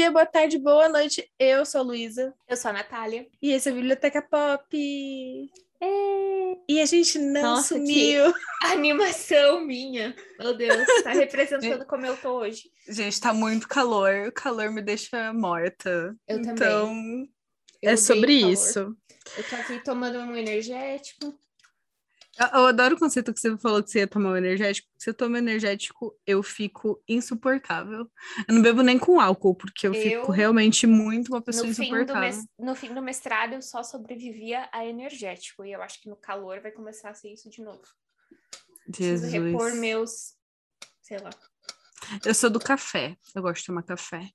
dia, 0.00 0.10
boa 0.10 0.24
tarde, 0.24 0.56
boa 0.56 0.88
noite. 0.88 1.30
Eu 1.38 1.66
sou 1.66 1.82
a 1.82 1.84
Luísa. 1.84 2.32
Eu 2.48 2.56
sou 2.56 2.70
a 2.70 2.72
Natália. 2.72 3.26
E 3.42 3.52
esse 3.52 3.68
é 3.68 3.72
a 3.72 3.74
Biblioteca 3.74 4.22
Pop. 4.22 4.66
É... 5.78 6.56
E 6.66 6.80
a 6.80 6.86
gente 6.86 7.18
não 7.18 7.42
Nossa, 7.42 7.74
sumiu. 7.74 8.32
Animação 8.64 9.60
minha. 9.60 10.16
Meu 10.38 10.56
Deus, 10.56 10.86
tá 11.02 11.10
representando 11.10 11.84
como 11.84 12.06
eu 12.06 12.16
tô 12.16 12.38
hoje. 12.38 12.70
Gente, 12.88 13.20
tá 13.20 13.34
muito 13.34 13.68
calor. 13.68 14.28
O 14.28 14.32
calor 14.32 14.70
me 14.70 14.80
deixa 14.80 15.34
morta. 15.34 16.16
Eu 16.26 16.38
então, 16.38 16.54
também. 16.56 17.30
Eu 17.82 17.92
é 17.92 17.96
sobre 17.96 18.32
isso. 18.32 18.96
Eu 19.36 19.44
tô 19.50 19.56
aqui 19.56 19.84
tomando 19.84 20.18
um 20.18 20.34
energético. 20.34 21.38
Eu, 22.40 22.66
adoro 22.66 22.96
o 22.96 22.98
conceito 22.98 23.32
que 23.34 23.38
você 23.40 23.56
falou 23.58 23.82
que 23.82 23.90
você 23.90 23.98
ia 24.00 24.06
tomar 24.06 24.30
um 24.32 24.36
energético. 24.36 24.88
Se 24.98 25.10
eu 25.10 25.14
tomo 25.14 25.36
energético, 25.36 26.18
eu 26.26 26.42
fico 26.42 27.02
insuportável. 27.06 28.10
Eu 28.48 28.54
não 28.54 28.62
bebo 28.62 28.82
nem 28.82 28.98
com 28.98 29.20
álcool, 29.20 29.54
porque 29.54 29.86
eu, 29.86 29.92
Eu, 29.94 30.02
fico 30.02 30.32
realmente 30.32 30.86
muito 30.86 31.28
uma 31.32 31.42
pessoa 31.42 31.66
No 31.66 31.74
fim, 31.74 31.82
insuportável. 31.82 32.20
mes- 32.22 32.46
no 32.58 32.74
fim 32.74 32.94
do 32.94 33.02
mestrado, 33.02 33.52
eu 33.52 33.62
só 33.62 33.82
sobrevivia 33.82 34.68
a 34.72 34.84
energético. 34.86 35.64
E 35.64 35.72
eu 35.72 35.82
acho 35.82 36.00
que 36.00 36.08
no 36.08 36.16
calor 36.16 36.60
vai 36.60 36.70
começar 36.72 37.10
a 37.10 37.14
ser 37.14 37.32
isso 37.32 37.50
de 37.50 37.60
novo. 37.62 37.82
Preciso 38.86 39.28
Jesus. 39.28 39.32
repor 39.32 39.74
meus. 39.74 40.34
Sei 41.02 41.18
lá. 41.18 41.30
Eu 42.24 42.34
sou 42.34 42.48
do 42.48 42.58
café. 42.58 43.16
Eu 43.34 43.42
gosto 43.42 43.60
de 43.60 43.66
tomar 43.66 43.82
café. 43.82 44.28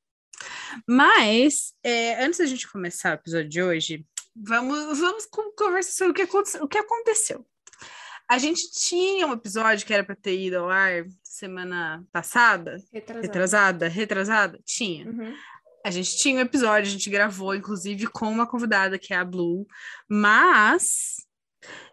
Mas, 0.88 1.74
é, 1.84 2.24
antes 2.24 2.40
da 2.40 2.46
gente 2.46 2.70
começar 2.72 3.12
o 3.12 3.14
episódio 3.16 3.50
de 3.50 3.64
hoje, 3.64 4.06
vamos, 4.36 5.00
vamos 5.00 5.26
con- 5.26 5.52
conversar 5.58 5.92
sobre 5.92 6.12
o 6.12 6.14
que, 6.14 6.22
aconte- 6.22 6.58
o 6.58 6.68
que 6.68 6.78
aconteceu. 6.78 7.46
A 8.28 8.38
gente 8.38 8.72
tinha 8.72 9.28
um 9.28 9.34
episódio 9.34 9.86
que 9.86 9.94
era 9.94 10.04
para 10.04 10.16
ter 10.16 10.40
ido 10.40 10.58
ao 10.58 10.70
ar 10.70 11.06
semana 11.24 12.04
passada, 12.12 12.78
Retrasado. 12.92 13.22
retrasada, 13.22 13.88
retrasada? 13.88 14.60
Tinha. 14.66 15.06
Uhum. 15.06 15.36
A 15.86 15.92
gente 15.92 16.18
tinha 16.18 16.38
um 16.38 16.42
episódio, 16.42 16.88
a 16.88 16.92
gente 16.92 17.10
gravou, 17.10 17.54
inclusive, 17.54 18.08
com 18.08 18.28
uma 18.28 18.48
convidada, 18.48 18.98
que 18.98 19.14
é 19.14 19.18
a 19.18 19.24
Blue, 19.24 19.68
mas 20.10 21.18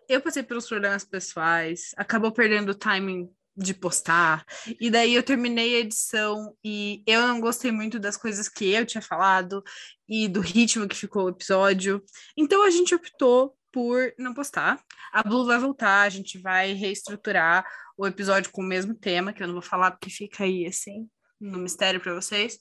eu 0.08 0.20
passei 0.20 0.42
pelos 0.42 0.66
problemas 0.66 1.05
pessoais, 1.05 1.91
acabou 1.97 2.33
perdendo 2.33 2.70
o 2.70 2.74
timing 2.74 3.28
de 3.55 3.74
postar, 3.74 4.46
e 4.80 4.91
daí 4.91 5.14
eu 5.14 5.22
terminei 5.22 5.77
a 5.77 5.80
edição 5.80 6.56
e 6.64 7.02
eu 7.06 7.27
não 7.27 7.39
gostei 7.39 7.70
muito 7.70 7.98
das 7.98 8.17
coisas 8.17 8.48
que 8.48 8.72
eu 8.72 8.86
tinha 8.86 9.02
falado 9.02 9.62
e 10.08 10.27
do 10.27 10.41
ritmo 10.41 10.89
que 10.89 10.96
ficou 10.96 11.27
o 11.27 11.28
episódio, 11.28 12.02
então 12.34 12.64
a 12.64 12.70
gente 12.70 12.94
optou 12.94 13.55
por 13.73 14.12
não 14.19 14.34
postar. 14.34 14.83
A 15.12 15.23
Blue 15.23 15.47
vai 15.47 15.59
voltar, 15.59 16.03
a 16.03 16.09
gente 16.09 16.39
vai 16.39 16.73
reestruturar 16.73 17.65
o 17.97 18.06
episódio 18.06 18.51
com 18.53 18.62
o 18.62 18.67
mesmo 18.67 18.95
tema, 18.95 19.33
que 19.33 19.42
eu 19.42 19.47
não 19.47 19.55
vou 19.55 19.62
falar 19.62 19.92
porque 19.92 20.11
fica 20.11 20.45
aí 20.45 20.67
assim, 20.67 21.09
no 21.41 21.59
mistério 21.59 22.01
para 22.01 22.14
vocês. 22.14 22.59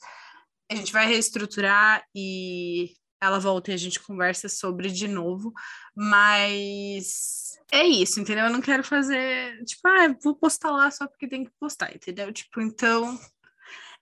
A 0.70 0.76
gente 0.76 0.94
vai 0.94 1.08
reestruturar 1.08 2.04
e 2.16 2.92
ela 3.22 3.40
volta 3.40 3.72
e 3.72 3.74
a 3.74 3.78
gente 3.78 4.00
conversa 4.00 4.50
sobre 4.50 4.90
de 4.90 5.08
novo, 5.08 5.54
mas 5.96 7.52
é 7.72 7.86
isso, 7.86 8.20
entendeu? 8.20 8.46
Eu 8.46 8.52
não 8.52 8.62
quero 8.62 8.84
fazer, 8.84 9.64
tipo, 9.64 9.88
ah, 9.88 10.16
vou 10.24 10.36
postar 10.36 10.72
lá 10.72 10.90
só 10.90 11.08
porque 11.08 11.28
tem 11.28 11.46
que 11.46 11.52
postar, 11.60 11.96
entendeu? 11.96 12.32
Tipo, 12.34 12.62
então 12.62 13.20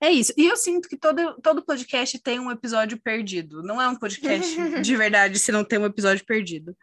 é 0.02 0.10
isso. 0.12 0.34
E 0.38 0.46
eu 0.46 0.56
sinto 0.56 0.88
que 0.88 0.98
todo, 0.98 1.36
todo 1.42 1.66
podcast 1.66 2.18
tem 2.20 2.40
um 2.40 2.50
episódio 2.50 3.00
perdido. 3.00 3.62
Não 3.62 3.82
é 3.82 3.88
um 3.88 3.96
podcast 3.96 4.56
de 4.82 4.96
verdade 4.96 5.38
se 5.38 5.52
não 5.52 5.64
tem 5.64 5.78
um 5.78 5.86
episódio 5.86 6.26
perdido. 6.26 6.76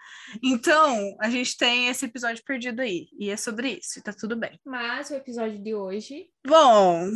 Então, 0.42 1.16
a 1.20 1.30
gente 1.30 1.56
tem 1.56 1.88
esse 1.88 2.04
episódio 2.04 2.44
perdido 2.44 2.80
aí. 2.80 3.08
E 3.18 3.30
é 3.30 3.36
sobre 3.36 3.78
isso, 3.80 3.98
e 3.98 4.02
tá 4.02 4.12
tudo 4.12 4.36
bem. 4.36 4.60
Mas 4.64 5.10
o 5.10 5.14
episódio 5.14 5.58
de 5.58 5.74
hoje. 5.74 6.28
Bom, 6.46 7.08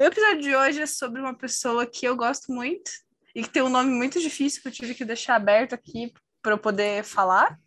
o 0.00 0.04
episódio 0.04 0.40
de 0.40 0.56
hoje 0.56 0.80
é 0.80 0.86
sobre 0.86 1.20
uma 1.20 1.36
pessoa 1.36 1.86
que 1.86 2.06
eu 2.06 2.16
gosto 2.16 2.50
muito 2.50 2.90
e 3.34 3.42
que 3.42 3.50
tem 3.50 3.62
um 3.62 3.68
nome 3.68 3.90
muito 3.90 4.18
difícil 4.20 4.62
que 4.62 4.68
eu 4.68 4.72
tive 4.72 4.94
que 4.94 5.04
deixar 5.04 5.36
aberto 5.36 5.74
aqui 5.74 6.12
para 6.40 6.52
eu 6.52 6.58
poder 6.58 7.04
falar. 7.04 7.58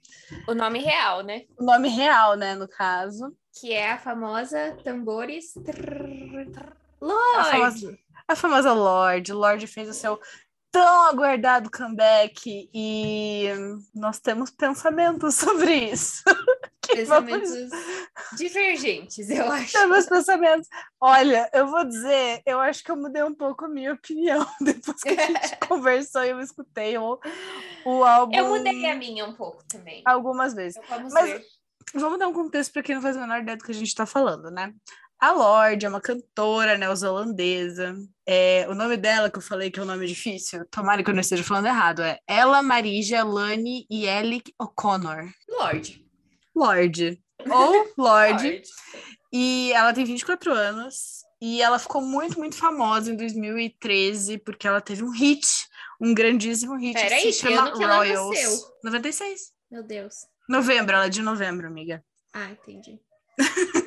O 0.47 0.53
nome 0.53 0.79
real, 0.79 1.21
né? 1.21 1.43
O 1.57 1.63
nome 1.63 1.89
real, 1.89 2.35
né, 2.35 2.55
no 2.55 2.67
caso. 2.67 3.35
Que 3.59 3.73
é 3.73 3.91
a 3.91 3.97
famosa 3.97 4.77
Tambores. 4.83 5.53
Trrr, 5.53 6.51
trrr. 6.51 6.86
A 7.01 7.05
Lorde! 7.05 7.51
famosa, 7.51 7.97
a 8.27 8.35
famosa 8.35 8.73
Lorde. 8.73 9.33
Lorde 9.33 9.67
fez 9.67 9.89
o 9.89 9.93
seu 9.93 10.19
tão 10.71 11.03
aguardado 11.05 11.71
comeback 11.71 12.69
e 12.73 13.49
nós 13.95 14.19
temos 14.19 14.51
pensamentos 14.51 15.35
sobre 15.35 15.73
isso. 15.91 16.23
Vamos- 17.05 17.41
Pensamentos 17.41 17.69
divergentes, 18.37 19.29
eu 19.29 19.51
acho. 19.51 19.73
Temos 19.73 20.05
pensamentos. 20.05 20.67
Olha, 21.01 21.49
eu 21.53 21.67
vou 21.67 21.83
dizer, 21.85 22.41
eu 22.45 22.59
acho 22.61 22.81
que 22.83 22.89
eu 22.89 22.95
mudei 22.95 23.23
um 23.23 23.35
pouco 23.35 23.65
a 23.65 23.67
minha 23.67 23.93
opinião 23.93 24.45
depois 24.61 25.01
que 25.01 25.09
a 25.09 25.27
gente 25.27 25.57
conversou 25.67 26.23
e 26.23 26.29
eu 26.29 26.39
escutei 26.39 26.97
o, 26.97 27.19
o 27.85 28.03
álbum 28.05 28.33
Eu 28.35 28.47
mudei 28.49 28.89
a 28.89 28.95
minha 28.95 29.25
um 29.25 29.33
pouco 29.33 29.63
também. 29.67 30.01
algumas 30.05 30.53
vezes. 30.53 30.77
Então, 30.77 30.97
vamos 30.97 31.13
Mas- 31.13 31.29
ver. 31.29 31.45
Vamos 31.93 32.19
dar 32.19 32.27
um 32.27 32.33
contexto 32.33 32.73
para 32.73 32.83
quem 32.83 32.95
não 32.95 33.01
faz 33.01 33.15
a 33.15 33.21
menor 33.21 33.39
ideia 33.41 33.55
do 33.57 33.63
que 33.63 33.71
a 33.71 33.75
gente 33.75 33.87
está 33.87 34.05
falando, 34.05 34.51
né? 34.51 34.73
A 35.19 35.31
Lorde 35.31 35.85
é 35.85 35.89
uma 35.89 35.99
cantora 35.99 36.77
neozelandesa. 36.77 37.95
É, 38.25 38.67
o 38.69 38.75
nome 38.75 38.97
dela, 38.97 39.31
que 39.31 39.37
eu 39.37 39.41
falei 39.41 39.71
que 39.71 39.79
é 39.79 39.83
um 39.83 39.85
nome 39.85 40.05
difícil, 40.05 40.63
tomara 40.65 41.03
que 41.03 41.09
eu 41.09 41.13
não 41.13 41.21
esteja 41.21 41.43
falando 41.43 41.65
errado, 41.65 42.03
é 42.03 42.19
Ella 42.27 42.61
Marija 42.61 43.23
Lani 43.23 43.87
Yelick 43.91 44.53
O'Connor. 44.59 45.27
Lorde. 45.49 46.05
Lorde. 46.55 47.19
Ou 47.49 47.71
Lorde. 47.97 48.47
Lorde. 48.47 48.61
E 49.33 49.71
ela 49.73 49.93
tem 49.93 50.05
24 50.05 50.53
anos. 50.53 51.17
E 51.41 51.61
ela 51.61 51.77
ficou 51.77 52.01
muito, 52.01 52.39
muito 52.39 52.55
famosa 52.55 53.11
em 53.11 53.15
2013, 53.15 54.39
porque 54.39 54.67
ela 54.67 54.81
teve 54.81 55.03
um 55.03 55.11
hit, 55.11 55.45
um 56.01 56.13
grandíssimo 56.13 56.75
hit. 56.75 56.95
que 56.95 57.01
Peraí, 57.01 57.21
se 57.21 57.27
que 57.27 57.33
chama 57.33 57.67
ano 57.67 57.77
que 57.77 57.83
ela 57.83 57.97
Royals. 57.97 58.29
nasceu? 58.29 58.75
96. 58.83 59.41
Meu 59.69 59.83
Deus. 59.83 60.15
Novembro, 60.49 60.95
ela 60.95 61.05
é 61.05 61.09
de 61.09 61.21
novembro, 61.21 61.67
amiga. 61.67 62.03
Ah, 62.33 62.49
entendi. 62.51 62.99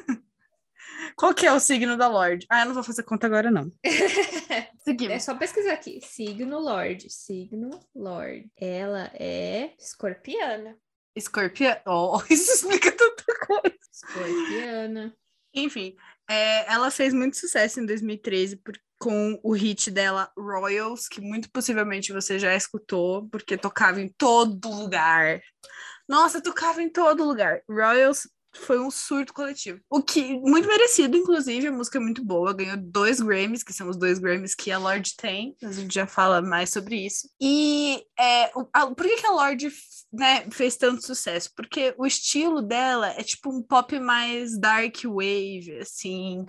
Qual 1.17 1.35
que 1.35 1.47
é 1.47 1.53
o 1.53 1.61
signo 1.61 1.97
da 1.97 2.09
Lorde? 2.09 2.47
Ah, 2.51 2.63
eu 2.63 2.67
não 2.67 2.75
vou 2.75 2.83
fazer 2.83 3.03
conta 3.03 3.27
agora, 3.27 3.51
não. 3.51 3.71
É 4.51 4.69
Seguimos. 4.85 5.23
só 5.23 5.35
pesquisar 5.35 5.73
aqui. 5.75 6.01
Signo 6.03 6.59
Lorde. 6.59 7.09
Signo 7.11 7.71
Lorde. 7.95 8.51
Ela 8.57 9.11
é 9.15 9.73
escorpiana. 9.79 10.77
Escorpião. 11.15 11.77
Oh, 11.87 12.21
isso 12.31 12.51
explica 12.53 12.91
tanta 12.93 13.25
coisa. 13.47 13.77
Escorpiana. 13.93 15.15
Enfim, 15.55 15.95
é, 16.29 16.73
ela 16.73 16.91
fez 16.91 17.13
muito 17.13 17.37
sucesso 17.37 17.81
em 17.81 17.87
2013 17.87 18.57
por- 18.57 18.79
com 18.99 19.39
o 19.43 19.53
hit 19.53 19.91
dela 19.91 20.31
Royals, 20.37 21.09
que 21.09 21.21
muito 21.21 21.51
possivelmente 21.51 22.13
você 22.13 22.39
já 22.39 22.55
escutou, 22.55 23.29
porque 23.29 23.57
tocava 23.57 24.01
em 24.01 24.09
todo 24.09 24.69
lugar. 24.71 25.41
Nossa, 26.09 26.41
tocava 26.43 26.83
em 26.83 26.89
todo 26.91 27.25
lugar. 27.25 27.63
Royals 27.69 28.29
foi 28.53 28.79
um 28.81 28.91
surto 28.91 29.33
coletivo. 29.33 29.81
O 29.89 30.03
que, 30.03 30.35
muito 30.41 30.67
merecido, 30.67 31.17
inclusive, 31.17 31.69
a 31.69 31.73
música 31.73 31.99
é 31.99 32.01
muito 32.01 32.25
boa, 32.25 32.53
ganhou 32.53 32.77
dois 32.77 33.21
Grammys, 33.21 33.63
que 33.63 33.73
são 33.73 33.89
os 33.89 33.97
dois 33.97 34.19
Grammys 34.19 34.55
que 34.55 34.71
a 34.71 34.79
Lorde 34.79 35.15
tem, 35.17 35.55
a 35.63 35.71
gente 35.71 35.95
já 35.95 36.07
fala 36.07 36.43
mais 36.43 36.71
sobre 36.71 36.97
isso. 37.07 37.29
E 37.41 38.03
é, 38.19 38.51
o- 38.57 38.69
a- 38.73 38.87
por 38.89 39.07
que, 39.07 39.17
que 39.17 39.27
a 39.27 39.33
Lorde 39.33 39.71
né, 40.13 40.45
fez 40.51 40.77
tanto 40.77 41.05
sucesso? 41.07 41.51
Porque 41.55 41.95
o 41.97 42.05
estilo 42.07 42.61
dela 42.61 43.09
é 43.11 43.23
tipo 43.23 43.51
um 43.51 43.63
pop 43.63 43.99
mais 44.01 44.59
dark 44.59 44.97
wave, 45.05 45.79
assim, 45.81 46.45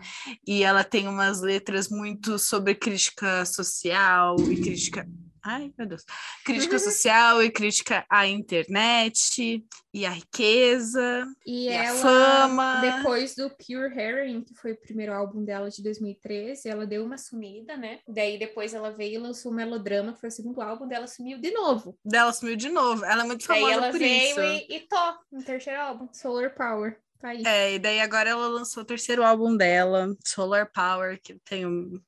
e 0.47 0.63
ela 0.63 0.83
tem 0.83 1.07
umas 1.07 1.41
letras 1.41 1.87
muito 1.89 2.39
sobre 2.39 2.73
crítica 2.75 3.45
social 3.45 4.35
e 4.51 4.59
crítica. 4.59 5.07
Ai, 5.43 5.73
meu 5.77 5.87
Deus. 5.87 6.03
Crítica 6.45 6.77
social 6.77 7.41
e 7.41 7.49
crítica 7.49 8.05
à 8.09 8.27
internet 8.27 9.65
e 9.93 10.05
à 10.05 10.11
riqueza. 10.11 11.25
E, 11.45 11.65
E 11.65 11.69
a 11.69 11.83
ela, 11.85 11.97
fama. 11.99 12.81
depois 12.81 13.35
do 13.35 13.49
Pure 13.49 13.97
Heroin, 13.99 14.43
que 14.43 14.53
foi 14.53 14.73
o 14.73 14.79
primeiro 14.79 15.13
álbum 15.13 15.43
dela 15.43 15.69
de 15.69 15.81
2013, 15.83 16.69
ela 16.69 16.85
deu 16.85 17.03
uma 17.03 17.17
sumida, 17.17 17.75
né? 17.75 17.99
Daí 18.07 18.37
depois 18.37 18.73
ela 18.73 18.91
veio 18.91 19.15
e 19.15 19.17
lançou 19.17 19.51
o 19.51 19.55
Melodrama, 19.55 20.13
que 20.13 20.19
foi 20.19 20.29
o 20.29 20.31
segundo 20.31 20.61
álbum 20.61 20.87
dela, 20.87 21.07
sumiu 21.07 21.39
de 21.39 21.51
novo. 21.51 21.97
Dela 22.05 22.31
sumiu 22.33 22.55
de 22.55 22.69
novo. 22.69 23.03
Ela 23.03 23.23
é 23.23 23.25
muito 23.25 23.47
Daí 23.47 23.59
famosa 23.61 23.73
ela 23.73 23.89
por 23.91 23.99
veio 23.99 24.29
isso. 24.31 24.39
e, 24.41 24.75
e 24.75 24.79
tô 24.81 25.13
no 25.31 25.43
terceiro 25.43 25.79
álbum, 25.81 26.07
Solar 26.13 26.53
Power. 26.53 26.99
Tá 27.19 27.29
aí. 27.29 27.43
É, 27.45 27.73
e 27.75 27.79
daí 27.79 27.99
agora 27.99 28.29
ela 28.29 28.47
lançou 28.47 28.81
o 28.83 28.85
terceiro 28.85 29.23
álbum 29.23 29.55
dela, 29.57 30.07
Solar 30.25 30.71
Power, 30.71 31.19
que 31.21 31.33
eu 31.33 31.39
tenho, 31.45 32.01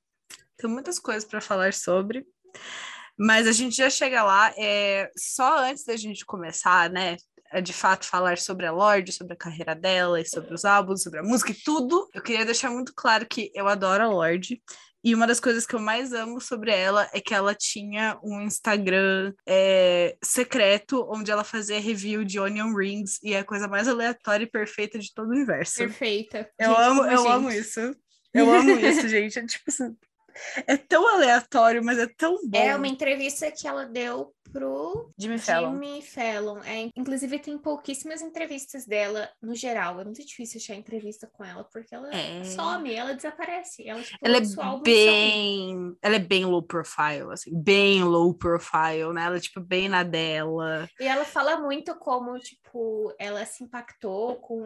tenho 0.58 0.74
muitas 0.74 0.98
coisas 1.00 1.24
para 1.26 1.42
falar 1.42 1.74
sobre. 1.74 2.26
Mas 3.18 3.48
a 3.48 3.52
gente 3.52 3.76
já 3.76 3.90
chega 3.90 4.24
lá. 4.24 4.54
É, 4.58 5.10
só 5.18 5.60
antes 5.60 5.84
da 5.84 5.96
gente 5.96 6.26
começar, 6.26 6.90
né? 6.90 7.18
a, 7.54 7.60
De 7.60 7.72
fato, 7.72 8.06
falar 8.06 8.38
sobre 8.38 8.66
a 8.66 8.72
Lorde, 8.72 9.12
sobre 9.12 9.34
a 9.34 9.38
carreira 9.38 9.76
dela, 9.76 10.20
e 10.20 10.26
sobre 10.26 10.54
os 10.54 10.66
álbuns, 10.66 11.04
sobre 11.04 11.20
a 11.20 11.24
música 11.24 11.52
e 11.52 11.56
tudo. 11.56 12.10
Eu 12.14 12.22
queria 12.22 12.46
deixar 12.46 12.72
muito 12.72 12.94
claro 12.96 13.26
que 13.26 13.52
eu 13.54 13.68
adoro 13.68 14.04
a 14.04 14.08
Lorde. 14.08 14.62
E 15.06 15.14
uma 15.14 15.28
das 15.28 15.40
coisas 15.40 15.66
que 15.66 15.76
eu 15.76 15.82
mais 15.82 16.14
amo 16.14 16.40
sobre 16.40 16.72
ela 16.72 17.10
é 17.14 17.20
que 17.20 17.34
ela 17.34 17.54
tinha 17.54 18.18
um 18.24 18.42
Instagram 18.42 19.34
é, 19.46 20.16
secreto 20.24 21.06
onde 21.10 21.30
ela 21.30 21.44
fazia 21.44 21.80
review 21.80 22.24
de 22.24 22.40
Onion 22.40 22.74
Rings 22.74 23.20
e 23.22 23.34
é 23.34 23.40
a 23.40 23.44
coisa 23.44 23.68
mais 23.68 23.86
aleatória 23.90 24.46
e 24.46 24.50
perfeita 24.50 24.98
de 24.98 25.14
todo 25.14 25.28
o 25.28 25.32
universo. 25.32 25.80
Perfeita. 25.80 26.50
Eu 26.58 26.70
Gente 26.70 26.82
amo, 26.82 27.04
eu 27.04 27.18
gente. 27.18 27.32
amo 27.32 27.52
isso. 27.52 27.96
Eu 28.34 28.50
amo 28.50 28.72
isso, 28.80 29.06
gente. 29.10 29.38
É 29.38 29.46
tipo 29.46 29.66
assim, 29.68 29.94
É 30.68 30.78
tão 30.78 31.08
aleatório, 31.08 31.84
mas 31.84 31.98
é 31.98 32.08
tão 32.08 32.40
bom. 32.48 32.58
É 32.58 32.76
uma 32.76 32.88
entrevista 32.88 33.52
que 33.52 33.68
ela 33.68 33.86
deu 33.86 34.34
pro 34.54 35.12
Jimmy 35.18 35.40
Fallon. 35.40 35.74
Jimmy 35.74 36.02
Fallon. 36.02 36.60
É, 36.64 36.90
inclusive, 36.96 37.40
tem 37.40 37.58
pouquíssimas 37.58 38.22
entrevistas 38.22 38.86
dela 38.86 39.28
no 39.42 39.56
geral. 39.56 40.00
É 40.00 40.04
muito 40.04 40.24
difícil 40.24 40.62
achar 40.62 40.76
entrevista 40.76 41.28
com 41.34 41.44
ela, 41.44 41.64
porque 41.64 41.94
ela 41.94 42.14
É. 42.14 42.44
some, 42.44 42.94
ela 42.94 43.16
desaparece. 43.16 43.88
Ela, 43.90 44.02
tipo, 44.04 44.18
Ela 44.22 44.38
é 44.38 44.82
bem. 44.84 45.98
Ela 46.02 46.16
é 46.16 46.20
bem 46.20 46.46
low 46.46 46.62
profile, 46.62 47.32
assim, 47.32 47.52
bem 47.52 48.04
low 48.04 48.34
profile, 48.34 49.12
né? 49.14 49.24
Ela 49.26 49.38
é, 49.38 49.42
tipo, 49.42 49.60
bem 49.60 49.90
na 49.90 50.04
dela. 50.04 50.88
E 51.00 51.06
ela 51.06 51.26
fala 51.26 51.60
muito 51.60 51.96
como, 51.96 52.38
tipo, 52.40 53.14
ela 53.18 53.46
se 53.46 53.64
impactou 53.64 54.36
com 54.36 54.64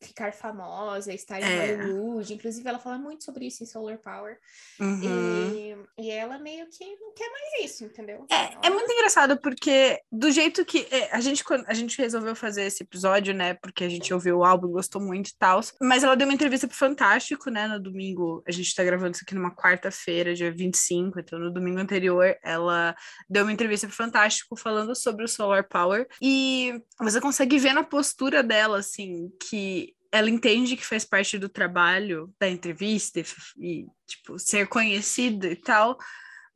ficar 0.00 0.32
famosa, 0.32 1.12
estar 1.12 1.40
em 1.40 1.44
É. 1.44 1.76
Hollywood. 1.76 2.34
Inclusive, 2.34 2.68
ela 2.68 2.78
fala 2.78 2.98
muito 2.98 3.24
sobre 3.24 3.46
isso 3.46 3.62
em 3.62 3.66
Solar 3.66 3.98
Power. 3.98 4.38
Uhum. 4.78 5.00
E, 5.02 5.76
e 5.98 6.10
ela 6.10 6.38
meio 6.38 6.66
que 6.68 6.84
não 6.96 7.12
quer 7.14 7.30
mais 7.30 7.64
isso, 7.70 7.84
entendeu? 7.84 8.26
É, 8.30 8.66
é 8.66 8.70
muito 8.70 8.90
engraçado 8.92 9.38
porque 9.40 10.00
do 10.10 10.30
jeito 10.30 10.64
que 10.64 10.86
é, 10.90 11.10
a 11.12 11.20
gente 11.20 11.44
a 11.66 11.74
gente 11.74 11.98
resolveu 11.98 12.34
fazer 12.34 12.64
esse 12.64 12.82
episódio, 12.82 13.34
né? 13.34 13.54
Porque 13.54 13.84
a 13.84 13.88
gente 13.88 14.12
ouviu 14.12 14.38
o 14.38 14.44
álbum, 14.44 14.68
gostou 14.68 15.00
muito 15.00 15.28
e 15.28 15.36
tal. 15.38 15.60
Mas 15.80 16.02
ela 16.02 16.16
deu 16.16 16.26
uma 16.26 16.34
entrevista 16.34 16.66
pro 16.66 16.76
Fantástico, 16.76 17.50
né? 17.50 17.68
No 17.68 17.80
domingo, 17.80 18.42
a 18.46 18.50
gente 18.50 18.74
tá 18.74 18.82
gravando 18.82 19.12
isso 19.12 19.24
aqui 19.24 19.34
numa 19.34 19.54
quarta-feira, 19.54 20.34
dia 20.34 20.50
25, 20.50 21.20
então 21.20 21.38
no 21.38 21.52
domingo 21.52 21.78
anterior 21.78 22.36
ela 22.42 22.94
deu 23.28 23.44
uma 23.44 23.52
entrevista 23.52 23.86
pro 23.86 23.96
Fantástico 23.96 24.56
falando 24.56 24.94
sobre 24.94 25.24
o 25.24 25.28
Solar 25.28 25.68
Power 25.68 26.06
e 26.20 26.80
você 26.98 27.20
consegue 27.20 27.58
ver 27.58 27.72
na 27.72 27.82
postura 27.84 28.42
dela 28.42 28.78
assim 28.78 29.30
que 29.48 29.79
ela 30.12 30.28
entende 30.30 30.76
que 30.76 30.84
faz 30.86 31.04
parte 31.04 31.38
do 31.38 31.48
trabalho 31.48 32.32
da 32.38 32.48
entrevista 32.48 33.20
e, 33.20 33.24
e 33.58 33.86
tipo 34.06 34.38
ser 34.38 34.66
conhecida 34.68 35.48
e 35.48 35.56
tal, 35.56 35.96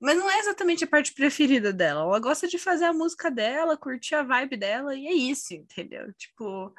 mas 0.00 0.16
não 0.18 0.30
é 0.30 0.38
exatamente 0.38 0.84
a 0.84 0.88
parte 0.88 1.14
preferida 1.14 1.72
dela. 1.72 2.02
Ela 2.02 2.18
gosta 2.20 2.46
de 2.48 2.58
fazer 2.58 2.84
a 2.84 2.92
música 2.92 3.30
dela, 3.30 3.76
curtir 3.76 4.16
a 4.16 4.22
vibe 4.22 4.56
dela, 4.56 4.94
e 4.94 5.06
é 5.06 5.12
isso, 5.12 5.54
entendeu? 5.54 6.12
Tipo. 6.18 6.74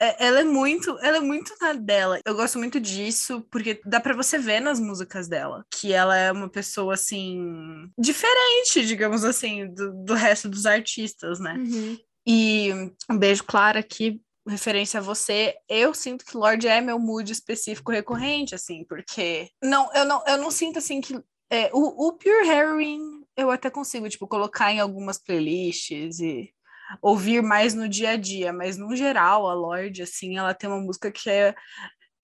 é- 0.00 0.26
Ela 0.26 0.40
é 0.40 0.44
muito, 0.44 0.98
ela 1.00 1.18
é 1.18 1.20
muito 1.20 1.54
na 1.60 1.72
dela. 1.74 2.20
Eu 2.24 2.34
gosto 2.34 2.58
muito 2.58 2.80
disso, 2.80 3.46
porque 3.50 3.80
dá 3.84 4.00
pra 4.00 4.14
você 4.14 4.38
ver 4.38 4.60
nas 4.60 4.80
músicas 4.80 5.28
dela 5.28 5.64
que 5.70 5.92
ela 5.92 6.16
é 6.16 6.32
uma 6.32 6.48
pessoa 6.48 6.94
assim 6.94 7.90
diferente, 7.98 8.86
digamos 8.86 9.24
assim, 9.24 9.72
do, 9.74 9.92
do 10.04 10.14
resto 10.14 10.48
dos 10.48 10.64
artistas, 10.66 11.38
né? 11.40 11.54
Uhum. 11.58 11.98
E 12.26 12.72
um 13.10 13.18
beijo, 13.18 13.44
Clara, 13.44 13.80
aqui, 13.80 14.20
referência 14.46 14.98
a 14.98 15.02
você. 15.02 15.54
Eu 15.68 15.94
sinto 15.94 16.24
que 16.24 16.36
Lorde 16.36 16.68
é 16.68 16.80
meu 16.80 16.98
mood 16.98 17.30
específico 17.30 17.92
recorrente, 17.92 18.54
assim, 18.54 18.84
porque 18.84 19.48
não, 19.62 19.92
eu 19.94 20.04
não, 20.04 20.22
eu 20.26 20.38
não 20.38 20.50
sinto 20.50 20.78
assim 20.78 21.00
que 21.00 21.14
é, 21.50 21.70
o, 21.72 22.08
o 22.08 22.12
Pure 22.14 22.48
Heroin 22.48 23.22
eu 23.36 23.50
até 23.50 23.70
consigo, 23.70 24.08
tipo, 24.08 24.26
colocar 24.26 24.72
em 24.72 24.80
algumas 24.80 25.18
playlists 25.18 26.20
e 26.20 26.52
ouvir 27.00 27.42
mais 27.42 27.74
no 27.74 27.88
dia 27.88 28.10
a 28.10 28.16
dia, 28.16 28.52
mas 28.52 28.76
no 28.76 28.94
geral, 28.94 29.48
a 29.48 29.54
Lorde, 29.54 30.02
assim, 30.02 30.36
ela 30.36 30.54
tem 30.54 30.68
uma 30.68 30.80
música 30.80 31.10
que 31.10 31.30
é. 31.30 31.54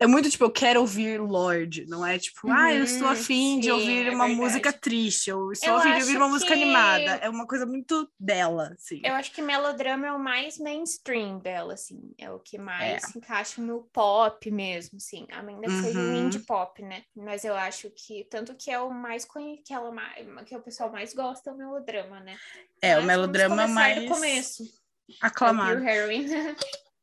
É 0.00 0.06
muito 0.06 0.30
tipo, 0.30 0.44
eu 0.44 0.50
quero 0.50 0.80
ouvir 0.80 1.20
Lorde, 1.20 1.84
não 1.86 2.06
é 2.06 2.18
tipo, 2.20 2.48
ah, 2.52 2.72
eu 2.72 2.84
estou 2.84 3.08
Uhum, 3.08 3.12
afim 3.14 3.58
de 3.58 3.68
ouvir 3.72 4.06
é 4.06 4.10
uma 4.10 4.26
verdade. 4.26 4.34
música 4.40 4.72
triste, 4.72 5.32
ou 5.32 5.50
estou 5.50 5.70
Eu 5.70 5.76
afim 5.76 5.94
de 5.94 6.00
ouvir 6.02 6.16
uma 6.18 6.28
música 6.28 6.54
que- 6.54 6.62
animada. 6.62 7.16
É 7.16 7.28
uma 7.28 7.44
coisa 7.48 7.66
muito 7.66 8.08
dela, 8.18 8.74
assim. 8.78 9.00
Eu 9.02 9.14
acho 9.14 9.32
que 9.32 9.42
melodrama 9.42 10.06
é 10.06 10.12
o 10.12 10.18
mais 10.18 10.56
mainstream 10.58 11.40
dela, 11.40 11.74
assim. 11.74 12.12
É 12.16 12.30
o 12.30 12.38
que 12.38 12.56
mais 12.58 13.02
É. 13.02 13.06
se 13.08 13.18
encaixa 13.18 13.60
no 13.60 13.82
pop 13.92 14.48
mesmo, 14.52 14.98
assim. 14.98 15.26
Ainda 15.32 15.62
que 15.66 15.70
seja 15.72 15.98
um 15.98 16.04
Uhum. 16.04 16.26
indie 16.26 16.38
pop, 16.40 16.80
né? 16.80 17.02
Mas 17.16 17.44
eu 17.44 17.56
acho 17.56 17.90
que, 17.90 18.24
tanto 18.30 18.54
que 18.54 18.70
é 18.70 18.78
o 18.78 18.90
mais 18.92 19.24
que, 19.64 19.72
ela 19.74 19.90
mais, 19.90 20.24
que 20.46 20.54
o 20.56 20.62
pessoal 20.62 20.92
mais 20.92 21.12
gosta 21.12 21.50
é 21.50 21.52
o 21.52 21.56
melodrama, 21.56 22.20
né? 22.20 22.36
É, 22.80 22.94
o 22.96 22.98
Mas 22.98 23.06
melodrama 23.08 23.56
vamos 23.56 23.74
começar 23.74 23.74
mais 23.74 24.00
do 24.00 24.14
começo. 24.14 24.62
É 25.10 25.24
o 25.24 25.26
aclamado. 25.26 25.82
Heroin. 25.82 26.26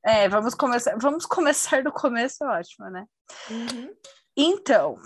É, 0.06 0.30
vamos 0.30 0.54
começar, 0.54 0.96
vamos 1.00 1.26
começar 1.26 1.84
do 1.84 1.92
começo, 1.92 2.44
é 2.44 2.48
ótimo, 2.48 2.90
né? 2.90 3.06
Uhum. 3.50 3.90
Então, 4.38 5.00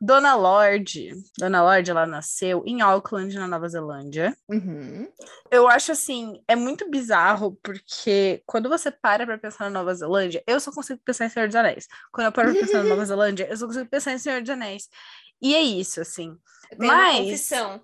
Dona 0.00 0.34
Lorde, 0.34 1.12
Dona 1.36 1.62
Lorde, 1.62 1.90
ela 1.90 2.06
nasceu 2.06 2.62
em 2.66 2.80
Auckland, 2.80 3.36
na 3.36 3.46
Nova 3.46 3.68
Zelândia. 3.68 4.34
Uhum. 4.48 5.06
Eu 5.50 5.68
acho 5.68 5.92
assim, 5.92 6.42
é 6.48 6.56
muito 6.56 6.88
bizarro, 6.88 7.58
porque 7.62 8.42
quando 8.46 8.68
você 8.70 8.90
para 8.90 9.26
pra 9.26 9.36
pensar 9.36 9.64
na 9.64 9.78
Nova 9.80 9.94
Zelândia, 9.94 10.42
eu 10.46 10.58
só 10.58 10.72
consigo 10.72 11.00
pensar 11.04 11.26
em 11.26 11.28
Senhor 11.28 11.46
dos 11.46 11.56
Anéis. 11.56 11.86
Quando 12.10 12.26
eu 12.28 12.32
paro 12.32 12.50
pra 12.52 12.60
pensar 12.60 12.82
na 12.82 12.88
Nova 12.88 13.04
Zelândia, 13.06 13.46
eu 13.50 13.56
só 13.58 13.66
consigo 13.66 13.90
pensar 13.90 14.12
em 14.12 14.18
Senhor 14.18 14.40
dos 14.40 14.48
Anéis. 14.50 14.88
E 15.42 15.54
é 15.54 15.60
isso, 15.60 16.00
assim. 16.00 16.34
Eu 16.70 16.78
tenho 16.78 16.90
Mas- 16.92 17.14
uma 17.16 17.24
confissão. 17.24 17.82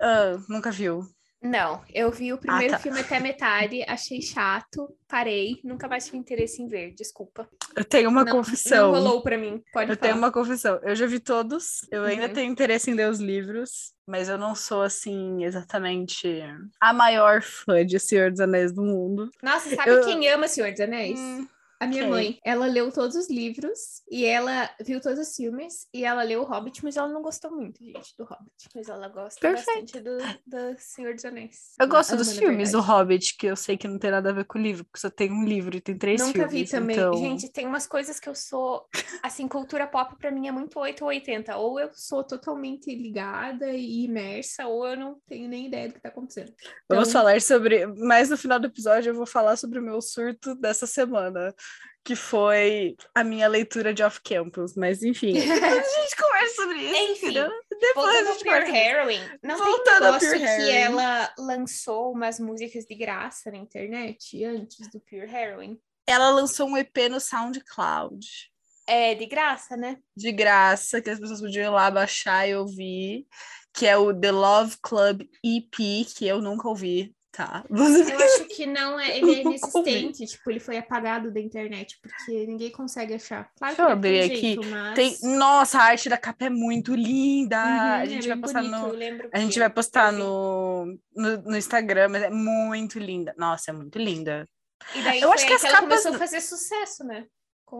Ah, 0.00 0.38
nunca 0.48 0.70
viu. 0.70 1.02
Não, 1.42 1.82
eu 1.92 2.10
vi 2.10 2.32
o 2.32 2.38
primeiro 2.38 2.74
tá. 2.74 2.78
filme 2.78 3.00
até 3.00 3.18
metade, 3.18 3.82
achei 3.88 4.22
chato, 4.22 4.94
parei, 5.08 5.60
nunca 5.64 5.88
mais 5.88 6.04
tive 6.04 6.16
interesse 6.16 6.62
em 6.62 6.68
ver, 6.68 6.94
desculpa. 6.94 7.48
Eu 7.74 7.84
tenho 7.84 8.08
uma 8.08 8.24
não, 8.24 8.30
confissão. 8.32 8.92
Não 8.92 9.00
rolou 9.02 9.22
pra 9.22 9.36
mim, 9.36 9.60
pode 9.72 9.90
Eu 9.90 9.96
falar. 9.96 10.08
tenho 10.08 10.16
uma 10.18 10.30
confissão. 10.30 10.78
Eu 10.84 10.94
já 10.94 11.06
vi 11.06 11.18
todos. 11.18 11.86
Eu 11.90 12.04
ainda 12.04 12.26
Uhum. 12.28 12.32
tenho 12.32 12.52
interesse 12.52 12.90
em 12.90 12.94
ler 12.94 13.08
os 13.10 13.18
livros, 13.18 13.92
mas 14.06 14.28
eu 14.28 14.38
não 14.38 14.54
sou 14.54 14.82
assim 14.82 15.42
exatamente 15.44 16.40
a 16.80 16.92
maior 16.92 17.42
fã 17.42 17.84
de 17.84 17.98
Senhor 17.98 18.30
dos 18.30 18.40
Anéis 18.40 18.72
do 18.72 18.82
mundo. 18.82 19.28
Nossa, 19.42 19.74
sabe 19.74 19.90
Eu- 19.90 20.04
quem 20.04 20.28
ama 20.28 20.46
Senhor 20.46 20.70
dos 20.70 20.80
Anéis? 20.80 21.18
Hum, 21.18 21.48
A 21.82 21.86
minha 21.86 22.06
mãe. 22.06 22.38
Ela 22.44 22.66
leu 22.66 22.90
todos 22.92 23.16
os 23.16 23.28
livros 23.30 23.78
e 24.10 24.24
ela 24.24 24.70
viu 24.80 25.00
todos 25.00 25.18
os 25.18 25.34
filmes 25.34 25.86
e 25.92 26.04
ela 26.04 26.22
leu 26.22 26.42
o 26.42 26.44
Hobbit, 26.44 26.82
mas 26.84 26.96
ela 26.96 27.08
não 27.08 27.22
gostou 27.22 27.50
muito, 27.50 27.82
gente, 27.84 28.14
do 28.16 28.24
Hobbit. 28.24 28.68
Mas 28.74 28.88
ela 28.88 29.08
gosta 29.08 29.40
Perfeito. 29.40 29.66
bastante 29.66 30.00
do, 30.00 30.18
do 30.46 30.76
Senhor 30.78 31.14
dos 31.14 31.24
Anéis. 31.24 31.74
eu 31.80 31.88
gosto 31.88 32.16
dos 32.16 32.32
filmes 32.36 32.70
do. 32.72 32.80
Hobbit, 32.80 33.36
que 33.36 33.46
eu 33.46 33.56
sei 33.56 33.76
que 33.76 33.86
não 33.88 33.98
tem 33.98 34.10
nada 34.10 34.30
a 34.30 34.32
ver 34.32 34.44
com 34.44 34.58
o 34.58 34.62
livro, 34.62 34.84
porque 34.84 35.00
só 35.00 35.08
tem 35.10 35.30
um 35.32 35.44
livro 35.44 35.76
e 35.76 35.80
tem 35.80 35.96
três 35.96 36.20
Nunca 36.20 36.32
filmes. 36.48 36.52
vi 36.52 36.68
também. 36.68 36.96
então- 36.96 37.14
Gente, 37.14 37.48
tem 37.50 37.66
umas 37.66 37.86
coisas 37.86 38.18
que 38.20 38.28
eu 38.28 38.34
sou. 38.34 38.86
Assim, 39.22 39.46
cultura 39.48 39.86
pop 39.86 40.16
pra 40.18 40.30
mim 40.30 40.48
é 40.48 40.52
muito 40.52 40.78
8 40.78 41.02
ou 41.02 41.08
80. 41.08 41.56
Ou 41.56 41.78
eu 41.80 41.90
sou 41.94 42.22
totalmente 42.24 42.94
ligada 42.94 43.70
e 43.72 44.04
imersa, 44.04 44.66
ou 44.66 44.86
eu 44.86 44.96
não 44.96 45.20
tenho 45.26 45.48
nem 45.48 45.66
ideia 45.66 45.88
do 45.88 45.94
que 45.94 46.00
tá 46.00 46.08
acontecendo. 46.08 46.52
Vamos 46.88 47.08
Então- 47.08 47.20
falar 47.20 47.40
sobre. 47.40 47.86
Mas 47.86 48.30
no 48.30 48.36
final 48.36 48.58
do 48.60 48.66
episódio 48.66 49.10
eu 49.10 49.14
vou 49.14 49.26
falar 49.26 49.56
sobre 49.56 49.78
o 49.78 49.82
meu 49.82 50.00
surto 50.00 50.54
dessa 50.56 50.86
semana, 50.86 51.54
que 52.04 52.16
foi 52.16 52.96
a 53.14 53.22
minha 53.22 53.48
leitura 53.48 53.94
de 53.94 54.02
Off-Campus. 54.02 54.74
Mas 54.76 55.02
enfim, 55.02 55.34
a 55.38 55.74
gente 55.74 56.16
conversa 56.16 56.54
sobre 56.54 56.78
isso. 56.78 57.12
Enfim, 57.12 57.26
entendeu? 57.26 57.50
Depois 57.70 57.96
a 57.96 58.22
Voltando 58.22 58.32
gente 58.32 58.44
Pure. 58.44 58.76
Heroin, 58.76 59.20
não 59.42 59.58
Voltando 59.58 59.84
tem 59.84 60.30
negócio 60.30 60.38
que 60.38 60.70
ela 60.70 61.34
lançou 61.38 62.12
umas 62.12 62.38
músicas 62.38 62.84
de 62.84 62.94
graça 62.94 63.50
na 63.50 63.58
internet 63.58 64.44
antes 64.44 64.90
do 64.90 65.00
Pure 65.00 65.32
Heroin? 65.32 65.78
Ela 66.06 66.30
lançou 66.30 66.68
um 66.68 66.76
EP 66.76 66.96
no 67.10 67.20
SoundCloud. 67.20 68.52
É 68.86 69.14
de 69.14 69.26
graça, 69.26 69.76
né? 69.76 69.98
de 70.16 70.32
graça, 70.32 71.00
que 71.00 71.08
as 71.08 71.18
pessoas 71.18 71.40
podiam 71.40 71.66
ir 71.66 71.74
lá 71.74 71.88
baixar 71.88 72.48
e 72.48 72.56
ouvir, 72.56 73.26
que 73.72 73.86
é 73.86 73.96
o 73.96 74.12
The 74.12 74.32
Love 74.32 74.76
Club 74.82 75.22
EP, 75.44 76.04
que 76.16 76.26
eu 76.26 76.42
nunca 76.42 76.68
ouvi, 76.68 77.14
tá? 77.32 77.64
Eu 77.68 78.18
acho 78.18 78.44
que 78.44 78.66
não 78.66 79.00
é, 79.00 79.16
ele 79.16 79.34
é 79.36 79.40
inexistente, 79.42 80.26
tipo, 80.26 80.50
ele 80.50 80.60
foi 80.60 80.76
apagado 80.76 81.30
da 81.32 81.40
internet, 81.40 81.98
porque 82.00 82.46
ninguém 82.46 82.70
consegue 82.70 83.14
achar. 83.14 83.50
Claro 83.56 83.74
Deixa 83.74 83.82
eu 83.82 83.86
que 83.86 83.92
abrir 83.92 84.20
aqui. 84.20 84.36
jeito, 84.40 84.66
mas... 84.66 84.94
Tem... 84.94 85.16
Nossa, 85.36 85.78
a 85.78 85.82
arte 85.84 86.08
da 86.08 86.18
capa 86.18 86.44
é 86.44 86.50
muito 86.50 86.94
linda! 86.94 87.56
Uhum, 87.56 87.80
a 87.80 88.02
é 88.02 88.06
gente 88.06 88.20
bem 88.20 88.28
vai 88.28 88.38
postar 88.38 88.62
bonito, 88.62 89.22
no. 89.22 89.30
A 89.32 89.38
gente 89.38 89.52
que 89.54 89.58
vai 89.58 89.70
postar 89.70 90.12
no, 90.12 90.98
no, 91.16 91.42
no 91.42 91.56
Instagram, 91.56 92.08
mas 92.10 92.22
é 92.22 92.30
muito 92.30 92.98
linda. 92.98 93.34
Nossa, 93.38 93.70
é 93.70 93.74
muito 93.74 93.98
linda. 93.98 94.46
E 94.94 95.02
daí 95.02 95.20
Eu 95.20 95.32
acho 95.32 95.44
aí 95.44 95.48
que 95.48 95.54
as 95.54 95.62
capas- 95.62 95.80
começou 95.80 96.14
a 96.14 96.18
fazer 96.18 96.40
sucesso, 96.40 97.04
né? 97.04 97.24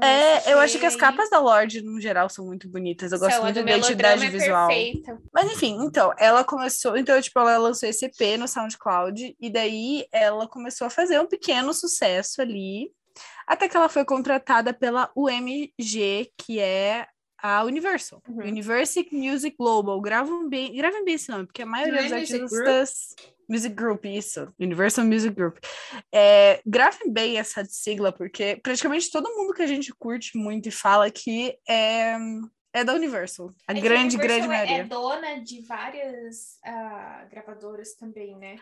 É, 0.00 0.52
eu 0.52 0.58
acho 0.58 0.78
que 0.78 0.86
as 0.86 0.96
capas 0.96 1.28
da 1.28 1.38
Lorde, 1.38 1.82
no 1.82 2.00
geral, 2.00 2.28
são 2.28 2.46
muito 2.46 2.68
bonitas. 2.68 3.12
Eu 3.12 3.18
gosto 3.18 3.42
muito 3.42 3.56
da 3.56 3.60
identidade 3.60 4.24
é 4.24 4.30
visual. 4.30 4.68
perfeita. 4.68 5.18
Mas 5.32 5.52
enfim, 5.52 5.76
então, 5.82 6.12
ela 6.18 6.44
começou, 6.44 6.96
então, 6.96 7.20
tipo, 7.20 7.38
ela 7.38 7.58
lançou 7.58 7.88
esse 7.88 8.06
EP 8.06 8.38
no 8.38 8.48
SoundCloud, 8.48 9.36
e 9.38 9.50
daí 9.50 10.06
ela 10.10 10.48
começou 10.48 10.86
a 10.86 10.90
fazer 10.90 11.20
um 11.20 11.26
pequeno 11.26 11.74
sucesso 11.74 12.40
ali, 12.40 12.90
até 13.46 13.68
que 13.68 13.76
ela 13.76 13.88
foi 13.88 14.04
contratada 14.04 14.72
pela 14.72 15.10
UMG, 15.14 16.32
que 16.38 16.58
é 16.58 17.06
a 17.42 17.64
Universal, 17.64 18.22
Uhum. 18.28 18.46
Universal 18.46 19.04
Music 19.12 19.56
Global. 19.58 20.00
Gravem 20.00 20.48
bem, 20.48 20.74
gravem 20.76 21.04
bem 21.04 21.14
esse 21.14 21.28
nome, 21.30 21.46
porque 21.46 21.62
a 21.62 21.66
maioria 21.66 22.00
é 22.00 22.02
dos 22.04 22.12
artistas. 22.12 23.14
Music 23.48 23.74
Group, 23.74 24.04
isso. 24.06 24.50
Universal 24.58 25.04
Music 25.04 25.34
Group. 25.34 25.58
É, 26.12 26.62
gravem 26.64 27.12
bem 27.12 27.38
essa 27.38 27.64
sigla, 27.64 28.12
porque 28.12 28.56
praticamente 28.62 29.10
todo 29.10 29.28
mundo 29.34 29.52
que 29.52 29.62
a 29.62 29.66
gente 29.66 29.92
curte 29.92 30.38
muito 30.38 30.68
e 30.68 30.72
fala 30.72 31.04
aqui 31.06 31.54
é, 31.68 32.16
é 32.72 32.84
da 32.84 32.94
Universal. 32.94 33.50
A 33.66 33.72
É 33.72 33.80
grande, 33.80 34.16
Universal 34.16 34.18
grande 34.18 34.44
é- 34.44 34.48
maioria. 34.48 34.76
É 34.76 34.84
dona 34.84 35.34
de 35.42 35.60
várias 35.66 36.58
ah, 36.64 37.26
gravadoras 37.30 37.94
também, 37.94 38.36
né? 38.38 38.56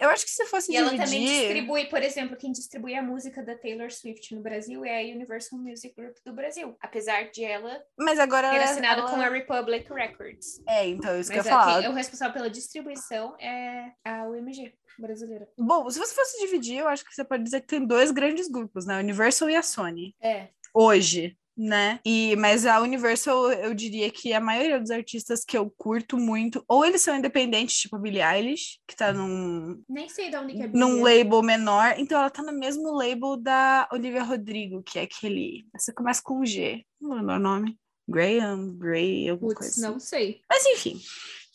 É, 0.00 0.04
eu 0.04 0.08
acho 0.10 0.24
que 0.24 0.30
se 0.30 0.44
fosse 0.46 0.72
E 0.72 0.76
ela 0.76 0.90
dividir... 0.90 1.04
também 1.06 1.26
distribui, 1.26 1.84
por 1.86 2.02
exemplo, 2.02 2.36
quem 2.36 2.52
distribui 2.52 2.94
a 2.94 3.02
música 3.02 3.42
da 3.42 3.56
Taylor 3.56 3.90
Swift 3.90 4.34
no 4.34 4.40
Brasil 4.42 4.84
é 4.84 5.00
a 5.00 5.14
Universal 5.14 5.58
Music 5.58 5.94
Group 5.96 6.16
do 6.24 6.32
Brasil. 6.32 6.76
Apesar 6.80 7.30
de 7.30 7.44
ela 7.44 7.82
Mas 7.98 8.18
agora 8.18 8.50
ter 8.50 8.56
ela- 8.56 8.64
assinado 8.64 9.00
ela- 9.02 9.10
com 9.10 9.16
a 9.20 9.28
Republic 9.28 9.92
Records. 9.92 10.60
É, 10.68 10.86
então, 10.86 11.18
isso 11.18 11.30
que 11.30 11.36
eu 11.38 11.42
Mas 11.42 11.46
ia 11.46 11.52
falar. 11.52 11.78
aqui, 11.78 11.88
o 11.88 11.92
responsável 11.92 12.34
pela 12.34 12.50
distribuição 12.50 13.36
é 13.40 13.92
a 14.04 14.24
UMG 14.28 14.72
brasileira. 14.98 15.48
Bom, 15.56 15.88
se 15.90 15.98
você 15.98 16.14
fosse 16.14 16.38
dividir, 16.44 16.78
eu 16.78 16.88
acho 16.88 17.04
que 17.04 17.14
você 17.14 17.24
pode 17.24 17.42
dizer 17.44 17.60
que 17.60 17.66
tem 17.68 17.86
dois 17.86 18.10
grandes 18.10 18.48
grupos, 18.48 18.84
né? 18.86 18.96
A 18.96 18.98
Universal 18.98 19.48
e 19.50 19.56
a 19.56 19.62
Sony. 19.62 20.14
É. 20.20 20.48
Hoje, 20.74 21.36
né? 21.58 21.98
E, 22.04 22.36
mas 22.36 22.64
a 22.64 22.80
Universal, 22.80 23.52
eu 23.52 23.74
diria 23.74 24.08
que 24.10 24.32
a 24.32 24.40
maioria 24.40 24.78
dos 24.78 24.92
artistas 24.92 25.44
que 25.44 25.58
eu 25.58 25.68
curto 25.76 26.16
muito, 26.16 26.64
ou 26.68 26.84
eles 26.84 27.02
são 27.02 27.16
independentes, 27.16 27.76
tipo 27.76 27.96
a 27.96 27.98
Billie 27.98 28.22
Eilish, 28.22 28.78
que 28.86 28.94
tá 28.94 29.12
num, 29.12 29.82
Nem 29.88 30.08
sei 30.08 30.30
de 30.30 30.36
onde 30.36 30.54
que 30.54 30.62
é 30.62 30.68
num 30.68 31.02
label 31.02 31.42
menor. 31.42 31.94
Então 31.98 32.20
ela 32.20 32.30
tá 32.30 32.42
no 32.42 32.52
mesmo 32.52 32.92
label 32.92 33.36
da 33.36 33.88
Olivia 33.92 34.22
Rodrigo, 34.22 34.82
que 34.84 35.00
é 35.00 35.02
aquele. 35.02 35.66
Você 35.76 35.92
começa 35.92 36.22
com 36.22 36.44
G. 36.44 36.84
Não 37.00 37.16
lembro 37.16 37.34
o 37.34 37.38
nome. 37.40 37.76
Graham, 38.08 38.74
Gray, 38.78 39.28
alguma 39.28 39.52
Putz, 39.52 39.74
coisa. 39.74 39.88
não 39.88 39.96
assim. 39.96 40.06
sei. 40.06 40.40
Mas 40.48 40.64
enfim. 40.64 41.00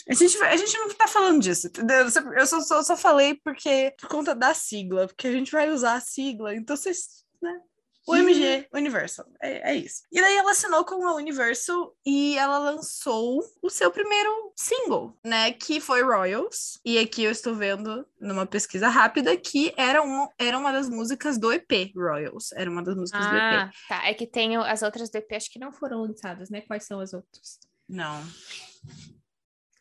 A 0.08 0.14
gente, 0.14 0.38
a 0.38 0.58
gente 0.58 0.78
não 0.78 0.90
tá 0.90 1.08
falando 1.08 1.42
disso, 1.42 1.68
entendeu? 1.68 2.06
Eu 2.36 2.46
só, 2.46 2.60
só, 2.60 2.84
só 2.84 2.98
falei 2.98 3.40
porque 3.42 3.96
por 3.98 4.10
conta 4.10 4.36
da 4.36 4.54
sigla, 4.54 5.08
porque 5.08 5.28
a 5.28 5.32
gente 5.32 5.50
vai 5.50 5.70
usar 5.70 5.94
a 5.94 6.02
sigla, 6.02 6.54
então 6.54 6.76
vocês, 6.76 7.24
né? 7.42 7.62
O 8.06 8.16
MG, 8.16 8.68
Universal, 8.74 9.26
é, 9.42 9.72
é 9.72 9.76
isso. 9.76 10.04
E 10.12 10.20
daí 10.20 10.36
ela 10.36 10.52
assinou 10.52 10.84
com 10.84 11.08
a 11.08 11.16
Universal 11.16 11.96
e 12.06 12.38
ela 12.38 12.58
lançou 12.58 13.42
o 13.62 13.70
seu 13.70 13.90
primeiro 13.92 14.52
single, 14.56 15.18
né? 15.24 15.54
Que 15.54 15.80
foi 15.80 16.04
Royals. 16.04 16.80
E 16.84 17.00
aqui 17.00 17.24
eu 17.24 17.32
estou 17.32 17.56
vendo 17.56 18.06
numa 18.20 18.46
pesquisa 18.46 18.90
rápida 18.90 19.38
que 19.38 19.74
era, 19.78 20.04
um, 20.04 20.28
era 20.38 20.58
uma 20.58 20.74
das 20.74 20.90
músicas 20.90 21.38
do 21.38 21.52
EP, 21.54 21.94
Royals. 21.96 22.52
Era 22.52 22.70
uma 22.70 22.84
das 22.84 22.96
músicas 22.96 23.22
do 23.26 23.36
EP. 23.36 23.42
Ah, 23.42 23.72
tá. 23.88 24.06
É 24.06 24.14
que 24.14 24.28
tem 24.28 24.58
as 24.58 24.82
outras 24.82 25.10
do 25.10 25.16
EP, 25.16 25.32
acho 25.34 25.50
que 25.50 25.60
não 25.60 25.72
foram 25.72 26.02
lançadas, 26.02 26.50
né? 26.50 26.60
Quais 26.62 26.84
são 26.84 27.00
as 27.00 27.14
outras? 27.14 27.60
Não. 27.88 28.22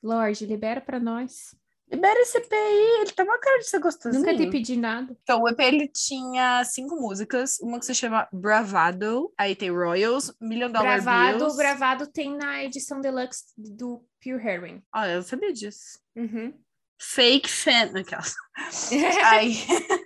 Lorde, 0.03 0.47
libera 0.47 0.81
pra 0.81 1.01
nós. 1.01 1.55
Libera 1.93 2.21
esse 2.21 2.39
EP 2.39 2.51
aí, 2.51 3.01
ele 3.03 3.13
tá 3.13 3.23
uma 3.23 3.39
cara 3.39 3.59
de 3.59 3.69
ser 3.69 3.79
gostosinho. 3.79 4.25
Nunca 4.25 4.37
te 4.37 4.51
pedi 4.51 4.77
nada. 4.77 5.15
Então, 5.23 5.43
o 5.43 5.49
EP 5.49 5.61
ele 5.61 5.89
tinha 5.89 6.65
cinco 6.65 6.97
músicas, 6.97 7.59
uma 7.61 7.79
que 7.79 7.85
se 7.85 7.95
chama 7.95 8.27
Bravado, 8.33 9.31
aí 9.37 9.55
tem 9.55 9.71
Royals, 9.71 10.35
Million 10.41 10.71
Dollar 10.71 11.03
Bravado, 11.03 11.39
Bills. 11.39 11.57
Bravado 11.57 12.07
tem 12.07 12.35
na 12.35 12.65
edição 12.65 13.01
deluxe 13.01 13.45
do 13.57 14.03
Pure 14.23 14.43
Heroin. 14.43 14.83
Ah, 14.91 15.07
eu 15.09 15.23
sabia 15.23 15.53
disso. 15.53 15.99
Uhum. 16.17 16.55
Fake 16.99 17.51
Fan, 17.51 17.93
aquelas. 17.99 18.35
aí, 19.27 19.55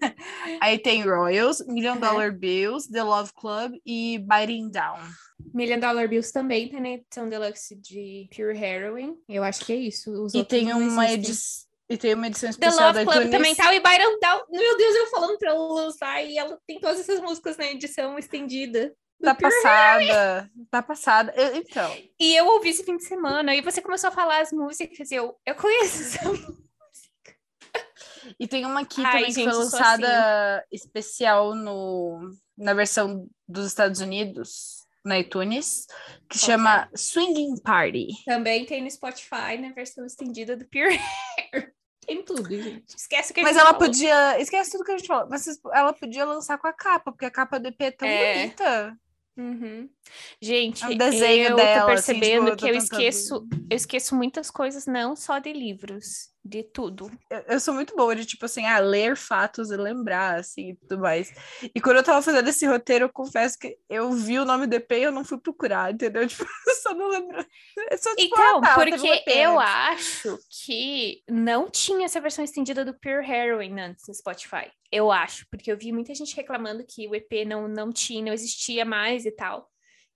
aí 0.61 0.79
tem 0.79 1.03
Royals, 1.03 1.65
Million 1.67 1.95
Uhum. 1.95 2.01
Dollar 2.01 2.33
Bills, 2.33 2.91
The 2.91 3.03
Love 3.03 3.31
Club 3.35 3.75
e 3.85 4.19
Biting 4.19 4.71
Down. 4.71 4.99
Million 5.53 5.79
Dollar 5.79 6.09
Bills 6.09 6.33
também 6.33 6.69
tem 6.69 6.81
na 6.81 6.89
edição 6.91 7.29
deluxe 7.29 7.77
de 7.77 8.29
Pure 8.35 8.59
Heroin. 8.59 9.15
Eu 9.29 9.45
acho 9.45 9.65
que 9.65 9.73
é 9.73 9.77
isso. 9.77 10.11
Os 10.25 10.35
E 10.35 10.39
outros 10.39 10.59
tem 10.59 10.73
uma 10.73 11.13
edição. 11.13 11.66
E 11.89 11.97
tem 11.97 12.15
uma 12.15 12.27
edição 12.27 12.49
The 12.49 12.67
especial 12.67 12.93
da 12.93 13.01
Love 13.01 13.05
Club 13.05 13.17
iTunes. 13.27 13.31
também 13.31 13.55
tá, 13.55 13.75
e 13.75 13.81
Byron 13.81 14.19
Down. 14.21 14.43
Meu 14.51 14.77
Deus, 14.77 14.95
eu 14.97 15.07
falando 15.07 15.39
pra 15.39 15.51
ela 15.51 15.73
lançar 15.73 16.25
e 16.25 16.37
ela 16.37 16.59
tem 16.67 16.81
todas 16.81 16.99
essas 17.01 17.21
músicas 17.21 17.57
na 17.57 17.67
edição 17.67 18.19
estendida. 18.19 18.93
Tá 19.23 19.35
passada. 19.35 20.51
Tá 20.71 20.83
passada. 20.83 21.33
Eu- 21.37 21.57
então, 21.57 21.97
E 22.21 22.35
eu 22.37 22.47
ouvi 22.49 22.71
esse 22.71 22.85
fim 22.85 22.97
de 22.97 23.05
semana, 23.05 23.55
e 23.55 23.63
você 23.63 23.81
começou 23.81 24.09
a 24.09 24.13
falar 24.13 24.41
as 24.41 24.53
músicas, 24.53 25.11
e 25.11 25.15
eu, 25.15 25.35
eu 25.47 25.55
conheço 25.55 26.03
essa 26.03 26.19
E 28.41 28.47
tem 28.49 28.67
uma 28.67 28.81
aqui 28.81 29.01
Ai, 29.05 29.13
também 29.13 29.27
que 29.27 29.33
gente, 29.35 29.45
foi 29.45 29.53
eu 29.53 29.55
sou 29.71 29.79
lançada 29.79 30.67
especial 30.73 31.55
no, 31.55 32.31
na 32.59 32.75
versão 32.75 33.29
dos 33.49 33.67
Estados 33.67 34.01
Unidos, 34.01 34.85
na 35.05 35.21
iTunes, 35.21 35.87
que 36.29 36.39
Qual 36.39 36.47
chama 36.47 36.91
Swinging 36.95 37.61
Party. 37.63 38.09
Também 38.25 38.67
tem 38.67 38.83
no 38.83 38.91
Spotify, 38.91 39.57
na 39.61 39.71
versão 39.73 40.05
estendida 40.05 40.57
do 40.57 40.67
Pure 40.69 40.99
Hair. 41.55 41.73
Tem 42.07 42.23
tudo, 42.23 42.49
gente. 42.49 42.85
Esquece 42.97 43.33
o 43.33 43.35
que 43.35 43.41
a 43.41 43.43
Mas 43.43 43.53
gente 43.55 43.61
ela 43.63 43.75
falou. 43.75 43.87
podia. 43.89 44.41
Esquece 44.41 44.71
tudo 44.73 44.85
que 44.85 44.93
a 44.93 44.99
gente 44.99 45.07
falou. 45.07 45.27
Mas 45.29 45.47
ela 45.73 45.93
podia 45.93 46.25
lançar 46.25 46.57
com 46.59 46.67
a 46.69 46.73
capa, 46.73 47.11
porque 47.13 47.25
a 47.25 47.31
capa 47.31 47.59
do 47.59 47.69
EP 47.69 47.81
é 47.83 47.91
tão 47.91 48.07
É. 48.09 48.35
bonita. 48.43 48.99
Uhum. 49.39 49.91
Gente, 50.41 50.83
É 50.83 50.89
um 50.89 50.97
desenho 50.97 51.49
eu 51.51 51.57
dela, 51.57 51.87
tô 51.87 51.93
assim, 51.93 52.13
percebendo 52.19 52.41
tipo, 52.45 52.49
eu 52.53 52.57
tô 52.57 52.57
que 52.57 52.71
eu 52.71 52.81
tentando- 52.81 52.83
esqueço, 53.01 53.49
eu 53.71 53.77
esqueço 53.77 54.15
muitas 54.17 54.51
coisas, 54.51 54.87
não 54.87 55.15
só 55.15 55.39
de 55.39 55.53
livros, 55.53 56.31
de 56.47 56.63
tudo. 56.63 57.11
Eu, 57.31 57.39
eu 57.49 57.61
sou 57.61 57.75
muito 57.75 57.95
boa 57.97 58.15
de, 58.15 58.25
tipo 58.25 58.45
assim, 58.45 58.65
ah, 58.65 58.79
ler 58.79 59.17
fatos 59.17 59.71
e 59.71 59.77
lembrar, 59.77 60.39
assim, 60.39 60.71
e 60.71 60.77
tudo 60.77 61.01
mais. 61.01 61.33
E 61.75 61.81
quando 61.81 61.97
eu 61.97 62.03
tava 62.03 62.23
fazendo 62.23 62.49
esse 62.49 62.67
roteiro, 62.67 63.07
eu 63.07 63.09
confesso 63.09 63.59
que 63.59 63.77
eu 63.89 64.13
vi 64.13 64.39
o 64.39 64.45
nome 64.45 64.67
do 64.67 64.75
EP 64.75 64.93
e 64.93 65.03
eu 65.03 65.13
não 65.13 65.25
fui 65.25 65.39
procurar, 65.39 65.93
entendeu? 65.93 66.27
Tipo, 66.37 66.45
eu 66.67 66.75
só 66.75 66.95
não 66.95 67.09
lembro. 67.09 67.45
Só, 67.99 68.15
tipo, 68.15 68.35
Então, 68.35 68.59
ah, 68.59 68.61
tá, 68.61 68.75
porque 68.75 69.25
eu 69.27 69.59
acho 69.59 70.39
que 70.65 71.23
não 71.29 71.71
tinha 71.71 72.05
essa 72.05 72.21
versão 72.21 72.45
estendida 72.45 72.85
do 72.85 72.99
Pure 72.99 73.27
Heroin 73.29 73.81
antes 73.81 74.07
no 74.07 74.15
Spotify. 74.15 74.71
Eu 74.93 75.11
acho, 75.11 75.47
porque 75.51 75.71
eu 75.71 75.77
vi 75.77 75.93
muita 75.93 76.15
gente 76.15 76.37
reclamando 76.37 76.85
que 76.87 77.09
o 77.09 77.15
EP 77.15 77.47
não, 77.47 77.67
não 77.67 77.93
tinha, 77.93 78.25
não 78.25 78.33
existia 78.33 78.85
mais 78.85 79.25
e 79.25 79.31
tal. 79.31 79.69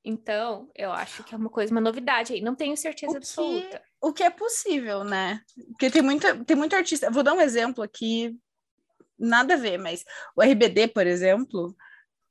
Então, 0.04 0.70
eu 0.74 0.92
acho 0.92 1.22
que 1.24 1.34
é 1.34 1.38
uma 1.38 1.50
coisa, 1.50 1.72
uma 1.72 1.80
novidade 1.80 2.32
aí. 2.32 2.40
Não 2.40 2.54
tenho 2.54 2.76
certeza 2.76 3.16
absoluta. 3.16 3.82
O 4.00 4.12
que 4.12 4.22
é 4.22 4.30
possível, 4.30 5.04
né? 5.04 5.40
Porque 5.68 5.90
tem 5.90 6.02
muita, 6.02 6.44
tem 6.44 6.56
muito 6.56 6.74
artista. 6.74 7.10
Vou 7.10 7.22
dar 7.22 7.34
um 7.34 7.40
exemplo 7.40 7.84
aqui, 7.84 8.36
nada 9.18 9.54
a 9.54 9.56
ver, 9.56 9.78
mas 9.78 10.04
o 10.34 10.42
RBD, 10.42 10.88
por 10.88 11.06
exemplo, 11.06 11.76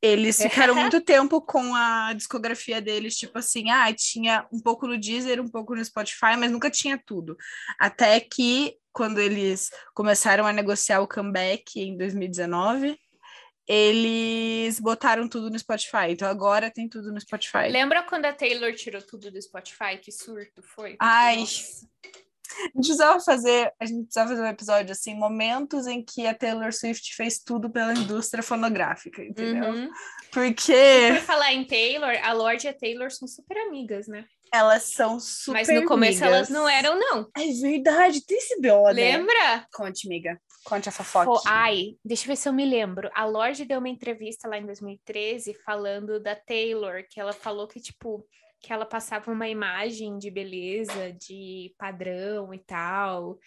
eles 0.01 0.41
ficaram 0.41 0.73
muito 0.75 1.01
tempo 1.01 1.41
com 1.41 1.75
a 1.75 2.13
discografia 2.13 2.81
deles, 2.81 3.15
tipo 3.15 3.37
assim, 3.37 3.69
ah, 3.69 3.93
tinha 3.93 4.47
um 4.51 4.59
pouco 4.59 4.87
no 4.87 4.99
Deezer, 4.99 5.39
um 5.41 5.47
pouco 5.47 5.75
no 5.75 5.83
Spotify, 5.83 6.35
mas 6.37 6.51
nunca 6.51 6.71
tinha 6.71 6.97
tudo. 6.97 7.37
Até 7.79 8.19
que, 8.19 8.75
quando 8.91 9.19
eles 9.19 9.69
começaram 9.93 10.47
a 10.47 10.53
negociar 10.53 11.01
o 11.01 11.07
comeback 11.07 11.79
em 11.79 11.97
2019, 11.97 12.97
eles 13.69 14.79
botaram 14.79 15.29
tudo 15.29 15.51
no 15.51 15.59
Spotify. 15.59 16.09
Então 16.09 16.27
agora 16.27 16.71
tem 16.71 16.89
tudo 16.89 17.11
no 17.11 17.21
Spotify. 17.21 17.69
Lembra 17.69 18.01
quando 18.01 18.25
a 18.25 18.33
Taylor 18.33 18.73
tirou 18.73 18.99
tudo 18.99 19.29
do 19.29 19.39
Spotify? 19.39 19.95
Que 20.01 20.11
surto 20.11 20.63
foi? 20.63 20.95
Ai, 20.99 21.37
Nossa. 21.37 21.87
A 22.51 22.63
gente 22.65 22.73
precisava 22.73 23.19
fazer, 23.19 23.71
a 23.79 23.85
gente 23.85 24.05
precisava 24.05 24.29
fazer 24.31 24.41
um 24.41 24.47
episódio 24.47 24.91
assim, 24.91 25.13
momentos 25.13 25.85
em 25.85 26.03
que 26.03 26.25
a 26.25 26.33
Taylor 26.33 26.73
Swift 26.73 27.15
fez 27.15 27.37
tudo 27.37 27.69
pela 27.69 27.93
indústria 27.93 28.41
fonográfica, 28.41 29.23
entendeu? 29.23 29.69
Uhum. 29.69 29.89
Porque 30.31 31.09
Por 31.11 31.21
falar 31.21 31.53
em 31.53 31.63
Taylor, 31.63 32.17
a 32.23 32.33
Lorde 32.33 32.65
e 32.65 32.69
a 32.69 32.73
Taylor 32.73 33.11
são 33.11 33.27
super 33.27 33.55
amigas, 33.55 34.07
né? 34.07 34.25
elas 34.51 34.83
são 34.83 35.19
super 35.19 35.59
Mas 35.59 35.67
no 35.67 35.85
começo 35.85 36.23
amigas. 36.23 36.49
elas 36.49 36.49
não 36.49 36.67
eram, 36.67 36.99
não. 36.99 37.29
É 37.37 37.45
verdade, 37.61 38.25
tem 38.25 38.37
esse 38.37 38.59
BO, 38.59 38.87
né? 38.87 39.17
Lembra? 39.17 39.67
Conte, 39.71 40.07
amiga. 40.07 40.41
Conte 40.63 40.89
a 40.89 40.91
fofoca. 40.91 41.41
Ai, 41.47 41.97
deixa 42.03 42.23
eu 42.23 42.27
ver 42.27 42.35
se 42.35 42.49
eu 42.49 42.53
me 42.53 42.65
lembro. 42.65 43.09
A 43.13 43.25
Lorde 43.25 43.65
deu 43.65 43.79
uma 43.79 43.89
entrevista 43.89 44.47
lá 44.47 44.57
em 44.57 44.65
2013 44.65 45.53
falando 45.65 46.19
da 46.19 46.35
Taylor, 46.35 47.03
que 47.09 47.19
ela 47.19 47.33
falou 47.33 47.67
que, 47.67 47.79
tipo, 47.79 48.25
que 48.59 48.73
ela 48.73 48.85
passava 48.85 49.31
uma 49.31 49.47
imagem 49.47 50.17
de 50.17 50.29
beleza, 50.29 51.13
de 51.13 51.73
padrão 51.77 52.53
e 52.53 52.59
tal, 52.59 53.39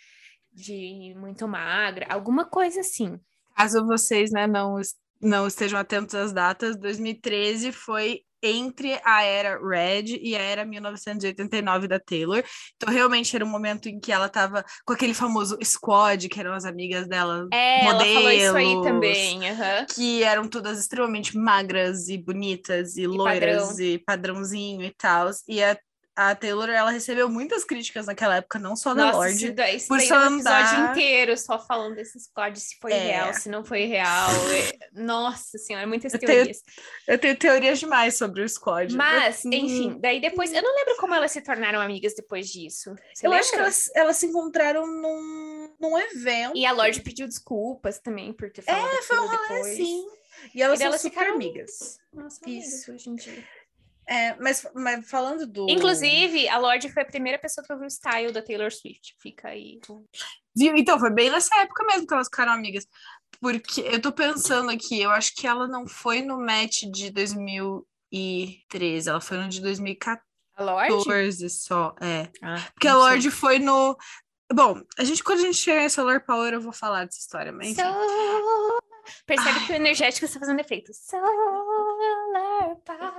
de 0.52 1.14
muito 1.16 1.46
magra, 1.46 2.06
alguma 2.08 2.44
coisa 2.44 2.80
assim. 2.80 3.20
Caso 3.54 3.86
vocês 3.86 4.30
né, 4.30 4.46
não, 4.46 4.80
não 5.20 5.46
estejam 5.46 5.78
atentos 5.78 6.14
às 6.14 6.32
datas, 6.32 6.76
2013 6.78 7.72
foi 7.72 8.22
entre 8.42 9.00
a 9.04 9.22
era 9.22 9.58
Red 9.58 10.18
e 10.20 10.34
a 10.36 10.40
era 10.40 10.64
1989 10.64 11.86
da 11.88 11.98
Taylor. 12.00 12.42
Então, 12.76 12.92
realmente 12.92 13.34
era 13.36 13.44
um 13.44 13.48
momento 13.48 13.88
em 13.88 14.00
que 14.00 14.10
ela 14.12 14.28
tava 14.28 14.64
com 14.84 14.92
aquele 14.92 15.14
famoso 15.14 15.56
squad, 15.64 16.28
que 16.28 16.40
eram 16.40 16.52
as 16.52 16.64
amigas 16.64 17.06
dela, 17.08 17.46
É, 17.52 17.86
ela 17.86 18.04
falou 18.04 18.30
isso 18.30 18.56
aí 18.56 18.74
Modelos. 18.74 18.86
também. 18.86 19.48
aham. 19.50 19.86
que 19.94 20.22
eram 20.22 20.48
todas 20.48 20.78
extremamente 20.78 21.36
magras 21.36 22.08
e 22.08 22.18
bonitas 22.18 22.96
e, 22.96 23.06
loiras 23.06 23.68
padrão. 23.68 23.84
e 23.86 23.98
padrãozinho 23.98 24.82
e 24.84 24.90
tal. 24.96 25.30
E 25.48 25.62
a, 25.62 25.76
a 26.14 26.34
Taylor, 26.34 26.68
ela 26.68 26.90
recebeu 26.90 27.28
muitas 27.28 27.64
críticas 27.64 28.06
naquela 28.06 28.36
época, 28.36 28.58
não 28.58 28.76
só 28.76 28.92
da 28.94 29.06
Nossa, 29.06 29.16
Lorde. 29.16 29.46
isso 29.46 29.54
daí, 29.54 29.76
isso 29.76 29.88
por 29.88 30.00
só 30.00 30.18
dá 30.20 30.28
um 30.28 30.34
episódio 30.34 30.78
andar- 30.78 30.90
inteiro 30.92 31.36
só 31.38 31.58
falando 31.58 31.94
desses 31.94 32.26
códigos, 32.26 32.62
se 32.64 32.76
foi 32.80 32.92
É. 32.92 32.98
real, 32.98 33.34
se 33.34 33.48
não 33.48 33.64
foi 33.64 33.84
real. 33.86 34.28
É- 34.52 34.78
Nossa 34.92 35.56
senhora, 35.58 35.86
muitas 35.86 36.12
Eu 36.12 36.18
tenho- 36.20 36.32
teorias. 36.32 36.62
Eu 37.08 37.18
tenho 37.18 37.36
teorias 37.36 37.78
demais 37.80 38.16
sobre 38.16 38.42
o 38.42 38.48
squad. 38.48 38.94
Mas, 38.94 39.44
Eu- 39.44 39.52
enfim, 39.52 39.98
daí 40.00 40.20
depois. 40.20 40.52
Eu 40.52 40.62
não 40.62 40.74
lembro 40.76 40.96
como 40.98 41.14
elas 41.14 41.32
se 41.32 41.40
tornaram 41.40 41.80
amigas 41.80 42.14
depois 42.14 42.46
disso. 42.48 42.94
Você 43.14 43.26
Eu 43.26 43.30
lembra? 43.30 43.40
acho 43.44 43.50
que 43.52 43.58
elas, 43.58 43.90
elas 43.94 44.16
se 44.18 44.26
encontraram 44.26 44.86
num, 44.86 45.74
num 45.80 45.98
evento. 45.98 46.52
E 46.56 46.66
a 46.66 46.72
Lorde 46.72 47.00
pediu 47.00 47.26
desculpas 47.26 47.98
também 47.98 48.32
por 48.34 48.50
ter 48.50 48.60
falado 48.62 48.86
É, 48.98 49.02
foi 49.02 49.18
um 49.18 49.26
rolê 49.26 49.60
assim. 49.60 50.06
E 50.54 50.62
elas 50.62 50.80
E 50.80 50.82
elas 50.82 51.00
super 51.00 51.10
ficaram- 51.14 51.34
amigas. 51.36 51.98
Nossa, 52.12 52.38
Isso. 52.46 52.46
amigas 52.50 52.88
hoje 52.88 53.10
em 53.10 53.14
dia. 53.14 53.44
É, 54.06 54.34
mas, 54.40 54.66
mas 54.74 55.08
falando 55.08 55.46
do. 55.46 55.66
Inclusive, 55.70 56.48
a 56.48 56.58
Lorde 56.58 56.92
foi 56.92 57.02
a 57.02 57.06
primeira 57.06 57.38
pessoa 57.38 57.64
que 57.64 57.72
ouviu 57.72 57.86
o 57.86 57.90
style 57.90 58.32
da 58.32 58.42
Taylor 58.42 58.70
Swift. 58.72 59.14
Fica 59.20 59.48
aí. 59.48 59.78
Viu? 60.56 60.76
Então, 60.76 60.98
foi 60.98 61.10
bem 61.10 61.30
nessa 61.30 61.54
época 61.60 61.84
mesmo 61.86 62.06
que 62.06 62.12
elas 62.14 62.26
ficaram 62.26 62.52
amigas. 62.52 62.86
Porque 63.40 63.80
eu 63.80 64.00
tô 64.00 64.12
pensando 64.12 64.70
aqui, 64.70 65.00
eu 65.00 65.10
acho 65.10 65.34
que 65.34 65.46
ela 65.46 65.66
não 65.66 65.86
foi 65.86 66.20
no 66.22 66.38
match 66.38 66.82
de 66.92 67.10
2013, 67.10 69.08
ela 69.08 69.20
foi 69.20 69.36
no 69.38 69.48
de 69.48 69.60
2014 69.60 70.22
A 70.56 70.62
Lorde? 70.62 71.48
só. 71.50 71.94
É. 72.00 72.28
Ah, 72.42 72.56
Porque 72.74 72.88
a 72.88 72.92
não 72.92 73.00
sei. 73.00 73.08
Lorde 73.10 73.30
foi 73.30 73.58
no. 73.58 73.96
Bom, 74.52 74.82
a 74.98 75.04
gente, 75.04 75.24
quando 75.24 75.38
a 75.38 75.42
gente 75.42 75.56
chegar 75.56 75.82
em 75.84 75.88
Solar 75.88 76.24
Power, 76.26 76.52
eu 76.52 76.60
vou 76.60 76.72
falar 76.72 77.04
dessa 77.04 77.18
história, 77.18 77.52
mas. 77.52 77.74
Solar- 77.74 78.82
Percebe 79.26 79.66
que 79.66 79.72
o 79.72 79.74
energético 79.76 80.26
está 80.26 80.38
fazendo 80.38 80.60
efeito. 80.60 80.92
Solar 80.94 82.76
Power. 82.84 83.11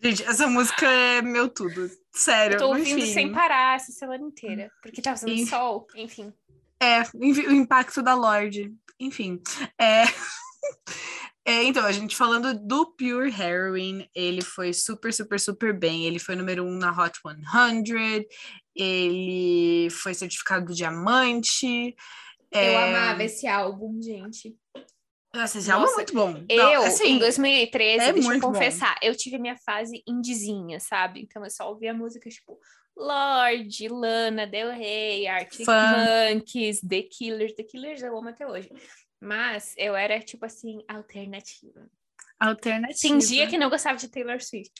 Gente, 0.00 0.22
essa 0.22 0.46
música 0.46 0.86
é 0.86 1.20
meu 1.20 1.48
tudo. 1.48 1.90
Sério. 2.12 2.54
Eu 2.54 2.58
tô 2.58 2.68
ouvindo 2.68 3.00
enfim. 3.00 3.12
sem 3.12 3.32
parar 3.32 3.76
essa 3.76 3.90
semana 3.90 4.24
inteira. 4.24 4.70
Porque 4.80 5.02
tá 5.02 5.10
fazendo 5.10 5.32
Enfim. 5.32 5.46
sol. 5.46 5.86
Enfim. 5.96 6.32
É, 6.80 7.02
o 7.12 7.52
impacto 7.52 8.00
da 8.02 8.14
Lorde. 8.14 8.72
Enfim. 9.00 9.40
É... 9.80 10.04
é, 11.44 11.64
então, 11.64 11.84
a 11.84 11.90
gente 11.90 12.16
falando 12.16 12.54
do 12.54 12.86
Pure 12.96 13.28
Heroin, 13.28 14.08
ele 14.14 14.42
foi 14.42 14.72
super, 14.72 15.12
super, 15.12 15.40
super 15.40 15.76
bem. 15.76 16.06
Ele 16.06 16.20
foi 16.20 16.36
número 16.36 16.64
um 16.64 16.76
na 16.76 16.92
Hot 16.92 17.18
100. 17.20 18.26
Ele 18.76 19.90
foi 19.90 20.14
certificado 20.14 20.72
diamante. 20.72 21.96
Eu 22.52 22.60
É, 22.60 22.88
amava 22.88 23.24
esse 23.24 23.48
álbum, 23.48 24.00
gente. 24.00 24.56
Nossa, 25.34 25.58
esse 25.58 25.70
álbum 25.70 25.86
é 25.86 25.94
muito 25.94 26.14
bom. 26.14 26.44
Eu, 26.48 26.56
Não, 26.56 26.84
assim, 26.84 27.12
em 27.12 27.18
2013, 27.18 28.04
é 28.04 28.12
deixa 28.12 28.18
eu 28.18 28.30
muito 28.30 28.40
bom. 28.40 28.48
confessar, 28.52 28.96
eu 29.02 29.14
tive 29.14 29.38
minha 29.38 29.56
fase 29.56 30.02
indizinha, 30.06 30.80
sabe? 30.80 31.20
Então 31.20 31.44
eu 31.44 31.50
só 31.50 31.68
ouvia 31.68 31.92
música 31.92 32.28
tipo 32.30 32.58
Lorde, 32.96 33.88
Lana, 33.88 34.46
Del 34.46 34.70
Rey, 34.70 35.26
Arctic. 35.26 35.66
Monkeys, 35.66 36.80
The 36.80 37.02
Killers. 37.02 37.54
The 37.54 37.62
Killers 37.62 38.02
eu 38.02 38.16
amo 38.16 38.28
até 38.30 38.46
hoje. 38.46 38.70
Mas 39.20 39.74
eu 39.76 39.94
era, 39.96 40.18
tipo 40.20 40.44
assim, 40.46 40.82
alternativa. 40.88 41.88
Alternativa. 42.38 42.98
Fingia 43.00 43.46
que 43.46 43.58
não 43.58 43.70
gostava 43.70 43.96
de 43.96 44.08
Taylor 44.08 44.40
Swift. 44.42 44.72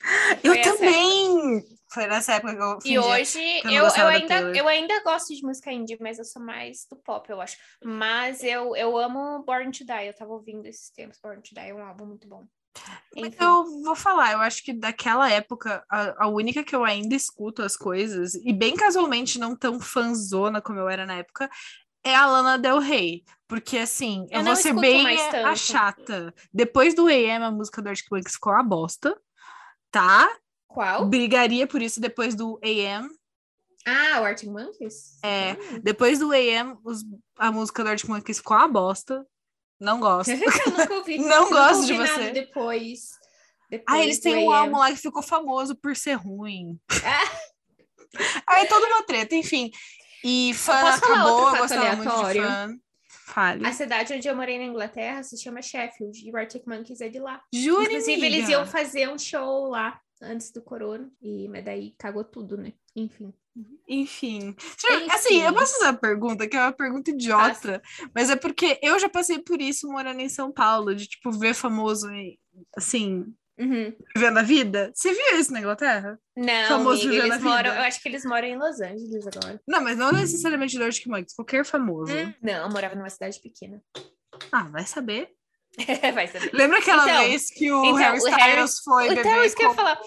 Eu 0.42 0.52
Foi 0.52 0.58
essa 0.60 0.72
também! 0.72 1.64
Foi 1.92 2.06
nessa 2.06 2.34
época 2.34 2.54
que 2.54 2.62
eu 2.62 2.78
E 2.92 2.98
hoje 2.98 3.38
eu 3.64 3.70
eu, 3.70 3.84
eu, 3.84 4.06
ainda, 4.06 4.28
Taylor. 4.28 4.56
eu 4.56 4.68
ainda 4.68 5.02
gosto 5.02 5.34
de 5.34 5.42
música 5.42 5.72
indie, 5.72 5.96
mas 6.00 6.18
eu 6.18 6.24
sou 6.24 6.42
mais 6.42 6.86
do 6.90 6.96
pop, 6.96 7.28
eu 7.30 7.40
acho. 7.40 7.56
Mas 7.82 8.42
eu, 8.42 8.76
eu 8.76 8.96
amo 8.96 9.42
Born 9.44 9.70
to 9.70 9.84
Die. 9.84 10.06
Eu 10.06 10.14
tava 10.14 10.32
ouvindo 10.32 10.66
esses 10.66 10.90
tempos. 10.90 11.18
Born 11.22 11.40
to 11.40 11.54
Die 11.54 11.70
é 11.70 11.74
um 11.74 11.84
álbum 11.84 12.06
muito 12.06 12.28
bom. 12.28 12.44
Enfim. 13.16 13.36
eu 13.40 13.64
vou 13.82 13.96
falar, 13.96 14.32
eu 14.32 14.40
acho 14.40 14.62
que 14.62 14.72
daquela 14.72 15.30
época, 15.30 15.84
a, 15.90 16.26
a 16.26 16.28
única 16.28 16.62
que 16.62 16.76
eu 16.76 16.84
ainda 16.84 17.14
escuto 17.14 17.62
as 17.62 17.76
coisas, 17.76 18.34
e 18.34 18.52
bem 18.52 18.76
casualmente 18.76 19.38
não 19.38 19.56
tão 19.56 19.80
fanzona 19.80 20.60
como 20.60 20.78
eu 20.78 20.88
era 20.88 21.04
na 21.04 21.14
época, 21.14 21.50
é 22.04 22.14
a 22.14 22.26
Lana 22.26 22.58
Del 22.58 22.78
Rey. 22.78 23.24
Porque, 23.46 23.78
assim, 23.78 24.26
eu, 24.30 24.40
Eu 24.40 24.44
vou 24.44 24.56
ser 24.56 24.74
bem 24.74 25.06
a 25.44 25.56
chata. 25.56 26.34
Depois 26.52 26.94
do 26.94 27.06
AM, 27.06 27.44
a 27.44 27.50
música 27.50 27.80
do 27.80 27.88
Arctic 27.88 28.10
Monkeys 28.10 28.34
ficou 28.34 28.52
uma 28.52 28.62
bosta, 28.62 29.18
tá? 29.90 30.28
Qual? 30.66 31.06
Brigaria 31.06 31.66
por 31.66 31.80
isso 31.80 31.98
depois 32.00 32.34
do 32.34 32.60
AM. 32.62 33.08
Ah, 33.86 34.20
o 34.20 34.24
Arctic 34.24 34.50
Monkeys? 34.50 35.18
É. 35.22 35.52
Hum. 35.52 35.80
Depois 35.82 36.18
do 36.18 36.30
AM, 36.32 36.76
os- 36.84 37.04
a 37.38 37.50
música 37.50 37.82
do 37.82 37.88
Arctic 37.88 38.08
Monkeys 38.10 38.36
ficou 38.38 38.56
uma 38.56 38.68
bosta. 38.68 39.26
Não 39.80 39.98
gosto. 39.98 40.28
eu 40.66 40.70
nunca 40.72 40.94
ouvi. 40.94 41.16
Não 41.18 41.44
Nunca 41.44 41.54
gosto 41.54 41.86
de 41.86 41.92
ouvi 41.94 42.06
você. 42.06 42.30
Depois. 42.32 43.00
Ah, 43.14 43.66
depois 43.70 44.00
eles 44.02 44.18
têm 44.20 44.46
um 44.46 44.50
álbum 44.50 44.76
lá 44.76 44.90
que 44.90 44.96
ficou 44.96 45.22
famoso 45.22 45.74
por 45.74 45.96
ser 45.96 46.14
ruim. 46.14 46.78
Ah, 47.02 47.38
Aí 48.46 48.66
toda 48.66 48.86
uma 48.88 49.02
treta, 49.04 49.34
enfim. 49.34 49.70
E 50.24 50.52
fã 50.54 50.72
acabou, 50.72 51.54
eu 51.54 51.58
gostava 51.58 51.96
muito 51.96 52.10
de 52.10 52.16
aleatório? 52.18 52.42
fã. 52.42 52.78
Fale. 53.28 53.66
a 53.66 53.72
cidade 53.72 54.14
onde 54.14 54.26
eu 54.26 54.34
morei 54.34 54.58
na 54.58 54.64
Inglaterra 54.64 55.22
se 55.22 55.36
chama 55.36 55.60
Sheffield 55.60 56.26
e 56.26 56.32
o 56.32 56.36
Arctic 56.36 56.66
Monkeys 56.66 57.00
é 57.02 57.08
de 57.08 57.18
lá. 57.18 57.42
Júri, 57.52 57.84
Inclusive, 57.84 58.12
amiga. 58.12 58.26
eles 58.26 58.48
iam 58.48 58.66
fazer 58.66 59.08
um 59.08 59.18
show 59.18 59.68
lá 59.68 60.00
antes 60.22 60.50
do 60.50 60.62
corona. 60.62 61.10
E, 61.20 61.46
mas 61.48 61.62
daí 61.64 61.94
cagou 61.98 62.24
tudo, 62.24 62.56
né? 62.56 62.72
Enfim. 62.96 63.32
Enfim. 63.86 64.54
Enfim. 64.56 65.10
Assim, 65.10 65.42
eu 65.42 65.52
posso 65.52 65.74
fazer 65.74 65.84
uma 65.86 65.94
pergunta, 65.94 66.48
que 66.48 66.56
é 66.56 66.60
uma 66.60 66.72
pergunta 66.72 67.10
idiota, 67.10 67.82
mas 68.14 68.30
é 68.30 68.36
porque 68.36 68.78
eu 68.82 68.98
já 68.98 69.08
passei 69.08 69.38
por 69.40 69.60
isso 69.60 69.88
morando 69.88 70.20
em 70.20 70.28
São 70.28 70.50
Paulo, 70.50 70.94
de, 70.94 71.06
tipo, 71.06 71.30
ver 71.30 71.54
famoso, 71.54 72.08
assim, 72.76 73.26
Uhum. 73.58 73.92
vivendo 74.14 74.38
a 74.38 74.42
vida. 74.42 74.92
Você 74.94 75.12
viu 75.12 75.38
isso 75.40 75.52
na 75.52 75.60
Inglaterra? 75.60 76.18
Não, 76.36 76.68
Famoso 76.68 77.06
amiga, 77.08 77.26
eles 77.26 77.40
moram. 77.42 77.74
Eu 77.74 77.82
acho 77.82 78.00
que 78.02 78.08
eles 78.08 78.24
moram 78.24 78.46
em 78.46 78.56
Los 78.56 78.80
Angeles 78.80 79.26
agora. 79.26 79.60
Não, 79.66 79.80
mas 79.82 79.96
não 79.96 80.12
necessariamente 80.12 80.80
Arctic 80.82 81.06
Monkeys, 81.06 81.34
qualquer 81.34 81.64
famoso. 81.64 82.12
Hum, 82.12 82.32
Não, 82.42 82.64
eu 82.66 82.68
morava 82.70 82.94
numa 82.94 83.10
cidade 83.10 83.40
pequena. 83.40 83.82
Ah, 84.52 84.64
vai 84.64 84.86
saber. 84.86 85.30
Vai 86.14 86.26
saber. 86.26 86.50
Lembra 86.54 86.78
aquela 86.78 87.04
Então, 87.04 87.18
vez 87.28 87.50
que 87.50 87.70
o 87.70 87.84
então, 87.84 87.96
Harry 87.96 88.18
o 88.18 88.24
Harry- 88.24 88.40
Styles 88.40 88.80
foi 88.82 89.04
Então, 89.12 89.16
beber 89.22 89.46
isso 89.46 89.54
que 89.56 89.62
eu 89.62 89.66
ia 89.68 89.74
com 89.74 89.76
falar. 89.76 90.00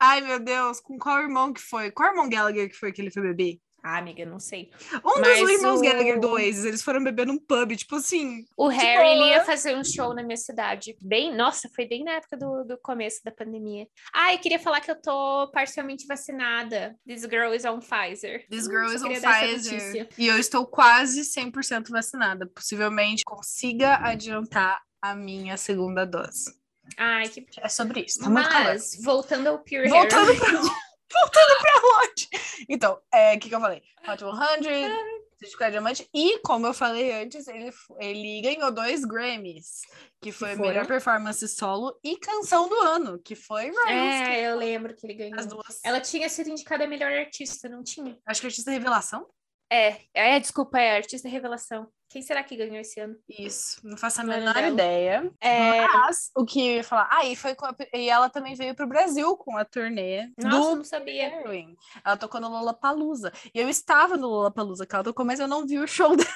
Ai, 0.00 0.20
meu 0.20 0.38
Deus, 0.38 0.78
com 0.80 0.98
qual 0.98 1.20
irmão 1.22 1.52
que 1.52 1.60
foi? 1.60 1.90
Qual 1.90 2.10
irmão 2.10 2.28
Gallagher 2.28 2.68
que 2.68 2.76
foi 2.76 2.92
que 2.92 3.00
ele 3.00 3.10
foi 3.10 3.22
beber? 3.22 3.58
Ah, 3.82 3.98
amiga, 3.98 4.26
não 4.26 4.40
sei. 4.40 4.70
Um 5.04 5.20
Mas 5.20 5.38
dos 5.40 5.50
irmãos 5.50 5.78
o- 5.78 5.82
Gallagher 5.82 6.20
do 6.20 6.30
Oasis, 6.30 6.64
eles 6.64 6.82
foram 6.82 7.02
beber 7.02 7.26
num 7.26 7.38
pub, 7.38 7.74
tipo 7.76 7.96
assim. 7.96 8.44
O 8.56 8.66
Harry 8.68 9.08
ele 9.08 9.30
ia 9.30 9.44
fazer 9.44 9.76
um 9.76 9.84
show 9.84 10.12
na 10.12 10.22
minha 10.22 10.36
cidade. 10.36 10.96
Bem, 11.00 11.34
nossa, 11.34 11.68
foi 11.74 11.86
bem 11.86 12.02
na 12.04 12.12
época 12.14 12.36
do, 12.36 12.64
do 12.64 12.78
começo 12.82 13.20
da 13.24 13.30
pandemia. 13.30 13.86
Ah, 14.12 14.34
eu 14.34 14.38
queria 14.40 14.58
falar 14.58 14.80
que 14.80 14.90
eu 14.90 15.00
tô 15.00 15.48
parcialmente 15.52 16.06
vacinada. 16.06 16.96
This 17.06 17.22
girl 17.22 17.54
is 17.54 17.64
on 17.64 17.78
Pfizer. 17.80 18.44
This 18.50 18.66
Hum, 18.66 18.70
girl 18.70 18.92
is 18.92 19.02
on 19.02 19.08
Pfizer. 19.08 20.08
E 20.18 20.26
eu 20.26 20.38
estou 20.38 20.66
quase 20.66 21.22
100% 21.24 21.88
vacinada. 21.90 22.46
Possivelmente 22.54 23.22
consiga 23.24 23.94
adiantar 24.02 24.80
a 25.00 25.14
minha 25.14 25.56
segunda 25.56 26.04
dose. 26.04 26.52
Ai, 26.96 27.28
que. 27.28 27.46
É 27.60 27.68
sobre 27.68 28.00
isso, 28.00 28.18
tá. 28.20 28.28
Mas, 28.30 28.98
voltando 29.04 29.46
ao 29.46 29.58
Pure 29.58 29.88
Voltando 29.88 30.30
Hair. 30.30 30.40
pra... 30.40 30.48
Voltando 31.12 31.60
pra 31.60 32.02
Hot. 32.02 32.28
Então, 32.68 33.00
é, 33.12 33.34
o 33.34 33.40
que, 33.40 33.48
que 33.48 33.54
eu 33.54 33.60
falei? 33.60 33.82
Hot 34.06 34.18
100, 34.64 35.18
Certificado 35.38 35.70
Diamante. 35.70 36.08
E, 36.12 36.40
como 36.40 36.66
eu 36.66 36.74
falei 36.74 37.12
antes, 37.12 37.46
ele, 37.46 37.72
ele 38.00 38.40
ganhou 38.42 38.72
dois 38.72 39.04
Grammys. 39.04 39.82
Que 40.20 40.32
foi 40.32 40.56
foram? 40.56 40.68
melhor 40.68 40.86
performance 40.86 41.46
solo 41.46 41.96
e 42.02 42.16
canção 42.16 42.68
do 42.68 42.74
ano, 42.80 43.20
que 43.20 43.36
foi 43.36 43.66
Rise. 43.66 43.88
É, 43.88 44.50
eu 44.50 44.56
lembro 44.56 44.96
que 44.96 45.06
ele 45.06 45.14
ganhou. 45.14 45.38
As 45.38 45.46
duas. 45.46 45.80
Ela 45.84 46.00
tinha 46.00 46.28
sido 46.28 46.50
indicada 46.50 46.84
a 46.84 46.88
melhor 46.88 47.12
artista, 47.12 47.68
não 47.68 47.84
tinha? 47.84 48.18
Acho 48.26 48.40
que 48.40 48.48
artista 48.48 48.72
revelação. 48.72 49.28
É, 49.70 49.98
é, 50.14 50.40
desculpa, 50.40 50.78
é 50.78 50.96
artista 50.96 51.28
revelação. 51.28 51.88
Quem 52.10 52.22
será 52.22 52.42
que 52.42 52.56
ganhou 52.56 52.76
esse 52.78 52.98
ano? 53.00 53.14
Isso, 53.28 53.80
não 53.86 53.96
faço 53.98 54.22
a 54.22 54.24
é 54.24 54.26
menor 54.26 54.54
dela. 54.54 54.68
ideia. 54.68 55.30
É, 55.42 55.86
Mas 55.88 56.30
o 56.34 56.42
que 56.46 56.58
eu 56.58 56.76
ia 56.76 56.84
falar, 56.84 57.06
ah, 57.12 57.26
e, 57.26 57.36
foi 57.36 57.54
com 57.54 57.66
a- 57.66 57.76
e 57.92 58.08
ela 58.08 58.30
também 58.30 58.54
veio 58.54 58.74
pro 58.74 58.86
Brasil 58.88 59.36
com 59.36 59.58
a 59.58 59.64
turnê 59.66 60.32
nossa, 60.38 60.70
do 60.70 60.76
não 60.76 60.84
sabia. 60.84 61.24
Heroin. 61.40 61.76
Ela 62.02 62.16
tocou 62.16 62.40
no 62.40 62.48
Lollapalooza. 62.48 63.30
E 63.54 63.60
eu 63.60 63.68
estava 63.68 64.16
no 64.16 64.26
Lollapalooza 64.26 64.86
que 64.86 64.94
ela 64.94 65.04
tocou, 65.04 65.24
mas 65.26 65.38
eu 65.38 65.46
não 65.46 65.66
vi 65.66 65.78
o 65.78 65.86
show 65.86 66.16
dela. 66.16 66.30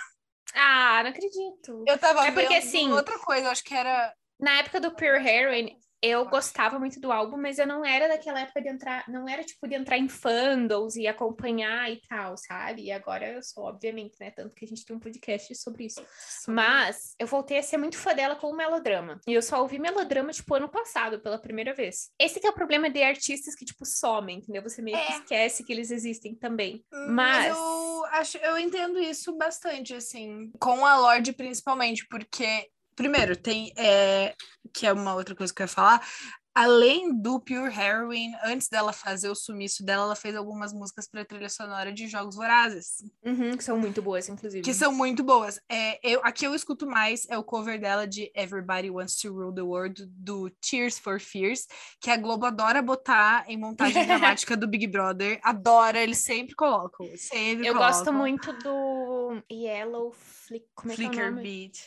Ah, 0.54 1.00
não 1.02 1.10
acredito. 1.10 1.84
Eu 1.86 1.96
tava 1.98 2.26
É 2.26 2.32
porque, 2.32 2.48
vendo 2.48 2.58
assim, 2.58 2.92
outra 2.92 3.18
coisa, 3.18 3.46
eu 3.46 3.50
acho 3.50 3.64
que 3.64 3.72
era 3.74 4.12
Na 4.38 4.58
época 4.58 4.78
do 4.78 4.90
Pure 4.90 5.26
Heroin, 5.26 5.74
eu 6.02 6.26
gostava 6.26 6.78
muito 6.78 6.98
do 7.00 7.12
álbum, 7.12 7.36
mas 7.36 7.58
eu 7.58 7.66
não 7.66 7.84
era 7.84 8.08
daquela 8.08 8.40
época 8.40 8.60
de 8.60 8.68
entrar, 8.68 9.04
não 9.08 9.28
era 9.28 9.44
tipo 9.44 9.68
de 9.68 9.74
entrar 9.76 9.96
em 9.96 10.08
fandoms 10.08 10.96
e 10.96 11.06
acompanhar 11.06 11.90
e 11.92 12.00
tal, 12.08 12.36
sabe? 12.36 12.82
E 12.82 12.90
agora 12.92 13.28
eu 13.30 13.42
sou, 13.42 13.64
obviamente, 13.64 14.16
né? 14.20 14.30
Tanto 14.32 14.54
que 14.54 14.64
a 14.64 14.68
gente 14.68 14.84
tem 14.84 14.96
um 14.96 15.00
podcast 15.00 15.54
sobre 15.54 15.84
isso. 15.86 16.04
Mas 16.48 17.14
eu 17.18 17.26
voltei 17.26 17.58
a 17.58 17.62
ser 17.62 17.76
muito 17.76 17.96
fã 17.96 18.14
dela 18.14 18.34
com 18.36 18.48
o 18.48 18.56
melodrama. 18.56 19.20
E 19.26 19.32
eu 19.32 19.42
só 19.42 19.60
ouvi 19.62 19.78
melodrama, 19.78 20.32
tipo, 20.32 20.54
ano 20.54 20.68
passado, 20.68 21.20
pela 21.20 21.38
primeira 21.38 21.72
vez. 21.72 22.10
Esse 22.18 22.40
que 22.40 22.46
é 22.46 22.50
o 22.50 22.54
problema 22.54 22.90
de 22.90 23.02
artistas 23.02 23.54
que, 23.54 23.64
tipo, 23.64 23.86
somem, 23.86 24.38
entendeu? 24.38 24.62
Você 24.62 24.82
meio 24.82 24.98
que 24.98 25.12
É. 25.12 25.16
esquece 25.18 25.62
que 25.64 25.72
eles 25.72 25.90
existem 25.90 26.34
também. 26.34 26.84
Mas 27.08 27.46
Mas. 27.46 27.56
eu 27.56 28.04
acho, 28.06 28.38
eu 28.38 28.58
entendo 28.58 28.98
isso 28.98 29.36
bastante, 29.36 29.94
assim, 29.94 30.50
com 30.58 30.84
a 30.84 30.96
Lorde 30.98 31.32
principalmente, 31.32 32.06
porque, 32.08 32.68
primeiro, 32.94 33.36
tem, 33.36 33.72
é, 33.76 34.34
que 34.72 34.86
é 34.86 34.92
uma 34.92 35.14
outra 35.14 35.34
coisa 35.34 35.52
que 35.54 35.62
eu 35.62 35.64
ia 35.64 35.68
falar, 35.68 36.06
além 36.54 37.18
do 37.18 37.40
Pure 37.40 37.74
Heroin, 37.74 38.30
antes 38.44 38.68
dela 38.68 38.92
fazer 38.92 39.30
o 39.30 39.34
sumiço 39.34 39.82
dela, 39.82 40.04
ela 40.04 40.14
fez 40.14 40.36
algumas 40.36 40.70
músicas 40.70 41.08
para 41.08 41.24
trilha 41.24 41.48
sonora 41.48 41.90
de 41.90 42.06
Jogos 42.08 42.36
Vorazes, 42.36 42.96
Uhum, 43.24 43.56
que 43.56 43.64
são 43.64 43.78
muito 43.78 44.02
boas, 44.02 44.28
inclusive. 44.28 44.62
que 44.62 44.74
são 44.74 44.92
muito 44.92 45.24
boas. 45.24 45.58
É, 45.66 45.98
eu, 46.06 46.20
a 46.22 46.30
que 46.30 46.46
eu 46.46 46.54
escuto 46.54 46.86
mais 46.86 47.26
é 47.30 47.38
o 47.38 47.42
cover 47.42 47.80
dela 47.80 48.06
de 48.06 48.30
Everybody 48.36 48.90
Wants 48.90 49.16
to 49.16 49.32
Rule 49.32 49.54
the 49.54 49.62
World, 49.62 50.04
do 50.10 50.50
Tears 50.60 50.98
for 50.98 51.18
Fears, 51.18 51.66
que 51.98 52.10
a 52.10 52.18
Globo 52.18 52.44
adora 52.44 52.82
botar 52.82 53.44
em 53.48 53.56
montagem 53.56 54.04
dramática 54.06 54.54
do 54.54 54.68
Big 54.68 54.86
Brother, 54.88 55.40
adora, 55.42 56.02
eles 56.02 56.18
sempre 56.18 56.54
colocam, 56.54 57.06
sempre 57.16 57.66
Eu 57.66 57.72
gosto 57.72 58.04
colocam. 58.04 58.20
muito 58.20 58.52
do 58.58 59.42
Yellow 59.50 60.12
Flick. 60.12 60.66
Como 60.74 60.92
é 60.92 60.96
que 60.96 61.02
é 61.02 61.06
o 61.06 61.08
Flicker 61.08 61.30
nome? 61.30 61.42
Beat. 61.42 61.78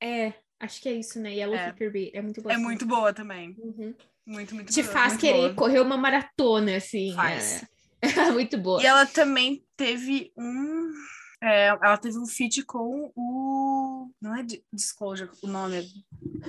É, 0.00 0.32
acho 0.60 0.80
que 0.80 0.88
é 0.88 0.92
isso, 0.92 1.18
né? 1.20 1.34
Yellow 1.34 1.54
É. 1.56 1.68
Flicker 1.70 1.92
Beat. 1.92 2.10
É 2.14 2.22
muito 2.22 2.42
boa. 2.42 2.52
É 2.52 2.54
essa 2.56 2.62
muito 2.64 2.86
boa 2.86 3.12
também. 3.12 3.54
Uhum. 3.58 3.94
Muito, 4.26 4.54
muito 4.54 4.72
Te 4.72 4.82
boa, 4.82 4.92
faz 4.92 5.12
muito 5.14 5.20
querer 5.20 5.38
boa. 5.40 5.54
correr 5.54 5.80
uma 5.80 5.96
maratona, 5.96 6.76
assim. 6.76 7.14
Faz. 7.14 7.64
É. 8.02 8.30
muito 8.32 8.58
boa. 8.58 8.82
E 8.82 8.86
ela 8.86 9.06
também 9.06 9.64
teve 9.76 10.30
um. 10.36 10.90
é, 11.42 11.68
ela 11.68 11.96
teve 11.96 12.18
um 12.18 12.26
feat 12.26 12.62
com 12.64 13.10
o. 13.16 14.10
Não 14.20 14.36
é 14.36 14.42
Di- 14.42 14.62
Disclosure 14.72 15.30
o 15.42 15.46
nome. 15.46 15.84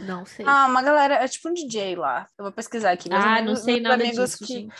Não 0.05 0.25
sei. 0.25 0.45
Ah, 0.47 0.67
uma 0.67 0.81
galera. 0.81 1.15
É 1.15 1.27
tipo 1.27 1.49
um 1.49 1.53
DJ 1.53 1.95
lá. 1.95 2.27
Eu 2.37 2.43
vou 2.43 2.51
pesquisar 2.51 2.91
aqui. 2.91 3.09
Ah, 3.11 3.41
não 3.41 3.55
sei 3.55 3.79
nada 3.79 3.95
amigos 4.03 4.31
disso, 4.31 4.45
que, 4.45 4.53
gente. 4.53 4.75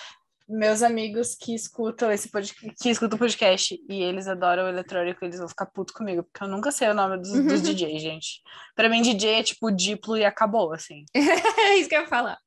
Meus 0.50 0.82
amigos 0.82 1.36
que 1.36 1.54
escutam 1.54 2.12
esse 2.12 2.30
podcast, 2.30 2.76
que 2.82 2.90
escutam 2.90 3.16
o 3.16 3.20
podcast 3.20 3.80
e 3.88 4.02
eles 4.02 4.28
adoram 4.28 4.66
o 4.66 4.70
eletrônico, 4.70 5.24
eles 5.24 5.38
vão 5.38 5.48
ficar 5.48 5.68
puto 5.68 5.94
comigo, 5.94 6.24
porque 6.24 6.44
eu 6.44 6.48
nunca 6.48 6.72
sei 6.72 6.90
o 6.90 6.94
nome 6.94 7.18
dos, 7.18 7.32
dos 7.32 7.62
DJs, 7.64 8.02
gente. 8.02 8.42
Pra 8.76 8.90
mim, 8.90 9.02
DJ 9.02 9.30
é 9.36 9.44
tipo 9.44 9.72
Diplo 9.72 10.18
e 10.18 10.26
acabou, 10.26 10.74
assim. 10.74 11.06
É 11.60 11.76
isso 11.76 11.88
que 11.88 11.96
eu 11.96 12.02
ia 12.02 12.08
falar. 12.08 12.38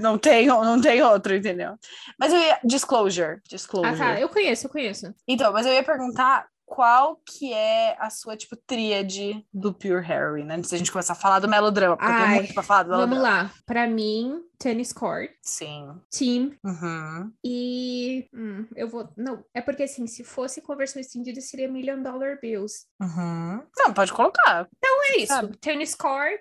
Não 0.00 0.18
tem, 0.18 0.46
não 0.46 0.80
tem 0.80 1.00
outro, 1.02 1.36
entendeu? 1.36 1.76
Mas 2.18 2.32
eu 2.32 2.38
ia. 2.40 2.58
Disclosure. 2.64 3.40
Disclosure. 3.48 3.94
Ah, 3.94 4.14
tá. 4.14 4.20
Eu 4.20 4.28
conheço, 4.28 4.66
eu 4.66 4.70
conheço. 4.70 5.14
Então, 5.28 5.52
mas 5.52 5.66
eu 5.66 5.72
ia 5.72 5.84
perguntar 5.84 6.46
qual 6.74 7.20
que 7.26 7.52
é 7.52 7.96
a 8.00 8.08
sua, 8.08 8.34
tipo, 8.34 8.56
tríade 8.56 9.46
do 9.52 9.74
Pure 9.74 9.96
Heroin, 10.10 10.44
né? 10.44 10.54
Antes 10.54 10.70
da 10.70 10.78
gente 10.78 10.90
começar 10.90 11.12
a 11.12 11.16
falar 11.16 11.38
do 11.38 11.46
melodrama, 11.48 11.96
porque 11.98 12.10
tem 12.12 12.22
Ai, 12.24 12.34
muito 12.36 12.54
pra 12.54 12.62
falar 12.62 12.84
do 12.84 12.88
Vamos 12.90 13.08
melodrama. 13.10 13.42
lá. 13.44 13.50
Pra 13.66 13.86
mim, 13.86 14.42
Tennis 14.58 14.90
Court, 14.92 15.30
Sim. 15.42 16.00
Team 16.10 16.56
Uhum. 16.64 17.30
e. 17.44 18.26
Hum, 18.34 18.66
eu 18.74 18.88
vou. 18.88 19.06
Não, 19.18 19.44
é 19.52 19.60
porque 19.60 19.82
assim, 19.82 20.06
se 20.06 20.24
fosse 20.24 20.62
com 20.62 20.74
versão 20.74 21.00
estendida, 21.00 21.40
seria 21.42 21.68
Million 21.70 22.02
Dollar 22.02 22.38
Bills. 22.40 22.86
Uhum. 23.00 23.62
Não, 23.76 23.92
pode 23.92 24.12
colocar. 24.12 24.66
É 24.82 25.18
isso. 25.18 25.26
Sabe? 25.26 25.54
Tennis 25.58 25.94
Court, 25.94 26.40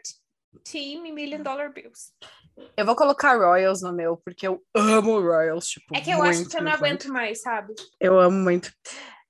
Team 0.64 1.06
e 1.06 1.12
Million 1.12 1.44
Dollar 1.44 1.74
Bills. 1.74 2.12
Eu 2.78 2.86
vou 2.86 2.96
colocar 2.96 3.38
Royals 3.38 3.82
no 3.82 3.92
meu, 3.92 4.18
porque 4.18 4.48
eu 4.48 4.62
amo 4.76 5.20
Royals, 5.20 5.66
tipo, 5.68 5.96
É 5.96 6.02
que 6.02 6.12
eu 6.12 6.22
acho 6.22 6.48
que 6.48 6.58
eu 6.58 6.62
não 6.64 6.72
aguento 6.72 7.08
mais, 7.12 7.42
sabe? 7.42 7.74
Eu 8.00 8.20
amo 8.20 8.38
muito. 8.38 8.72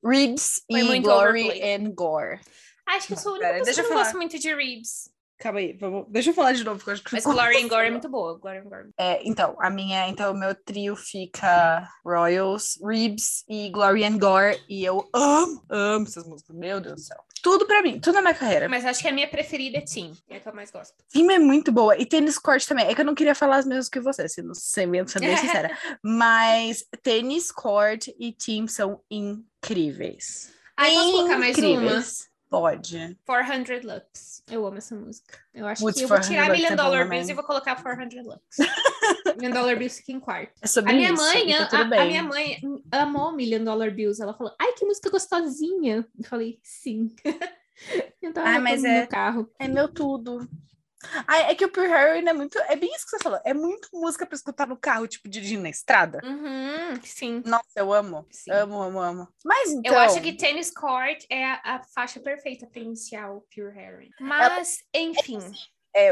Ribs 0.03 0.61
Foi 0.69 0.79
e 0.79 0.83
muito 0.83 1.03
Glory 1.03 1.43
overplayed. 1.43 1.85
and 1.85 1.91
Gore. 1.93 2.39
Acho 2.87 3.07
que 3.07 3.13
eu 3.13 3.17
sou 3.17 3.31
a 3.31 3.35
única 3.35 3.47
Pera, 3.47 3.63
pessoa 3.63 3.85
que 3.85 3.91
eu 3.91 3.95
não 3.95 4.03
gosta 4.03 4.17
muito 4.17 4.39
de 4.39 4.55
Ribs. 4.55 5.09
Calma 5.37 5.57
aí, 5.59 5.73
vamos... 5.73 6.05
deixa 6.09 6.29
eu 6.29 6.33
falar 6.35 6.53
de 6.53 6.63
novo, 6.63 6.77
porque 6.77 6.91
eu 6.91 6.93
acho 6.93 7.03
que 7.03 7.13
Mas 7.13 7.23
Glory 7.23 7.63
and 7.63 7.67
Gore 7.67 7.87
é 7.87 7.91
muito 7.91 8.07
boa. 8.09 8.37
Glory 8.37 8.59
and 8.59 8.63
Gore. 8.63 8.89
É, 8.95 9.27
então, 9.27 9.55
a 9.59 9.71
minha, 9.71 10.07
então, 10.07 10.33
o 10.33 10.37
meu 10.37 10.53
trio 10.53 10.95
fica 10.95 11.87
Royals, 12.05 12.77
Ribs 12.83 13.43
e 13.49 13.69
Glory 13.71 14.03
and 14.03 14.19
Gore. 14.19 14.63
E 14.69 14.85
eu 14.85 15.09
amo, 15.11 15.63
amo 15.67 16.05
essas 16.05 16.27
músicas. 16.27 16.55
Meu 16.55 16.79
Deus 16.79 16.95
do 16.95 17.01
céu. 17.01 17.17
Tudo 17.41 17.65
pra 17.65 17.82
mim, 17.82 17.99
tudo 17.99 18.15
na 18.15 18.21
minha 18.21 18.34
carreira. 18.34 18.69
Mas 18.69 18.86
acho 18.86 19.01
que 19.01 19.08
a 19.08 19.12
minha 19.12 19.27
preferida 19.27 19.77
é 19.77 19.82
Team. 19.82 20.13
É 20.30 20.38
a 20.38 20.39
que 20.39 20.47
eu 20.47 20.54
mais 20.54 20.71
gosto. 20.71 20.93
Team 21.12 21.32
é 21.32 21.39
muito 21.39 21.71
boa. 21.71 21.97
E 21.97 22.06
Tênis 22.06 22.38
Court 22.38 22.65
também. 22.65 22.88
É 22.88 22.93
que 22.93 23.01
eu 23.01 23.06
não 23.06 23.15
queria 23.15 23.34
falar 23.34 23.58
as 23.58 23.65
mesmas 23.65 23.89
que 23.89 23.99
você, 23.99 24.27
sendo, 24.30 24.54
sendo 24.54 24.91
bem 24.91 25.38
sincera. 25.38 25.75
Mas 26.04 26.86
Tênis 27.01 27.51
Court 27.51 28.08
e 28.19 28.32
Team 28.32 28.67
são 28.67 29.01
incríveis. 29.10 30.51
Ah, 30.77 30.86
posso 30.86 31.12
colocar 31.12 31.38
mais 31.38 31.58
uma? 31.58 31.67
Incríveis. 31.67 32.32
Pode. 32.49 33.17
400 33.25 33.84
Lux. 33.86 34.43
Eu 34.51 34.65
amo 34.65 34.77
essa 34.77 34.93
música. 34.93 35.39
Eu 35.54 35.65
acho 35.65 35.82
que 35.82 36.04
eu 36.04 36.08
vou 36.08 36.17
400 36.17 36.27
tirar 36.27 36.49
Million 36.51 36.73
é 36.73 36.75
Dollar. 36.75 37.08
Bills 37.08 37.32
e 37.32 37.34
vou 37.34 37.45
colocar 37.45 37.82
400 37.82 38.25
Lux. 38.25 38.41
Million 39.35 39.51
Dollar 39.53 39.77
Bills 39.77 39.99
fica 39.99 40.11
em 40.11 40.19
quarto. 40.19 40.53
É 40.61 40.67
sobre 40.67 40.91
A 40.91 40.95
minha 40.95 41.11
isso, 41.13 41.21
mãe, 41.21 41.51
e 41.51 41.67
tá 41.67 41.79
a, 41.79 41.81
a 41.81 42.05
minha 42.05 42.23
mãe 42.23 42.57
amou 42.91 43.31
Million 43.31 43.63
Dollar 43.63 43.91
Bills. 43.91 44.21
Ela 44.21 44.33
falou, 44.33 44.53
ai, 44.59 44.73
que 44.73 44.85
música 44.85 45.09
gostosinha. 45.09 46.07
Eu 46.17 46.25
falei, 46.25 46.59
sim. 46.63 47.13
eu 48.21 48.33
tava 48.33 48.47
Ai, 48.47 48.59
mas 48.59 48.83
é- 48.83 49.05
carro. 49.07 49.49
É 49.59 49.67
meu 49.67 49.87
tudo. 49.87 50.47
Ai, 51.27 51.51
é 51.51 51.55
que 51.55 51.65
o 51.65 51.71
Pure 51.71 51.87
Heroin 51.87 52.27
é 52.27 52.33
muito. 52.33 52.57
É 52.59 52.75
bem 52.75 52.93
isso 52.93 53.05
que 53.05 53.11
você 53.11 53.23
falou. 53.23 53.39
É 53.43 53.53
muito 53.53 53.89
música 53.93 54.25
pra 54.25 54.35
escutar 54.35 54.67
no 54.67 54.77
carro, 54.77 55.07
tipo, 55.07 55.27
dirigindo 55.27 55.63
na 55.63 55.69
estrada. 55.69 56.19
Uhum, 56.23 57.01
sim. 57.03 57.41
Nossa, 57.45 57.65
eu 57.75 57.91
amo. 57.91 58.25
Sim. 58.29 58.51
Amo, 58.51 58.81
amo, 58.81 58.99
amo. 58.99 59.27
Mas 59.43 59.71
então. 59.71 59.93
Eu 59.93 59.99
acho 59.99 60.21
que 60.21 60.33
Tennis 60.33 60.71
Court 60.71 61.23
é 61.29 61.43
a, 61.43 61.61
a 61.63 61.83
faixa 61.95 62.19
perfeita 62.19 62.67
para 62.67 62.81
iniciar 62.81 63.31
o 63.31 63.41
Pure 63.53 63.75
Heroin. 63.77 64.09
Mas, 64.19 64.83
enfim. 64.93 65.39
É, 65.39 65.51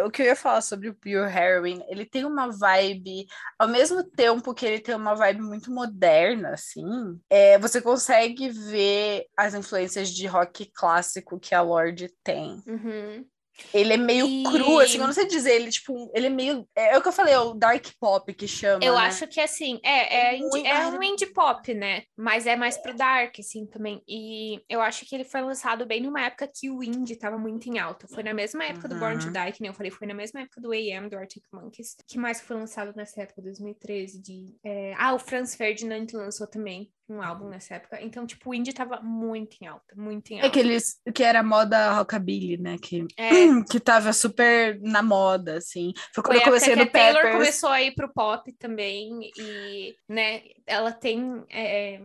o 0.03 0.11
que 0.11 0.21
eu 0.21 0.25
ia 0.25 0.35
falar 0.35 0.61
sobre 0.61 0.89
o 0.89 0.93
Pure 0.93 1.31
Heroin, 1.31 1.81
ele 1.87 2.05
tem 2.05 2.25
uma 2.25 2.47
vibe, 2.51 3.25
ao 3.57 3.67
mesmo 3.67 4.03
tempo 4.03 4.53
que 4.53 4.65
ele 4.65 4.79
tem 4.79 4.95
uma 4.95 5.15
vibe 5.15 5.41
muito 5.41 5.71
moderna, 5.71 6.49
assim, 6.49 6.83
é, 7.29 7.57
você 7.57 7.81
consegue 7.81 8.49
ver 8.49 9.25
as 9.37 9.53
influências 9.53 10.09
de 10.09 10.27
rock 10.27 10.69
clássico 10.73 11.39
que 11.39 11.55
a 11.55 11.61
Lorde 11.61 12.13
tem. 12.23 12.61
Uhum. 12.67 13.25
Ele 13.73 13.93
é 13.93 13.97
meio 13.97 14.25
E- 14.27 14.43
cru, 14.43 14.79
assim, 14.79 14.97
eu 14.99 15.05
não 15.05 15.13
sei 15.13 15.25
dizer, 15.27 15.53
ele, 15.53 15.69
tipo, 15.69 16.09
ele 16.13 16.27
é 16.27 16.29
meio. 16.29 16.67
É, 16.75 16.97
o 16.97 17.01
que 17.01 17.07
eu 17.07 17.11
falei, 17.13 17.33
é 17.33 17.39
o 17.39 17.53
dark 17.53 17.85
pop 17.99 18.33
que 18.33 18.47
chama. 18.47 18.83
Eu 18.83 18.93
né? 18.95 19.01
acho 19.01 19.27
que 19.27 19.39
assim, 19.39 19.79
é, 19.83 20.15
é, 20.15 20.35
indie- 20.37 20.47
Muito- 20.49 20.67
é 20.67 20.87
um 20.87 21.03
indie 21.03 21.27
pop, 21.27 21.73
né? 21.73 22.03
Mas 22.17 22.45
é 22.47 22.55
mais 22.55 22.77
pro 22.77 22.95
dark, 22.95 23.35
assim, 23.39 23.65
também. 23.65 24.01
E 24.07 24.61
eu 24.69 24.81
acho 24.81 25.05
que 25.05 25.13
ele 25.15 25.23
foi 25.23 25.41
lançado 25.41 25.85
bem 25.85 26.01
numa 26.01 26.21
época 26.21 26.49
que 26.53 26.69
o 26.69 26.83
indie 26.83 27.15
tava 27.15 27.37
muito 27.37 27.67
em 27.69 27.79
alta. 27.79 28.07
Foi 28.07 28.23
na 28.23 28.33
mesma 28.33 28.63
época 28.65 28.87
do 28.87 28.95
Born 28.95 29.17
to 29.19 29.27
Uhum. 29.27 29.33
Die, 29.33 29.51
que 29.53 29.61
nem 29.61 29.69
eu 29.69 29.73
falei, 29.73 29.91
foi 29.91 30.07
na 30.07 30.13
mesma 30.13 30.41
época 30.41 30.61
do 30.61 30.71
AM, 30.71 31.09
do 31.09 31.17
Arctic 31.17 31.43
Monkeys. 31.53 31.95
que 32.07 32.17
mais 32.17 32.41
foi 32.41 32.55
lançado 32.55 32.93
nessa 32.95 33.21
época, 33.21 33.41
2013? 33.41 34.19
De, 34.21 34.55
é, 34.63 34.93
Ah, 34.97 35.13
o 35.13 35.19
Franz 35.19 35.55
Ferdinand 35.55 36.07
lançou 36.13 36.47
também 36.47 36.91
um 37.13 37.21
álbum 37.21 37.49
nessa 37.49 37.75
época. 37.75 38.01
Então, 38.01 38.25
tipo, 38.25 38.49
o 38.49 38.53
indie 38.53 38.73
tava 38.73 39.01
muito 39.01 39.57
em 39.61 39.67
alta, 39.67 39.95
muito 39.95 40.31
em 40.31 40.39
É 40.39 40.45
alta. 40.45 40.47
aqueles 40.47 40.99
que 41.13 41.23
era 41.23 41.43
moda 41.43 41.91
rockabilly, 41.93 42.57
né? 42.57 42.77
Que, 42.77 43.05
É, 43.17 43.29
que 43.69 43.79
tava 43.79 44.13
super 44.13 44.79
na 44.81 45.01
moda, 45.01 45.57
assim. 45.57 45.93
Foi 46.13 46.23
quando 46.23 46.37
Foi 46.37 46.39
eu 46.39 46.43
comecei 46.43 46.75
no 46.75 46.83
que 46.83 46.89
a 46.89 46.91
Taylor 46.91 47.21
Peppers. 47.23 47.33
começou 47.37 47.69
a 47.69 47.81
ir 47.81 47.93
pro 47.95 48.11
pop 48.13 48.51
também 48.53 49.31
e, 49.37 49.95
né, 50.07 50.43
ela 50.65 50.91
tem 50.91 51.43
é, 51.49 52.01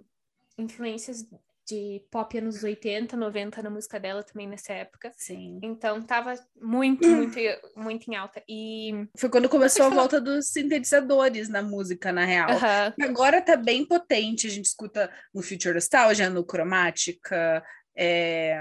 influências 0.58 1.26
de 1.66 2.04
pop 2.10 2.36
anos 2.36 2.62
80, 2.62 3.16
90 3.16 3.62
na 3.62 3.70
música 3.70 3.98
dela 3.98 4.22
também 4.22 4.46
nessa 4.46 4.72
época. 4.72 5.12
Sim. 5.16 5.58
Então 5.62 6.02
tava 6.02 6.34
muito, 6.60 7.06
muito, 7.08 7.38
muito 7.76 8.10
em 8.10 8.16
alta. 8.16 8.42
E 8.48 9.06
Foi 9.18 9.28
quando 9.28 9.48
começou 9.48 9.86
a 9.86 9.88
falar. 9.88 10.02
volta 10.02 10.20
dos 10.20 10.48
sintetizadores 10.48 11.48
na 11.48 11.62
música, 11.62 12.12
na 12.12 12.24
real. 12.24 12.48
Agora 13.00 13.40
tá 13.40 13.56
bem 13.56 13.86
potente, 13.86 14.46
a 14.46 14.50
gente 14.50 14.66
escuta 14.66 15.10
no 15.34 15.42
Future 15.42 15.74
Nostalgia, 15.74 16.28
no 16.30 16.44
Cromática, 16.44 17.62
é, 17.96 18.60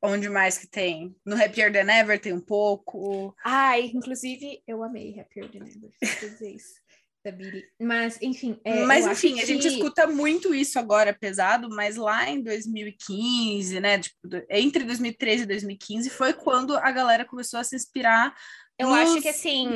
onde 0.00 0.28
mais 0.28 0.56
que 0.56 0.66
tem? 0.68 1.14
No 1.26 1.34
Happier 1.34 1.72
Than 1.72 1.92
Ever 1.92 2.20
tem 2.20 2.32
um 2.32 2.40
pouco. 2.40 3.34
ai, 3.44 3.90
inclusive 3.92 4.62
eu 4.66 4.82
amei 4.82 5.18
Happier 5.18 5.50
Than 5.50 5.66
Ever, 5.66 5.90
dizer 6.20 6.50
isso. 6.54 6.87
Da 7.24 7.32
Billie. 7.32 7.64
Mas, 7.80 8.16
enfim. 8.22 8.60
é, 8.64 8.84
mas 8.84 9.04
enfim, 9.06 9.40
a 9.40 9.44
gente 9.44 9.62
que- 9.62 9.68
escuta 9.74 10.06
muito 10.06 10.54
isso 10.54 10.78
agora 10.78 11.12
pesado, 11.12 11.68
mas 11.68 11.96
lá 11.96 12.28
em 12.30 12.40
2015, 12.42 13.80
né? 13.80 13.98
Tipo, 13.98 14.16
entre 14.48 14.84
2013 14.84 15.42
e 15.42 15.46
2015 15.46 16.10
foi 16.10 16.32
quando 16.32 16.76
a 16.76 16.90
galera 16.90 17.24
começou 17.24 17.58
a 17.58 17.64
se 17.64 17.74
inspirar 17.76 18.34
Eu 18.78 18.94
acho 18.94 19.20
que 19.20 19.28
assim. 19.28 19.66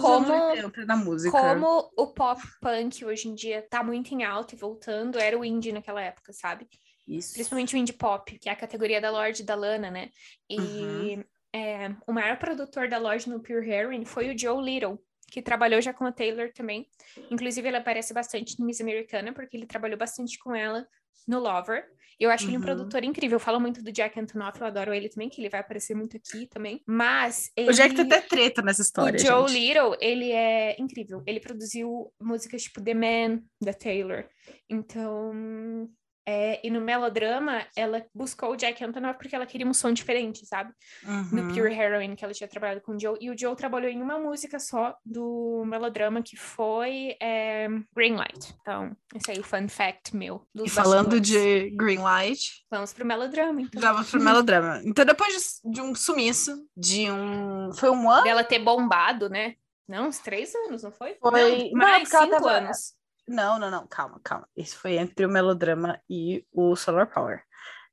como- 0.00 0.24
dos 0.24 0.30
anos 0.30 0.64
80 0.64 0.84
na 0.84 0.96
música. 0.96 1.30
Como 1.38 1.88
o 1.96 2.06
pop 2.08 2.42
punk 2.60 3.04
hoje 3.04 3.28
em 3.28 3.34
dia 3.34 3.64
tá 3.70 3.82
muito 3.84 4.12
em 4.12 4.24
alta 4.24 4.54
e 4.54 4.58
voltando, 4.58 5.18
era 5.18 5.38
o 5.38 5.44
indie 5.44 5.72
naquela 5.72 6.02
época, 6.02 6.32
sabe? 6.32 6.66
Isso. 7.06 7.32
principalmente 7.32 7.74
o 7.74 7.78
indie 7.78 7.94
pop, 7.94 8.38
que 8.38 8.50
é 8.50 8.52
a 8.52 8.56
categoria 8.56 9.00
da 9.00 9.10
Lorde 9.10 9.40
e 9.40 9.46
da 9.46 9.54
Lana, 9.54 9.90
né? 9.90 10.10
E 10.50 10.58
Uhum. 10.58 11.24
é, 11.54 11.90
o 12.06 12.12
maior 12.12 12.36
produtor 12.38 12.86
da 12.86 12.98
Lorde 12.98 13.30
no 13.30 13.40
Pure 13.40 13.66
Heroin 13.70 14.04
foi 14.04 14.28
o 14.28 14.38
Joe 14.38 14.62
Little, 14.62 14.98
que 15.30 15.42
trabalhou 15.42 15.80
já 15.80 15.92
com 15.92 16.04
a 16.04 16.12
Taylor 16.12 16.50
também. 16.52 16.88
Inclusive, 17.30 17.68
ele 17.68 17.76
aparece 17.76 18.12
bastante 18.14 18.58
no 18.58 18.66
Miss 18.66 18.80
Americana, 18.80 19.32
porque 19.32 19.56
ele 19.56 19.66
trabalhou 19.66 19.98
bastante 19.98 20.38
com 20.38 20.54
ela 20.54 20.86
no 21.26 21.38
Lover. 21.38 21.84
Eu 22.18 22.30
acho 22.30 22.46
ele 22.46 22.56
um 22.56 22.60
Uhum. 22.60 22.64
produtor 22.64 23.04
incrível. 23.04 23.36
Eu 23.36 23.40
falo 23.40 23.60
muito 23.60 23.80
do 23.80 23.92
Jack 23.92 24.18
Antonoff, 24.18 24.60
eu 24.60 24.66
adoro 24.66 24.92
ele 24.92 25.08
também, 25.08 25.28
que 25.28 25.40
ele 25.40 25.48
vai 25.48 25.60
aparecer 25.60 25.94
muito 25.94 26.16
aqui 26.16 26.48
também. 26.48 26.82
Mas 26.84 27.52
ele... 27.56 27.70
O 27.70 27.72
Jack 27.72 27.94
tem 27.94 28.06
até 28.06 28.20
treta 28.20 28.60
nessa 28.60 28.82
história, 28.82 29.16
O 29.16 29.18
Joe 29.20 29.48
gente. 29.48 29.60
Little, 29.68 29.96
ele 30.00 30.32
é 30.32 30.74
incrível. 30.80 31.22
Ele 31.26 31.38
produziu 31.38 32.12
músicas 32.20 32.64
tipo 32.64 32.82
The 32.82 32.94
Man, 32.94 33.42
da 33.60 33.72
Taylor. 33.72 34.24
Então, 34.68 35.88
é, 36.30 36.60
e 36.62 36.70
no 36.70 36.78
melodrama, 36.82 37.64
ela 37.74 38.04
buscou 38.14 38.50
o 38.52 38.56
Jack 38.56 38.84
Antonoff 38.84 39.18
porque 39.18 39.34
ela 39.34 39.46
queria 39.46 39.66
um 39.66 39.72
som 39.72 39.90
diferente, 39.90 40.44
sabe? 40.44 40.70
No 41.32 41.42
Uhum. 41.44 41.48
Pure 41.54 41.72
Heroin, 41.72 42.14
que 42.14 42.22
ela 42.22 42.34
tinha 42.34 42.46
trabalhado 42.46 42.82
com 42.82 42.92
o 42.92 43.00
Joe. 43.00 43.16
E 43.18 43.30
o 43.30 43.38
Joe 43.38 43.56
trabalhou 43.56 43.90
em 43.90 44.02
uma 44.02 44.18
música 44.18 44.58
só 44.58 44.94
do 45.02 45.64
melodrama, 45.66 46.22
que 46.22 46.36
foi 46.36 47.16
é, 47.22 47.66
Green 47.96 48.14
Light. 48.16 48.54
Então, 48.60 48.94
esse 49.14 49.30
aí 49.30 49.38
é 49.38 49.40
o 49.40 49.42
fun 49.44 49.66
fact 49.68 50.14
meu. 50.14 50.46
E 50.54 50.68
falando 50.68 51.18
bastidores. 51.18 51.28
de 51.70 51.70
Greenlight, 51.76 52.66
Vamos 52.70 52.92
pro 52.92 53.06
melodrama, 53.06 53.62
então. 53.62 53.80
vamos 53.80 54.10
pro 54.10 54.20
melodrama. 54.20 54.82
Então, 54.84 55.04
depois 55.06 55.32
de, 55.64 55.72
de 55.72 55.80
um 55.80 55.94
sumiço, 55.94 56.54
de 56.76 57.10
um. 57.10 57.72
Foi 57.72 57.88
um 57.90 58.10
ano? 58.10 58.24
Dela 58.24 58.44
ter 58.44 58.58
bombado, 58.58 59.30
né? 59.30 59.54
Não, 59.88 60.08
uns 60.08 60.18
três 60.18 60.54
anos, 60.54 60.82
não 60.82 60.92
foi? 60.92 61.14
Foi- 61.20 61.70
Não, 61.70 61.78
mais 61.78 62.12
ela 62.12 62.24
cinco 62.24 62.36
tava- 62.36 62.50
anos. 62.52 62.92
Não, 63.28 63.58
não, 63.58 63.70
não, 63.70 63.86
calma, 63.86 64.20
calma. 64.24 64.48
Esse 64.56 64.74
foi 64.74 64.96
entre 64.96 65.26
o 65.26 65.28
melodrama 65.28 66.00
e 66.08 66.44
o 66.52 66.74
Solar 66.74 67.06
Power. 67.12 67.42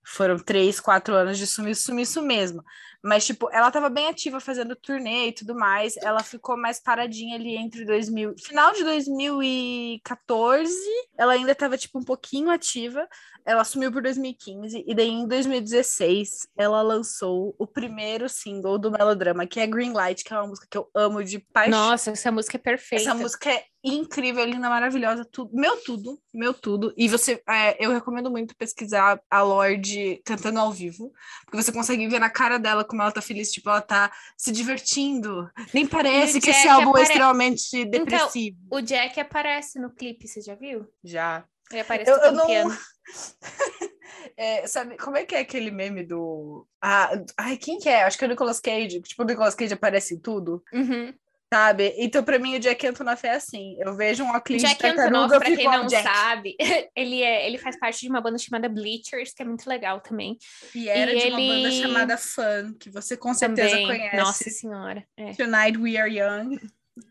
foram 0.06 0.38
três, 0.38 0.80
quatro 0.80 1.16
anos 1.16 1.38
de 1.38 1.48
sumiço, 1.48 1.84
sumiço 1.84 2.22
mesmo. 2.22 2.64
Mas, 3.04 3.26
tipo, 3.26 3.50
ela 3.52 3.72
tava 3.72 3.90
bem 3.90 4.08
ativa 4.08 4.40
fazendo 4.40 4.76
turnê 4.76 5.28
e 5.28 5.32
tudo 5.32 5.56
mais. 5.56 5.98
Ela 5.98 6.24
ficou 6.24 6.56
mais 6.56 6.80
paradinha 6.80 7.36
ali 7.36 7.56
entre 7.56 7.86
2000... 7.86 8.36
Final 8.40 8.72
de 8.74 8.84
2014, 8.84 10.74
ela 11.18 11.34
ainda 11.34 11.54
tava, 11.54 11.78
tipo, 11.78 12.00
um 12.00 12.04
pouquinho 12.04 12.50
ativa. 12.50 13.08
Ela 13.46 13.64
sumiu 13.64 13.92
por 13.92 14.02
2015. 14.02 14.84
E 14.88 14.96
daí, 14.96 15.10
em 15.10 15.28
2016, 15.28 16.48
ela 16.58 16.82
lançou 16.82 17.56
o 17.60 17.68
primeiro 17.68 18.28
single 18.30 18.78
do 18.78 18.92
Melodrama, 18.92 19.46
que 19.46 19.60
é 19.60 19.68
Green 19.68 19.94
Light, 19.94 20.24
que 20.24 20.34
é 20.34 20.38
uma 20.38 20.48
música 20.48 20.68
que 20.70 20.78
eu 20.78 20.90
amo 20.96 21.24
de 21.24 21.40
paixão. 21.40 21.78
Nossa, 21.78 22.12
essa 22.12 22.32
música 22.32 22.58
é 22.58 22.60
perfeita. 22.60 23.04
Essa 23.04 23.14
música 23.14 23.52
é 23.52 23.66
incrível, 23.86 24.44
linda, 24.44 24.70
maravilhosa, 24.70 25.24
tudo, 25.24 25.56
meu 25.56 25.78
tudo, 25.78 26.20
meu 26.34 26.54
tudo. 26.54 26.94
E 26.98 27.08
você, 27.08 27.42
é, 27.48 27.84
eu 27.84 27.92
recomendo 27.92 28.32
muito 28.32 28.56
pesquisar 28.56 29.22
a 29.30 29.42
Lorde 29.44 30.22
cantando 30.26 30.60
ao 30.60 30.72
vivo, 30.72 31.14
porque 31.46 31.62
você 31.62 31.72
consegue 31.72 32.08
ver 32.08 32.20
na 32.20 32.30
cara 32.30 32.58
dela 32.58 32.84
como 32.84 33.02
ela 33.02 33.12
tá 33.12 33.22
feliz, 33.22 33.52
tipo, 33.52 33.70
ela 33.70 33.82
tá 33.82 34.12
se 34.36 34.52
divertindo. 34.52 35.50
Nem 35.74 35.86
parece 35.86 36.42
que 36.42 36.50
esse 36.50 36.68
álbum 36.68 36.90
apare... 36.90 37.04
é 37.04 37.08
extremamente 37.08 37.78
então, 37.78 37.92
depressivo. 37.92 38.58
Então, 38.66 38.80
o 38.80 38.82
Jack 38.82 39.20
aparece 39.20 39.80
no 39.80 39.94
clipe, 39.94 40.28
você 40.28 40.42
já 40.42 40.56
viu? 40.56 40.88
Já. 41.04 41.46
Ele 41.72 41.82
aparece 41.82 42.10
eu, 42.10 42.18
eu 42.18 42.32
não... 42.32 42.46
É, 44.38 44.68
sabe, 44.68 44.98
como 44.98 45.16
é 45.18 45.26
que 45.26 45.34
é 45.34 45.40
aquele 45.40 45.72
meme 45.72 46.04
do. 46.04 46.68
Ah, 46.82 47.12
ai, 47.38 47.58
quem 47.58 47.78
que 47.78 47.88
é? 47.88 48.04
Acho 48.04 48.18
que 48.18 48.26
é 48.26 48.28
o 48.28 48.30
Nicolas 48.30 48.60
Cage. 48.60 49.02
Tipo, 49.02 49.24
o 49.24 49.26
Nicolas 49.26 49.56
Cage 49.56 49.74
aparece 49.74 50.16
em 50.16 50.20
tudo. 50.20 50.62
Uhum. 50.74 51.14
Sabe? 51.56 51.94
Então, 51.98 52.22
pra 52.22 52.38
mim, 52.38 52.56
o 52.56 52.60
Jack 52.60 52.86
Antonoff 52.86 53.26
é 53.26 53.32
assim. 53.32 53.78
Eu 53.80 53.96
vejo 53.96 54.24
um 54.24 54.30
óculos 54.30 54.62
Jack 54.62 54.78
de 54.78 54.88
Antonoff, 54.88 55.38
pra 55.38 55.56
quem 55.56 55.64
não 55.64 55.88
Jack. 55.88 56.04
sabe, 56.04 56.56
ele, 56.94 57.24
é, 57.24 57.48
ele 57.48 57.58
faz 57.58 57.80
parte 57.80 58.02
de 58.02 58.10
uma 58.10 58.20
banda 58.20 58.38
chamada 58.38 58.68
Bleachers, 58.68 59.34
que 59.34 59.42
é 59.42 59.46
muito 59.46 59.66
legal 59.66 60.02
também. 60.02 60.38
E 60.74 60.90
era 60.90 61.14
e 61.14 61.18
de 61.18 61.28
ele... 61.28 61.32
uma 61.32 61.56
banda 61.56 61.72
chamada 61.72 62.18
Fun, 62.18 62.74
que 62.78 62.90
você 62.90 63.16
com 63.16 63.34
certeza 63.34 63.70
também. 63.70 63.88
conhece. 63.88 64.18
Nossa 64.18 64.50
Senhora. 64.50 65.06
É. 65.16 65.32
Tonight 65.34 65.78
We 65.78 65.98
Are 65.98 66.14
Young. 66.14 66.58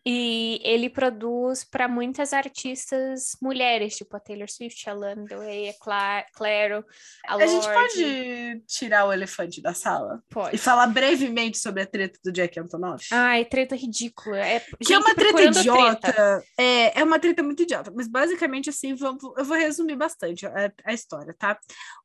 E 0.04 0.60
ele 0.64 0.88
produz 0.88 1.62
para 1.62 1.86
muitas 1.86 2.32
artistas 2.32 3.36
mulheres, 3.40 3.96
tipo 3.96 4.16
a 4.16 4.20
Taylor 4.20 4.50
Swift, 4.50 4.88
a 4.88 4.94
Lana 4.94 5.24
Del 5.24 5.40
Rey, 5.40 5.68
a 5.68 5.74
Cla 5.78 6.24
Claro, 6.34 6.84
a, 7.26 7.34
a 7.34 7.46
gente 7.46 7.66
pode 7.66 8.62
tirar 8.66 9.04
o 9.04 9.12
elefante 9.12 9.60
da 9.60 9.74
sala? 9.74 10.22
Pode. 10.30 10.56
E 10.56 10.58
falar 10.58 10.86
brevemente 10.86 11.58
sobre 11.58 11.82
a 11.82 11.86
treta 11.86 12.18
do 12.24 12.32
Jack 12.32 12.58
Antonoff? 12.58 13.06
Ai, 13.12 13.44
treta 13.44 13.76
ridícula. 13.76 14.38
É, 14.38 14.60
que 14.60 14.94
é 14.94 14.98
uma 14.98 15.14
treta 15.14 15.42
idiota. 15.42 16.00
Treta. 16.00 16.44
É, 16.58 17.00
é 17.00 17.04
uma 17.04 17.18
treta 17.18 17.42
muito 17.42 17.62
idiota. 17.62 17.92
Mas 17.94 18.08
basicamente, 18.08 18.70
assim, 18.70 18.94
vamos, 18.94 19.22
eu 19.36 19.44
vou 19.44 19.56
resumir 19.56 19.96
bastante 19.96 20.46
a, 20.46 20.72
a 20.84 20.94
história, 20.94 21.34
tá? 21.38 21.58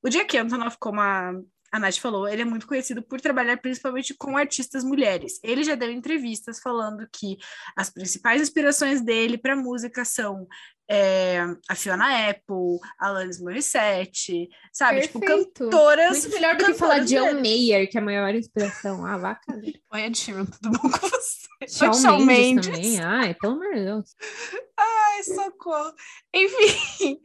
O 0.04 0.10
Jack 0.10 0.38
Antonoff, 0.38 0.78
como 0.80 1.00
a 1.00 1.34
a 1.71 1.79
Nath 1.79 1.97
falou, 1.97 2.27
ele 2.27 2.41
é 2.41 2.45
muito 2.45 2.67
conhecido 2.67 3.01
por 3.01 3.21
trabalhar 3.21 3.58
principalmente 3.58 4.13
com 4.13 4.38
artistas 4.38 4.84
mulheres. 4.84 5.39
Ele 5.43 5.63
já 5.63 5.75
deu 5.75 5.91
entrevistas 5.91 6.60
falando 6.60 7.08
que 7.12 7.38
as 7.75 7.89
principais 7.89 8.41
inspirações 8.41 9.01
dele 9.01 9.38
para 9.38 9.55
música 9.55 10.03
são 10.03 10.47
é, 10.89 11.39
a 11.69 11.75
Fiona 11.75 12.29
Apple, 12.29 12.79
a 12.99 13.08
Alanis 13.08 13.39
Morissette, 13.39 14.49
sabe? 14.73 15.01
Tipo, 15.01 15.19
Perfeito. 15.19 15.45
Tipo, 15.45 15.69
cantoras. 15.69 16.21
Muito 16.21 16.34
melhor 16.34 16.58
do 16.58 16.65
que 16.65 16.73
falar 16.73 16.99
de 16.99 17.15
John 17.15 17.34
Mayer, 17.36 17.89
que 17.89 17.97
é 17.97 18.01
a 18.01 18.03
maior 18.03 18.34
inspiração. 18.34 19.05
Ah, 19.05 19.17
vaca. 19.17 19.53
Oi, 19.93 20.01
Ed 20.01 20.17
Sheeran, 20.17 20.45
tudo 20.45 20.71
bom 20.71 20.89
com 20.89 21.08
você? 21.08 21.47
Shawn, 21.67 21.93
Shawn 21.93 22.25
Mendes, 22.25 22.67
Mendes 22.67 22.95
também. 22.95 22.99
Ai, 23.01 23.36
pelo 23.36 23.53
amor 23.53 23.75
de 23.75 23.84
Deus. 23.84 24.15
Ai, 24.77 25.23
socorro. 25.23 25.93
Enfim, 26.34 27.21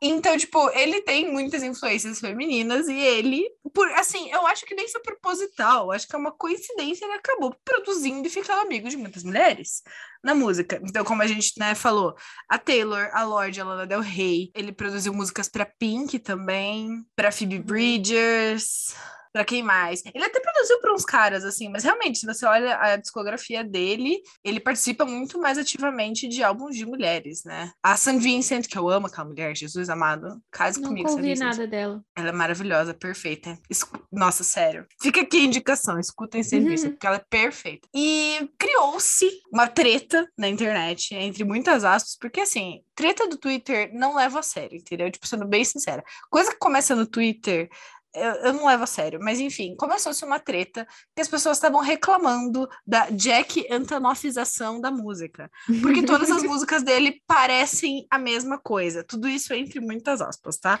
então, 0.00 0.36
tipo, 0.36 0.70
ele 0.70 1.00
tem 1.00 1.32
muitas 1.32 1.62
influências 1.62 2.20
femininas 2.20 2.86
e 2.86 2.98
ele, 2.98 3.48
por 3.72 3.88
assim, 3.92 4.30
eu 4.30 4.46
acho 4.46 4.66
que 4.66 4.74
nem 4.74 4.84
isso 4.84 4.98
é 4.98 5.00
proposital, 5.00 5.90
acho 5.90 6.06
que 6.06 6.14
é 6.14 6.18
uma 6.18 6.32
coincidência, 6.32 7.06
ele 7.06 7.14
acabou 7.14 7.54
produzindo 7.64 8.26
e 8.26 8.30
ficando 8.30 8.60
amigo 8.60 8.90
de 8.90 8.96
muitas 8.96 9.24
mulheres 9.24 9.82
na 10.22 10.34
música. 10.34 10.78
Então, 10.84 11.02
como 11.02 11.22
a 11.22 11.26
gente, 11.26 11.52
né, 11.58 11.74
falou, 11.74 12.14
a 12.46 12.58
Taylor, 12.58 13.08
a 13.12 13.24
Lorde, 13.24 13.60
a 13.60 13.64
Lana 13.64 13.86
Del 13.86 14.00
Rey, 14.00 14.50
ele 14.54 14.70
produziu 14.70 15.14
músicas 15.14 15.48
para 15.48 15.64
Pink 15.64 16.18
também, 16.18 17.02
para 17.14 17.32
Phoebe 17.32 17.58
Bridgers, 17.58 18.94
Pra 19.36 19.44
quem 19.44 19.62
mais? 19.62 20.02
Ele 20.14 20.24
até 20.24 20.40
produziu 20.40 20.80
para 20.80 20.94
uns 20.94 21.04
caras, 21.04 21.44
assim, 21.44 21.68
mas 21.68 21.84
realmente, 21.84 22.18
se 22.18 22.24
você 22.24 22.46
olha 22.46 22.74
a 22.80 22.96
discografia 22.96 23.62
dele, 23.62 24.18
ele 24.42 24.58
participa 24.58 25.04
muito 25.04 25.38
mais 25.38 25.58
ativamente 25.58 26.26
de 26.26 26.42
álbuns 26.42 26.74
de 26.74 26.86
mulheres, 26.86 27.44
né? 27.44 27.70
A 27.82 27.98
San 27.98 28.18
Vincent, 28.18 28.66
que 28.66 28.78
eu 28.78 28.88
amo 28.88 29.08
aquela 29.08 29.28
mulher, 29.28 29.54
Jesus 29.54 29.90
amado, 29.90 30.40
case 30.50 30.80
comigo, 30.80 31.10
Não 31.10 31.16
ouvi 31.16 31.34
nada 31.34 31.66
dela. 31.66 32.02
Ela 32.16 32.30
é 32.30 32.32
maravilhosa, 32.32 32.94
perfeita. 32.94 33.58
Escu... 33.68 34.00
Nossa, 34.10 34.42
sério. 34.42 34.86
Fica 35.02 35.20
aqui 35.20 35.36
a 35.36 35.44
indicação, 35.44 36.00
escutem 36.00 36.42
San 36.42 36.56
uhum. 36.56 36.68
Vincent, 36.68 36.92
porque 36.92 37.06
ela 37.06 37.16
é 37.16 37.24
perfeita. 37.28 37.86
E 37.94 38.50
criou-se 38.58 39.28
uma 39.52 39.68
treta 39.68 40.26
na 40.38 40.48
internet, 40.48 41.14
entre 41.14 41.44
muitas 41.44 41.84
aspas, 41.84 42.16
porque 42.18 42.40
assim, 42.40 42.80
treta 42.94 43.28
do 43.28 43.36
Twitter 43.36 43.90
não 43.92 44.16
leva 44.16 44.40
a 44.40 44.42
sério, 44.42 44.78
entendeu? 44.78 45.10
Tipo, 45.10 45.26
sendo 45.26 45.46
bem 45.46 45.62
sincera. 45.62 46.02
Coisa 46.30 46.50
que 46.50 46.58
começa 46.58 46.96
no 46.96 47.06
Twitter 47.06 47.68
eu, 48.16 48.30
eu, 48.46 48.52
não 48.52 48.66
levo 48.66 48.84
a 48.84 48.86
sério, 48.86 49.20
mas 49.22 49.38
enfim, 49.38 49.76
começou-se 49.76 50.24
uma 50.24 50.40
treta 50.40 50.86
que 51.14 51.20
as 51.20 51.28
pessoas 51.28 51.56
estavam 51.56 51.80
reclamando 51.80 52.68
da 52.86 53.10
Jack 53.10 53.66
Antonoffização 53.70 54.80
da 54.80 54.90
música. 54.90 55.50
Porque 55.82 56.02
todas 56.02 56.30
as 56.30 56.42
músicas 56.44 56.82
dele 56.82 57.22
parecem 57.26 58.06
a 58.10 58.18
mesma 58.18 58.58
coisa. 58.58 59.04
Tudo 59.04 59.28
isso 59.28 59.52
entre 59.52 59.80
muitas 59.80 60.20
aspas, 60.20 60.56
tá? 60.58 60.80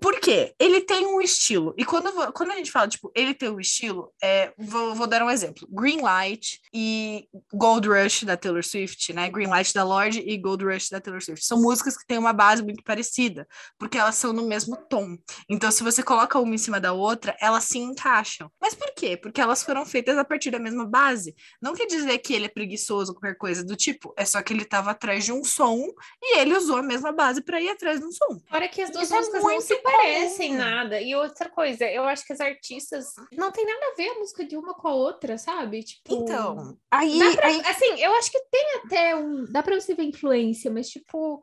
Por 0.00 0.18
quê? 0.18 0.54
Ele 0.58 0.80
tem 0.80 1.06
um 1.06 1.20
estilo. 1.20 1.74
E 1.76 1.84
quando, 1.84 2.10
quando 2.32 2.52
a 2.52 2.56
gente 2.56 2.70
fala, 2.70 2.88
tipo, 2.88 3.12
ele 3.14 3.34
tem 3.34 3.50
um 3.50 3.60
estilo, 3.60 4.12
é, 4.22 4.52
vou, 4.56 4.94
vou 4.94 5.06
dar 5.06 5.22
um 5.22 5.30
exemplo. 5.30 5.68
Green 5.70 6.00
Light 6.00 6.60
e 6.72 7.28
Gold 7.52 7.88
Rush 7.88 8.24
da 8.24 8.36
Taylor 8.36 8.64
Swift, 8.64 9.12
né? 9.12 9.28
Green 9.28 9.48
Light 9.48 9.74
da 9.74 9.84
Lorde 9.84 10.20
e 10.20 10.38
Gold 10.38 10.64
Rush 10.64 10.88
da 10.88 11.00
Taylor 11.00 11.22
Swift. 11.22 11.44
São 11.44 11.60
músicas 11.60 11.96
que 11.96 12.06
têm 12.06 12.18
uma 12.18 12.32
base 12.32 12.62
muito 12.62 12.82
parecida, 12.82 13.46
porque 13.78 13.98
elas 13.98 14.14
são 14.14 14.32
no 14.32 14.46
mesmo 14.46 14.76
tom. 14.88 15.18
Então, 15.48 15.70
se 15.70 15.82
você 15.82 16.02
coloca 16.02 16.38
uma 16.38 16.54
em 16.54 16.58
cima 16.58 16.80
da 16.80 16.92
outra, 16.92 17.36
elas 17.40 17.64
se 17.64 17.78
encaixam. 17.78 18.50
Mas 18.60 18.74
por 18.74 18.92
quê? 18.94 19.16
Porque 19.16 19.40
elas 19.40 19.62
foram 19.62 19.84
feitas 19.84 20.16
a 20.16 20.24
partir 20.24 20.50
da 20.50 20.58
mesma 20.58 20.86
base. 20.86 21.34
Não 21.60 21.74
quer 21.74 21.86
dizer 21.86 22.18
que 22.18 22.32
ele 22.32 22.46
é 22.46 22.48
preguiçoso, 22.48 23.12
qualquer 23.12 23.36
coisa 23.36 23.62
do 23.62 23.76
tipo. 23.76 24.14
É 24.16 24.24
só 24.24 24.40
que 24.42 24.52
ele 24.52 24.62
estava 24.62 24.92
atrás 24.92 25.24
de 25.24 25.32
um 25.32 25.44
som 25.44 25.78
e 26.22 26.38
ele 26.38 26.56
usou 26.56 26.76
a 26.76 26.82
mesma 26.82 27.12
base 27.12 27.42
para 27.42 27.60
ir 27.60 27.68
atrás 27.68 28.00
de 28.00 28.06
um 28.06 28.12
som. 28.12 28.40
Fora 28.48 28.68
que 28.68 28.80
as 28.80 28.90
duas 28.90 29.04
Isso 29.04 29.14
é 29.14 29.18
músicas 29.18 29.44
é 29.44 29.46
não 29.46 29.60
se 29.60 29.76
parecem 29.90 30.54
nada. 30.54 31.00
E 31.00 31.14
outra 31.14 31.48
coisa, 31.48 31.84
eu 31.84 32.04
acho 32.04 32.24
que 32.24 32.32
as 32.32 32.40
artistas 32.40 33.06
não 33.32 33.50
tem 33.50 33.64
nada 33.64 33.92
a 33.92 33.96
ver 33.96 34.10
a 34.10 34.18
música 34.18 34.44
de 34.44 34.56
uma 34.56 34.74
com 34.74 34.88
a 34.88 34.94
outra, 34.94 35.38
sabe? 35.38 35.82
Tipo, 35.82 36.14
então, 36.14 36.78
aí, 36.90 37.18
pra, 37.34 37.46
aí... 37.46 37.60
assim, 37.66 38.00
eu 38.00 38.14
acho 38.14 38.30
que 38.30 38.40
tem 38.50 38.66
até 38.84 39.16
um, 39.16 39.44
dá 39.50 39.62
para 39.62 39.80
você 39.80 39.94
ver 39.94 40.04
influência, 40.04 40.70
mas 40.70 40.88
tipo, 40.88 41.42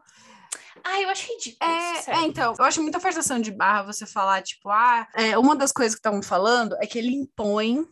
ah, 0.83 1.01
eu 1.01 1.09
acho 1.09 1.31
ridículo. 1.31 1.71
É, 1.71 2.03
é, 2.07 2.21
então, 2.25 2.53
eu 2.57 2.65
acho 2.65 2.81
muita 2.81 2.99
forçação 2.99 3.39
de 3.39 3.51
barra 3.51 3.83
você 3.83 4.05
falar, 4.05 4.41
tipo, 4.41 4.69
ah, 4.69 5.07
é, 5.15 5.37
uma 5.37 5.55
das 5.55 5.71
coisas 5.71 5.95
que 5.95 5.99
estavam 5.99 6.21
falando 6.21 6.75
é 6.81 6.87
que 6.87 6.97
ele 6.97 7.13
impõe 7.13 7.85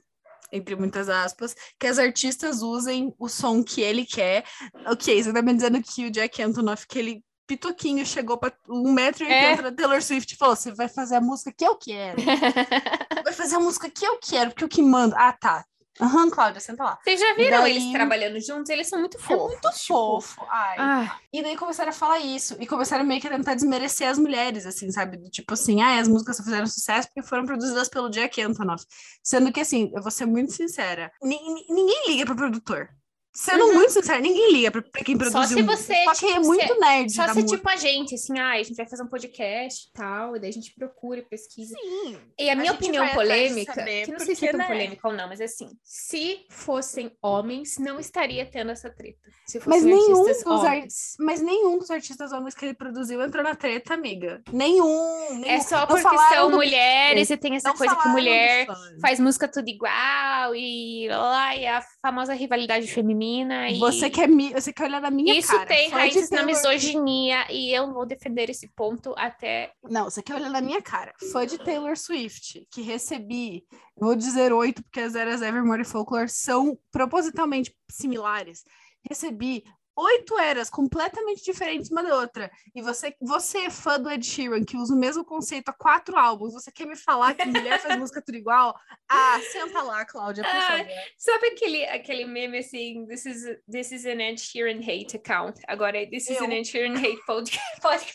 entre 0.52 0.76
muitas 0.76 1.10
aspas, 1.10 1.56
que 1.78 1.88
as 1.88 2.00
artistas 2.00 2.62
usem 2.62 3.14
o 3.20 3.28
som 3.28 3.64
que 3.64 3.82
ele 3.82 4.06
quer. 4.06 4.46
Ok, 4.88 5.22
você 5.22 5.34
tá 5.34 5.42
me 5.42 5.54
dizendo 5.54 5.82
que 5.82 6.06
o 6.06 6.12
Jack 6.12 6.42
Antonoff, 6.42 6.88
que 6.88 7.00
ele 7.00 7.24
Pitoquinho 7.48 8.06
chegou 8.06 8.38
para 8.38 8.54
um 8.68 8.92
metro 8.92 9.24
e 9.24 9.32
é. 9.32 9.56
da 9.62 9.72
Taylor 9.72 10.02
Swift 10.02 10.34
e 10.34 10.38
falou: 10.38 10.56
Você 10.56 10.72
vai 10.72 10.88
fazer 10.88 11.16
a 11.16 11.22
música 11.22 11.52
que 11.52 11.66
eu 11.66 11.76
quero. 11.76 12.18
vai 13.24 13.34
fazer 13.34 13.56
a 13.56 13.60
música 13.60 13.90
que 13.90 14.06
eu 14.06 14.18
quero, 14.20 14.52
porque 14.52 14.66
o 14.66 14.70
que 14.70 14.82
manda. 14.82 15.16
Ah, 15.18 15.34
tá. 15.34 15.66
Aham, 16.02 16.26
uhum, 16.26 16.30
Cláudia, 16.30 16.60
senta 16.60 16.84
lá. 16.84 17.00
Vocês 17.02 17.20
já 17.20 17.34
viram 17.36 17.62
daí... 17.62 17.78
eles 17.78 17.92
trabalhando 17.94 18.40
juntos? 18.42 18.70
Eles 18.70 18.88
são 18.88 19.00
muito 19.00 19.18
fofos. 19.18 19.34
É 19.34 19.48
muito 19.48 19.70
tipo... 19.70 19.88
fofo. 19.88 20.46
Ai. 20.50 20.76
Ah. 20.78 21.20
E 21.32 21.42
daí 21.42 21.56
começaram 21.56 21.90
a 21.90 21.94
falar 21.94 22.20
isso. 22.20 22.58
E 22.60 22.68
começaram 22.68 23.06
meio 23.06 23.22
que 23.22 23.28
a 23.28 23.32
tentar 23.32 23.54
desmerecer 23.54 24.10
as 24.10 24.18
mulheres, 24.18 24.66
assim, 24.66 24.92
sabe? 24.92 25.18
Tipo 25.30 25.54
assim, 25.54 25.82
ah, 25.82 26.00
as 26.00 26.08
músicas 26.10 26.36
só 26.36 26.44
fizeram 26.44 26.68
sucesso 26.68 27.08
porque 27.08 27.26
foram 27.26 27.46
produzidas 27.46 27.88
pelo 27.88 28.10
Jack 28.10 28.42
Antonoff. 28.42 28.86
Sendo 29.24 29.54
que, 29.54 29.62
assim, 29.62 29.90
eu 29.96 30.02
vou 30.02 30.12
ser 30.12 30.26
muito 30.26 30.52
sincera. 30.52 31.12
ninguém 31.24 32.08
liga 32.10 32.26
pro 32.26 32.36
produtor. 32.36 32.90
Sendo 33.36 33.66
uhum. 33.66 33.74
muito 33.74 33.92
sincero, 33.92 34.22
ninguém 34.22 34.54
liga 34.54 34.72
pra, 34.72 34.82
pra 34.82 35.04
quem 35.04 35.18
produziu. 35.18 35.42
Só 35.42 35.48
se 35.48 35.62
você. 35.62 36.04
Só 36.06 36.14
que 36.14 36.26
é 36.26 36.30
tipo, 36.30 36.40
é 36.40 36.40
muito 36.40 36.80
nerd. 36.80 37.12
Só 37.12 37.28
se, 37.34 37.44
tipo, 37.44 37.70
a 37.70 37.76
gente, 37.76 38.16
assim, 38.16 38.40
ah, 38.40 38.54
a 38.54 38.64
gente 38.64 38.78
vai 38.78 38.88
fazer 38.88 39.04
um 39.04 39.08
podcast 39.08 39.90
e 39.90 39.92
tal, 39.92 40.38
e 40.38 40.40
daí 40.40 40.50
a 40.50 40.54
gente 40.54 40.74
procura, 40.74 41.22
pesquisa. 41.22 41.76
Sim. 41.78 42.18
E 42.40 42.50
a 42.50 42.56
minha 42.56 42.72
a 42.72 42.74
opinião 42.76 43.06
polêmica, 43.10 43.74
que 43.84 44.10
não 44.10 44.20
sei 44.20 44.36
se 44.36 44.48
é 44.48 44.52
tão 44.52 44.60
né? 44.60 44.68
polêmica 44.68 45.06
ou 45.06 45.14
não, 45.14 45.28
mas 45.28 45.42
assim, 45.42 45.70
se 45.84 46.46
fossem 46.50 47.12
homens, 47.22 47.78
não 47.78 48.00
estaria 48.00 48.46
tendo 48.46 48.72
essa 48.72 48.90
treta. 48.90 49.20
Se 49.46 49.60
fossem 49.60 49.82
mas 49.82 49.84
nenhum 49.84 50.22
artistas 50.22 50.44
dos 50.46 50.64
homens. 50.64 51.16
Mas 51.20 51.42
nenhum 51.42 51.78
dos 51.78 51.92
artistas 51.92 52.32
homens 52.32 52.56
que 52.56 52.64
ele 52.64 52.74
produziu 52.74 53.22
entrou 53.22 53.44
na 53.44 53.54
treta, 53.54 53.94
amiga. 53.94 54.42
Nenhum. 54.50 55.28
nenhum. 55.32 55.46
É 55.46 55.60
só 55.60 55.86
porque 55.86 56.18
são 56.34 56.50
do... 56.50 56.56
mulheres 56.56 57.30
e 57.30 57.36
tem 57.36 57.58
essa 57.58 57.68
não 57.68 57.76
coisa 57.76 57.98
que 57.98 58.08
mulher 58.08 58.66
faz 59.02 59.20
música 59.20 59.46
tudo 59.46 59.68
igual 59.68 60.56
e 60.56 61.10
lá, 61.10 61.54
e 61.54 61.68
a 61.68 61.84
famosa 62.02 62.34
rivalidade 62.34 62.88
feminina 62.88 63.25
e 63.72 63.80
Você 63.80 64.10
quer, 64.10 64.28
me, 64.28 64.54
você 64.54 64.72
quer 64.72 64.86
olhar 64.86 65.02
na 65.02 65.12
minha 65.12 65.38
isso 65.38 65.52
cara. 65.52 65.66
tem 65.66 65.90
fã 65.90 65.98
de 65.98 66.02
raízes 66.02 66.30
na 66.30 66.44
misoginia 66.44 67.46
e 67.52 67.74
eu 67.74 67.94
vou 67.94 68.06
defender 68.06 68.50
esse 68.50 68.68
ponto 68.70 69.14
até 69.18 69.72
Não, 69.84 70.06
você 70.06 70.22
quer 70.22 70.36
olhar 70.36 70.50
na 70.50 70.62
minha 70.62 70.82
cara. 70.82 71.14
Fã 71.32 71.46
de 71.46 71.58
Taylor 71.58 71.98
Swift, 71.98 72.68
que 72.72 72.82
recebi, 72.82 73.66
vou 73.96 74.16
dizer 74.16 74.54
oito, 74.54 74.84
porque 74.84 75.00
as 75.00 75.16
eras 75.16 75.42
Evermore 75.42 75.82
e 75.82 75.86
Folklore 75.86 76.30
são 76.30 76.78
propositalmente 76.92 77.76
similares. 77.90 78.64
Recebi 79.08 79.64
oito 79.96 80.38
eras 80.40 80.70
completamente 80.70 81.44
diferentes 81.44 81.90
uma 81.90 82.04
da 82.04 82.16
outra. 82.16 82.52
E 82.76 82.82
você, 82.82 83.16
você 83.22 83.60
é 83.66 83.70
fã 83.70 84.00
do 84.00 84.10
Ed 84.10 84.26
Sheeran, 84.26 84.64
que 84.64 84.76
usa 84.78 84.94
o 84.94 84.98
mesmo 85.00 85.24
conceito 85.24 85.70
há 85.70 85.74
quatro 85.74 86.18
álbuns. 86.18 86.54
Você 86.54 86.72
quer 86.72 86.86
me 86.86 86.96
falar 86.96 87.34
que 87.34 87.46
mulher 87.46 87.80
faz 87.80 87.98
música 87.98 88.22
tudo 88.22 88.38
igual? 88.38 88.76
Ah, 89.10 89.40
senta 89.52 89.82
lá, 89.82 90.06
Cláudia, 90.06 90.44
por 90.44 90.56
Ah, 90.56 90.62
favor. 90.62 90.88
Sabe 91.18 91.48
aquele, 91.48 91.86
aquele 91.86 92.26
meme 92.26 92.58
assim, 92.60 93.06
this 93.08 93.26
is, 93.26 93.44
this 93.72 93.92
is 93.92 94.06
an 94.06 94.20
Ed 94.22 94.40
Sheeran 94.40 94.80
hate 94.82 95.16
account. 95.16 95.60
Agora 95.68 96.06
this 96.10 96.30
is 96.30 96.38
Eu. 96.38 96.46
an 96.46 96.52
Ed 96.52 96.68
Sheeran 96.68 96.96
hate 96.98 97.22
podcast. 97.26 97.62
podcast. 97.82 98.14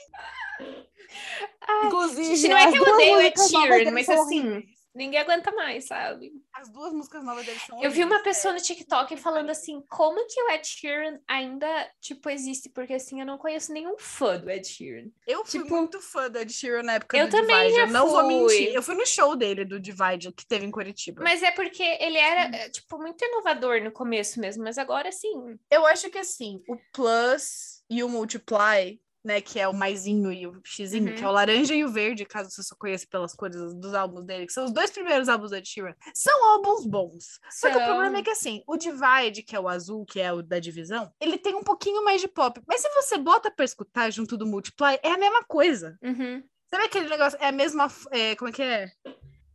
Ai, 1.67 1.87
Inclusive, 1.87 2.49
não 2.49 2.57
é 2.57 2.71
que 2.73 2.79
eu 2.79 2.83
odeio 2.83 3.21
Ed 3.23 3.41
Sheeran, 3.41 3.91
mas 3.93 4.09
assim. 4.09 4.65
Ninguém 4.95 5.21
aguenta 5.21 5.53
mais, 5.53 5.87
sabe? 5.87 6.33
As 6.53 6.69
duas 6.71 6.93
músicas 6.93 7.25
novas 7.25 7.47
dele 7.47 7.59
são 7.61 7.83
Eu 7.83 7.91
vi 7.91 8.03
uma 8.05 8.23
pessoa 8.23 8.53
no 8.55 8.61
TikTok 8.61 9.17
falando 9.17 9.51
assim, 9.51 9.83
como 9.89 10.27
que 10.27 10.43
o 10.43 10.51
Ed 10.51 10.67
Sheeran 10.67 11.19
ainda, 11.29 11.67
tipo, 12.01 12.29
existe? 12.29 12.69
Porque 12.71 12.95
assim, 12.95 13.21
eu 13.21 13.27
não 13.27 13.39
conheço 13.39 13.73
nenhum 13.73 13.97
fã 13.99 14.39
do 14.39 14.51
Ed 14.51 14.67
Sheeran. 14.67 15.09
Eu 15.27 15.45
fui 15.45 15.63
Tipo, 15.63 15.75
muito 15.77 16.01
fã 16.01 16.29
do 16.31 16.39
Ed 16.39 16.53
Sheeran 16.53 16.83
na 16.83 16.95
época 16.95 17.17
eu 17.17 17.27
do 17.29 17.31
também 17.31 17.57
Divide. 17.57 17.77
já 17.77 17.83
Eu 17.87 17.93
não 17.93 18.09
vou 18.09 18.21
fui. 18.25 18.29
mentir. 18.59 18.75
Eu 18.75 18.83
fui 18.83 18.95
no 18.95 19.07
show 19.07 19.37
dele, 19.37 19.65
do 19.65 19.79
Divide, 19.81 20.33
que 20.33 20.47
teve 20.47 20.65
em 20.67 20.71
Curitiba. 20.71 21.23
Mas 21.23 21.43
é 21.43 21.51
porque 21.53 21.83
ele 21.83 22.19
era, 22.19 22.57
eh, 22.57 22.69
tipo, 22.71 22.99
muito 22.99 23.25
inovador 23.25 23.81
no 23.83 23.93
começo 23.93 24.41
mesmo, 24.41 24.65
mas 24.65 24.79
agora 24.79 25.11
sim. 25.13 25.57
Eu 25.71 25.87
acho 25.87 26.11
que 26.11 26.19
assim, 26.19 26.63
o 26.69 26.77
Plus 26.93 27.83
e 27.89 28.03
o 28.03 28.09
Multiply, 28.09 29.01
né, 29.25 29.41
que 29.41 29.61
é 29.61 29.69
o 29.69 29.75
maisinho 29.75 30.33
e 30.33 30.47
o 30.47 30.61
xizinho, 30.65 31.11
Uhum. 31.11 31.15
que 31.15 31.23
é 31.25 31.29
o 31.29 31.33
laranja 31.33 31.75
e 31.75 31.85
o 31.85 31.89
verde, 31.91 32.25
caso 32.25 32.51
você 32.51 32.63
só 32.63 32.75
conheça 32.75 33.07
pelas 33.11 33.35
cores 33.35 33.75
dos 33.75 33.93
álbuns 33.95 34.25
dele, 34.25 34.47
que 34.47 34.53
são 34.53 34.65
os 34.65 34.73
dois 34.73 34.91
primeiros 34.91 35.29
álbuns 35.29 35.53
Ed 35.53 35.69
Sheeran, 35.69 35.95
são 36.15 36.45
álbuns 36.53 36.87
bons. 36.87 37.39
Só 37.51 37.71
que 37.71 37.77
o 37.77 37.85
problema 37.85 38.19
é 38.19 38.23
que 38.23 38.31
assim, 38.31 38.63
o 38.67 38.77
Divide, 38.77 39.43
que 39.43 39.55
é 39.55 39.61
o 39.61 39.69
azul, 39.69 40.07
que 40.07 40.21
é 40.21 40.33
o 40.33 40.43
da 40.43 40.59
divisão, 40.59 41.13
ele 41.21 41.37
tem 41.37 41.55
um 41.55 41.63
pouquinho 41.63 42.03
mais 42.05 42.21
de 42.21 42.29
pop. 42.29 42.61
Mas 42.67 42.81
se 42.81 42.89
você 42.95 43.19
bota 43.19 43.51
pra 43.51 43.65
escutar 43.65 44.11
junto 44.11 44.37
do 44.37 44.47
Multiply, 44.47 44.99
é 45.03 45.13
a 45.13 45.19
mesma 45.19 45.45
coisa. 45.45 45.99
Uhum. 46.03 46.43
Sabe 46.71 46.85
aquele 46.85 47.09
negócio? 47.09 47.39
É 47.43 47.49
a 47.49 47.53
mesma. 47.53 47.89
É, 48.13 48.37
como 48.37 48.49
é 48.49 48.53
que 48.53 48.63
é? 48.63 48.91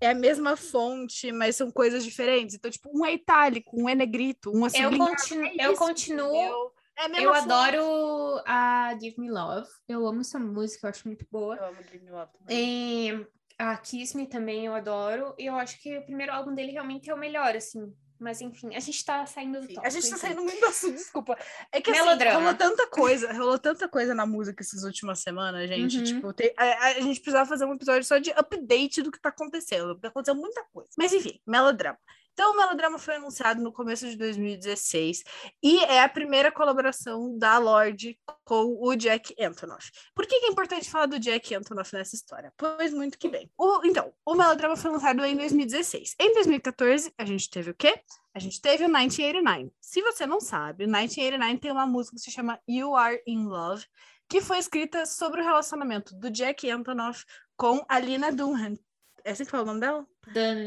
É 0.02 0.10
a 0.10 0.14
mesma 0.14 0.58
fonte, 0.58 1.32
mas 1.32 1.56
são 1.56 1.72
coisas 1.72 2.04
diferentes. 2.04 2.54
Então, 2.54 2.70
tipo, 2.70 2.92
um 2.94 3.06
é 3.06 3.14
itálico, 3.14 3.82
um 3.82 3.88
é 3.88 3.96
negrito, 3.96 4.52
um 4.54 4.66
é 4.66 4.70
Eu, 4.70 4.84
sublinhado. 4.92 5.12
continu 5.16 5.46
É 5.46 5.66
eu 5.66 5.72
isso, 5.72 5.80
continuo. 5.82 6.72
É 6.98 7.06
Eu 7.24 7.34
fonte. 7.34 7.52
adoro 7.52 8.42
a 8.46 8.98
Give 9.00 9.20
Me 9.20 9.30
Love. 9.30 9.68
Eu 9.88 10.08
amo 10.08 10.22
essa 10.22 10.40
música, 10.40 10.88
eu 10.88 10.90
acho 10.90 11.08
muito 11.08 11.26
boa. 11.32 11.56
Eu 11.56 11.66
amo 11.66 11.84
Give 11.84 12.04
Me 12.04 12.12
Love 12.12 12.32
também. 12.40 13.10
E 13.10 13.28
a 13.60 13.78
Kiss 13.78 14.16
Me 14.16 14.28
também 14.28 14.66
eu 14.66 14.74
adoro. 14.74 15.36
E 15.38 15.46
eu 15.46 15.56
acho 15.56 15.82
que 15.82 15.98
o 15.98 16.06
primeiro 16.06 16.32
álbum 16.32 16.54
dele 16.54 16.72
realmente 16.72 17.10
é 17.10 17.14
o 17.14 17.18
melhor, 17.18 17.56
assim. 17.56 17.94
Mas 18.18 18.40
enfim, 18.40 18.74
a 18.74 18.80
gente 18.80 19.04
tá 19.04 19.26
saindo 19.26 19.60
do 19.60 19.68
tópico. 19.68 19.86
A 19.86 19.90
gente 19.90 20.04
tá 20.04 20.16
enfim. 20.16 20.18
saindo 20.28 20.42
muito 20.42 20.58
do 20.58 20.66
assunto, 20.68 20.94
desculpa. 20.96 21.38
É 21.70 21.82
que 21.82 21.92
assim, 21.92 22.00
Melodrama. 22.02 22.40
rolou 22.40 22.54
tanta 22.56 22.88
coisa, 22.88 23.34
rolou 23.34 23.60
tanta 23.60 23.90
coisa 23.90 24.16
na 24.16 24.26
música 24.26 24.64
essas 24.64 24.84
últimas 24.86 25.20
semanas, 25.20 25.68
gente. 25.68 25.98
Uhum. 25.98 26.04
Tipo, 26.06 26.34
tem- 26.34 26.54
a, 26.56 26.86
a 26.88 26.94
gente 27.02 27.20
precisava 27.20 27.46
fazer 27.48 27.66
um 27.66 27.74
episódio 27.74 28.06
só 28.06 28.18
de 28.18 28.32
update 28.32 29.02
do 29.02 29.12
que 29.12 29.20
tá 29.20 29.28
acontecendo, 29.30 29.96
porque 29.96 30.08
aconteceu 30.08 30.34
muita 30.34 30.64
coisa. 30.72 30.90
Mas 30.98 31.12
enfim, 31.12 31.42
melodrama. 31.46 32.00
Então, 32.38 32.52
o 32.52 32.58
melodrama 32.58 33.00
foi 33.00 33.16
anunciado 33.16 33.62
no 33.64 33.72
começo 33.72 34.06
de 34.10 34.18
2016 34.18 35.24
e 35.64 35.80
é 35.86 36.04
a 36.04 36.10
primeira 36.10 36.52
colaboração 36.52 37.38
da 37.38 37.58
Lorde 37.58 38.20
com 38.44 38.76
o 38.78 38.94
Jack 38.94 39.34
Antonoff. 39.42 39.90
Por 40.14 40.28
que, 40.28 40.36
é 40.36 40.48
importante 40.50 40.92
falar 40.92 41.06
do 41.06 41.18
Jack 41.18 41.56
Antonoff 41.56 41.94
nessa 41.96 42.14
história? 42.14 42.52
Pois 42.58 42.94
muito 42.94 43.18
que 43.18 43.30
bem. 43.30 43.50
O- 43.58 43.80
então, 43.86 44.14
o 44.26 44.36
melodrama 44.36 44.76
foi 44.76 44.92
lançado 44.92 45.24
em 45.24 45.38
2016. 45.38 46.14
Em 46.20 46.34
2014, 46.34 47.14
a 47.18 47.24
gente 47.24 47.50
teve 47.50 47.72
o 47.72 47.74
quê? 47.74 48.02
A 48.34 48.40
gente 48.40 48.60
teve 48.62 48.84
o 48.84 48.90
1989. 48.90 49.72
Se 49.80 50.02
você 50.02 50.26
não 50.26 50.42
sabe, 50.42 50.84
o 50.84 50.88
1989 50.88 51.58
tem 51.60 51.72
uma 51.72 51.88
música 51.88 52.18
que 52.18 52.22
se 52.22 52.32
chama 52.32 52.60
You 52.68 52.94
Are 52.98 53.24
in 53.26 53.46
Love, 53.46 53.86
que 54.28 54.42
foi 54.42 54.58
escrita 54.58 55.06
sobre 55.06 55.40
o 55.40 55.44
relacionamento 55.46 56.14
do 56.14 56.30
Jack 56.30 56.70
Antonoff 56.70 57.24
com 57.56 57.86
a 57.88 57.98
Lina 57.98 58.30
Dunham. 58.30 58.78
É 59.24 59.32
assim 59.32 59.46
que 59.46 59.52
fala 59.52 59.64
o 59.64 59.68
nome 59.68 59.80
dela? 59.80 60.06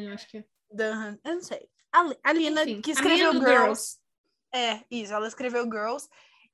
Eu 0.09 0.15
acho 0.15 0.27
que. 0.29 0.43
Dunham, 0.71 1.19
eu 1.25 1.35
não 1.35 1.43
sei. 1.43 1.69
A, 1.93 2.11
a 2.25 2.33
Lina, 2.33 2.63
Enfim, 2.63 2.81
que 2.81 2.91
escreveu 2.91 3.33
do 3.33 3.41
Girls. 3.41 3.99
É, 4.55 4.85
isso, 4.91 5.13
ela 5.13 5.29
escreveu 5.29 5.65
Girls. 5.65 6.09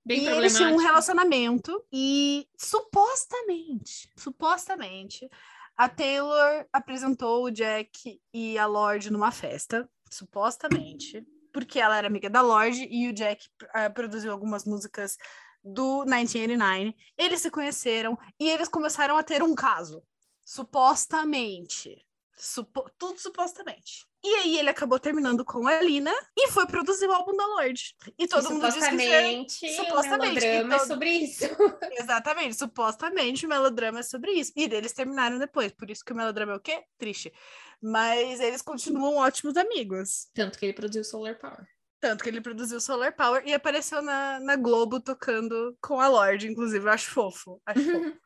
Bem 0.05 0.25
e 0.25 0.27
eles 0.29 0.55
tinham 0.55 0.75
um 0.75 0.77
relacionamento 0.77 1.83
e 1.91 2.47
supostamente, 2.59 4.11
supostamente, 4.17 5.29
a 5.77 5.89
Taylor 5.89 6.67
apresentou 6.73 7.45
o 7.45 7.51
Jack 7.51 8.21
e 8.33 8.59
a 8.59 8.67
Lorde 8.67 9.11
numa 9.11 9.33
festa, 9.33 9.89
supostamente, 10.11 11.27
porque 11.53 11.81
ela 11.81 11.97
era 11.97 12.07
amiga 12.07 12.29
da 12.29 12.43
Lorde 12.43 12.87
e 12.91 13.09
o 13.09 13.15
Jack 13.15 13.49
ah, 13.73 13.89
produziu 13.89 14.31
algumas 14.31 14.65
músicas 14.65 15.17
do 15.65 16.05
1989. 16.05 16.95
Eles 17.17 17.41
se 17.41 17.51
conheceram 17.51 18.19
e 18.39 18.51
eles 18.51 18.69
começaram 18.69 19.17
a 19.17 19.23
ter 19.23 19.43
um 19.43 19.55
caso, 19.55 20.03
supostamente. 20.45 22.05
Supo- 22.37 22.91
tudo 22.99 23.19
supostamente. 23.19 24.07
E 24.23 24.29
aí 24.37 24.59
ele 24.59 24.71
acabou 24.71 24.99
terminando 24.99 25.45
com 25.45 25.67
a 25.69 25.81
Lina 25.81 26.13
e 26.37 26.49
foi 26.49 26.67
produzir 26.67 27.07
o 27.07 27.13
álbum 27.13 27.37
da 27.37 27.47
Lorde. 27.47 27.95
E 28.19 28.27
todo 28.27 28.51
mundo 28.51 28.67
disse 28.71 28.89
que 28.89 28.97
isso 28.97 29.75
é 29.75 29.85
supostamente, 29.85 30.41
melodrama 30.47 30.75
então- 30.75 30.85
é 30.85 30.89
sobre 30.89 31.11
isso. 31.11 31.45
Exatamente, 31.93 32.57
supostamente 32.57 33.47
o 33.47 33.49
melodrama 33.49 34.01
é 34.01 34.03
sobre 34.03 34.33
isso. 34.33 34.53
E 34.57 34.65
eles 34.65 34.93
terminaram 34.93 35.39
depois, 35.39 35.73
por 35.73 35.91
isso 35.91 36.05
que 36.05 36.13
o 36.13 36.17
melodrama 36.17 36.53
é 36.53 36.57
o 36.57 36.61
quê? 36.61 36.83
Triste. 36.99 37.33
Mas 37.81 38.41
eles 38.41 38.63
continuam 38.63 39.17
ótimos 39.17 39.57
amigos. 39.57 40.29
Tanto 40.35 40.59
que 40.59 40.65
ele 40.67 40.73
produziu 40.73 41.05
Solar 41.05 41.39
Power. 41.39 41.67
Tanto 42.01 42.23
que 42.25 42.31
ele 42.31 42.41
produziu 42.41 42.81
Solar 42.81 43.15
Power 43.15 43.43
e 43.47 43.53
apareceu 43.55 44.03
na, 44.03 44.41
na 44.41 44.57
Globo 44.57 45.01
tocando 45.01 45.77
com 45.81 46.01
a 46.01 46.09
Lorde, 46.09 46.49
inclusive. 46.49 46.85
Eu 46.87 46.93
acho 46.93 47.11
fofo. 47.11 47.61
Acho 47.67 47.83
fofo. 47.85 48.17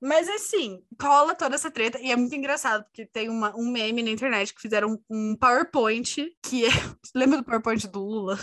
Mas 0.00 0.28
assim, 0.28 0.82
rola 1.00 1.34
toda 1.34 1.54
essa 1.54 1.70
treta 1.70 1.98
e 2.00 2.10
é 2.10 2.16
muito 2.16 2.34
engraçado, 2.34 2.84
porque 2.84 3.06
tem 3.06 3.28
uma, 3.28 3.56
um 3.56 3.70
meme 3.70 4.02
na 4.02 4.10
internet 4.10 4.54
que 4.54 4.60
fizeram 4.60 4.92
um, 5.10 5.30
um 5.32 5.36
PowerPoint 5.36 6.36
que 6.42 6.66
é. 6.66 6.68
Lembra 7.14 7.38
do 7.38 7.44
PowerPoint 7.44 7.86
do 7.88 8.00
Lula? 8.00 8.38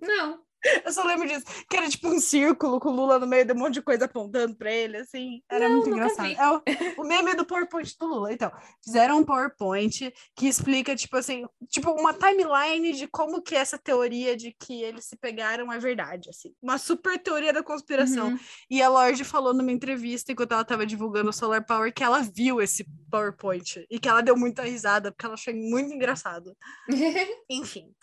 Não. 0.00 0.49
Eu 0.84 0.92
só 0.92 1.02
lembro 1.04 1.26
disso, 1.26 1.44
que 1.68 1.76
era 1.76 1.88
tipo 1.88 2.08
um 2.08 2.20
círculo 2.20 2.78
com 2.78 2.90
o 2.90 2.92
Lula 2.92 3.18
no 3.18 3.26
meio 3.26 3.44
de 3.44 3.52
um 3.52 3.56
monte 3.56 3.74
de 3.74 3.82
coisa 3.82 4.04
apontando 4.04 4.54
pra 4.54 4.70
ele, 4.70 4.98
assim. 4.98 5.42
Era 5.50 5.68
Não, 5.68 5.76
muito 5.76 5.90
engraçado. 5.90 6.28
vi. 6.28 6.34
É 6.34 6.50
o, 6.50 6.62
o 7.02 7.04
meme 7.04 7.34
do 7.34 7.44
PowerPoint 7.44 7.96
do 7.98 8.06
Lula. 8.06 8.32
Então, 8.32 8.50
fizeram 8.84 9.18
um 9.18 9.24
PowerPoint 9.24 10.12
que 10.36 10.46
explica, 10.46 10.94
tipo 10.94 11.16
assim, 11.16 11.46
tipo, 11.68 11.90
uma 11.92 12.12
timeline 12.12 12.92
de 12.92 13.06
como 13.06 13.42
que 13.42 13.54
essa 13.54 13.78
teoria 13.78 14.36
de 14.36 14.52
que 14.52 14.82
eles 14.82 15.06
se 15.06 15.16
pegaram 15.16 15.72
é 15.72 15.78
verdade, 15.78 16.28
assim. 16.28 16.54
Uma 16.62 16.78
super 16.78 17.18
teoria 17.18 17.52
da 17.52 17.62
conspiração. 17.62 18.28
Uhum. 18.28 18.38
E 18.70 18.82
a 18.82 18.88
Lorde 18.88 19.24
falou 19.24 19.54
numa 19.54 19.72
entrevista, 19.72 20.32
enquanto 20.32 20.52
ela 20.52 20.64
tava 20.64 20.84
divulgando 20.84 21.30
o 21.30 21.32
Solar 21.32 21.64
Power, 21.64 21.92
que 21.92 22.04
ela 22.04 22.20
viu 22.20 22.60
esse 22.60 22.84
PowerPoint 23.10 23.86
e 23.90 23.98
que 23.98 24.08
ela 24.08 24.22
deu 24.22 24.36
muita 24.36 24.62
risada, 24.62 25.10
porque 25.10 25.24
ela 25.24 25.34
achou 25.34 25.54
muito 25.54 25.92
engraçado. 25.92 26.56
Enfim. 27.48 27.94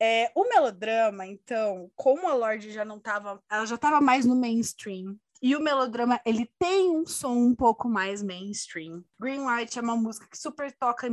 É, 0.00 0.30
o 0.34 0.48
melodrama, 0.48 1.26
então, 1.26 1.90
como 1.94 2.28
a 2.28 2.34
Lorde 2.34 2.70
já 2.70 2.84
não 2.84 2.98
tava, 2.98 3.42
ela 3.50 3.64
já 3.64 3.78
tava 3.78 4.00
mais 4.00 4.26
no 4.26 4.34
mainstream. 4.34 5.16
E 5.40 5.54
o 5.54 5.60
melodrama, 5.60 6.20
ele 6.24 6.50
tem 6.58 6.90
um 6.90 7.06
som 7.06 7.34
um 7.34 7.54
pouco 7.54 7.88
mais 7.88 8.22
mainstream. 8.22 9.04
Green 9.20 9.44
Light 9.44 9.78
é 9.78 9.82
uma 9.82 9.96
música 9.96 10.26
que 10.28 10.38
super 10.38 10.72
toca, 10.72 11.06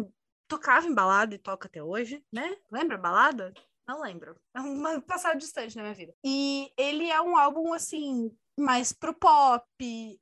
tocava 0.48 0.88
em 0.88 0.94
balada 0.94 1.36
e 1.36 1.38
toca 1.38 1.68
até 1.68 1.84
hoje, 1.84 2.24
né? 2.32 2.56
Lembra 2.72 2.98
balada? 2.98 3.54
Não 3.88 4.02
lembro. 4.02 4.38
É 4.56 4.62
um 4.62 5.02
passado 5.02 5.38
distante 5.38 5.76
na 5.76 5.84
minha 5.84 5.94
vida. 5.94 6.14
E 6.24 6.72
ele 6.78 7.10
é 7.10 7.22
um 7.22 7.38
álbum, 7.38 7.74
assim, 7.74 8.32
mais 8.62 8.94
pro 8.94 9.14
pop. 9.14 9.66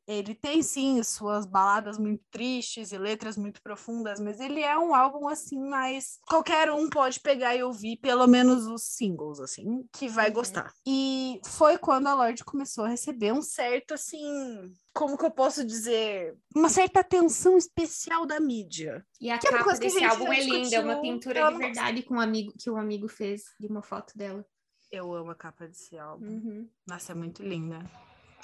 Ele 0.08 0.34
tem, 0.34 0.64
sim, 0.64 1.02
suas 1.04 1.46
baladas 1.46 1.98
muito 1.98 2.24
tristes 2.32 2.92
e 2.92 2.98
letras 2.98 3.38
muito 3.38 3.62
profundas, 3.62 4.20
mas 4.20 4.40
ele 4.40 4.62
é 4.62 4.78
um 4.78 4.96
álbum, 4.96 5.28
assim, 5.28 5.60
mais... 5.60 6.18
Qualquer 6.28 6.72
um 6.72 6.90
pode 6.90 7.20
pegar 7.20 7.56
e 7.56 7.64
ouvir, 7.64 7.98
pelo 7.98 8.26
menos 8.26 8.66
os 8.66 8.84
singles, 8.84 9.40
assim, 9.40 9.88
que 9.94 10.08
vai 10.08 10.28
Uhum. 10.30 10.34
gostar. 10.34 10.74
E 10.88 11.40
foi 11.46 11.78
quando 11.78 12.08
a 12.08 12.16
Lorde 12.16 12.44
começou 12.44 12.86
a 12.86 12.90
receber 12.90 13.32
um 13.34 13.42
certo, 13.42 13.94
assim... 13.94 14.72
Como 14.92 15.18
que 15.18 15.26
eu 15.26 15.32
posso 15.32 15.64
dizer? 15.64 16.36
Uma 16.54 16.68
certa 16.68 17.02
atenção 17.02 17.58
especial 17.58 18.26
da 18.26 18.40
mídia. 18.40 19.06
E 19.22 19.30
a 19.30 19.38
Que 19.38 19.48
é 19.48 19.52
uma 19.52 19.60
capa 19.60 19.72
a 19.72 19.78
desse 19.78 20.00
gente 20.00 20.10
álbum 20.10 20.34
é 20.34 20.42
linda, 20.42 20.76
é 20.76 20.80
uma 20.80 21.00
pintura 21.00 21.40
ela 21.40 21.52
de 21.52 21.58
verdade 21.58 22.04
com 22.04 22.16
um 22.16 22.20
amigo 22.20 22.52
que 22.58 22.70
um 22.70 22.76
amigo 22.76 23.08
fez 23.08 23.44
de 23.60 23.68
uma 23.68 23.82
foto 23.84 24.18
dela. 24.18 24.44
Eu 24.92 25.14
amo 25.14 25.30
a 25.32 25.36
capa 25.36 25.68
desse 25.68 25.98
álbum. 25.98 26.26
Uhum. 26.26 26.70
Nossa, 26.88 27.12
é 27.12 27.16
muito 27.16 27.44
linda. 27.44 27.80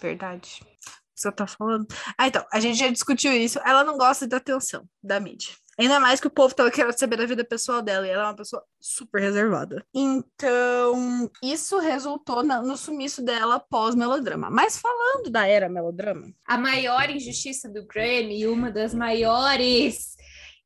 Verdade. 0.01 0.61
Você 1.15 1.31
tá 1.31 1.47
falando. 1.47 1.87
Ah, 2.17 2.27
então, 2.27 2.45
a 2.51 2.59
gente 2.59 2.77
já 2.77 2.89
discutiu 2.89 3.31
isso. 3.31 3.59
Ela 3.65 3.83
não 3.83 3.97
gosta 3.97 4.27
da 4.27 4.37
atenção 4.37 4.87
da 5.01 5.19
mídia. 5.19 5.53
Ainda 5.77 5.99
mais 5.99 6.21
que 6.21 6.27
o 6.27 6.31
povo 6.31 6.55
tava 6.55 6.71
querendo 6.71 6.97
saber 6.97 7.17
da 7.17 7.25
vida 7.25 7.43
pessoal 7.43 7.81
dela, 7.81 8.07
e 8.07 8.09
ela 8.09 8.23
é 8.23 8.25
uma 8.27 8.35
pessoa 8.35 8.63
super 8.79 9.21
reservada. 9.21 9.85
Então, 9.93 11.29
isso 11.43 11.79
resultou 11.79 12.43
na, 12.43 12.61
no 12.61 12.77
sumiço 12.77 13.21
dela 13.21 13.59
pós-melodrama. 13.59 14.49
Mas 14.49 14.77
falando 14.77 15.29
da 15.29 15.45
era 15.45 15.67
melodrama. 15.67 16.33
A 16.45 16.57
maior 16.57 17.09
injustiça 17.09 17.69
do 17.69 17.85
Grammy, 17.85 18.47
uma 18.47 18.71
das 18.71 18.93
maiores. 18.93 20.15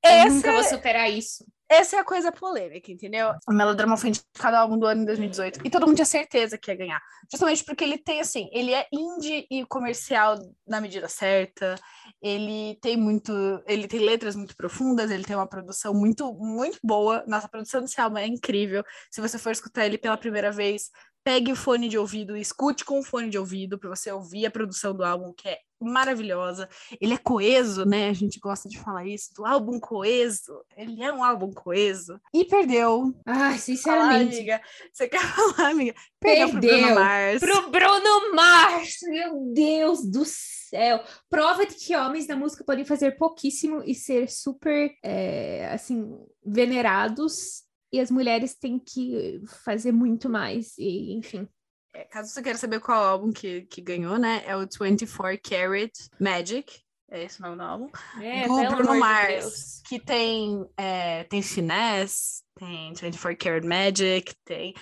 Essa... 0.03 0.27
Eu 0.27 0.33
nunca 0.33 0.51
vou 0.51 0.63
superar 0.63 1.09
isso. 1.09 1.43
Essa 1.71 1.97
é 1.97 1.99
a 1.99 2.03
coisa 2.03 2.31
polêmica, 2.31 2.91
entendeu? 2.91 3.31
O 3.47 3.53
Melodrama 3.53 3.95
foi 3.95 4.09
indicado 4.09 4.55
ao 4.55 4.63
álbum 4.63 4.77
do 4.77 4.87
ano 4.87 5.03
em 5.03 5.05
2018 5.05 5.59
e 5.63 5.69
todo 5.69 5.85
mundo 5.85 5.97
tinha 5.97 6.05
certeza 6.05 6.57
que 6.57 6.71
ia 6.71 6.75
ganhar. 6.75 7.01
Justamente 7.31 7.63
porque 7.63 7.83
ele 7.83 7.97
tem, 7.97 8.19
assim, 8.21 8.49
ele 8.51 8.73
é 8.73 8.87
indie 8.91 9.45
e 9.51 9.63
comercial 9.67 10.35
na 10.67 10.81
medida 10.81 11.07
certa, 11.07 11.75
ele 12.19 12.75
tem 12.81 12.97
muito, 12.97 13.31
ele 13.67 13.87
tem 13.87 13.99
letras 13.99 14.35
muito 14.35 14.55
profundas, 14.55 15.11
ele 15.11 15.23
tem 15.23 15.35
uma 15.35 15.47
produção 15.47 15.93
muito, 15.93 16.33
muito 16.33 16.79
boa. 16.83 17.23
Nossa, 17.27 17.45
a 17.45 17.49
produção 17.49 17.81
desse 17.81 18.01
álbum 18.01 18.17
é 18.17 18.25
incrível. 18.25 18.83
Se 19.11 19.21
você 19.21 19.37
for 19.37 19.51
escutar 19.51 19.85
ele 19.85 19.99
pela 19.99 20.17
primeira 20.17 20.51
vez, 20.51 20.89
pegue 21.29 21.51
o 21.51 21.55
fone 21.55 21.87
de 21.87 21.95
ouvido 21.95 22.35
escute 22.35 22.83
com 22.83 22.99
o 22.99 23.03
fone 23.03 23.29
de 23.29 23.37
ouvido 23.37 23.77
para 23.77 23.87
você 23.87 24.11
ouvir 24.11 24.47
a 24.47 24.49
produção 24.49 24.95
do 24.95 25.03
álbum, 25.03 25.31
que 25.31 25.47
é 25.47 25.59
maravilhosa. 25.79 26.67
Ele 26.99 27.13
é 27.13 27.17
coeso, 27.19 27.85
né? 27.85 28.09
A 28.09 28.13
gente 28.13 28.39
gosta 28.39 28.67
de 28.67 28.79
falar 28.79 29.05
isso, 29.05 29.29
do 29.35 29.45
álbum 29.45 29.79
coeso. 29.79 30.65
Ele 30.75 31.03
é 31.03 31.13
um 31.13 31.23
álbum 31.23 31.51
coeso. 31.51 32.19
E 32.33 32.45
perdeu. 32.45 33.13
Ai, 33.27 33.59
sinceramente. 33.59 34.31
Fala, 34.31 34.37
amiga. 34.39 34.61
Você 34.91 35.07
quer 35.07 35.21
falar, 35.21 35.69
amiga? 35.69 35.93
Perdeu, 36.19 36.49
perdeu 36.49 36.59
pro 36.59 36.89
Bruno 36.89 36.95
Mars. 36.95 37.39
Pro 37.39 37.69
Bruno 37.69 38.35
Mars! 38.35 38.97
Meu 39.03 39.53
Deus 39.53 40.03
do 40.03 40.25
céu! 40.25 41.03
Prova 41.29 41.63
de 41.63 41.75
que 41.75 41.95
homens 41.95 42.25
na 42.25 42.35
música 42.35 42.63
podem 42.63 42.85
fazer 42.85 43.17
pouquíssimo 43.17 43.83
e 43.85 43.93
ser 43.93 44.31
super, 44.31 44.89
é, 45.03 45.69
assim, 45.71 46.11
venerados. 46.43 47.68
E 47.91 47.99
as 47.99 48.11
mulheres 48.11 48.55
têm 48.55 48.77
que 48.77 49.41
fazer 49.63 49.91
muito 49.91 50.29
mais. 50.29 50.77
E, 50.77 51.13
enfim. 51.13 51.47
É, 51.93 52.03
caso 52.03 52.31
você 52.31 52.41
queira 52.41 52.57
saber 52.57 52.79
qual 52.79 53.03
álbum 53.03 53.31
que, 53.31 53.63
que 53.63 53.81
ganhou, 53.81 54.17
né? 54.17 54.43
É 54.45 54.55
o 54.55 54.61
24 54.61 55.39
Karat 55.41 55.91
Magic. 56.19 56.81
É 57.11 57.23
esse 57.23 57.39
o 57.39 57.43
nome 57.43 57.57
do 57.57 57.63
álbum. 57.63 57.89
É, 58.21 58.47
do 58.47 58.75
Bruno 58.75 58.99
Mars. 58.99 59.81
De 59.83 59.89
que 59.89 59.99
tem, 59.99 60.63
é, 60.77 61.23
tem 61.23 61.41
Finesse, 61.41 62.43
tem 62.55 62.93
24 62.93 63.35
Karat 63.35 63.65
Magic, 63.65 64.35
tem 64.45 64.75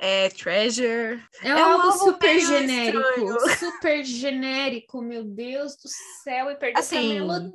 é 0.00 0.30
Treasure. 0.30 1.22
É, 1.42 1.48
é 1.48 1.54
um 1.54 1.72
álbum 1.72 1.92
super 1.92 2.40
genérico. 2.40 2.98
Estranho. 2.98 3.40
Super 3.60 4.02
genérico, 4.02 5.02
meu 5.02 5.22
Deus 5.22 5.76
do 5.76 5.88
céu. 6.24 6.50
E 6.50 6.54
perdeu 6.56 6.80
assim, 6.80 7.14
melodrama. 7.14 7.50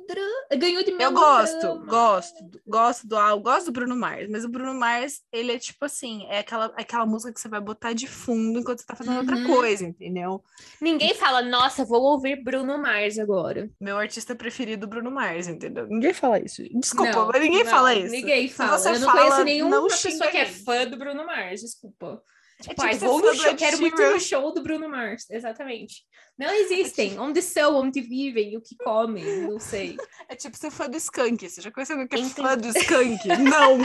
Ganhou 0.56 0.84
de 0.84 0.92
melodrama. 0.92 1.02
Eu 1.02 1.12
gosto, 1.12 1.86
gosto. 1.86 2.60
Gosto 2.64 3.06
do 3.08 3.16
álbum, 3.16 3.42
gosto 3.42 3.66
do 3.66 3.72
Bruno 3.72 3.96
Mars. 3.96 4.28
Mas 4.30 4.44
o 4.44 4.48
Bruno 4.48 4.72
Mars, 4.74 5.22
ele 5.32 5.52
é 5.52 5.58
tipo 5.58 5.84
assim, 5.84 6.24
é 6.28 6.38
aquela, 6.38 6.66
aquela 6.76 7.04
música 7.04 7.32
que 7.32 7.40
você 7.40 7.48
vai 7.48 7.60
botar 7.60 7.92
de 7.92 8.06
fundo 8.06 8.60
enquanto 8.60 8.78
você 8.78 8.86
tá 8.86 8.94
fazendo 8.94 9.14
uhum. 9.14 9.20
outra 9.20 9.44
coisa, 9.44 9.84
entendeu? 9.84 10.42
Ninguém 10.80 11.14
fala, 11.14 11.42
nossa, 11.42 11.84
vou 11.84 12.00
ouvir 12.00 12.44
Bruno 12.44 12.78
Mars 12.78 13.18
agora. 13.18 13.68
Meu 13.80 13.98
artista 13.98 14.36
preferido, 14.36 14.86
Bruno 14.86 15.10
Mars, 15.10 15.48
entendeu? 15.48 15.88
Ninguém 15.88 16.14
fala 16.14 16.38
isso. 16.38 16.62
Desculpa, 16.78 17.10
não, 17.10 17.26
mas 17.26 17.42
ninguém 17.42 17.64
não, 17.64 17.70
fala 17.70 17.92
isso. 17.92 18.12
Ninguém 18.12 18.48
fala. 18.48 18.78
eu 18.88 19.00
não 19.00 19.10
fala, 19.10 19.20
conheço 19.20 19.44
nenhuma 19.44 19.82
pessoa 19.88 20.30
que 20.30 20.36
é 20.36 20.46
fã 20.46 20.86
do 20.86 20.96
Bruno 20.96 21.26
Mars, 21.26 21.62
desculpa. 21.62 22.22
Tipo, 22.60 22.84
é 22.84 22.90
tipo, 22.90 23.04
vou 23.04 23.20
no 23.20 23.34
show, 23.34 23.54
quero 23.54 23.78
muito 23.78 24.00
no 24.00 24.18
show 24.18 24.52
do 24.52 24.62
Bruno 24.62 24.88
Mars, 24.88 25.28
exatamente. 25.30 26.04
Não 26.38 26.50
existem. 26.50 27.18
Onde 27.18 27.42
são, 27.42 27.76
onde 27.76 28.00
vivem, 28.00 28.56
o 28.56 28.62
que 28.62 28.76
comem, 28.76 29.42
não 29.42 29.60
sei. 29.60 29.96
É 30.28 30.34
tipo 30.34 30.56
ser 30.56 30.72
fã 30.72 30.90
do 30.90 30.96
Skank. 30.96 31.48
Você 31.48 31.60
já 31.60 31.70
conheceu 31.70 32.00
alguém 32.00 32.28
que 32.28 32.40
é 32.40 32.42
fã 32.42 32.58
do 32.58 32.66
Skank? 32.76 33.28
não! 33.28 33.78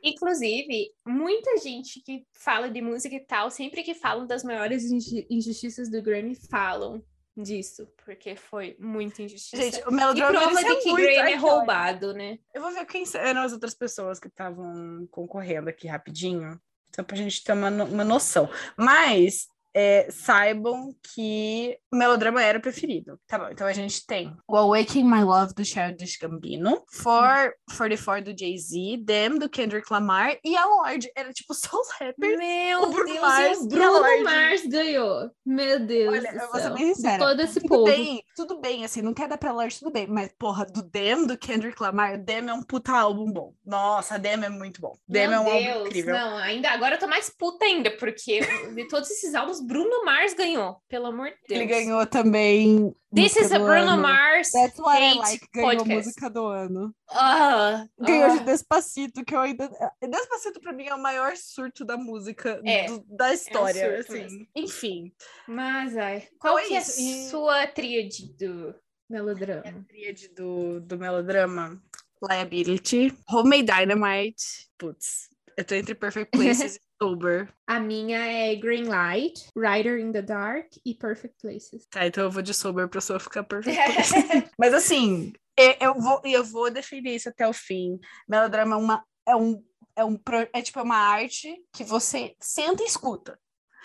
Inclusive, 0.00 0.90
muita 1.04 1.56
gente 1.56 2.00
que 2.02 2.24
fala 2.32 2.70
de 2.70 2.80
música 2.80 3.16
e 3.16 3.20
tal, 3.20 3.50
sempre 3.50 3.82
que 3.82 3.94
falam 3.94 4.26
das 4.26 4.44
maiores 4.44 4.84
injustiças 5.28 5.90
do 5.90 6.00
Grammy, 6.00 6.36
falam 6.48 7.02
disso, 7.36 7.88
porque 8.04 8.36
foi 8.36 8.76
muita 8.78 9.22
injustiça. 9.22 9.60
Gente, 9.60 9.82
o 9.88 9.90
melodrama 9.90 10.38
e 10.38 10.40
prova 10.40 10.62
de 10.62 10.76
que 10.76 10.92
Grammy 10.92 11.32
é 11.32 11.34
roubado, 11.34 12.12
né? 12.12 12.38
Eu 12.54 12.62
vou 12.62 12.70
ver 12.70 12.84
quem 12.86 13.04
eram 13.14 13.42
as 13.42 13.52
outras 13.52 13.74
pessoas 13.74 14.20
que 14.20 14.28
estavam 14.28 15.08
concorrendo 15.10 15.68
aqui 15.68 15.88
rapidinho. 15.88 16.60
Só 16.94 17.02
para 17.02 17.16
a 17.16 17.18
gente 17.18 17.42
ter 17.42 17.52
uma, 17.52 17.68
uma 17.70 18.04
noção. 18.04 18.48
Mas 18.76 19.48
é, 19.74 20.08
saibam 20.10 20.94
que 21.12 21.76
o 21.92 21.96
melodrama 21.96 22.42
era 22.42 22.58
o 22.58 22.62
preferido. 22.62 23.18
Tá 23.26 23.38
bom, 23.38 23.48
então 23.50 23.66
a 23.66 23.72
gente 23.72 24.06
tem 24.06 24.34
o 24.46 24.56
Awakening 24.56 25.10
My 25.10 25.24
Love 25.24 25.54
do 25.54 25.64
Childish 25.64 26.16
Gambino, 26.16 26.82
For 26.92 27.52
44 27.76 28.32
do 28.32 28.38
Jay-Z, 28.38 29.02
Them 29.04 29.38
do 29.38 29.48
Kendrick 29.48 29.92
Lamar 29.92 30.36
e 30.44 30.56
a 30.56 30.64
Lorde. 30.64 31.10
Era 31.16 31.32
tipo 31.32 31.52
só 31.54 31.76
os 31.76 31.90
rappers. 31.90 32.38
Meu 32.38 32.82
o 32.82 32.86
Bruno 32.92 33.12
Deus, 33.12 33.20
Mars, 33.20 33.58
o 33.58 33.68
Bruno 33.68 34.22
Mars 34.22 34.66
ganhou. 34.66 35.30
Meu 35.44 35.80
Deus. 35.80 36.14
Olha, 36.14 36.30
eu 36.30 36.52
vou 36.52 36.60
ser 36.60 36.74
bem 36.74 36.94
sincera. 36.94 37.18
todo 37.18 37.40
esse 37.40 37.60
tudo 37.60 37.68
povo. 37.68 37.84
Bem, 37.84 38.22
tudo 38.36 38.60
bem, 38.60 38.84
assim, 38.84 39.02
não 39.02 39.12
quer 39.12 39.28
dar 39.28 39.38
pra 39.38 39.52
Lorde, 39.52 39.78
tudo 39.78 39.90
bem, 39.90 40.06
mas 40.06 40.30
porra, 40.38 40.64
do 40.64 40.82
Them, 40.88 41.26
do 41.26 41.36
Kendrick 41.36 41.82
Lamar, 41.82 42.22
Them 42.22 42.48
é 42.48 42.54
um 42.54 42.62
puta 42.62 42.92
álbum 42.92 43.32
bom. 43.32 43.52
Nossa, 43.64 44.18
Them 44.20 44.44
é 44.44 44.48
muito 44.48 44.80
bom. 44.80 44.96
Meu 45.08 45.32
é 45.32 45.40
um 45.40 45.44
Deus, 45.44 45.66
álbum 45.66 45.86
incrível. 45.86 46.14
Não, 46.14 46.36
ainda 46.36 46.70
agora 46.70 46.94
eu 46.94 47.00
tô 47.00 47.06
mais 47.08 47.30
puta 47.30 47.64
ainda, 47.64 47.90
porque 47.96 48.40
de 48.74 48.88
todos 48.88 49.10
esses 49.10 49.34
álbuns 49.34 49.63
Bruno 49.66 50.04
Mars 50.04 50.34
ganhou, 50.34 50.76
pelo 50.88 51.06
amor 51.06 51.30
de 51.30 51.36
Deus. 51.48 51.60
Ele 51.60 51.66
ganhou 51.66 52.06
também. 52.06 52.94
This 53.14 53.36
is 53.36 53.52
a 53.52 53.58
Bruno 53.58 53.92
ano. 53.92 54.02
Mars. 54.02 54.50
That's 54.50 54.78
what 54.78 55.00
I 55.00 55.14
like. 55.14 55.48
Ganhou 55.54 55.70
podcast. 55.70 55.94
música 55.94 56.30
do 56.30 56.46
ano. 56.46 56.94
Uh, 57.10 58.04
ganhou 58.04 58.30
uh. 58.30 58.38
de 58.38 58.44
Despacito, 58.44 59.24
que 59.24 59.34
eu 59.34 59.40
ainda. 59.40 59.70
Despacito 60.02 60.60
pra 60.60 60.72
mim 60.72 60.86
é 60.86 60.94
o 60.94 61.02
maior 61.02 61.36
surto 61.36 61.84
da 61.84 61.96
música 61.96 62.60
é, 62.64 62.86
do, 62.86 63.04
da 63.08 63.32
história. 63.32 63.80
É 63.80 63.96
um 63.96 64.00
assim. 64.00 64.46
Enfim. 64.54 65.12
Mas, 65.48 65.96
ai. 65.96 66.28
Qual 66.38 66.58
então 66.58 66.72
é, 66.72 66.76
é 66.76 66.78
a 66.78 67.28
sua 67.30 67.66
tríade 67.66 68.34
do 68.36 68.74
melodrama? 69.08 69.62
A 69.66 69.84
tríade 69.84 70.28
do, 70.28 70.80
do 70.80 70.98
melodrama? 70.98 71.80
Liability, 72.22 73.12
Homemade 73.28 73.64
Dynamite, 73.64 74.70
putz, 74.78 75.28
eu 75.56 75.64
tô 75.64 75.74
entre 75.74 75.94
Perfect 75.94 76.30
Places 76.36 76.78
Sober. 77.02 77.52
A 77.66 77.80
minha 77.80 78.18
é 78.18 78.54
Green 78.54 78.84
Light, 78.84 79.46
Rider 79.56 79.98
in 79.98 80.12
the 80.12 80.22
Dark 80.22 80.72
e 80.84 80.94
Perfect 80.94 81.36
Places. 81.40 81.86
Tá, 81.90 82.06
então 82.06 82.24
eu 82.24 82.30
vou 82.30 82.42
de 82.42 82.54
Sober 82.54 82.88
pra 82.88 83.00
sua 83.00 83.18
ficar 83.20 83.44
Perfect 83.44 83.76
Places. 83.76 84.50
Mas 84.58 84.74
assim, 84.74 85.32
eu 85.80 85.94
vou, 85.94 86.20
eu 86.24 86.44
vou 86.44 86.70
definir 86.70 87.16
isso 87.16 87.28
até 87.28 87.46
o 87.46 87.52
fim. 87.52 87.98
Melodrama 88.28 88.74
é 88.74 88.78
uma. 88.78 89.04
É 89.26 89.36
um, 89.36 89.64
é 89.96 90.04
um 90.04 90.20
é 90.52 90.62
tipo 90.62 90.82
uma 90.82 90.96
arte 90.96 91.54
que 91.72 91.84
você 91.84 92.34
senta 92.40 92.82
e 92.82 92.86
escuta. 92.86 93.38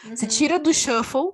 Uhum. 0.04 0.16
Você 0.16 0.28
tira 0.28 0.60
do 0.60 0.74
shuffle 0.74 1.34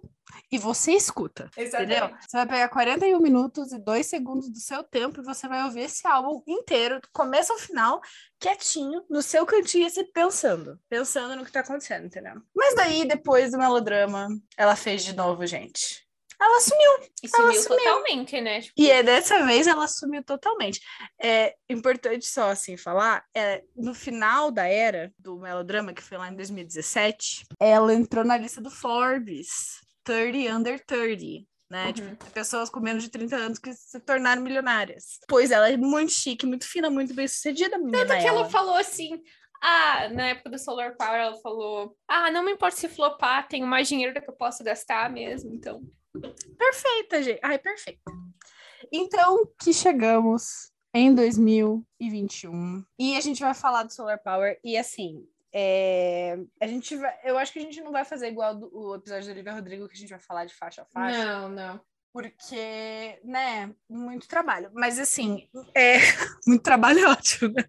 e 0.51 0.57
você 0.57 0.93
escuta. 0.93 1.49
Exatamente. 1.57 1.97
Entendeu? 1.97 2.17
Você 2.21 2.37
vai 2.37 2.47
pegar 2.47 2.69
41 2.69 3.19
minutos 3.19 3.71
e 3.71 3.79
2 3.79 4.05
segundos 4.05 4.49
do 4.49 4.59
seu 4.59 4.83
tempo 4.83 5.21
e 5.21 5.23
você 5.23 5.47
vai 5.47 5.63
ouvir 5.63 5.81
esse 5.81 6.07
álbum 6.07 6.41
inteiro, 6.47 7.01
do 7.01 7.09
começo 7.11 7.51
ao 7.51 7.59
final, 7.59 8.01
quietinho, 8.39 9.03
no 9.09 9.21
seu 9.21 9.45
cantinho, 9.45 9.87
assim, 9.87 10.03
pensando. 10.11 10.79
Pensando 10.89 11.35
no 11.35 11.45
que 11.45 11.51
tá 11.51 11.61
acontecendo, 11.61 12.05
entendeu? 12.05 12.41
Mas 12.55 12.75
daí, 12.75 13.05
depois 13.05 13.51
do 13.51 13.57
melodrama, 13.57 14.27
ela 14.57 14.75
fez 14.75 15.03
de 15.03 15.15
novo, 15.15 15.45
gente. 15.45 16.04
Ela 16.39 16.59
sumiu. 16.59 17.09
E 17.23 17.27
sumiu, 17.27 17.51
ela 17.51 17.61
sumiu 17.61 17.77
totalmente, 17.77 18.41
né? 18.41 18.61
Tipo... 18.61 18.73
E 18.77 18.91
é, 18.91 19.03
dessa 19.03 19.45
vez 19.45 19.67
ela 19.67 19.87
sumiu 19.87 20.23
totalmente. 20.23 20.79
É 21.21 21.55
importante 21.69 22.25
só 22.25 22.49
assim 22.49 22.77
falar, 22.77 23.23
é, 23.35 23.63
no 23.75 23.93
final 23.93 24.51
da 24.51 24.67
era 24.67 25.13
do 25.17 25.39
melodrama, 25.39 25.93
que 25.93 26.03
foi 26.03 26.17
lá 26.17 26.29
em 26.29 26.35
2017, 26.35 27.45
ela 27.59 27.93
entrou 27.93 28.23
na 28.23 28.37
lista 28.37 28.61
do 28.61 28.69
Forbes. 28.69 29.83
30 30.03 30.55
under 30.55 30.85
30. 30.85 31.45
Né? 31.67 31.87
Uhum. 31.87 31.93
Tipo, 31.93 32.31
pessoas 32.31 32.69
com 32.69 32.79
menos 32.79 33.03
de 33.03 33.09
30 33.09 33.35
anos 33.35 33.59
que 33.59 33.73
se 33.73 33.99
tornaram 33.99 34.41
milionárias. 34.41 35.19
Pois 35.27 35.49
ela 35.49 35.67
é 35.69 35.75
muito 35.75 36.11
chique, 36.11 36.45
muito 36.45 36.67
fina, 36.67 36.91
muito 36.91 37.13
bem 37.13 37.27
sucedida. 37.27 37.71
Tanto 37.71 37.91
que 37.91 38.27
ela. 38.27 38.41
ela 38.41 38.49
falou 38.49 38.75
assim: 38.75 39.19
ah, 39.61 40.09
na 40.09 40.27
época 40.27 40.51
do 40.51 40.59
Solar 40.59 40.95
Power, 40.95 41.19
ela 41.19 41.37
falou: 41.41 41.97
Ah, 42.07 42.29
não 42.29 42.43
me 42.43 42.51
importa 42.51 42.77
se 42.77 42.87
flopar, 42.87 43.47
tenho 43.47 43.65
mais 43.65 43.87
dinheiro 43.87 44.13
do 44.13 44.21
que 44.21 44.29
eu 44.29 44.35
posso 44.35 44.63
gastar 44.63 45.09
mesmo, 45.09 45.53
então. 45.53 45.81
Perfeita, 46.57 47.23
gente. 47.23 47.39
Ai, 47.43 47.59
perfeita. 47.59 48.01
Então, 48.91 49.47
que 49.59 49.73
chegamos 49.73 50.71
em 50.93 51.13
2021 51.13 52.83
e 52.97 53.17
a 53.17 53.21
gente 53.21 53.41
vai 53.41 53.53
falar 53.53 53.83
do 53.83 53.93
Solar 53.93 54.21
Power 54.21 54.57
e 54.63 54.77
assim, 54.77 55.27
é, 55.53 56.37
a 56.61 56.67
gente 56.67 56.95
vai, 56.95 57.17
eu 57.23 57.37
acho 57.37 57.51
que 57.51 57.59
a 57.59 57.61
gente 57.61 57.81
não 57.81 57.91
vai 57.91 58.05
fazer 58.05 58.27
igual 58.27 58.55
do, 58.55 58.69
o 58.73 58.95
episódio 58.95 59.25
do 59.25 59.31
Olivia 59.31 59.53
Rodrigo, 59.53 59.87
que 59.87 59.93
a 59.93 59.97
gente 59.97 60.09
vai 60.09 60.19
falar 60.19 60.45
de 60.45 60.53
faixa 60.53 60.81
a 60.81 60.85
faixa. 60.85 61.25
Não, 61.25 61.49
não. 61.49 61.81
Porque, 62.15 63.19
né, 63.25 63.69
muito 63.89 64.25
trabalho. 64.25 64.71
Mas, 64.73 64.97
assim, 64.97 65.49
é... 65.75 65.95
muito 66.47 66.63
trabalho 66.63 66.99
é 66.99 67.09
ótimo, 67.09 67.53
né? 67.53 67.65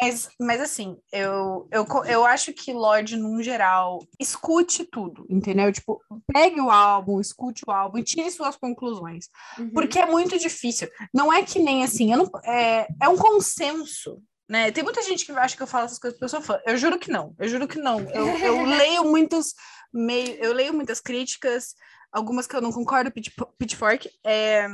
mas, 0.00 0.30
mas, 0.40 0.62
assim, 0.62 0.96
eu, 1.12 1.68
eu, 1.70 1.86
eu 2.06 2.24
acho 2.24 2.54
que 2.54 2.72
Lorde, 2.72 3.18
num 3.18 3.42
geral, 3.42 4.02
escute 4.18 4.86
tudo, 4.86 5.26
entendeu? 5.28 5.70
Tipo, 5.70 6.00
pegue 6.32 6.58
o 6.58 6.70
álbum, 6.70 7.20
escute 7.20 7.64
o 7.68 7.70
álbum 7.70 7.98
e 7.98 8.02
tire 8.02 8.30
suas 8.30 8.56
conclusões. 8.56 9.28
Uhum. 9.58 9.68
Porque 9.72 9.98
é 9.98 10.06
muito 10.06 10.38
difícil. 10.38 10.88
Não 11.12 11.30
é 11.30 11.42
que 11.42 11.58
nem, 11.58 11.84
assim, 11.84 12.12
eu 12.12 12.16
não, 12.16 12.30
é, 12.46 12.86
é 13.02 13.08
um 13.10 13.18
consenso, 13.18 14.22
né? 14.48 14.70
Tem 14.70 14.82
muita 14.82 15.02
gente 15.02 15.26
que 15.26 15.32
acha 15.32 15.54
que 15.54 15.62
eu 15.62 15.66
falo 15.66 15.84
essas 15.84 15.98
coisas 15.98 16.18
porque 16.18 16.24
eu 16.24 16.30
sou 16.30 16.40
fã. 16.40 16.58
Eu 16.64 16.78
juro 16.78 16.98
que 16.98 17.10
não. 17.10 17.34
Eu 17.38 17.46
juro 17.46 17.68
que 17.68 17.78
não. 17.78 18.00
Eu, 18.08 18.26
eu 18.38 18.64
leio 18.64 19.04
muitos 19.04 19.52
meio, 19.92 20.34
eu 20.42 20.52
leio 20.52 20.74
muitas 20.74 21.00
críticas, 21.00 21.74
algumas 22.14 22.46
que 22.46 22.54
eu 22.54 22.62
não 22.62 22.72
concordo, 22.72 23.12
Pitchfork, 23.58 24.08
é, 24.24 24.68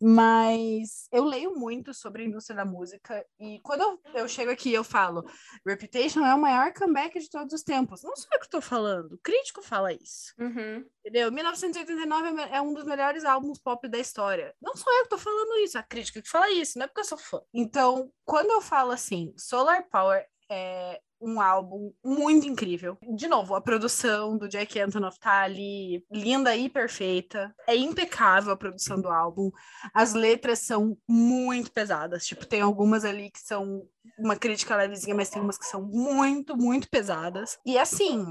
mas 0.00 1.08
eu 1.10 1.24
leio 1.24 1.56
muito 1.56 1.92
sobre 1.92 2.22
a 2.22 2.26
indústria 2.26 2.56
da 2.56 2.64
música 2.64 3.24
e 3.40 3.58
quando 3.60 3.80
eu, 3.80 4.00
eu 4.14 4.28
chego 4.28 4.50
aqui 4.50 4.72
eu 4.72 4.84
falo 4.84 5.24
Reputation 5.66 6.24
é 6.24 6.34
o 6.34 6.40
maior 6.40 6.72
comeback 6.72 7.18
de 7.18 7.28
todos 7.28 7.52
os 7.52 7.62
tempos. 7.62 8.02
Não 8.02 8.14
sou 8.14 8.28
eu 8.32 8.38
que 8.38 8.46
estou 8.46 8.60
falando, 8.60 9.14
o 9.14 9.18
crítico 9.18 9.62
fala 9.62 9.92
isso. 9.92 10.34
Uhum. 10.38 10.84
Entendeu? 11.00 11.32
1989 11.32 12.42
é 12.52 12.60
um 12.60 12.72
dos 12.72 12.84
melhores 12.84 13.24
álbuns 13.24 13.58
pop 13.58 13.88
da 13.88 13.98
história. 13.98 14.54
Não 14.60 14.76
sou 14.76 14.92
eu 14.92 15.00
que 15.00 15.14
estou 15.14 15.18
falando 15.18 15.58
isso, 15.64 15.78
a 15.78 15.82
crítica 15.82 16.22
que 16.22 16.28
fala 16.28 16.50
isso, 16.50 16.78
não 16.78 16.84
é 16.84 16.86
porque 16.86 17.00
eu 17.00 17.04
sou 17.04 17.18
fã. 17.18 17.40
Então, 17.52 18.12
quando 18.24 18.50
eu 18.50 18.60
falo 18.60 18.92
assim, 18.92 19.32
Solar 19.36 19.88
Power 19.90 20.24
é 20.50 21.00
um 21.20 21.40
álbum 21.40 21.92
muito 22.04 22.46
incrível. 22.46 22.96
De 23.16 23.26
novo, 23.26 23.54
a 23.54 23.60
produção 23.60 24.38
do 24.38 24.48
Jack 24.48 24.78
Antonoff 24.78 25.18
tá 25.18 25.42
ali 25.42 26.04
linda 26.10 26.54
e 26.56 26.68
perfeita. 26.68 27.54
É 27.66 27.74
impecável 27.74 28.52
a 28.52 28.56
produção 28.56 29.00
do 29.00 29.08
álbum. 29.08 29.50
As 29.92 30.14
letras 30.14 30.60
são 30.60 30.96
muito 31.08 31.72
pesadas. 31.72 32.24
Tipo, 32.26 32.46
tem 32.46 32.60
algumas 32.60 33.04
ali 33.04 33.30
que 33.30 33.40
são 33.40 33.86
uma 34.18 34.36
crítica 34.36 34.76
levezinha, 34.76 35.14
mas 35.14 35.30
tem 35.30 35.42
umas 35.42 35.58
que 35.58 35.66
são 35.66 35.82
muito, 35.82 36.56
muito 36.56 36.88
pesadas. 36.88 37.58
E 37.66 37.76
assim, 37.76 38.24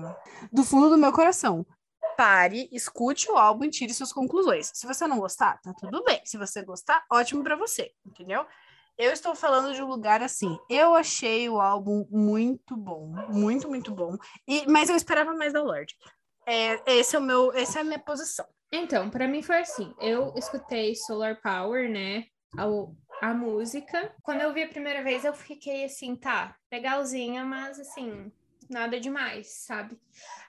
do 0.52 0.64
fundo 0.64 0.90
do 0.90 0.98
meu 0.98 1.12
coração, 1.12 1.66
pare, 2.18 2.70
escute 2.72 3.30
o 3.30 3.36
álbum 3.36 3.66
e 3.66 3.70
tire 3.70 3.94
suas 3.94 4.12
conclusões. 4.12 4.72
Se 4.74 4.88
você 4.88 5.06
não 5.06 5.20
gostar, 5.20 5.60
tá 5.62 5.74
tudo 5.74 6.04
bem. 6.04 6.22
Se 6.26 6.38
você 6.38 6.64
gostar, 6.64 7.06
ótimo 7.12 7.44
para 7.44 7.56
você, 7.56 7.92
entendeu? 8.06 8.46
Eu 8.98 9.12
estou 9.12 9.36
falando 9.36 9.76
de 9.76 9.82
um 9.82 9.88
lugar 9.88 10.24
assim. 10.24 10.58
Eu 10.70 10.96
achei 10.96 11.48
o 11.48 11.62
álbum 11.62 12.08
muito 12.10 12.76
bom, 12.76 13.08
muito, 13.30 13.70
muito 13.70 13.92
bom. 13.92 14.18
E, 14.48 14.66
mas 14.68 14.90
eu 14.90 14.96
esperava 14.96 15.34
mais 15.36 15.54
da 15.54 15.62
Lorde. 15.62 15.96
É, 16.48 16.98
esse 16.98 17.16
é 17.16 17.20
o 17.20 17.22
meu, 17.22 17.54
essa 17.54 17.80
é 17.80 17.82
a 17.82 17.86
minha 17.86 18.00
posição. 18.00 18.46
Então, 18.72 19.10
para 19.10 19.28
mim 19.28 19.44
foi 19.44 19.60
assim. 19.60 19.94
Eu 20.00 20.34
escutei 20.36 20.96
Solar 20.96 21.40
Power, 21.42 21.90
né? 21.90 22.26
A, 22.58 23.30
a 23.30 23.34
música. 23.34 24.14
Quando 24.24 24.42
eu 24.42 24.54
vi 24.54 24.64
a 24.64 24.68
primeira 24.70 25.04
vez, 25.04 25.24
eu 25.24 25.34
fiquei 25.34 25.86
assim, 25.86 26.16
tá, 26.16 26.56
legalzinha, 26.72 27.46
mas 27.46 27.80
assim, 27.80 28.32
nada 28.70 29.00
demais, 29.00 29.64
sabe? 29.66 29.98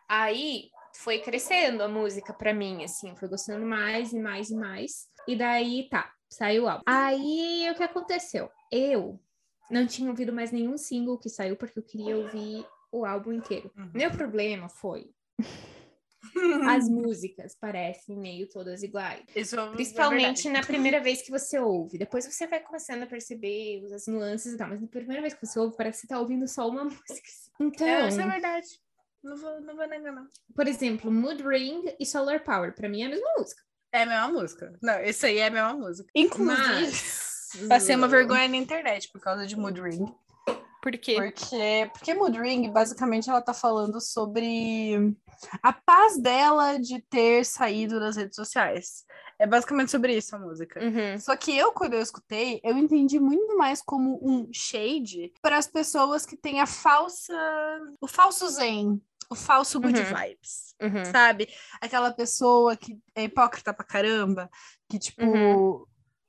Aí 0.08 0.70
foi 0.94 1.18
crescendo 1.18 1.82
a 1.82 1.88
música 1.88 2.32
para 2.32 2.54
mim, 2.54 2.82
assim, 2.82 3.14
foi 3.14 3.28
gostando 3.28 3.66
mais 3.66 4.12
e 4.12 4.18
mais 4.18 4.50
e 4.50 4.56
mais. 4.56 5.08
E 5.26 5.36
daí, 5.36 5.88
tá, 5.90 6.12
Saiu 6.28 6.64
o 6.64 6.68
álbum. 6.68 6.82
Aí 6.86 7.68
o 7.70 7.74
que 7.74 7.82
aconteceu? 7.82 8.50
Eu 8.70 9.18
não 9.70 9.86
tinha 9.86 10.10
ouvido 10.10 10.32
mais 10.32 10.50
nenhum 10.50 10.76
single 10.76 11.18
que 11.18 11.28
saiu 11.28 11.56
porque 11.56 11.78
eu 11.78 11.82
queria 11.82 12.16
ouvir 12.16 12.66
o 12.92 13.04
álbum 13.04 13.32
inteiro. 13.32 13.70
Uhum. 13.76 13.90
Meu 13.94 14.10
problema 14.10 14.68
foi 14.68 15.10
as 16.68 16.88
músicas 16.88 17.54
parecem 17.54 18.16
meio 18.16 18.48
todas 18.48 18.82
iguais. 18.82 19.24
Isso 19.34 19.58
é 19.58 19.70
Principalmente 19.70 20.48
é 20.48 20.52
na 20.52 20.62
primeira 20.62 21.00
vez 21.00 21.22
que 21.22 21.30
você 21.30 21.58
ouve. 21.58 21.98
Depois 21.98 22.26
você 22.26 22.46
vai 22.46 22.60
começando 22.60 23.02
a 23.02 23.06
perceber 23.06 23.84
as 23.92 24.06
nuances 24.06 24.52
e 24.52 24.56
tal, 24.56 24.68
mas 24.68 24.80
na 24.80 24.88
primeira 24.88 25.22
vez 25.22 25.34
que 25.34 25.46
você 25.46 25.58
ouve, 25.58 25.76
parece 25.76 26.00
que 26.00 26.06
você 26.06 26.08
tá 26.08 26.20
ouvindo 26.20 26.46
só 26.46 26.68
uma 26.68 26.84
música. 26.84 27.28
Então. 27.60 27.86
É, 27.86 28.08
isso 28.08 28.20
é 28.20 28.26
verdade. 28.26 28.66
Não 29.22 29.36
vou, 29.36 29.60
não 29.60 29.76
vou 29.76 29.86
negar, 29.88 30.12
não. 30.12 30.28
Por 30.54 30.68
exemplo, 30.68 31.10
Mood 31.10 31.42
Ring 31.42 31.84
e 31.98 32.06
Solar 32.06 32.42
Power, 32.44 32.74
pra 32.74 32.88
mim 32.88 33.02
é 33.02 33.06
a 33.06 33.10
mesma 33.10 33.28
música. 33.36 33.62
É 33.92 34.02
a 34.02 34.06
mesma 34.06 34.28
música. 34.28 34.78
Não, 34.82 35.00
esse 35.00 35.26
aí 35.26 35.38
é 35.38 35.46
a 35.46 35.50
mesma 35.50 35.74
música. 35.74 36.08
Inclusive, 36.14 36.56
Mas... 36.56 37.52
passei 37.68 37.96
uma 37.96 38.08
vergonha 38.08 38.48
na 38.48 38.56
internet 38.56 39.10
por 39.10 39.20
causa 39.20 39.46
de 39.46 39.56
Mood 39.56 39.80
Ring. 39.80 40.12
Por 40.80 40.92
quê? 40.92 41.16
Porque, 41.16 41.90
porque 41.92 42.14
Mood 42.14 42.38
Ring, 42.38 42.70
basicamente, 42.70 43.28
ela 43.28 43.42
tá 43.42 43.52
falando 43.52 44.00
sobre 44.00 45.14
a 45.62 45.72
paz 45.72 46.16
dela 46.18 46.78
de 46.78 47.00
ter 47.02 47.44
saído 47.44 47.98
das 47.98 48.16
redes 48.16 48.36
sociais. 48.36 49.04
É 49.38 49.46
basicamente 49.46 49.90
sobre 49.90 50.16
isso 50.16 50.34
a 50.34 50.38
música. 50.38 50.80
Uhum. 50.80 51.18
Só 51.18 51.36
que 51.36 51.56
eu, 51.56 51.72
quando 51.72 51.94
eu 51.94 52.00
escutei, 52.00 52.60
eu 52.62 52.76
entendi 52.76 53.18
muito 53.18 53.56
mais 53.56 53.82
como 53.82 54.18
um 54.22 54.48
shade 54.52 55.32
para 55.42 55.56
as 55.56 55.66
pessoas 55.66 56.24
que 56.24 56.36
têm 56.36 56.60
a 56.60 56.66
falsa. 56.66 57.34
o 58.00 58.06
falso 58.06 58.48
zen 58.48 59.00
o 59.30 59.34
falso 59.34 59.80
good 59.80 59.98
uhum. 59.98 60.04
vibes, 60.06 60.74
uhum. 60.80 61.04
sabe? 61.04 61.48
Aquela 61.80 62.10
pessoa 62.12 62.76
que 62.76 62.98
é 63.14 63.24
hipócrita 63.24 63.72
pra 63.74 63.84
caramba, 63.84 64.50
que, 64.88 64.98
tipo, 64.98 65.22
uhum. 65.22 65.84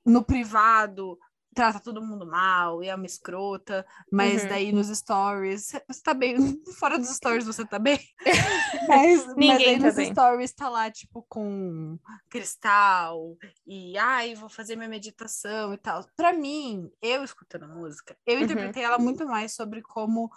no 0.06 0.24
privado 0.24 1.18
trata 1.60 1.82
todo 1.82 2.02
mundo 2.02 2.26
mal 2.26 2.82
e 2.82 2.88
é 2.88 2.96
uma 2.96 3.06
escrota, 3.06 3.86
mas 4.10 4.44
uhum. 4.44 4.50
daí 4.50 4.72
nos 4.72 4.88
stories, 4.88 5.74
você 5.86 6.02
tá 6.02 6.14
bem, 6.14 6.38
fora 6.80 6.98
dos 6.98 7.10
stories 7.10 7.46
você 7.46 7.66
tá 7.66 7.78
bem, 7.78 8.00
mas, 8.88 9.28
mas 9.36 9.60
aí 9.60 9.78
tá 9.78 9.88
nos 9.88 9.96
bem. 9.96 10.12
stories 10.14 10.54
tá 10.54 10.70
lá, 10.70 10.90
tipo, 10.90 11.22
com 11.28 12.00
cristal 12.30 13.36
e, 13.68 13.98
ai, 13.98 14.36
vou 14.36 14.48
fazer 14.48 14.78
minha 14.78 14.88
meditação 14.88 15.74
e 15.74 15.78
tal. 15.78 16.06
Pra 16.16 16.32
mim, 16.32 16.90
eu 17.02 17.26
escutando 17.26 17.66
a 17.66 17.68
música, 17.68 18.16
eu 18.26 18.38
uhum. 18.38 18.44
interpretei 18.44 18.84
ela 18.84 18.98
muito 18.98 19.28
mais 19.28 19.54
sobre 19.54 19.82
como 19.82 20.32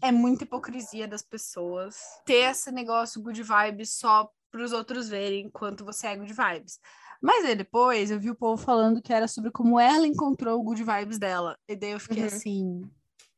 é 0.00 0.12
muita 0.12 0.44
hipocrisia 0.44 1.08
das 1.08 1.22
pessoas 1.22 1.96
ter 2.24 2.50
esse 2.50 2.70
negócio 2.70 3.20
good 3.20 3.42
vibes 3.42 3.98
só 3.98 4.30
para 4.48 4.62
os 4.62 4.72
outros 4.72 5.08
verem 5.08 5.46
enquanto 5.46 5.84
você 5.84 6.06
é 6.06 6.16
good 6.16 6.32
vibes. 6.32 6.78
Mas 7.20 7.44
aí 7.44 7.54
depois 7.54 8.10
eu 8.10 8.20
vi 8.20 8.30
o 8.30 8.36
povo 8.36 8.62
falando 8.62 9.02
que 9.02 9.12
era 9.12 9.26
sobre 9.26 9.50
como 9.50 9.78
ela 9.78 10.06
encontrou 10.06 10.60
o 10.60 10.62
good 10.62 10.82
vibes 10.82 11.18
dela. 11.18 11.58
E 11.68 11.74
daí 11.74 11.92
eu 11.92 12.00
fiquei 12.00 12.20
uhum. 12.20 12.26
assim. 12.26 12.90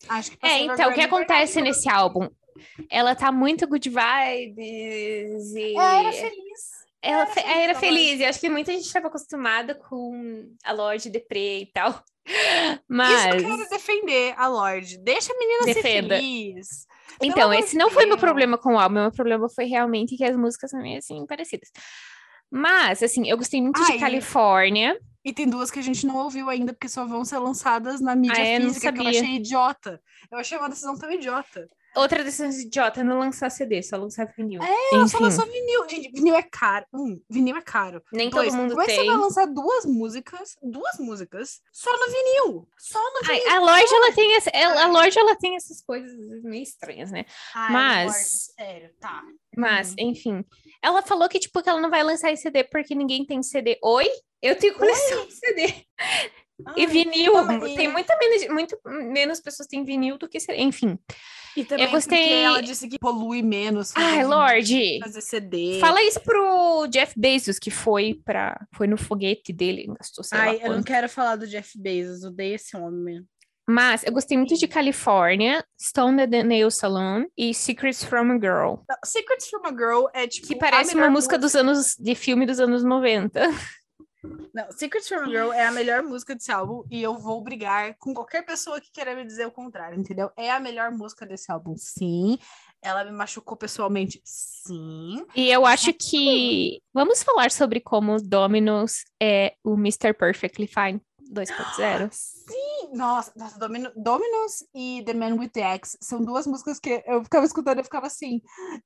Acho 0.08 0.30
que 0.32 0.38
É, 0.42 0.60
então, 0.60 0.90
o 0.90 0.94
que 0.94 1.00
acontece 1.00 1.60
nesse 1.60 1.88
álbum? 1.88 2.28
Ela 2.90 3.14
tá 3.14 3.32
muito 3.32 3.66
good 3.66 3.88
vibes 3.88 5.54
e. 5.54 5.74
Ela 5.74 6.00
era 6.00 6.12
feliz. 6.12 6.80
Ela 7.02 7.22
era, 7.22 7.26
fe 7.26 7.40
feliz, 7.40 7.56
era 7.56 7.74
feliz, 7.74 8.20
e 8.20 8.24
acho 8.26 8.40
que 8.40 8.50
muita 8.50 8.72
gente 8.72 8.84
estava 8.84 9.06
acostumada 9.06 9.74
com 9.74 10.54
a 10.62 10.72
Lorde 10.72 11.08
Deprê 11.08 11.60
e 11.60 11.66
tal. 11.72 12.02
Mas. 12.86 13.18
Isso 13.18 13.28
eu 13.28 13.56
quero 13.56 13.70
defender 13.70 14.34
a 14.36 14.46
Lorde. 14.48 14.98
Deixa 14.98 15.32
a 15.32 15.38
menina 15.38 15.64
Defenda. 15.64 16.16
ser 16.16 16.22
feliz. 16.22 16.86
Então, 17.22 17.52
esse 17.52 17.76
não 17.76 17.90
foi 17.90 18.06
meu 18.06 18.18
problema 18.18 18.56
com 18.58 18.74
o 18.74 18.78
álbum. 18.78 18.96
Meu 18.96 19.12
problema 19.12 19.48
foi 19.48 19.64
realmente 19.64 20.16
que 20.16 20.24
as 20.24 20.36
músicas 20.36 20.70
são 20.70 20.80
meio 20.80 20.98
assim 20.98 21.26
parecidas. 21.26 21.70
Mas, 22.50 23.02
assim, 23.02 23.28
eu 23.28 23.36
gostei 23.36 23.62
muito 23.62 23.82
de 23.84 23.98
Califórnia. 23.98 24.98
E 25.22 25.32
tem 25.34 25.48
duas 25.48 25.70
que 25.70 25.78
a 25.78 25.82
gente 25.82 26.06
não 26.06 26.16
ouviu 26.16 26.48
ainda, 26.48 26.72
porque 26.72 26.88
só 26.88 27.04
vão 27.04 27.24
ser 27.24 27.38
lançadas 27.38 28.00
na 28.00 28.16
mídia 28.16 28.56
ah, 28.56 28.60
física, 28.60 28.92
que 28.92 29.00
eu 29.00 29.06
achei 29.06 29.36
idiota. 29.36 30.02
Eu 30.32 30.38
achei 30.38 30.56
uma 30.56 30.68
decisão 30.68 30.96
tão 30.98 31.10
idiota. 31.12 31.68
Outra 31.94 32.22
decisão 32.22 32.48
idiota 32.48 33.00
é 33.00 33.04
não 33.04 33.18
lançar 33.18 33.50
CD, 33.50 33.82
só 33.82 33.96
lançar 33.96 34.32
vinil. 34.36 34.62
É, 34.62 34.94
ela 34.94 35.08
só 35.08 35.18
lançou 35.18 35.44
vinil. 35.44 35.88
Gente, 35.88 36.10
vinil 36.12 36.36
é 36.36 36.42
caro. 36.42 36.86
Um, 36.94 37.20
vinil 37.28 37.56
é 37.56 37.60
caro. 37.60 38.00
Nem 38.12 38.30
Dois, 38.30 38.48
todo 38.48 38.60
mundo 38.60 38.74
como 38.74 38.86
tem. 38.86 38.96
Como 38.96 39.00
é 39.00 39.04
que 39.04 39.10
você 39.10 39.16
vai 39.16 39.26
lançar 39.26 39.46
duas 39.46 39.84
músicas, 39.86 40.56
duas 40.62 40.98
músicas, 40.98 41.60
só 41.72 41.90
no 41.92 42.06
vinil? 42.06 42.68
Só 42.78 43.00
no 43.00 43.26
vinil. 43.26 43.42
Ai, 43.48 43.56
a 43.56 43.60
loja, 43.60 43.96
ela 43.96 44.12
tem, 44.12 44.36
essa, 44.36 44.50
ela, 44.50 44.84
a 44.84 44.86
loja, 44.86 45.20
ela 45.20 45.36
tem 45.36 45.56
essas 45.56 45.82
coisas 45.82 46.12
meio 46.44 46.62
estranhas, 46.62 47.10
né? 47.10 47.26
Ai, 47.54 47.72
Mas... 47.72 48.52
sério, 48.56 48.90
tá. 49.00 49.24
Mas, 49.56 49.90
hum. 49.90 49.94
enfim. 49.98 50.44
Ela 50.82 51.02
falou 51.02 51.28
que, 51.28 51.38
tipo, 51.38 51.62
que 51.62 51.68
ela 51.68 51.80
não 51.80 51.90
vai 51.90 52.02
lançar 52.02 52.32
esse 52.32 52.42
CD 52.42 52.64
porque 52.64 52.94
ninguém 52.94 53.24
tem 53.24 53.42
CD. 53.42 53.78
Oi? 53.82 54.08
Eu 54.40 54.56
tenho 54.56 54.74
coleção 54.74 55.26
de 55.26 55.34
CD. 55.34 55.74
Ai, 56.66 56.74
e 56.76 56.86
vinil, 56.86 57.32
tem 57.76 57.88
muita 57.88 58.16
menos, 58.18 58.48
muito 58.48 58.78
menos 58.84 59.40
pessoas 59.40 59.66
têm 59.66 59.84
vinil 59.84 60.18
do 60.18 60.28
que 60.28 60.40
CD. 60.40 60.60
Enfim. 60.60 60.98
E 61.56 61.64
também 61.64 61.84
eu 61.84 61.90
gostei... 61.90 62.18
porque 62.18 62.32
ela 62.32 62.62
disse 62.62 62.88
que 62.88 62.98
polui 62.98 63.42
menos. 63.42 63.92
Ai, 63.96 64.24
Lorde. 64.24 64.98
Fazer 65.00 65.20
CD. 65.20 65.78
Fala 65.80 66.02
isso 66.02 66.20
pro 66.20 66.86
Jeff 66.88 67.12
Bezos, 67.18 67.58
que 67.58 67.70
foi 67.70 68.20
para 68.24 68.66
foi 68.74 68.86
no 68.86 68.96
foguete 68.96 69.52
dele, 69.52 69.86
gastou 69.98 70.24
sei 70.24 70.38
Ai, 70.38 70.60
eu 70.62 70.72
não 70.72 70.82
quero 70.82 71.08
falar 71.08 71.36
do 71.36 71.46
Jeff 71.46 71.78
Bezos, 71.78 72.24
odeio 72.24 72.54
esse 72.54 72.76
homem. 72.76 73.24
Mas 73.70 74.02
eu 74.02 74.12
gostei 74.12 74.36
muito 74.36 74.56
de 74.56 74.66
California, 74.66 75.64
Stone 75.80 76.26
the 76.26 76.42
Nail 76.42 76.72
Salon 76.72 77.24
e 77.38 77.54
Secrets 77.54 78.02
from 78.02 78.32
a 78.32 78.34
Girl. 78.34 78.74
Secrets 79.04 79.48
from 79.48 79.64
a 79.64 79.70
Girl 79.70 80.06
é 80.12 80.26
tipo. 80.26 80.48
Que 80.48 80.56
parece 80.56 80.96
uma 80.96 81.08
música, 81.08 81.36
música 81.36 81.38
dos 81.38 81.54
anos. 81.54 81.94
de 81.96 82.16
filme 82.16 82.44
dos 82.44 82.58
anos 82.58 82.82
90. 82.82 83.40
Não, 84.52 84.70
Secrets 84.72 85.08
from 85.08 85.20
a 85.20 85.26
Girl 85.26 85.52
é 85.52 85.66
a 85.66 85.70
melhor 85.70 86.02
música 86.02 86.34
desse 86.34 86.50
álbum 86.50 86.82
e 86.90 87.00
eu 87.00 87.16
vou 87.16 87.40
brigar 87.42 87.94
com 87.98 88.12
qualquer 88.12 88.44
pessoa 88.44 88.80
que 88.80 88.90
queira 88.92 89.14
me 89.14 89.24
dizer 89.24 89.46
o 89.46 89.52
contrário, 89.52 89.98
entendeu? 89.98 90.32
É 90.36 90.50
a 90.50 90.58
melhor 90.58 90.90
música 90.90 91.24
desse 91.24 91.50
álbum, 91.52 91.76
sim. 91.76 92.38
Ela 92.82 93.04
me 93.04 93.12
machucou 93.12 93.56
pessoalmente, 93.56 94.20
sim. 94.24 95.24
E 95.36 95.48
eu 95.48 95.64
acho 95.64 95.92
que 95.92 96.82
vamos 96.92 97.22
falar 97.22 97.52
sobre 97.52 97.78
como 97.78 98.20
Dominos 98.20 99.04
é 99.22 99.54
o 99.62 99.74
Mr. 99.74 100.12
Perfectly 100.12 100.66
Fine 100.66 101.00
2.0. 101.30 102.10
Sim, 102.12 102.69
nossa, 102.92 103.32
nossa 103.36 103.58
Domino, 103.58 103.90
Dominos 103.96 104.64
e 104.74 105.02
The 105.04 105.14
Man 105.14 105.34
with 105.34 105.50
the 105.50 105.62
Axe 105.62 105.98
são 106.00 106.22
duas 106.22 106.46
músicas 106.46 106.78
que 106.78 107.02
eu 107.06 107.22
ficava 107.22 107.46
escutando 107.46 107.80
e 107.80 107.84
ficava 107.84 108.06
assim, 108.06 108.40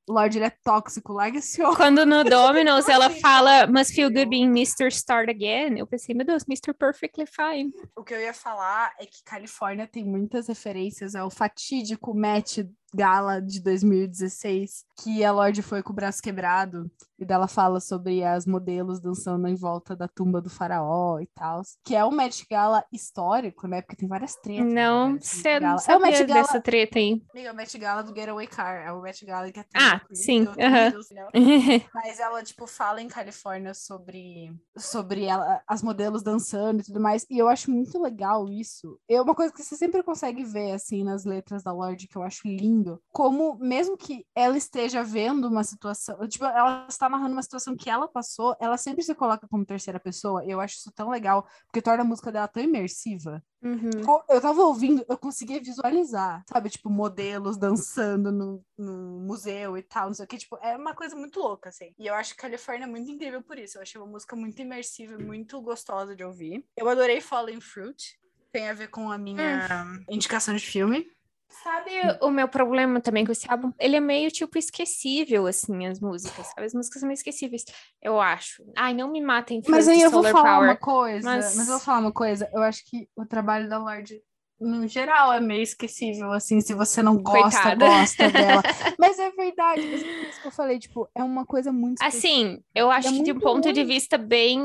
Lorde, 0.08 0.38
ele 0.38 0.46
é 0.46 0.50
tóxico, 0.50 1.12
larga 1.12 1.38
esse 1.38 1.62
homem. 1.62 1.76
Quando 1.76 2.04
no 2.04 2.22
Dominos 2.24 2.88
ela 2.88 3.10
fala 3.10 3.66
Must 3.66 3.94
feel 3.94 4.10
good 4.10 4.26
being 4.26 4.46
Mr. 4.46 4.88
Start 4.88 5.28
Again, 5.28 5.78
eu 5.78 5.86
pensei, 5.86 6.14
meu 6.14 6.26
Deus, 6.26 6.44
Mr. 6.48 6.74
Perfectly 6.74 7.26
Fine. 7.26 7.70
O 7.96 8.04
que 8.04 8.14
eu 8.14 8.20
ia 8.20 8.34
falar 8.34 8.92
é 8.98 9.06
que 9.06 9.22
Califórnia 9.24 9.86
tem 9.86 10.04
muitas 10.04 10.48
referências 10.48 11.14
ao 11.14 11.30
fatídico 11.30 12.14
match 12.14 12.58
gala 12.94 13.40
de 13.40 13.60
2016, 13.60 14.84
que 15.02 15.24
a 15.24 15.32
Lorde 15.32 15.62
foi 15.62 15.82
com 15.82 15.92
o 15.92 15.96
braço 15.96 16.22
quebrado, 16.22 16.88
e 17.18 17.24
dela 17.24 17.48
fala 17.48 17.80
sobre 17.80 18.22
as 18.24 18.46
modelos 18.46 19.00
dançando 19.00 19.46
em 19.48 19.54
volta 19.54 19.96
da 19.96 20.06
tumba 20.06 20.40
do 20.40 20.50
faraó 20.50 21.18
e 21.20 21.26
tal, 21.26 21.62
que 21.84 21.94
é 21.94 22.04
um 22.04 22.10
Met 22.10 22.46
Gala 22.48 22.84
histórico, 22.92 23.66
né? 23.66 23.82
Porque 23.82 23.96
tem 23.96 24.08
várias 24.08 24.34
tretas. 24.36 24.72
Não, 24.72 25.18
você 25.18 25.60
não 25.60 25.76
é 25.88 25.96
o 25.96 26.00
Met 26.00 26.24
Gala... 26.24 26.42
dessa 26.42 26.60
treta 26.60 26.98
aí. 26.98 27.22
Amiga, 27.32 27.48
é 27.48 27.52
o 27.52 27.56
Met 27.56 27.78
Gala 27.78 28.02
do 28.02 28.14
Getaway 28.14 28.46
Car, 28.46 28.86
é 28.86 28.92
o 28.92 29.00
Met 29.00 29.24
Gala 29.24 29.50
que 29.50 29.60
é 29.60 29.64
Ah, 29.74 30.00
sim. 30.12 30.46
Mas 31.94 32.20
ela, 32.20 32.42
tipo, 32.42 32.66
fala 32.66 33.00
em 33.00 33.08
Califórnia 33.08 33.74
sobre, 33.74 34.52
sobre 34.76 35.24
ela, 35.24 35.62
as 35.66 35.82
modelos 35.82 36.22
dançando 36.22 36.80
e 36.80 36.84
tudo 36.84 37.00
mais, 37.00 37.26
e 37.30 37.38
eu 37.38 37.48
acho 37.48 37.70
muito 37.70 38.00
legal 38.00 38.48
isso. 38.48 38.98
É 39.08 39.20
uma 39.20 39.34
coisa 39.34 39.52
que 39.52 39.62
você 39.62 39.76
sempre 39.76 40.02
consegue 40.02 40.44
ver, 40.44 40.72
assim, 40.72 41.04
nas 41.04 41.24
letras 41.24 41.62
da 41.62 41.72
Lorde, 41.72 42.08
que 42.08 42.16
eu 42.16 42.22
acho 42.22 42.46
lindo 42.84 43.02
como 43.10 43.56
mesmo 43.58 43.96
que 43.96 44.26
ela 44.34 44.56
esteja 44.56 45.02
vendo 45.02 45.48
uma 45.48 45.64
situação, 45.64 46.28
tipo, 46.28 46.44
ela 46.44 46.86
está 46.88 47.08
narrando 47.08 47.32
uma 47.32 47.42
situação 47.42 47.76
que 47.76 47.88
ela 47.88 48.06
passou, 48.06 48.56
ela 48.60 48.76
sempre 48.76 49.02
se 49.02 49.14
coloca 49.14 49.48
como 49.48 49.64
terceira 49.64 49.98
pessoa, 49.98 50.44
eu 50.44 50.60
acho 50.60 50.76
isso 50.76 50.92
tão 50.92 51.08
legal, 51.08 51.46
porque 51.66 51.80
torna 51.80 52.02
a 52.02 52.06
música 52.06 52.30
dela 52.30 52.48
tão 52.48 52.62
imersiva. 52.62 53.42
Uhum. 53.62 53.90
Tipo, 53.90 54.24
eu 54.28 54.40
tava 54.42 54.60
ouvindo, 54.62 55.04
eu 55.08 55.16
conseguia 55.16 55.58
visualizar, 55.58 56.44
sabe? 56.50 56.68
Tipo, 56.68 56.90
modelos 56.90 57.56
dançando 57.56 58.30
no, 58.30 58.62
no 58.76 59.20
museu 59.20 59.78
e 59.78 59.82
tal, 59.82 60.08
não 60.08 60.14
sei 60.14 60.26
o 60.26 60.28
que. 60.28 60.36
Tipo, 60.36 60.58
é 60.60 60.76
uma 60.76 60.94
coisa 60.94 61.16
muito 61.16 61.40
louca, 61.40 61.70
assim. 61.70 61.94
E 61.98 62.06
eu 62.06 62.14
acho 62.14 62.34
que 62.34 62.42
Califórnia 62.42 62.84
é 62.84 62.88
muito 62.88 63.10
incrível 63.10 63.42
por 63.42 63.58
isso. 63.58 63.78
Eu 63.78 63.82
achei 63.82 63.98
uma 63.98 64.06
música 64.06 64.36
muito 64.36 64.60
imersiva, 64.60 65.16
muito 65.16 65.62
gostosa 65.62 66.14
de 66.14 66.22
ouvir. 66.22 66.62
Eu 66.76 66.88
adorei 66.90 67.22
Falling 67.22 67.60
Fruit. 67.60 68.20
Tem 68.52 68.68
a 68.68 68.74
ver 68.74 68.88
com 68.88 69.10
a 69.10 69.16
minha 69.16 69.86
hum. 69.86 70.04
indicação 70.10 70.54
de 70.54 70.64
filme. 70.64 71.10
Sabe 71.48 71.90
o 72.20 72.30
meu 72.30 72.48
problema 72.48 73.00
também 73.00 73.24
com 73.24 73.32
esse 73.32 73.50
álbum? 73.50 73.72
Ele 73.78 73.96
é 73.96 74.00
meio, 74.00 74.30
tipo, 74.30 74.58
esquecível, 74.58 75.46
assim, 75.46 75.86
as 75.86 76.00
músicas, 76.00 76.46
sabe? 76.48 76.66
As 76.66 76.74
músicas 76.74 77.00
são 77.00 77.06
meio 77.06 77.16
esquecíveis, 77.16 77.64
eu 78.02 78.20
acho. 78.20 78.64
Ai, 78.76 78.92
não 78.92 79.10
me 79.10 79.20
matem 79.20 79.62
Mas 79.68 79.88
aí 79.88 80.00
eu 80.00 80.10
vou 80.10 80.22
falar 80.24 80.56
Power, 80.56 80.70
uma 80.70 80.76
coisa, 80.76 81.30
mas... 81.30 81.56
mas... 81.56 81.68
eu 81.68 81.74
vou 81.74 81.80
falar 81.80 82.00
uma 82.00 82.12
coisa. 82.12 82.50
Eu 82.52 82.62
acho 82.62 82.84
que 82.84 83.08
o 83.16 83.24
trabalho 83.24 83.68
da 83.68 83.78
Lorde, 83.78 84.20
no 84.60 84.86
geral, 84.88 85.32
é 85.32 85.40
meio 85.40 85.62
esquecível, 85.62 86.32
assim, 86.32 86.60
se 86.60 86.74
você 86.74 87.02
não 87.02 87.16
gosta, 87.16 87.62
Coitada. 87.62 87.86
gosta 87.86 88.30
dela. 88.30 88.62
Mas 88.98 89.18
é 89.18 89.30
verdade, 89.30 89.86
mas 89.86 90.02
é 90.02 90.28
isso 90.28 90.40
que 90.40 90.48
eu 90.48 90.52
falei, 90.52 90.78
tipo, 90.78 91.08
é 91.14 91.22
uma 91.22 91.44
coisa 91.44 91.72
muito 91.72 92.02
Assim, 92.02 92.62
eu 92.74 92.90
acho 92.90 93.08
é 93.08 93.12
que 93.12 93.22
de 93.22 93.32
um 93.32 93.40
ponto 93.40 93.64
ruim. 93.64 93.72
de 93.72 93.84
vista 93.84 94.16
bem... 94.16 94.60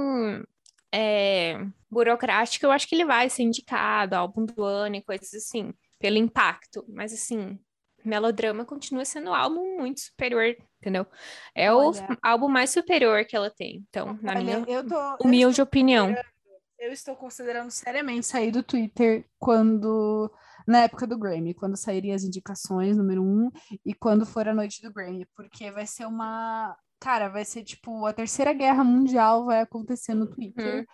É, 0.91 1.63
burocrático, 1.89 2.65
eu 2.65 2.71
acho 2.71 2.87
que 2.87 2.95
ele 2.95 3.05
vai 3.05 3.29
ser 3.29 3.43
indicado, 3.43 4.15
álbum 4.15 4.45
do 4.45 4.63
ano 4.63 4.95
e 4.95 5.03
coisas 5.03 5.33
assim 5.35 5.71
pelo 5.99 6.17
impacto. 6.17 6.83
Mas 6.87 7.13
assim, 7.13 7.59
Melodrama 8.03 8.65
continua 8.65 9.05
sendo 9.05 9.31
um 9.31 9.33
álbum 9.33 9.77
muito 9.77 9.99
superior, 10.01 10.55
entendeu? 10.79 11.05
É 11.53 11.71
Olha, 11.71 12.01
o 12.01 12.17
álbum 12.21 12.47
mais 12.47 12.69
superior 12.69 13.25
que 13.25 13.35
ela 13.35 13.49
tem. 13.49 13.85
Então, 13.89 14.17
na 14.21 14.33
Olha, 14.33 14.59
minha 14.59 14.77
eu 14.77 14.87
tô, 14.87 15.17
humilde 15.23 15.59
eu 15.59 15.63
opinião. 15.63 16.15
Eu 16.77 16.93
estou 16.93 17.15
considerando 17.15 17.69
seriamente 17.69 18.25
sair 18.25 18.51
do 18.51 18.63
Twitter 18.63 19.25
quando. 19.37 20.31
Na 20.65 20.83
época 20.83 21.07
do 21.07 21.17
Grammy, 21.17 21.53
quando 21.53 21.75
saírem 21.75 22.13
as 22.13 22.23
indicações, 22.23 22.95
número 22.95 23.23
um, 23.23 23.49
e 23.83 23.91
quando 23.93 24.23
for 24.23 24.47
a 24.47 24.53
noite 24.53 24.83
do 24.83 24.93
Grammy, 24.93 25.25
porque 25.35 25.71
vai 25.71 25.85
ser 25.85 26.05
uma. 26.05 26.77
Cara, 26.99 27.27
vai 27.27 27.43
ser 27.43 27.63
tipo 27.63 28.05
a 28.05 28.13
terceira 28.13 28.53
guerra 28.53 28.83
mundial 28.83 29.45
vai 29.45 29.61
acontecer 29.61 30.13
no 30.13 30.27
Twitter. 30.27 30.79
Uhum. 30.79 30.85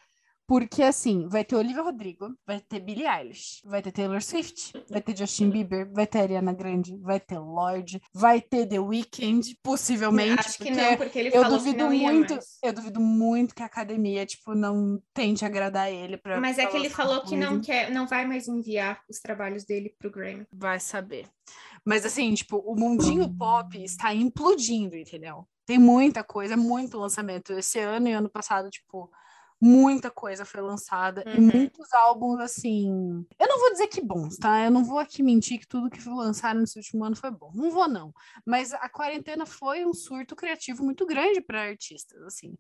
Porque, 0.48 0.84
assim, 0.84 1.28
vai 1.28 1.44
ter 1.44 1.56
Olivia 1.56 1.82
Rodrigo, 1.82 2.36
vai 2.46 2.60
ter 2.60 2.80
Billie 2.80 3.08
Eilish, 3.08 3.62
vai 3.66 3.82
ter 3.82 3.92
Taylor 3.92 4.22
Swift, 4.22 4.74
vai 4.88 5.02
ter 5.02 5.18
Justin 5.18 5.50
Bieber, 5.50 5.92
vai 5.92 6.06
ter 6.06 6.20
Ariana 6.20 6.54
Grande, 6.54 6.96
vai 7.02 7.20
ter 7.20 7.40
Lorde, 7.40 8.00
vai 8.14 8.40
ter 8.40 8.68
The 8.68 8.80
Weeknd, 8.80 9.58
possivelmente. 9.64 10.40
Acho 10.40 10.58
que 10.60 10.70
não, 10.70 10.98
porque 10.98 11.18
ele 11.18 11.30
eu 11.30 11.42
falou 11.42 11.58
duvido 11.58 11.78
que 11.78 11.84
não 11.84 11.90
muito, 11.90 12.40
Eu 12.62 12.74
duvido 12.74 13.00
muito 13.00 13.56
que 13.56 13.64
a 13.64 13.66
academia, 13.66 14.24
tipo, 14.26 14.54
não 14.54 15.02
tente 15.14 15.44
agradar 15.44 15.92
ele. 15.92 16.16
Pra 16.18 16.40
Mas 16.40 16.60
é 16.60 16.68
que 16.68 16.78
ele 16.78 16.90
falou 16.92 17.24
que 17.24 17.36
não 17.36 17.60
quer, 17.60 17.90
não 17.90 18.06
vai 18.06 18.26
mais 18.28 18.48
enviar 18.48 19.02
os 19.10 19.20
trabalhos 19.20 19.66
dele 19.66 19.96
pro 19.98 20.12
Grammy. 20.12 20.46
Vai 20.54 20.80
saber. 20.80 21.28
Mas, 21.84 22.06
assim, 22.06 22.34
tipo, 22.36 22.58
o 22.58 22.76
mundinho 22.76 23.28
pop 23.36 23.84
está 23.84 24.14
implodindo, 24.14 24.96
entendeu? 24.96 25.48
Tem 25.66 25.80
muita 25.80 26.24
coisa, 26.24 26.56
muito 26.56 27.00
lançamento. 27.00 27.54
Esse 27.54 27.80
ano 27.80 28.08
e 28.08 28.14
ano 28.14 28.30
passado, 28.30 28.70
tipo 28.70 29.10
muita 29.62 30.12
coisa 30.12 30.46
foi 30.46 30.62
lançada 30.62 31.24
uhum. 31.26 31.34
e 31.34 31.40
muitos 31.40 31.94
álbuns 31.94 32.40
assim. 32.40 33.26
Eu 33.40 33.48
não 33.48 33.60
vou 33.60 33.72
dizer 33.72 33.88
que 33.88 34.02
bons, 34.02 34.38
tá? 34.38 34.66
Eu 34.66 34.72
não 34.72 34.84
vou 34.84 35.00
aqui 35.00 35.24
mentir 35.24 35.60
que 35.60 35.68
tudo 35.68 35.90
que 35.90 36.02
foi 36.02 36.14
lançado 36.14 36.60
nesse 36.60 36.78
último 36.78 37.04
ano 37.04 37.16
foi 37.16 37.32
bom. 37.32 37.52
Não 37.54 37.72
vou 37.72 37.88
não. 37.88 38.14
Mas 38.46 38.74
a 38.74 38.90
quarentena 38.90 39.46
foi 39.46 39.86
um 39.86 39.94
surto 39.94 40.36
criativo 40.36 40.84
muito 40.84 41.06
grande 41.06 41.42
para 41.42 41.62
artistas, 41.62 42.22
assim. 42.24 42.56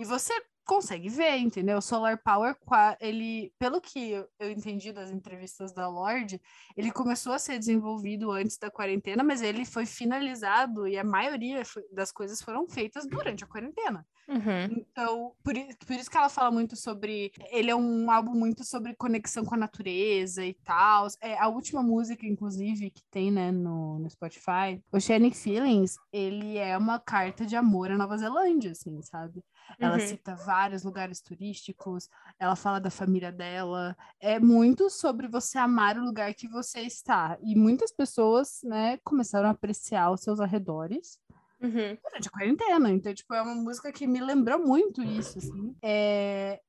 E 0.00 0.04
você 0.04 0.32
consegue 0.70 1.08
ver, 1.08 1.36
entendeu? 1.36 1.82
Solar 1.82 2.22
Power, 2.22 2.56
ele, 3.00 3.52
pelo 3.58 3.80
que 3.80 4.12
eu 4.38 4.50
entendi 4.50 4.92
das 4.92 5.10
entrevistas 5.10 5.72
da 5.72 5.88
Lorde, 5.88 6.40
ele 6.76 6.92
começou 6.92 7.32
a 7.32 7.40
ser 7.40 7.58
desenvolvido 7.58 8.30
antes 8.30 8.56
da 8.56 8.70
quarentena, 8.70 9.24
mas 9.24 9.42
ele 9.42 9.64
foi 9.64 9.84
finalizado 9.84 10.86
e 10.86 10.96
a 10.96 11.02
maioria 11.02 11.62
das 11.92 12.12
coisas 12.12 12.40
foram 12.40 12.68
feitas 12.68 13.04
durante 13.06 13.42
a 13.42 13.48
quarentena. 13.48 14.06
Uhum. 14.28 14.78
Então, 14.78 15.32
por, 15.42 15.54
por, 15.84 15.96
isso 15.96 16.08
que 16.08 16.16
ela 16.16 16.28
fala 16.28 16.52
muito 16.52 16.76
sobre. 16.76 17.32
Ele 17.50 17.68
é 17.68 17.74
um 17.74 18.08
álbum 18.08 18.32
muito 18.32 18.62
sobre 18.62 18.94
conexão 18.94 19.44
com 19.44 19.56
a 19.56 19.58
natureza 19.58 20.44
e 20.44 20.54
tal. 20.54 21.08
É, 21.20 21.36
a 21.36 21.48
última 21.48 21.82
música, 21.82 22.24
inclusive, 22.24 22.90
que 22.90 23.02
tem 23.10 23.32
né, 23.32 23.50
no, 23.50 23.98
no 23.98 24.08
Spotify, 24.08 24.80
Oceanic 24.92 25.36
Feelings, 25.36 25.96
ele 26.12 26.58
é 26.58 26.78
uma 26.78 27.00
carta 27.00 27.44
de 27.44 27.56
amor 27.56 27.90
à 27.90 27.98
Nova 27.98 28.16
Zelândia, 28.16 28.70
assim, 28.70 29.02
sabe? 29.02 29.42
Ela 29.78 29.98
uhum. 29.98 30.06
cita 30.06 30.34
vários 30.34 30.82
lugares 30.82 31.20
turísticos, 31.20 32.08
ela 32.38 32.56
fala 32.56 32.80
da 32.80 32.90
família 32.90 33.30
dela. 33.30 33.96
É 34.18 34.38
muito 34.38 34.90
sobre 34.90 35.28
você 35.28 35.58
amar 35.58 35.96
o 35.96 36.04
lugar 36.04 36.34
que 36.34 36.48
você 36.48 36.80
está. 36.80 37.38
E 37.42 37.54
muitas 37.54 37.92
pessoas, 37.92 38.60
né, 38.64 38.98
começaram 39.04 39.48
a 39.48 39.52
apreciar 39.52 40.10
os 40.10 40.20
seus 40.20 40.40
arredores 40.40 41.18
Uhum. 41.62 41.96
Durante 42.02 42.28
a 42.28 42.30
quarentena. 42.30 42.90
Então, 42.90 43.14
tipo, 43.14 43.34
é 43.34 43.42
uma 43.42 43.54
música 43.54 43.92
que 43.92 44.06
me 44.06 44.20
lembrou 44.20 44.58
muito 44.58 45.02
isso, 45.02 45.38
assim. 45.38 45.76
É... 45.82 46.60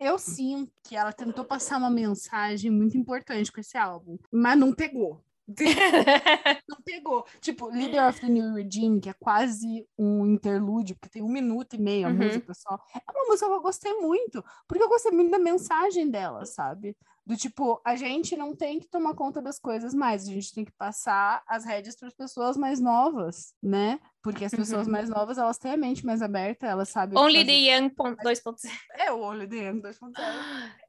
Eu 0.00 0.18
sinto 0.18 0.72
que 0.82 0.96
ela 0.96 1.12
tentou 1.12 1.44
passar 1.44 1.78
uma 1.78 1.90
mensagem 1.90 2.68
muito 2.70 2.96
importante 2.96 3.52
com 3.52 3.60
esse 3.60 3.78
álbum, 3.78 4.18
mas 4.32 4.58
não 4.58 4.72
pegou. 4.72 5.22
não 6.68 6.82
pegou. 6.84 7.24
Tipo, 7.40 7.68
Leader 7.68 8.08
of 8.08 8.20
the 8.20 8.28
New 8.28 8.54
Regime, 8.54 9.00
que 9.00 9.08
é 9.08 9.14
quase 9.14 9.86
um 9.98 10.26
interlúdio, 10.26 10.94
porque 10.96 11.08
tem 11.08 11.22
um 11.22 11.28
minuto 11.28 11.74
e 11.74 11.78
meio 11.78 12.06
a 12.06 12.10
uhum. 12.10 12.16
música 12.16 12.52
só. 12.54 12.78
É 12.94 13.10
uma 13.10 13.26
música 13.26 13.46
que 13.46 13.52
eu 13.52 13.62
gostei 13.62 13.94
muito, 13.94 14.44
porque 14.66 14.82
eu 14.82 14.88
gostei 14.88 15.10
muito 15.10 15.30
da 15.30 15.38
mensagem 15.38 16.10
dela, 16.10 16.44
sabe? 16.44 16.96
Do 17.24 17.36
tipo, 17.36 17.80
a 17.84 17.94
gente 17.94 18.36
não 18.36 18.56
tem 18.56 18.80
que 18.80 18.88
tomar 18.88 19.14
conta 19.14 19.40
das 19.42 19.58
coisas 19.58 19.92
mais, 19.92 20.26
a 20.26 20.32
gente 20.32 20.54
tem 20.54 20.64
que 20.64 20.72
passar 20.72 21.42
as 21.46 21.64
rédeas 21.64 21.94
para 21.94 22.08
as 22.08 22.14
pessoas 22.14 22.56
mais 22.56 22.80
novas, 22.80 23.54
né? 23.62 24.00
Porque 24.22 24.44
as 24.44 24.52
pessoas 24.52 24.86
uhum. 24.86 24.92
mais 24.92 25.10
novas, 25.10 25.36
elas 25.36 25.58
têm 25.58 25.72
a 25.72 25.76
mente 25.76 26.04
mais 26.06 26.22
aberta, 26.22 26.66
elas 26.66 26.88
sabem... 26.88 27.18
Only 27.18 27.44
the 27.44 27.52
Young 27.52 27.90
2.0. 27.90 28.70
É, 28.94 29.12
o 29.12 29.20
Only 29.20 29.46
the 29.46 29.56
Young 29.56 29.80
2.0. 29.80 30.12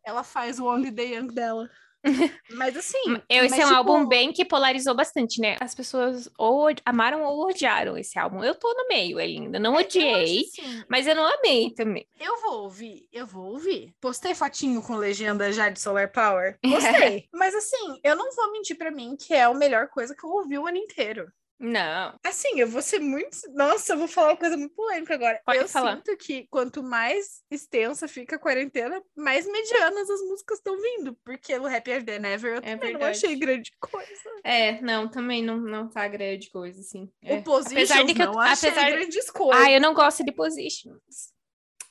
ela 0.03 0.23
faz 0.23 0.59
o 0.59 0.65
Only 0.65 0.91
the 0.91 1.03
Young 1.03 1.27
dela. 1.27 1.69
Mas 2.51 2.77
assim. 2.77 3.17
Esse 3.29 3.49
mas, 3.49 3.59
é 3.59 3.65
um 3.65 3.69
tipo... 3.69 3.75
álbum 3.75 4.07
bem 4.07 4.31
que 4.31 4.45
polarizou 4.45 4.95
bastante, 4.95 5.41
né? 5.41 5.57
As 5.59 5.75
pessoas 5.75 6.29
ou 6.37 6.67
amaram 6.85 7.23
ou 7.23 7.47
odiaram 7.47 7.97
esse 7.97 8.17
álbum. 8.17 8.43
Eu 8.43 8.55
tô 8.55 8.73
no 8.73 8.87
meio 8.87 9.17
ainda. 9.17 9.59
Não 9.59 9.77
é, 9.77 9.83
odiei, 9.83 10.41
assim, 10.41 10.83
mas 10.89 11.07
eu 11.07 11.15
não 11.15 11.25
amei 11.25 11.71
também. 11.71 12.07
Eu 12.19 12.39
vou 12.41 12.63
ouvir, 12.63 13.07
eu 13.11 13.25
vou 13.25 13.51
ouvir. 13.51 13.93
Postei 13.99 14.33
fotinho 14.33 14.81
com 14.81 14.95
legenda 14.95 15.51
já 15.51 15.69
de 15.69 15.79
Solar 15.79 16.11
Power. 16.11 16.57
Postei. 16.61 17.27
mas 17.33 17.53
assim, 17.53 17.99
eu 18.03 18.15
não 18.15 18.31
vou 18.33 18.51
mentir 18.51 18.77
para 18.77 18.91
mim 18.91 19.15
que 19.15 19.33
é 19.33 19.43
a 19.43 19.53
melhor 19.53 19.87
coisa 19.89 20.15
que 20.15 20.25
eu 20.25 20.29
ouvi 20.29 20.57
o 20.57 20.67
ano 20.67 20.77
inteiro. 20.77 21.29
Não. 21.59 22.17
Assim, 22.25 22.57
eu 22.59 22.67
vou 22.67 22.81
ser 22.81 22.99
muito. 22.99 23.37
Nossa, 23.53 23.91
eu 23.93 23.97
vou 23.97 24.07
falar 24.07 24.29
uma 24.29 24.37
coisa 24.37 24.55
muito 24.55 24.73
polêmica 24.73 25.13
agora. 25.15 25.41
Pode 25.45 25.59
eu 25.59 25.67
falar. 25.67 25.97
sinto 25.97 26.15
que 26.17 26.47
quanto 26.49 26.81
mais 26.81 27.43
extensa 27.51 28.07
fica 28.07 28.37
a 28.37 28.39
quarentena, 28.39 29.01
mais 29.15 29.45
medianas 29.45 30.09
as 30.09 30.21
músicas 30.21 30.57
estão 30.59 30.79
vindo. 30.81 31.13
Porque 31.25 31.53
o 31.57 31.67
Happier 31.67 32.03
Than 32.05 32.25
Ever 32.25 32.51
eu 32.53 32.57
É 32.57 32.61
também 32.61 32.93
não 32.93 32.99
verdade. 32.99 33.17
achei 33.17 33.35
grande 33.35 33.71
coisa. 33.79 34.09
É, 34.43 34.79
não, 34.81 35.09
também 35.09 35.43
não, 35.43 35.57
não 35.57 35.89
tá 35.89 36.07
grande 36.07 36.49
coisa, 36.49 36.79
assim. 36.79 37.11
É. 37.21 37.35
O 37.35 37.43
Position 37.43 37.75
Apesar 37.77 38.03
de 38.03 38.13
que 38.13 38.21
eu- 38.21 38.31
não 38.31 38.39
achei 38.39 38.69
apesar 38.69 38.85
de- 38.85 38.91
grandes 38.97 39.29
coisas. 39.29 39.65
Ah, 39.65 39.69
eu 39.71 39.81
não 39.81 39.93
gosto 39.93 40.23
de 40.23 40.31
Positions. 40.31 41.33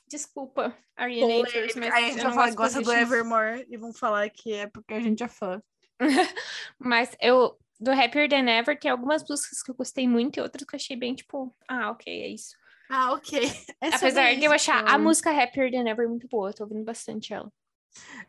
Desculpa, 0.07 0.75
Ariana 0.95 1.47
Andrews, 1.47 1.75
mas 1.75 1.93
Aí 1.93 2.05
a 2.05 2.07
gente 2.07 2.15
vai 2.15 2.23
não 2.23 2.33
falar 2.33 2.49
que 2.49 2.55
gosta 2.55 2.81
do. 2.81 2.91
Evermore 2.91 3.67
e 3.69 3.77
vão 3.77 3.93
falar 3.93 4.27
que 4.31 4.51
é 4.51 4.65
porque 4.65 4.95
a 4.95 4.99
gente 4.99 5.21
é 5.21 5.27
fã. 5.27 5.61
Mas 6.79 7.15
eu, 7.21 7.55
do 7.79 7.91
Happier 7.91 8.27
Than 8.29 8.49
Ever, 8.49 8.77
tem 8.77 8.91
algumas 8.91 9.23
músicas 9.27 9.63
que 9.63 9.71
eu 9.71 9.75
gostei 9.75 10.07
muito 10.07 10.37
e 10.37 10.41
outras 10.41 10.63
que 10.65 10.75
eu 10.75 10.77
achei 10.77 10.95
bem, 10.95 11.15
tipo, 11.15 11.55
ah, 11.67 11.91
ok, 11.91 12.21
é 12.21 12.27
isso. 12.27 12.55
Ah, 12.89 13.13
ok. 13.13 13.39
É 13.81 13.95
Apesar 13.95 14.35
de 14.35 14.43
eu 14.43 14.51
achar 14.51 14.79
a 14.79 14.81
então. 14.81 14.99
música 14.99 15.31
Happier 15.31 15.71
Than 15.71 15.87
Ever 15.89 16.09
muito 16.09 16.27
boa, 16.27 16.49
eu 16.49 16.53
tô 16.53 16.63
ouvindo 16.63 16.83
bastante 16.83 17.33
ela. 17.33 17.51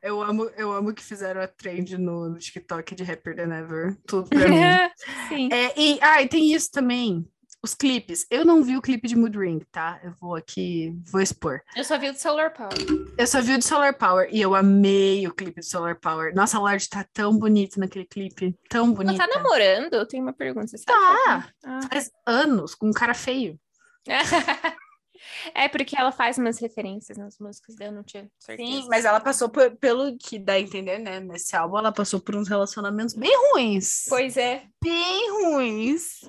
Eu 0.03 0.23
amo, 0.23 0.45
eu 0.57 0.73
amo 0.73 0.95
que 0.95 1.03
fizeram 1.03 1.41
a 1.41 1.47
trend 1.47 1.99
no, 1.99 2.29
no 2.31 2.39
TikTok 2.39 2.95
de 2.95 3.03
Happier 3.03 3.37
Than 3.37 3.55
Ever. 3.55 3.97
Tudo 4.07 4.29
pra 4.29 4.49
mim. 4.49 4.57
Sim. 5.29 5.49
É, 5.53 5.79
e, 5.79 5.99
ah, 6.01 6.23
e 6.23 6.29
tem 6.29 6.53
isso 6.53 6.71
também. 6.71 7.29
Os 7.63 7.75
clipes. 7.75 8.27
Eu 8.31 8.43
não 8.45 8.63
vi 8.63 8.77
o 8.77 8.81
clipe 8.81 9.07
de 9.07 9.15
Mood 9.15 9.37
Ring, 9.39 9.61
tá? 9.71 10.01
Eu 10.03 10.13
vou 10.19 10.35
aqui, 10.35 10.95
vou 11.11 11.21
expor. 11.21 11.61
Eu 11.77 11.85
só 11.85 11.99
vi 11.99 12.09
o 12.09 12.13
do 12.13 12.19
Solar 12.19 12.55
Power. 12.55 12.73
Eu 13.19 13.27
só 13.27 13.43
vi 13.43 13.55
o 13.55 13.59
de 13.59 13.65
Solar 13.67 13.93
Power 13.99 14.29
e 14.33 14.41
eu 14.41 14.55
amei 14.55 15.27
o 15.27 15.35
clipe 15.35 15.61
de 15.61 15.67
Solar 15.67 15.99
Power. 16.01 16.35
Nossa, 16.35 16.57
a 16.57 16.61
Lorde 16.61 16.89
tá 16.89 17.05
tão 17.13 17.39
bonita 17.39 17.79
naquele 17.79 18.07
clipe. 18.07 18.57
Tão 18.69 18.87
Ela 18.87 18.95
bonita. 18.95 19.29
tá 19.29 19.37
namorando? 19.37 19.93
Eu 19.93 20.07
tenho 20.07 20.23
uma 20.23 20.33
pergunta, 20.33 20.69
você 20.69 20.79
sabe? 20.79 20.87
Tá. 20.89 21.49
Ah. 21.63 21.81
Faz 21.93 22.11
anos, 22.27 22.75
com 22.75 22.89
um 22.89 22.93
cara 22.95 23.13
feio. 23.13 23.61
é 25.55 25.69
porque 25.69 25.99
ela 25.99 26.11
faz 26.13 26.39
umas 26.39 26.59
referências 26.59 27.19
nas 27.19 27.39
músicas, 27.39 27.77
eu 27.79 27.93
não 27.93 28.03
tinha 28.03 28.27
certeza. 28.39 28.69
Sim, 28.71 28.87
mas 28.89 29.05
ela 29.05 29.21
passou 29.21 29.51
por- 29.51 29.77
pelo 29.77 30.17
que 30.17 30.39
dá 30.39 30.55
a 30.55 30.61
entender, 30.61 30.99
né? 30.99 31.21
Nesse 31.21 31.55
álbum, 31.55 31.77
ela 31.79 31.93
passou 31.93 32.21
por 32.21 32.35
uns 32.35 32.49
relacionamentos 32.49 33.15
bem 33.15 33.31
ruins. 33.53 34.07
Pois 34.09 34.39
é. 34.39 34.63
Bem 34.83 35.31
ruins. 35.43 36.21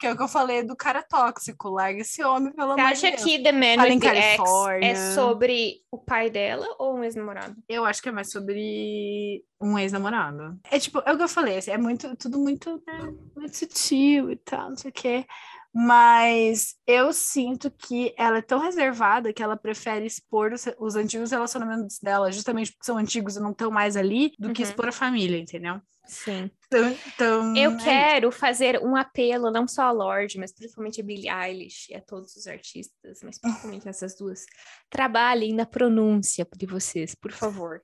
Que 0.00 0.06
é 0.06 0.12
o 0.12 0.16
que 0.16 0.22
eu 0.22 0.28
falei 0.28 0.62
do 0.62 0.74
cara 0.74 1.02
tóxico. 1.02 1.68
Larga 1.68 2.00
esse 2.00 2.24
homem, 2.24 2.52
pelo 2.54 2.68
Você 2.72 2.80
amor 2.80 2.92
acha 2.92 3.10
de 3.10 3.16
Deus. 3.16 3.24
que 3.24 3.42
The 3.42 3.52
Man 3.52 3.76
Fala 3.76 3.88
em 3.88 3.92
with 3.92 4.00
the 4.00 4.34
Ex 4.34 4.40
é 4.82 5.14
sobre 5.14 5.74
o 5.90 5.98
pai 5.98 6.30
dela 6.30 6.66
ou 6.78 6.96
um 6.96 7.04
ex-namorado? 7.04 7.54
Eu 7.68 7.84
acho 7.84 8.00
que 8.02 8.08
é 8.08 8.12
mais 8.12 8.30
sobre 8.30 9.44
um 9.60 9.78
ex-namorado. 9.78 10.58
É 10.70 10.78
tipo, 10.78 11.02
é 11.04 11.12
o 11.12 11.16
que 11.18 11.22
eu 11.22 11.28
falei, 11.28 11.58
assim, 11.58 11.70
é 11.70 11.76
muito, 11.76 12.16
tudo 12.16 12.38
muito, 12.38 12.82
né, 12.86 13.12
muito 13.36 13.54
sutil 13.56 14.30
e 14.30 14.36
tal, 14.36 14.70
não 14.70 14.76
sei 14.76 14.90
o 14.90 14.94
quê. 14.94 15.26
Mas 15.72 16.74
eu 16.86 17.12
sinto 17.12 17.70
que 17.70 18.12
ela 18.16 18.38
é 18.38 18.42
tão 18.42 18.58
reservada 18.58 19.32
que 19.32 19.42
ela 19.42 19.56
prefere 19.56 20.04
expor 20.04 20.52
os, 20.52 20.66
os 20.78 20.96
antigos 20.96 21.30
relacionamentos 21.30 21.98
dela, 22.00 22.32
justamente 22.32 22.72
porque 22.72 22.84
são 22.86 22.98
antigos 22.98 23.36
e 23.36 23.40
não 23.40 23.52
estão 23.52 23.70
mais 23.70 23.96
ali, 23.96 24.32
do 24.38 24.52
que 24.52 24.62
Uhum. 24.62 24.68
expor 24.68 24.88
a 24.88 24.92
família, 24.92 25.38
entendeu? 25.38 25.80
Sim. 26.06 26.50
Então, 26.66 26.96
então 27.06 27.56
Eu 27.56 27.72
é 27.72 27.76
quero 27.76 28.32
fazer 28.32 28.80
um 28.82 28.96
apelo, 28.96 29.50
não 29.50 29.66
só 29.66 29.82
a 29.82 29.92
Lorde, 29.92 30.38
mas 30.38 30.52
principalmente 30.52 31.00
a 31.00 31.04
Billie 31.04 31.30
Eilish 31.30 31.90
e 31.90 31.94
a 31.94 32.00
todos 32.00 32.34
os 32.36 32.46
artistas, 32.46 33.20
mas 33.22 33.38
principalmente 33.38 33.88
essas 33.88 34.16
duas. 34.16 34.44
Trabalhem 34.88 35.54
na 35.54 35.66
pronúncia 35.66 36.46
de 36.56 36.66
vocês, 36.66 37.14
por 37.14 37.32
favor. 37.32 37.82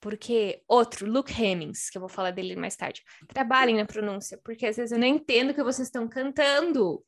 Porque, 0.00 0.62
outro, 0.66 1.06
Luke 1.06 1.30
Hemmings, 1.30 1.90
que 1.90 1.98
eu 1.98 2.00
vou 2.00 2.08
falar 2.08 2.30
dele 2.30 2.56
mais 2.56 2.74
tarde. 2.74 3.02
Trabalhem 3.28 3.76
na 3.76 3.84
pronúncia, 3.84 4.40
porque 4.42 4.66
às 4.66 4.76
vezes 4.76 4.92
eu 4.92 4.98
não 4.98 5.06
entendo 5.06 5.50
o 5.50 5.54
que 5.54 5.62
vocês 5.62 5.88
estão 5.88 6.08
cantando. 6.08 7.04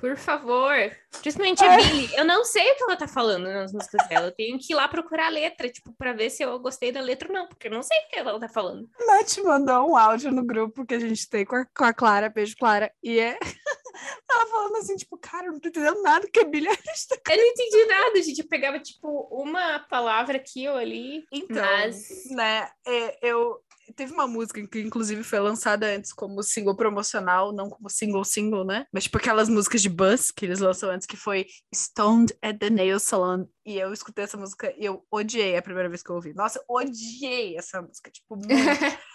Por 0.00 0.16
favor. 0.16 0.74
Principalmente 1.20 1.62
a 1.64 1.76
Billie. 1.76 2.10
Eu 2.16 2.24
não 2.24 2.44
sei 2.44 2.72
o 2.72 2.76
que 2.76 2.82
ela 2.84 2.96
tá 2.96 3.06
falando 3.06 3.44
nas 3.44 3.72
músicas 3.72 4.08
dela. 4.08 4.26
Eu 4.26 4.32
tenho 4.32 4.58
que 4.58 4.72
ir 4.72 4.76
lá 4.76 4.88
procurar 4.88 5.26
a 5.26 5.30
letra, 5.30 5.68
tipo, 5.70 5.92
pra 5.92 6.12
ver 6.12 6.30
se 6.30 6.42
eu 6.42 6.58
gostei 6.58 6.90
da 6.90 7.00
letra 7.00 7.28
ou 7.28 7.34
não, 7.34 7.46
porque 7.46 7.68
eu 7.68 7.70
não 7.72 7.82
sei 7.82 7.96
o 7.98 8.08
que 8.08 8.18
ela 8.18 8.40
tá 8.40 8.48
falando. 8.48 8.88
Nath 9.06 9.38
mandou 9.44 9.90
um 9.90 9.96
áudio 9.96 10.32
no 10.32 10.44
grupo 10.44 10.84
que 10.84 10.94
a 10.94 10.98
gente 10.98 11.28
tem 11.28 11.44
com 11.44 11.56
a, 11.56 11.64
com 11.66 11.84
a 11.84 11.92
Clara, 11.94 12.28
beijo 12.28 12.56
Clara, 12.58 12.90
e 13.02 13.20
é 13.20 13.38
ela 14.30 14.46
falando 14.46 14.76
assim, 14.78 14.96
tipo, 14.96 15.16
cara, 15.18 15.46
eu 15.46 15.52
não 15.52 15.60
tô 15.60 15.68
entendendo 15.68 16.02
nada 16.02 16.26
que 16.32 16.40
a 16.40 16.44
Billie 16.44 16.66
Eilish 16.72 17.06
tá 17.08 17.16
Eu 17.30 17.36
não 17.36 17.44
entendi 17.44 17.84
nada, 17.86 18.22
gente. 18.22 18.38
Eu 18.40 18.48
pegava, 18.48 18.78
tipo, 18.80 19.28
uma 19.30 19.78
palavra 19.80 20.36
aqui 20.36 20.68
ou 20.68 20.76
ali. 20.76 21.24
Então, 21.30 21.62
Mas- 21.64 22.28
né, 22.30 22.68
é, 22.86 23.18
eu 23.22 23.60
teve 23.92 24.12
uma 24.12 24.26
música 24.26 24.66
que 24.66 24.80
inclusive 24.80 25.22
foi 25.22 25.38
lançada 25.40 25.86
antes 25.86 26.12
como 26.12 26.42
single 26.42 26.76
promocional, 26.76 27.52
não 27.52 27.68
como 27.70 27.88
single 27.88 28.24
single, 28.24 28.64
né? 28.64 28.86
Mas 28.92 29.04
tipo 29.04 29.18
aquelas 29.18 29.48
músicas 29.48 29.82
de 29.82 29.88
buzz 29.88 30.30
que 30.30 30.44
eles 30.46 30.58
lançam 30.60 30.90
antes 30.90 31.06
que 31.06 31.16
foi 31.16 31.46
Stoned 31.74 32.34
at 32.42 32.58
the 32.58 32.70
Nail 32.70 32.98
Salon 32.98 33.44
e 33.64 33.78
eu 33.78 33.92
escutei 33.92 34.24
essa 34.24 34.36
música 34.36 34.72
e 34.76 34.84
eu 34.84 35.04
odiei 35.10 35.56
a 35.56 35.62
primeira 35.62 35.88
vez 35.88 36.02
que 36.02 36.10
eu 36.10 36.16
ouvi. 36.16 36.32
Nossa, 36.34 36.62
odiei 36.68 37.56
essa 37.56 37.80
música, 37.80 38.10
tipo, 38.10 38.36
muito. 38.36 38.48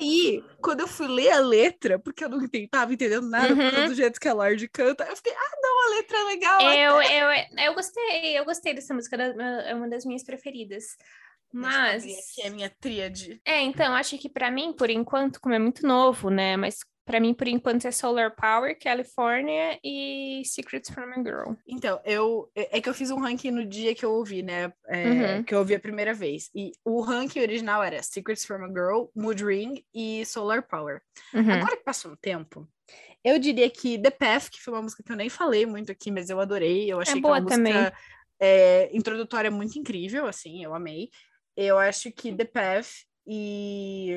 Aí, 0.00 0.42
quando 0.62 0.80
eu 0.80 0.88
fui 0.88 1.06
ler 1.06 1.30
a 1.30 1.40
letra, 1.40 1.98
porque 1.98 2.24
eu 2.24 2.28
não 2.28 2.40
tava 2.70 2.92
entendendo 2.92 3.28
nada 3.28 3.52
Uhum. 3.54 3.88
do 3.88 3.94
jeito 3.94 4.18
que 4.18 4.28
a 4.28 4.32
Lorde 4.32 4.66
canta, 4.68 5.04
eu 5.04 5.14
fiquei, 5.16 5.32
ah, 5.32 5.56
não, 5.62 5.86
a 5.86 5.96
letra 5.96 6.18
é 6.18 6.22
legal. 6.24 6.60
eu, 6.62 7.02
eu, 7.02 7.64
eu 7.66 7.74
gostei, 7.74 8.38
eu 8.38 8.44
gostei 8.44 8.74
dessa 8.74 8.94
música, 8.94 9.16
é 9.16 9.74
uma 9.74 9.88
das 9.88 10.04
minhas 10.04 10.24
preferidas. 10.24 10.96
Mas. 11.52 12.04
que 12.34 12.42
é 12.42 12.48
a 12.48 12.50
minha 12.50 12.70
tríade. 12.80 13.40
É, 13.44 13.60
então, 13.62 13.94
acho 13.94 14.18
que 14.18 14.28
pra 14.28 14.50
mim, 14.50 14.72
por 14.72 14.90
enquanto, 14.90 15.40
como 15.40 15.54
é 15.54 15.58
muito 15.58 15.86
novo, 15.86 16.30
né? 16.30 16.56
Mas 16.56 16.78
pra 17.04 17.20
mim, 17.20 17.32
por 17.32 17.48
enquanto, 17.48 17.86
é 17.86 17.90
Solar 17.90 18.34
Power, 18.36 18.78
California 18.78 19.78
e 19.82 20.42
Secrets 20.44 20.90
from 20.90 21.10
a 21.10 21.22
Girl. 21.22 21.54
Então, 21.66 21.98
eu 22.04 22.50
é 22.54 22.78
é 22.78 22.80
que 22.82 22.88
eu 22.88 22.92
fiz 22.94 23.10
um 23.10 23.18
ranking 23.18 23.50
no 23.50 23.64
dia 23.64 23.94
que 23.94 24.04
eu 24.04 24.12
ouvi, 24.12 24.42
né? 24.42 24.70
é, 24.86 25.08
Uhum. 25.08 25.42
Que 25.42 25.54
eu 25.54 25.58
ouvi 25.60 25.74
a 25.74 25.80
primeira 25.80 26.12
vez. 26.12 26.50
E 26.54 26.72
o 26.84 27.00
ranking 27.00 27.40
original 27.40 27.82
era 27.82 28.02
Secrets 28.02 28.44
from 28.44 28.64
a 28.64 28.68
Girl, 28.68 29.06
Mood 29.16 29.42
Ring 29.42 29.82
e 29.94 30.24
Solar 30.26 30.62
Power. 30.68 31.00
Uhum. 31.32 31.50
Agora 31.50 31.76
que 31.78 31.82
passou 31.84 32.12
um 32.12 32.16
tempo, 32.16 32.68
eu 33.24 33.38
diria 33.38 33.68
que 33.70 33.98
The 33.98 34.10
Path, 34.10 34.50
que 34.50 34.60
foi 34.60 34.74
uma 34.74 34.82
música 34.82 35.02
que 35.02 35.10
eu 35.10 35.16
nem 35.16 35.30
falei 35.30 35.64
muito 35.64 35.90
aqui, 35.90 36.10
mas 36.10 36.28
eu 36.28 36.38
adorei. 36.40 36.92
Eu 36.92 37.00
achei 37.00 37.14
que 37.14 37.18
é 37.20 37.22
boa 37.22 37.38
uma 37.40 37.46
também. 37.48 37.72
música 37.72 37.96
é, 38.40 38.88
introdutória 38.96 39.50
muito 39.50 39.78
incrível, 39.78 40.26
assim, 40.26 40.62
eu 40.62 40.74
amei. 40.74 41.08
Eu 41.60 41.76
acho 41.76 42.12
que 42.12 42.32
The 42.32 42.44
Path 42.44 42.86
e 43.26 44.16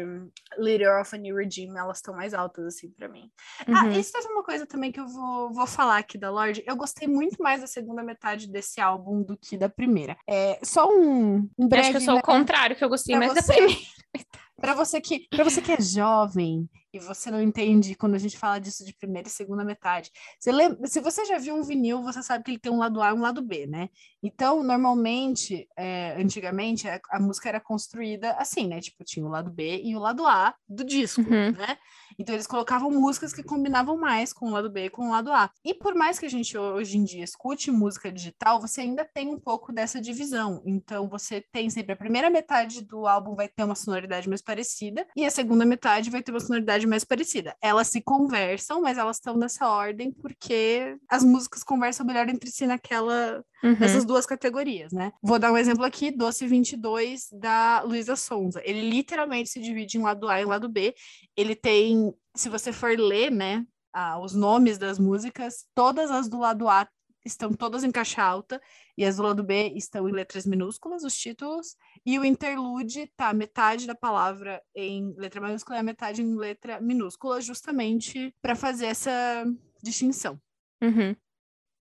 Leader 0.58 1.02
of 1.02 1.14
a 1.14 1.18
New 1.18 1.36
Regime, 1.36 1.78
elas 1.78 1.98
estão 1.98 2.16
mais 2.16 2.34
altas, 2.36 2.66
assim, 2.66 2.92
pra 2.92 3.10
mim. 3.10 3.30
Ah, 3.68 3.86
Uhum. 3.86 3.92
isso 3.94 4.16
é 4.16 4.22
uma 4.28 4.44
coisa 4.44 4.66
também 4.68 4.92
que 4.92 5.00
eu 5.00 5.08
vou, 5.08 5.52
vou 5.52 5.66
falar 5.68 5.98
aqui 5.98 6.18
da 6.18 6.30
Lorde. 6.30 6.64
Eu 6.66 6.78
gostei 6.78 7.08
muito 7.08 7.42
mais 7.42 7.60
da 7.62 7.68
segunda 7.68 8.04
metade 8.04 8.48
desse 8.48 8.80
álbum 8.80 9.24
do 9.24 9.36
que 9.36 9.58
da 9.58 9.68
primeira. 9.68 10.16
É, 10.30 10.60
só 10.64 10.88
um, 10.88 11.50
um 11.58 11.68
breve... 11.68 11.88
Acho 11.88 11.92
que 11.92 11.98
eu 11.98 12.02
sou 12.02 12.14
né, 12.14 12.20
o 12.22 12.24
contrário, 12.24 12.76
que 12.76 12.84
eu 12.84 12.90
gostei 12.90 13.16
pra 13.18 13.26
mais 13.28 13.34
da 13.36 13.42
você. 13.42 13.54
primeira. 13.54 13.82
Pra 14.62 14.76
você 14.76 15.02
que 15.02 15.28
para 15.28 15.44
você 15.44 15.60
que 15.60 15.72
é 15.72 15.82
jovem 15.82 16.70
e 16.94 17.00
você 17.00 17.32
não 17.32 17.42
entende 17.42 17.96
quando 17.96 18.14
a 18.14 18.20
gente 18.20 18.38
fala 18.38 18.60
disso 18.60 18.86
de 18.86 18.94
primeira 18.94 19.28
e 19.28 19.32
segunda 19.32 19.66
metade. 19.66 20.12
Você 20.40 20.52
lembra, 20.52 20.86
se 20.86 21.00
você 21.00 21.26
já 21.26 21.40
viu 21.40 21.56
um 21.56 21.64
vinil, 21.64 22.04
você 22.04 22.22
sabe 22.22 22.44
que 22.44 22.52
ele 22.52 22.60
tem 22.60 22.72
um 22.72 22.78
lado 22.78 23.02
A 23.02 23.10
e 23.10 23.14
um 23.14 23.22
lado 23.22 23.42
B, 23.42 23.66
né? 23.66 23.90
Então, 24.24 24.64
normalmente, 24.64 25.68
é, 25.76 26.16
antigamente, 26.22 26.88
a, 26.88 27.00
a 27.10 27.20
música 27.20 27.50
era 27.50 27.60
construída 27.60 28.34
assim, 28.34 28.68
né? 28.68 28.80
Tipo, 28.80 29.04
tinha 29.04 29.26
o 29.26 29.30
lado 29.30 29.50
B 29.50 29.82
e 29.84 29.96
o 29.96 30.00
lado 30.00 30.26
A 30.28 30.54
do 30.68 30.84
disco, 30.84 31.22
Uhum. 31.22 31.52
né? 31.52 31.78
Então, 32.20 32.36
eles 32.36 32.46
colocavam 32.46 32.92
músicas 32.92 33.34
que 33.34 33.42
combinavam 33.42 33.98
mais 33.98 34.32
com 34.34 34.48
o 34.48 34.52
lado 34.52 34.70
B 34.70 34.86
e 34.86 34.90
com 34.90 35.08
o 35.08 35.12
lado 35.12 35.32
A. 35.32 35.50
E 35.66 35.74
por 35.74 35.96
mais 35.96 36.20
que 36.20 36.26
a 36.26 36.30
gente 36.30 36.58
hoje 36.58 36.98
em 36.98 37.04
dia 37.04 37.24
escute 37.24 37.72
música 37.72 38.12
digital, 38.12 38.60
você 38.62 38.82
ainda 38.82 39.04
tem 39.06 39.30
um 39.30 39.40
pouco 39.40 39.72
dessa 39.72 40.00
divisão. 40.00 40.62
Então, 40.66 41.08
você 41.08 41.44
tem 41.52 41.70
sempre 41.70 41.94
a 41.94 41.98
primeira 41.98 42.30
metade 42.30 42.84
do 42.84 43.08
álbum 43.08 43.34
vai 43.34 43.48
ter 43.48 43.64
uma 43.64 43.76
sonoridade 43.76 44.28
mais 44.30 44.42
parecida 44.42 45.08
e 45.16 45.26
a 45.26 45.32
segunda 45.32 45.66
metade 45.66 46.10
vai 46.10 46.22
ter 46.22 46.32
uma 46.32 46.40
sonoridade 46.40 46.86
mais 46.86 47.04
parecida. 47.04 47.56
Elas 47.62 47.88
se 47.88 48.02
conversam, 48.02 48.82
mas 48.82 48.98
elas 48.98 49.18
estão 49.18 49.36
nessa 49.38 49.68
ordem 49.70 50.12
porque 50.12 50.96
as 51.10 51.24
músicas 51.24 51.64
conversam 51.64 52.06
melhor 52.06 52.28
entre 52.30 52.52
si 52.52 52.68
naquela 52.68 53.44
Uhum. 53.64 53.78
nessas 53.80 54.04
duas 54.12 54.26
categorias, 54.26 54.92
né? 54.92 55.14
Vou 55.24 55.40
dar 55.40 55.54
um 55.54 55.58
exemplo 55.58 55.86
aqui, 55.86 56.12
Doce 56.12 56.46
22 56.46 57.30
da 57.32 57.82
Luísa 57.82 58.18
Sonza. 58.18 58.62
Ele 58.66 58.90
literalmente 58.90 59.50
se 59.50 59.62
divide 59.62 59.98
em 59.98 60.02
lado 60.02 60.28
A 60.28 60.42
e 60.42 60.46
lado 60.46 60.68
B. 60.68 60.94
Ele 61.36 61.56
tem, 61.56 62.14
se 62.36 62.50
você 62.50 62.74
for 62.74 62.92
ler, 63.00 63.32
né, 63.32 63.66
ah, 63.94 64.20
os 64.20 64.36
nomes 64.36 64.78
das 64.78 65.00
músicas, 65.00 65.66
todas 65.74 66.12
as 66.12 66.28
do 66.28 66.40
lado 66.40 66.68
A 66.68 66.86
estão 67.24 67.54
todas 67.54 67.86
em 67.86 67.92
caixa 67.92 68.22
alta 68.22 68.62
e 68.98 69.06
as 69.06 69.16
do 69.16 69.24
lado 69.24 69.44
B 69.44 69.72
estão 69.76 70.10
em 70.10 70.12
letras 70.12 70.46
minúsculas, 70.46 71.06
os 71.06 71.16
títulos, 71.16 71.78
e 72.06 72.20
o 72.20 72.26
interlude 72.26 73.08
tá 73.16 73.34
metade 73.34 73.88
da 73.88 73.96
palavra 73.96 74.62
em 74.76 75.14
letra 75.16 75.40
maiúscula 75.40 75.78
e 75.78 75.80
a 75.80 75.84
metade 75.84 76.22
em 76.22 76.36
letra 76.36 76.82
minúscula, 76.82 77.40
justamente 77.40 78.36
para 78.42 78.56
fazer 78.56 78.88
essa 78.88 79.46
distinção. 79.82 80.38
Uhum. 80.84 81.16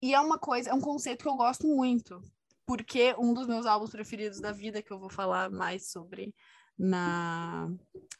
E 0.01 0.15
é 0.15 0.21
uma 0.21 0.39
coisa, 0.39 0.71
é 0.71 0.75
um 0.75 0.81
conceito 0.81 1.23
que 1.23 1.29
eu 1.29 1.37
gosto 1.37 1.67
muito, 1.67 2.23
porque 2.67 3.15
um 3.19 3.35
dos 3.35 3.47
meus 3.47 3.67
álbuns 3.67 3.91
preferidos 3.91 4.41
da 4.41 4.53
vida, 4.53 4.83
que 4.83 4.93
eu 4.93 4.99
vou 4.99 5.11
falar 5.11 5.51
mais 5.51 5.91
sobre 5.91 6.35
na, 6.79 7.69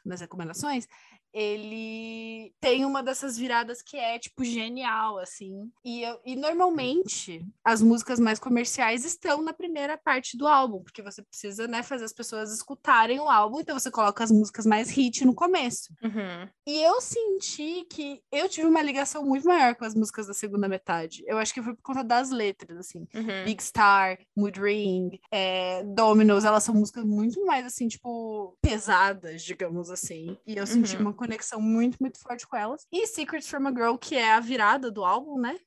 nas 0.05 0.21
recomendações, 0.21 0.89
ele 1.33 2.53
tem 2.61 2.85
uma 2.85 3.03
dessas 3.03 3.37
viradas 3.37 3.83
que 3.83 3.97
é, 3.97 4.19
tipo, 4.19 4.45
genial, 4.45 5.19
assim. 5.19 5.71
E, 5.85 6.03
eu, 6.03 6.21
e 6.25 6.37
normalmente 6.37 7.45
as 7.65 7.83
músicas 7.83 8.19
mais 8.19 8.39
comerciais 8.39 9.05
estão 9.05 9.43
na 9.43 9.53
primeira 9.53 9.97
parte 9.97 10.37
do 10.37 10.47
álbum, 10.47 10.83
porque 10.83 11.03
você 11.03 11.23
precisa, 11.23 11.67
né, 11.69 11.83
fazer 11.83 12.05
as 12.05 12.13
pessoas 12.13 12.53
escutarem 12.53 13.21
o 13.21 13.29
álbum, 13.29 13.61
então 13.61 13.79
você 13.79 13.91
coloca 13.91 14.23
as 14.25 14.31
músicas 14.31 14.67
mais 14.67 14.91
hit 14.91 15.25
no 15.25 15.35
começo. 15.35 15.93
Uhum. 16.03 16.49
E 16.67 16.83
eu 16.83 17.01
senti 17.01 17.85
que 17.91 18.21
eu 18.33 18.49
tive 18.49 18.67
uma 18.67 18.83
ligação 18.83 19.25
muito 19.25 19.47
maior 19.47 19.75
com 19.75 19.85
as 19.85 19.95
músicas 19.95 20.27
da 20.27 20.35
segunda 20.35 20.69
metade. 20.69 21.23
Eu 21.27 21.39
acho 21.39 21.53
que 21.55 21.63
foi 21.63 21.75
por 21.75 21.83
conta 21.83 22.05
das 22.05 22.31
letras, 22.31 22.79
assim. 22.79 23.07
Uhum. 23.15 23.45
Big 23.45 23.63
Star, 23.63 24.19
Mood 24.37 24.61
Ring, 24.61 25.19
é, 25.31 25.83
Dominoes, 25.85 26.45
elas 26.45 26.63
são 26.65 26.75
músicas 26.75 27.05
muito 27.05 27.45
mais, 27.45 27.67
assim, 27.67 27.89
tipo, 27.89 28.57
pesadas, 28.61 29.43
digamos 29.43 29.91
assim. 29.91 30.37
E 30.47 30.57
eu 30.57 30.67
senti 30.67 30.97
Uhum. 30.97 31.03
uma 31.03 31.13
conexão 31.29 31.61
muito, 31.61 31.99
muito 32.01 32.19
forte 32.19 32.47
com 32.47 32.57
elas. 32.57 32.87
E 32.93 33.07
Secrets 33.07 33.49
from 33.49 33.67
a 33.69 33.71
Girl, 33.71 33.97
que 33.97 34.17
é 34.17 34.33
a 34.33 34.41
virada 34.41 34.91
do 34.91 35.05
álbum, 35.05 35.39
né? 35.41 35.59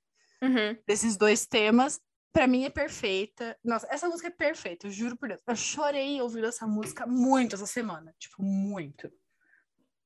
Uhum. 0.41 0.76
Desses 0.88 1.16
dois 1.16 1.45
temas. 1.45 1.99
Pra 2.34 2.47
mim 2.47 2.64
é 2.64 2.70
perfeita. 2.70 3.57
Nossa, 3.64 3.86
essa 3.91 4.07
música 4.07 4.28
é 4.30 4.32
perfeita, 4.32 4.88
eu 4.88 4.91
juro 4.91 5.18
por 5.18 5.28
Deus. 5.28 5.41
Eu 5.45 5.55
chorei 5.55 6.22
ouvindo 6.22 6.47
essa 6.47 6.66
música 6.66 7.05
muito 7.05 7.55
essa 7.55 7.66
semana. 7.66 8.14
Tipo, 8.18 8.41
muito. 8.41 9.12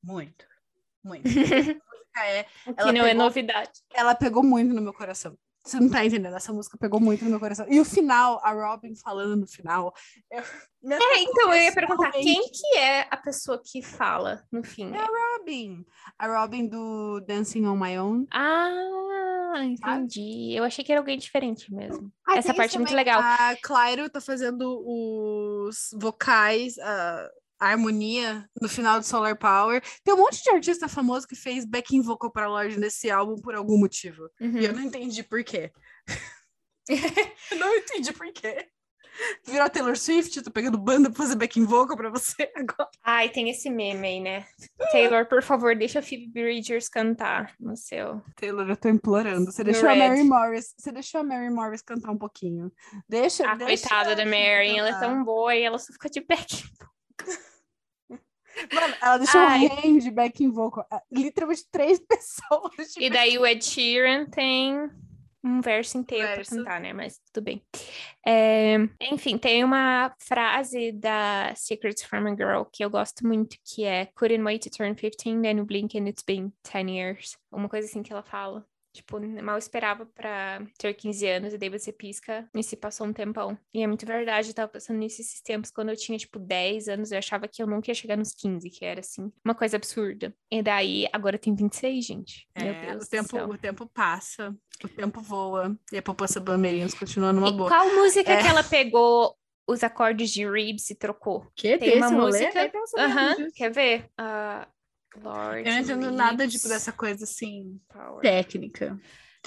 Muito. 0.04 0.46
Muito. 1.04 1.24
Essa 1.28 1.74
música 1.74 2.26
é 2.26 2.42
O 2.68 2.74
que 2.74 2.82
Ela 2.82 2.92
não 2.94 3.02
é 3.06 3.10
pegou- 3.10 3.24
novidade. 3.24 3.72
ela 3.94 4.16
pegou 4.16 4.44
muito 4.44 4.74
no 4.74 4.82
meu 4.82 4.94
coração. 4.94 5.38
Você 5.66 5.80
não 5.80 5.90
tá 5.90 6.06
entendendo? 6.06 6.36
Essa 6.36 6.54
música 6.54 6.78
pegou 6.78 7.00
muito 7.00 7.24
no 7.24 7.32
meu 7.32 7.40
coração. 7.40 7.66
E 7.68 7.80
o 7.80 7.86
final, 7.86 8.40
a 8.44 8.52
Robin 8.52 8.94
falando 8.96 9.36
no 9.36 9.48
final. 9.48 9.94
eu- 10.32 10.44
É, 10.92 11.18
então 11.20 11.52
eu 11.52 11.62
ia 11.64 11.74
perguntar, 11.74 12.12
realmente- 12.12 12.24
quem 12.24 12.52
que 12.52 12.78
é 12.78 13.08
a 13.10 13.18
pessoa 13.18 13.60
que 13.64 13.82
fala 13.82 14.44
no 14.52 14.64
fim? 14.64 14.94
É 14.94 15.00
a 15.00 15.08
Robin. 15.40 15.84
A 16.20 16.28
Robin 16.42 16.68
do 16.68 17.20
Dancing 17.22 17.66
on 17.66 17.76
My 17.76 17.98
Own. 17.98 18.28
Ah, 18.32 19.64
entendi. 19.64 20.54
Eu 20.54 20.64
achei 20.64 20.84
que 20.86 20.92
era 20.92 21.02
alguém 21.02 21.18
diferente 21.18 21.74
mesmo. 21.74 22.12
Ah, 22.28 22.38
Essa 22.38 22.54
parte 22.54 22.76
é 22.76 22.80
muito 22.80 22.94
legal. 22.94 23.20
A 23.22 23.56
Clairo 23.64 24.08
tá 24.10 24.22
fazendo 24.22 24.84
os 24.86 25.90
vocais, 26.00 26.78
a 26.78 27.30
harmonia 27.60 28.50
no 28.62 28.68
final 28.70 29.00
de 29.00 29.08
Solar 29.08 29.38
Power. 29.38 29.82
Tem 30.04 30.14
um 30.14 30.18
monte 30.18 30.44
de 30.44 30.50
artista 30.50 30.88
famoso 30.88 31.28
que 31.28 31.36
fez 31.36 31.66
backing 31.66 32.02
vocal 32.02 32.32
pra 32.32 32.48
Lorde 32.48 32.80
nesse 32.80 33.10
álbum 33.10 33.36
por 33.36 33.56
algum 33.56 33.78
motivo. 33.78 34.30
Uhum. 34.42 34.58
E 34.60 34.66
eu 34.66 34.74
não 34.74 34.82
entendi 34.82 35.24
por 35.24 35.44
quê. 35.44 35.72
não 37.58 37.76
entendi 37.76 38.14
por 38.14 38.32
quê. 38.32 38.68
Virou 39.46 39.62
a 39.62 39.70
Taylor 39.70 39.96
Swift, 39.96 40.42
tô 40.42 40.52
pegando 40.52 40.78
banda 40.78 41.10
pra 41.10 41.18
fazer 41.24 41.38
backing 41.38 41.64
vocal 41.64 41.96
pra 41.96 42.10
você 42.10 42.52
agora. 42.54 42.90
Ai, 43.02 43.30
tem 43.30 43.50
esse 43.50 43.70
meme 43.70 44.06
aí, 44.06 44.20
né? 44.20 44.46
Taylor, 44.92 45.26
por 45.26 45.42
favor, 45.42 45.74
deixa 45.74 46.00
a 46.00 46.02
Phoebe 46.02 46.28
Bridgers 46.28 46.90
cantar 46.90 47.56
no 47.58 47.78
seu. 47.78 48.22
Taylor, 48.36 48.70
eu 48.70 48.76
tô 48.76 48.90
implorando. 48.90 49.50
Você 49.54 49.64
No 49.64 49.72
deixou 49.72 49.88
a 49.88 49.94
Red. 49.94 50.00
Mary 50.10 50.24
Morris. 50.26 50.74
Você 50.78 50.92
deixou 50.92 51.22
a 51.22 51.24
Mary 51.24 51.50
Morris 51.50 51.82
cantar 51.82 52.12
um 52.12 52.18
pouquinho. 52.18 52.70
Deixa. 53.08 53.50
A 53.50 53.56
deixa 53.56 53.88
coitada 53.88 54.18
da 54.18 54.24
a 54.24 54.26
Mary, 54.26 54.78
ela 54.78 54.90
é 54.90 54.92
cantar. 54.92 55.08
tão 55.08 55.24
boa 55.24 55.56
e 55.56 55.62
ela 55.64 55.80
só 55.80 55.94
fica 55.94 56.10
de 56.10 56.20
back. 56.20 56.64
Mano, 58.74 58.96
ela 59.02 59.18
deixou 59.18 59.42
Ai. 59.42 59.66
um 59.66 59.68
range 59.68 60.00
de 60.06 60.12
backing 60.12 60.50
vocal. 60.50 60.86
ah, 60.90 61.02
Literalmente 61.12 61.66
três 61.72 62.00
pessoas. 62.08 62.94
de 62.94 63.04
E 63.04 63.10
daí 63.10 63.38
o 63.38 63.46
Ed 63.46 63.64
Sheeran 63.64 64.26
tem 64.28 64.90
um 65.44 65.62
verso 65.62 65.98
inteiro 65.98 66.26
Verso. 66.28 66.50
pra 66.52 66.60
cantar, 66.60 66.82
né? 66.82 66.94
Mas 66.94 67.20
tudo 67.34 67.44
bem. 67.44 67.62
É, 68.26 68.78
Enfim, 69.12 69.38
tem 69.38 69.64
uma 69.64 70.16
frase 70.20 70.92
da 70.94 71.54
Secrets 71.56 72.04
from 72.04 72.28
a 72.28 72.36
Girl 72.36 72.64
que 72.72 72.84
eu 72.84 72.90
gosto 72.90 73.28
muito, 73.28 73.58
que 73.64 73.84
é 73.84 74.06
Couldn't 74.16 74.44
wait 74.44 74.64
to 74.64 74.70
turn 74.76 74.96
15, 74.96 75.42
then 75.42 75.58
you 75.58 75.66
blink 75.66 75.96
and 75.98 76.08
it's 76.08 76.24
been 76.26 76.52
10 76.64 76.90
years. 76.90 77.38
Uma 77.52 77.68
coisa 77.70 77.88
assim 77.88 78.02
que 78.02 78.12
ela 78.14 78.24
fala. 78.24 78.66
Tipo, 78.96 79.20
mal 79.44 79.58
esperava 79.58 80.06
pra 80.06 80.62
ter 80.78 80.94
15 80.94 81.28
anos 81.28 81.54
e 81.54 81.58
daí 81.58 81.70
você 81.70 81.92
pisca 81.92 82.50
e 82.56 82.64
se 82.64 82.76
passou 82.78 83.06
um 83.06 83.14
tempão. 83.14 83.58
E 83.74 83.82
é 83.84 83.88
muito 83.88 84.06
verdade, 84.06 84.48
eu 84.50 84.54
tava 84.54 84.72
pensando 84.72 84.98
nisso 84.98 85.22
esses 85.22 85.42
tempos. 85.42 85.70
Quando 85.70 85.90
eu 85.90 85.98
tinha, 85.98 86.18
tipo, 86.18 86.40
10 86.40 86.88
anos, 86.88 87.12
eu 87.12 87.18
achava 87.18 87.48
que 87.48 87.62
eu 87.62 87.68
nunca 87.68 87.92
ia 87.92 87.96
chegar 87.96 88.16
nos 88.18 88.34
15, 88.34 88.70
que 88.70 88.86
era, 88.86 89.02
assim, 89.02 89.32
uma 89.44 89.54
coisa 89.54 89.76
absurda. 89.78 90.34
E 90.52 90.62
daí, 90.64 91.08
agora 91.12 91.38
tem 91.38 91.54
26, 91.56 92.06
gente. 92.06 92.48
Meu 92.58 92.68
É, 92.68 92.92
Deus 92.92 93.06
o, 93.06 93.10
tempo, 93.10 93.24
do 93.28 93.32
céu. 93.38 93.50
o 93.50 93.58
tempo 93.58 93.86
passa, 93.94 94.56
o 94.84 94.88
tempo 94.88 95.22
voa. 95.22 95.78
E 95.92 95.98
a 95.98 96.02
poupança 96.02 96.40
Bamerinhos 96.40 96.94
continua 96.94 97.34
numa 97.34 97.50
E 97.50 97.54
boa. 97.54 97.70
qual 97.70 97.94
música 97.94 98.32
É. 98.32 98.42
que 98.42 98.48
ela 98.48 98.64
pegou 98.64 99.36
os 99.68 99.84
acordes 99.84 100.30
de 100.32 100.46
Reeves 100.50 100.90
e 100.92 100.96
trocou? 100.96 101.48
Que? 101.56 101.78
Tem 101.78 101.98
uma 101.98 102.06
esse 102.08 102.16
rolê? 102.16 102.40
música- 102.46 102.68
disso. 102.68 103.52
quer 103.56 103.72
ver? 103.72 104.10
Ah, 104.18 104.68
Lord 105.24 105.68
Eu 105.68 105.74
não 105.74 105.82
entendo 105.82 106.12
nada, 106.12 106.48
tipo, 106.48 106.68
dessa 106.68 106.92
coisa, 106.92 107.24
assim, 107.24 107.80
Power. 107.88 108.22
técnica. 108.22 109.00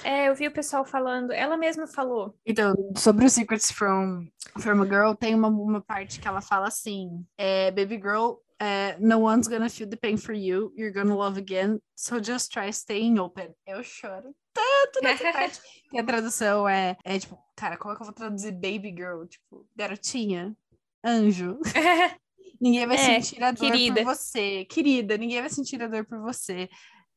É, 0.03 0.29
eu 0.29 0.35
vi 0.35 0.47
o 0.47 0.51
pessoal 0.51 0.85
falando, 0.85 1.31
ela 1.31 1.57
mesma 1.57 1.85
falou. 1.85 2.33
Então, 2.45 2.73
sobre 2.95 3.25
o 3.25 3.29
Secrets 3.29 3.71
from, 3.71 4.27
from 4.59 4.81
a 4.81 4.85
Girl, 4.85 5.13
tem 5.13 5.35
uma, 5.35 5.49
uma 5.49 5.81
parte 5.81 6.19
que 6.19 6.27
ela 6.27 6.41
fala 6.41 6.67
assim: 6.67 7.25
é, 7.37 7.69
Baby 7.71 7.99
girl, 8.01 8.35
é, 8.59 8.97
no 8.99 9.21
one's 9.21 9.47
gonna 9.47 9.69
feel 9.69 9.89
the 9.89 9.97
pain 9.97 10.17
for 10.17 10.33
you, 10.33 10.73
you're 10.75 10.93
gonna 10.93 11.15
love 11.15 11.37
again, 11.37 11.79
so 11.95 12.21
just 12.21 12.51
try 12.51 12.69
staying 12.71 13.19
open. 13.19 13.53
Eu 13.65 13.83
choro 13.83 14.33
tanto 14.53 15.01
nessa 15.03 15.31
parte. 15.33 15.61
Que 15.89 15.99
a 15.99 16.03
tradução 16.03 16.67
é, 16.67 16.95
é 17.03 17.19
tipo, 17.19 17.37
cara, 17.55 17.77
como 17.77 17.93
é 17.93 17.97
que 17.97 18.01
eu 18.01 18.05
vou 18.05 18.13
traduzir 18.13 18.51
Baby 18.51 18.93
Girl? 18.95 19.25
Tipo, 19.25 19.65
garotinha, 19.75 20.55
anjo. 21.03 21.59
Ninguém 22.59 22.85
vai 22.87 22.97
É, 22.97 23.21
sentir 23.21 23.43
a 23.43 23.51
dor 23.51 23.71
querida. 23.71 24.03
por 24.03 24.15
você. 24.15 24.65
Querida, 24.65 25.17
ninguém 25.17 25.39
vai 25.41 25.49
sentir 25.49 25.81
a 25.81 25.87
dor 25.87 26.05
por 26.05 26.19
você. 26.19 26.69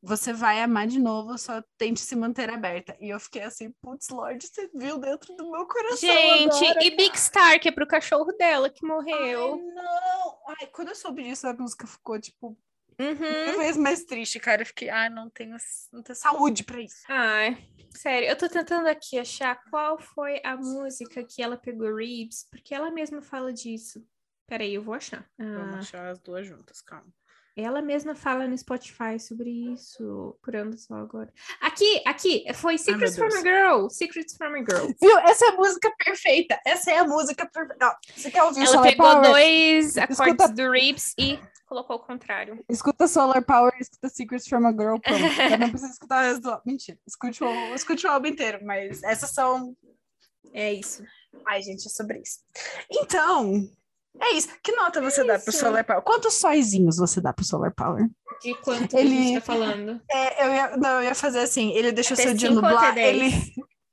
Você 0.05 0.33
vai 0.33 0.61
amar 0.61 0.87
de 0.89 0.99
novo, 0.99 1.39
só 1.39 1.63
tente 1.79 2.01
se 2.01 2.17
manter 2.17 2.51
aberta. 2.51 2.97
E 3.01 3.09
eu 3.11 3.21
fiquei 3.21 3.43
assim, 3.43 3.71
putz, 3.81 4.09
Lorde, 4.09 4.49
você 4.49 4.69
viu 4.75 4.99
dentro 4.99 5.33
do 5.37 5.49
meu 5.51 5.65
coração 5.67 5.97
Gente, 5.97 6.65
agora, 6.65 6.85
e 6.85 6.91
Big 6.97 7.17
Star, 7.19 7.61
que 7.61 7.69
é 7.69 7.73
pro 7.73 7.87
cachorro 7.87 8.33
dela 8.33 8.69
que 8.69 8.85
Ai, 8.85 8.91
morreu. 8.91 9.57
não! 9.59 10.39
Ai, 10.49 10.67
quando 10.73 10.89
eu 10.89 10.95
soube 10.97 11.23
disso, 11.23 11.47
a 11.47 11.55
música 11.55 11.87
ficou, 11.87 12.19
tipo, 12.21 12.59
Uhum. 13.01 13.45
mil 13.47 13.59
vezes 13.59 13.77
mais 13.77 14.05
triste, 14.05 14.39
cara. 14.41 14.63
Eu 14.63 14.67
fiquei, 14.67 14.89
ai, 14.91 15.09
não 15.09 15.31
tenho, 15.31 15.57
não 15.93 16.03
tenho 16.03 16.17
saúde 16.17 16.63
pra 16.65 16.81
isso. 16.81 17.03
Ai, 17.09 17.57
sério, 17.97 18.29
eu 18.29 18.37
tô 18.37 18.49
tentando 18.49 18.87
aqui 18.89 19.19
achar 19.19 19.55
qual 19.71 19.99
foi 19.99 20.41
a 20.45 20.57
música 20.57 21.25
que 21.25 21.41
ela 21.43 21.57
pegou 21.57 21.95
Reeves, 21.95 22.47
porque 22.51 22.75
ela 22.75 22.91
mesma 22.91 23.23
fala 23.23 23.53
disso. 23.53 24.05
Peraí, 24.53 24.75
eu 24.75 24.83
vou 24.83 24.93
achar. 24.93 25.25
Vamos 25.39 25.77
Ah, 25.77 25.79
achar 25.79 26.09
as 26.11 26.19
duas 26.21 26.47
juntas, 26.47 26.83
calma. 26.83 27.07
ela 27.57 27.81
mesma 27.81 28.15
fala 28.15 28.47
no 28.47 28.57
Spotify 28.59 29.19
sobre 29.19 29.49
isso. 29.73 30.37
Procurando 30.43 30.77
só 30.77 30.95
agora. 30.97 31.33
Aqui, 31.59 32.03
aqui, 32.07 32.45
foi 32.53 32.77
Secrets 32.77 33.17
meu 33.17 33.31
from 33.31 33.39
a. 33.39 33.43
Girl. 33.43 33.89
Secrets 33.89 34.37
from 34.37 34.55
a 34.55 34.59
Girl. 34.59 34.93
Viu? 35.01 35.19
Essa 35.21 35.47
é 35.47 35.49
a 35.49 35.57
música 35.57 35.91
perfeita. 36.05 36.61
Essa 36.67 36.91
é 36.91 36.99
a 36.99 37.05
música 37.05 37.49
perfeita. 37.49 37.97
Você 38.15 38.31
quer 38.31 38.43
ouvir 38.43 38.61
o 38.61 38.63
Ela 38.65 38.73
Solar 38.73 38.89
pegou 38.91 39.07
Power? 39.11 39.31
dois 39.31 39.97
acordes 39.97 40.19
Escuta- 40.21 40.49
do 40.49 40.71
Reeves 40.71 41.15
e 41.19 41.41
colocou 41.65 41.97
o 41.97 42.01
contrário. 42.01 42.63
Escuta 42.69 43.09
Solar 43.09 43.43
Power 43.43 43.73
e 43.79 43.81
escuta 43.83 44.11
Secrets 44.11 44.47
from 44.49 44.67
a 44.67 44.71
Girl, 44.73 44.97
pronto. 44.99 45.59
Não 45.61 45.71
precisa 45.71 45.93
escutar 45.93 46.39
do 46.39 46.51
álbum. 46.51 46.63
Mentira. 46.67 46.99
Escute 47.09 47.43
o, 47.43 47.75
escute 47.75 48.07
o 48.07 48.11
álbum 48.11 48.27
inteiro, 48.27 48.59
mas 48.67 49.03
essas 49.03 49.31
são... 49.31 49.75
É 50.53 50.71
isso. 50.75 51.03
Ai, 51.49 51.63
gente, 51.63 51.87
é 51.87 51.91
sobre 51.91 52.19
isso. 52.21 52.41
Então, 52.91 53.67
é 54.21 54.35
isso. 54.35 54.49
Que 54.63 54.73
nota 54.73 55.01
você 55.01 55.25
dá 55.25 55.39
pro 55.39 55.51
isso. 55.51 55.59
Solar 55.59 55.85
Power? 55.85 56.03
Quantos 56.03 56.35
sóizinhos 56.35 56.97
você 56.97 57.21
dá 57.21 57.33
pro 57.33 57.45
Solar 57.45 57.73
Power? 57.75 58.09
De 58.43 58.55
quanto 58.57 58.97
Ele- 58.97 59.19
a 59.19 59.23
gente 59.23 59.35
tá 59.35 59.41
falando? 59.41 60.01
É, 60.11 60.47
eu 60.47 60.53
ia, 60.53 60.77
não, 60.77 60.91
eu 61.01 61.05
ia 61.05 61.15
fazer 61.15 61.41
assim, 61.41 61.71
ele 61.73 61.93
deixa 61.93 62.15
Até 62.15 62.25
seu 62.25 62.35
dia 62.35 62.51
nublado. 62.51 62.99
Ele... 62.99 63.31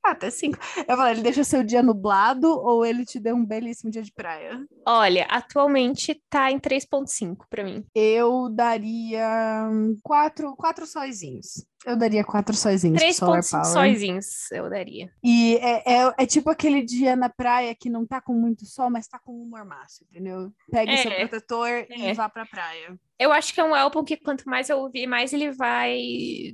Ah, 0.04 0.12
até 0.12 0.30
cinco. 0.30 0.58
Eu 0.88 1.06
ele 1.08 1.22
deixa 1.22 1.44
seu 1.44 1.64
dia 1.64 1.84
nublado 1.84 2.48
ou 2.48 2.86
ele 2.86 3.06
te 3.06 3.20
deu 3.20 3.36
um 3.36 3.46
belíssimo 3.46 3.92
dia 3.92 4.02
de 4.02 4.12
praia? 4.12 4.66
Olha, 4.86 5.26
atualmente 5.30 6.20
tá 6.30 6.52
em 6.52 6.60
3.5 6.60 7.46
pra 7.50 7.64
mim. 7.64 7.86
Eu 7.94 8.50
daria 8.50 9.68
hum, 9.72 9.98
quatro, 10.02 10.56
quatro 10.56 10.86
sóizinhos. 10.88 11.64
Eu 11.86 11.96
daria 11.96 12.24
quatro 12.24 12.56
Solar 12.56 12.78
3.5 12.78 13.20
Power. 13.52 13.66
sóizinhos 13.66 14.52
eu 14.52 14.70
daria. 14.70 15.12
E 15.24 15.56
é, 15.58 15.94
é, 15.94 16.14
é 16.18 16.26
tipo 16.26 16.50
aquele 16.50 16.82
dia 16.82 17.16
na 17.16 17.30
praia 17.30 17.74
que 17.74 17.90
não 17.90 18.06
tá 18.06 18.20
com 18.20 18.34
muito 18.34 18.66
sol, 18.66 18.90
mas 18.90 19.08
tá 19.08 19.18
com 19.18 19.32
um 19.34 19.46
mormaço, 19.46 20.04
entendeu? 20.10 20.52
Pegue 20.70 20.98
seu 20.98 21.12
É, 21.12 21.28
protetor 21.28 21.68
é. 21.70 21.88
e 21.90 22.14
vá 22.14 22.28
pra 22.28 22.46
praia. 22.46 23.00
Eu 23.18 23.32
acho 23.34 23.54
que 23.54 23.60
é 23.60 23.64
um 23.64 23.76
álbum 23.76 24.04
que 24.04 24.16
quanto 24.18 24.48
mais 24.48 24.70
eu 24.70 24.78
ouvir, 24.80 25.06
mais 25.08 25.34
ele 25.34 25.52
vai 25.52 25.98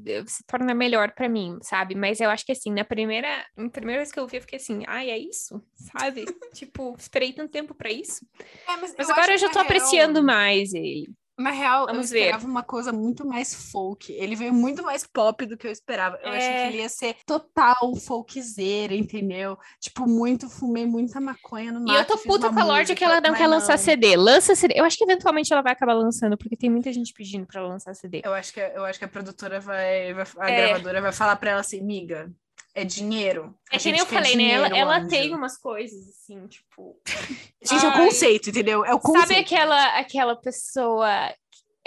eh, 0.06 0.24
se 0.26 0.44
torna 0.48 0.74
melhor 0.74 1.12
pra 1.14 1.30
mim, 1.30 1.58
sabe? 1.62 1.94
Mas 1.96 2.20
eu 2.20 2.30
acho 2.30 2.46
que 2.46 2.52
assim, 2.52 2.72
na 2.72 2.84
primeira, 2.84 3.46
na 3.56 3.70
primeira 3.70 4.02
vez 4.02 4.12
que 4.12 4.18
eu 4.18 4.24
ouvi, 4.24 4.38
eu 4.38 4.42
fiquei 4.42 4.58
assim, 4.58 4.84
ai, 4.88 5.10
é 5.12 5.18
isso, 5.18 5.62
sabe? 5.76 6.26
tipo, 6.54 6.96
esperei 6.98 7.34
tanto 7.34 7.52
tempo 7.52 7.74
pra 7.76 7.92
isso. 7.92 8.26
É, 8.68 8.78
mas 8.78 8.96
Mas 8.98 9.10
agora 9.10 9.34
eu 9.34 9.38
já 9.38 9.48
tô 9.48 9.54
real, 9.60 9.66
apreciando 9.66 10.24
mais 10.24 10.74
ele. 10.74 11.08
Na 11.38 11.52
real, 11.52 11.86
Vamos 11.88 12.12
eu 12.12 12.18
esperava 12.18 12.48
uma 12.48 12.64
coisa 12.64 12.94
muito 12.94 13.26
mais 13.28 13.54
folk. 13.54 14.10
Ele 14.14 14.36
veio 14.38 14.54
muito 14.54 14.82
mais 14.82 15.06
pop 15.06 15.46
do 15.46 15.58
que 15.58 15.68
eu 15.68 15.72
esperava. 15.72 16.18
Eu 16.24 16.30
achei 16.30 16.48
É. 16.50 16.62
que 16.62 16.68
ele 16.74 16.78
ia 16.82 16.88
ser 16.90 17.18
total 17.26 17.94
folkzeira, 17.98 18.94
entendeu? 18.96 19.58
Tipo, 19.80 20.08
muito, 20.08 20.50
fumei 20.50 20.86
muita 20.86 21.20
maconha 21.20 21.74
no 21.74 21.82
E 21.82 21.92
mato. 21.92 22.00
eu 22.14 22.18
tô 22.18 22.24
puta 22.24 22.50
com 22.50 22.60
a 22.60 22.64
Lorde 22.64 22.96
que 22.96 23.04
ela 23.04 23.20
não 23.20 23.34
quer 23.34 23.48
lançar. 23.48 23.78
CD. 23.78 24.16
Lança 24.16 24.56
CD. 24.56 24.76
Eu 24.80 24.86
acho 24.86 24.98
que 24.98 25.04
eventualmente 25.04 25.52
ela 25.52 25.62
vai 25.62 25.74
acabar 25.74 25.94
lançando, 25.94 26.38
porque 26.38 26.56
tem 26.56 26.70
muita 26.70 26.92
gente 26.94 27.14
pedindo 27.14 27.46
pra 27.46 27.62
lançar 27.68 27.94
CD. 27.94 28.22
Eu 28.24 28.34
acho 28.34 28.54
que, 28.54 28.60
eu 28.62 28.86
acho 28.86 28.98
que 28.98 29.06
a 29.06 29.10
produtora 29.10 29.60
vai, 29.60 30.14
vai- 30.14 30.26
a 30.40 30.50
É. 30.50 30.68
gravadora 30.70 31.02
vai 31.02 31.12
falar 31.12 31.36
pra 31.36 31.52
ela 31.52 31.60
assim, 31.60 31.82
miga, 31.82 32.32
é 32.76 32.84
dinheiro. 32.84 33.58
É 33.72 33.78
que 33.80 33.90
nem 33.92 34.02
eu 34.02 34.06
falei, 34.06 34.36
né? 34.36 34.52
Ela, 34.52 34.68
dinheiro, 34.68 34.76
ela 34.76 34.98
anjo." 35.00 35.08
tem 35.08 35.34
umas 35.34 35.58
coisas 35.58 36.08
assim, 36.10 36.46
tipo. 36.48 37.02
Gente, 37.64 37.86
é 37.86 37.88
o 37.88 37.92
Ai. 37.92 38.06
conceito, 38.06 38.50
entendeu? 38.50 38.86
É 38.86 38.94
o 38.94 39.00
conceito. 39.00 39.28
Sabe 39.28 39.40
aquela, 39.40 39.98
aquela 39.98 40.36
pessoa 40.36 41.34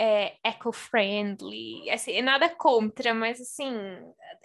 é, 0.01 0.35
eco-friendly? 0.43 1.91
Assim, 1.91 2.21
nada 2.23 2.49
contra, 2.49 3.13
mas 3.15 3.41
assim, 3.41 3.77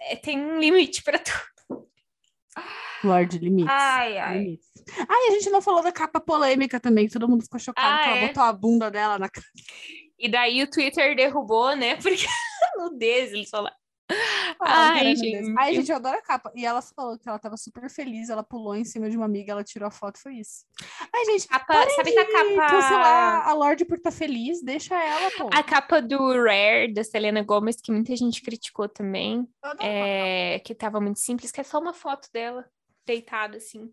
é, 0.00 0.16
tem 0.16 0.38
um 0.38 0.60
limite 0.60 1.02
pra 1.02 1.18
tudo. 1.18 1.88
Lorde 3.02 3.38
Limites. 3.38 3.70
Ai, 3.70 4.18
ai. 4.18 4.38
Limites. 4.38 4.68
Ai, 5.08 5.28
a 5.28 5.30
gente 5.32 5.50
não 5.50 5.60
falou 5.60 5.82
da 5.82 5.92
capa 5.92 6.20
polêmica 6.20 6.78
também, 6.78 7.06
que 7.06 7.12
todo 7.12 7.28
mundo 7.28 7.42
ficou 7.42 7.58
chocado 7.58 7.86
Ah, 7.86 8.02
que 8.02 8.08
ela 8.08 8.18
é? 8.18 8.26
botou 8.28 8.42
a 8.42 8.52
bunda 8.52 8.90
dela 8.90 9.18
na 9.18 9.28
capa. 9.28 9.46
E 10.16 10.28
daí 10.28 10.62
o 10.62 10.70
Twitter 10.70 11.14
derrubou, 11.16 11.74
né? 11.76 11.96
Porque 12.00 12.24
nudez, 12.78 13.32
eles 13.32 13.50
falaram. 13.50 13.76
Ai, 14.60 15.06
Ai, 15.08 15.16
gente. 15.16 15.54
Ai, 15.58 15.74
gente, 15.74 15.90
eu 15.90 15.96
adoro 15.96 16.16
a 16.16 16.22
capa. 16.22 16.52
E 16.54 16.64
ela 16.64 16.80
falou 16.80 17.18
que 17.18 17.28
ela 17.28 17.38
tava 17.38 17.56
super 17.56 17.88
feliz, 17.90 18.28
ela 18.28 18.42
pulou 18.42 18.74
em 18.74 18.84
cima 18.84 19.10
de 19.10 19.16
uma 19.16 19.26
amiga, 19.26 19.52
ela 19.52 19.64
tirou 19.64 19.86
a 19.86 19.90
foto, 19.90 20.18
foi 20.18 20.34
isso. 20.34 20.64
Ai, 21.12 21.24
gente, 21.26 21.48
Capa, 21.48 21.74
sabe 21.90 22.10
de 22.10 22.18
a 22.18 22.24
capa. 22.26 22.70
cancelar 22.70 23.48
a 23.48 23.52
Lorde 23.54 23.84
por 23.84 23.98
estar 23.98 24.10
feliz, 24.10 24.62
deixa 24.62 24.94
ela, 24.94 25.30
pô. 25.36 25.50
A 25.52 25.62
capa 25.62 26.00
do 26.00 26.18
Rare, 26.42 26.92
da 26.92 27.04
Selena 27.04 27.42
Gomez, 27.42 27.76
que 27.80 27.92
muita 27.92 28.14
gente 28.16 28.42
criticou 28.42 28.88
também, 28.88 29.46
é, 29.80 30.60
que 30.60 30.74
tava 30.74 31.00
muito 31.00 31.18
simples, 31.20 31.50
que 31.50 31.60
é 31.60 31.64
só 31.64 31.78
uma 31.78 31.92
foto 31.92 32.28
dela, 32.32 32.64
deitada 33.06 33.56
assim. 33.56 33.92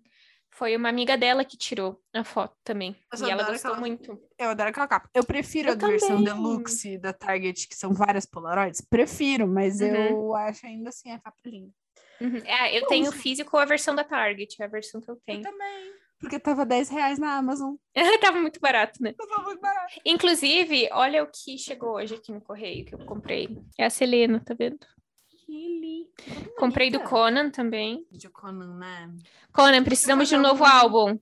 Foi 0.53 0.75
uma 0.75 0.89
amiga 0.89 1.17
dela 1.17 1.45
que 1.45 1.57
tirou 1.57 1.99
a 2.13 2.23
foto 2.23 2.55
também. 2.63 2.95
Eu 3.13 3.27
E 3.27 3.31
ela 3.31 3.43
gostou 3.43 3.71
aquela- 3.71 3.77
muito. 3.79 4.21
Eu 4.37 4.49
adoro 4.49 4.69
aquela 4.69 4.87
capa. 4.87 5.09
Eu 5.13 5.23
prefiro 5.23 5.69
Eu 5.69 5.73
a 5.73 5.75
versão 5.77 6.09
também. 6.09 6.25
deluxe 6.25 6.97
da 6.97 7.13
Target, 7.13 7.67
que 7.67 7.75
são 7.75 7.93
várias 7.93 8.25
Polaroids. 8.25 8.81
Prefiro, 8.81 9.47
mas 9.47 9.79
Uhum. 9.79 9.87
eu 9.87 10.35
acho 10.35 10.65
ainda 10.65 10.89
assim 10.89 11.11
a 11.11 11.19
capa 11.19 11.37
linda. 11.45 11.71
Uhum. 12.19 12.37
É, 12.45 12.77
eu 12.77 12.85
tenho 12.87 13.11
físico 13.11 13.57
a 13.57 13.65
versão 13.65 13.95
da 13.95 14.03
Target, 14.03 14.61
é 14.61 14.65
a 14.65 14.67
versão 14.67 15.01
que 15.01 15.09
eu 15.09 15.15
tenho. 15.25 15.41
também. 15.41 15.93
Porque 16.19 16.37
tava 16.37 16.63
10 16.63 16.87
reais 16.89 17.17
na 17.17 17.35
Amazon. 17.35 17.73
Tava 18.35 18.39
muito 18.39 18.59
barato, 18.59 19.01
né? 19.01 19.13
Tava 19.13 19.41
muito 19.41 19.59
barato. 19.59 19.93
Inclusive, 20.05 20.87
olha 20.91 21.23
o 21.23 21.27
que 21.27 21.57
chegou 21.57 21.93
hoje 21.95 22.13
aqui 22.13 22.31
no 22.31 22.39
correio 22.39 22.85
que 22.85 22.93
eu 22.93 22.99
comprei. 23.07 23.49
É 23.75 23.85
a 23.85 23.89
Selena, 23.89 24.39
tá 24.45 24.53
vendo? 24.53 24.77
Comprei 26.57 26.89
do 26.91 26.99
Conan 27.01 27.49
também. 27.49 28.05
De 28.11 28.29
Conan, 28.29 28.77
né? 28.77 29.11
Conan, 29.51 29.83
precisamos 29.83 30.27
de 30.29 30.35
um 30.35 30.41
novo 30.41 30.63
um- 30.63 30.67
álbum. 30.67 31.19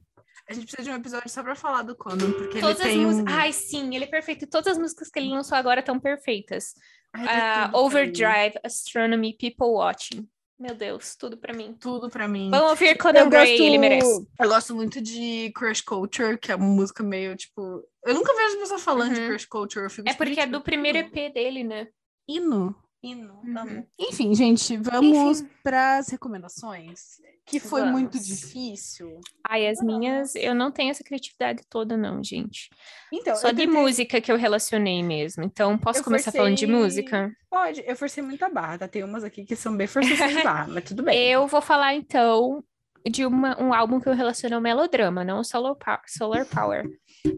A 0.47 0.53
gente 0.53 0.65
precisa 0.65 0.83
de 0.83 0.89
um 0.89 0.95
episódio 0.99 1.29
só 1.29 1.43
pra 1.43 1.55
falar 1.55 1.83
do 1.83 1.95
Conan, 1.95 2.31
porque 2.31 2.59
Todas 2.59 2.79
ele 2.79 2.89
as 2.89 2.95
tem 2.95 3.05
músicas. 3.05 3.33
um... 3.33 3.37
Ai, 3.37 3.53
sim, 3.53 3.95
ele 3.95 4.05
é 4.05 4.07
perfeito. 4.07 4.47
Todas 4.47 4.73
as 4.73 4.77
músicas 4.79 5.09
que 5.09 5.19
ele 5.19 5.29
lançou 5.29 5.55
agora 5.55 5.79
estão 5.81 5.99
perfeitas. 5.99 6.73
Ai, 7.13 7.67
mim. 7.67 7.71
Overdrive, 7.75 8.55
Astronomy, 8.63 9.37
People 9.37 9.67
Watching. 9.67 10.27
Meu 10.59 10.73
Deus, 10.75 11.15
tudo 11.15 11.37
pra 11.37 11.53
mim. 11.53 11.73
Tudo 11.79 12.09
pra 12.09 12.27
mim. 12.27 12.49
Vamos 12.49 12.71
ouvir 12.71 12.97
Conan 12.97 13.29
Gray, 13.29 13.61
ele 13.61 13.77
merece. 13.77 14.27
Eu 14.39 14.49
gosto 14.49 14.75
muito 14.75 14.99
de 14.99 15.51
Crush 15.55 15.81
Culture, 15.81 16.37
que 16.37 16.51
é 16.51 16.55
uma 16.55 16.65
música 16.67 17.01
meio, 17.03 17.35
tipo... 17.37 17.81
Eu 18.05 18.13
nunca 18.15 18.33
vejo 18.33 18.47
as 18.55 18.55
pessoas 18.55 18.81
falando 18.81 19.13
de 19.13 19.21
Uhum. 19.21 19.27
Crush 19.29 19.45
Culture. 19.45 19.85
Eu 19.85 19.89
fico, 19.89 20.09
É 20.09 20.11
tipo, 20.11 20.23
porque 20.25 20.39
é 20.39 20.47
do 20.47 20.59
primeiro. 20.61 20.97
EP 20.97 21.31
dele, 21.33 21.63
né? 21.63 21.87
Hino. 22.27 22.75
Hino. 23.01 23.41
Uhum. 23.45 23.85
Enfim, 23.97 24.35
gente, 24.35 24.75
vamos 24.77 25.43
para 25.63 25.97
as 25.99 26.09
recomendações. 26.09 27.17
Que 27.45 27.59
foi 27.59 27.81
Vamos. 27.81 27.99
muito 27.99 28.19
difícil. 28.19 29.19
Ai, 29.47 29.67
as 29.67 29.81
minhas, 29.81 30.35
eu 30.35 30.53
não 30.53 30.71
tenho 30.71 30.91
essa 30.91 31.03
criatividade 31.03 31.63
toda, 31.67 31.97
não, 31.97 32.23
gente. 32.23 32.69
Então, 33.11 33.35
Só 33.35 33.49
de 33.49 33.65
tentei- 33.65 33.73
música 33.81 34.21
que 34.21 34.31
eu 34.31 34.37
relacionei 34.37 35.01
mesmo. 35.01 35.43
Então, 35.43 35.75
posso 35.77 35.99
Eu 35.99 36.03
começar 36.03 36.31
falando 36.31 36.55
de 36.55 36.67
forcei- 36.67 36.81
música? 36.83 37.31
Pode, 37.49 37.83
eu 37.87 37.95
forcei 37.95 38.21
muito 38.21 38.43
a 38.43 38.49
barra, 38.49 38.77
tá? 38.79 38.87
Tem 38.87 39.03
umas 39.03 39.23
aqui 39.23 39.43
que 39.45 39.55
são 39.55 39.75
bem 39.75 39.87
forçações 39.87 40.35
de 40.37 40.43
barra, 40.43 40.67
mas 40.67 40.83
tudo 40.83 41.01
bem. 41.01 41.17
Eu 41.31 41.47
vou 41.47 41.61
falar, 41.61 41.95
então, 41.95 42.63
de 43.09 43.25
uma- 43.25 43.59
um 43.59 43.73
álbum 43.73 43.99
que 43.99 44.07
eu 44.09 44.13
relaciono 44.13 44.55
ao 44.55 44.61
melodrama, 44.61 45.23
não 45.23 45.37
ao 45.37 45.75
Pow- 45.75 46.01
Solar 46.05 46.45
Power. 46.45 46.85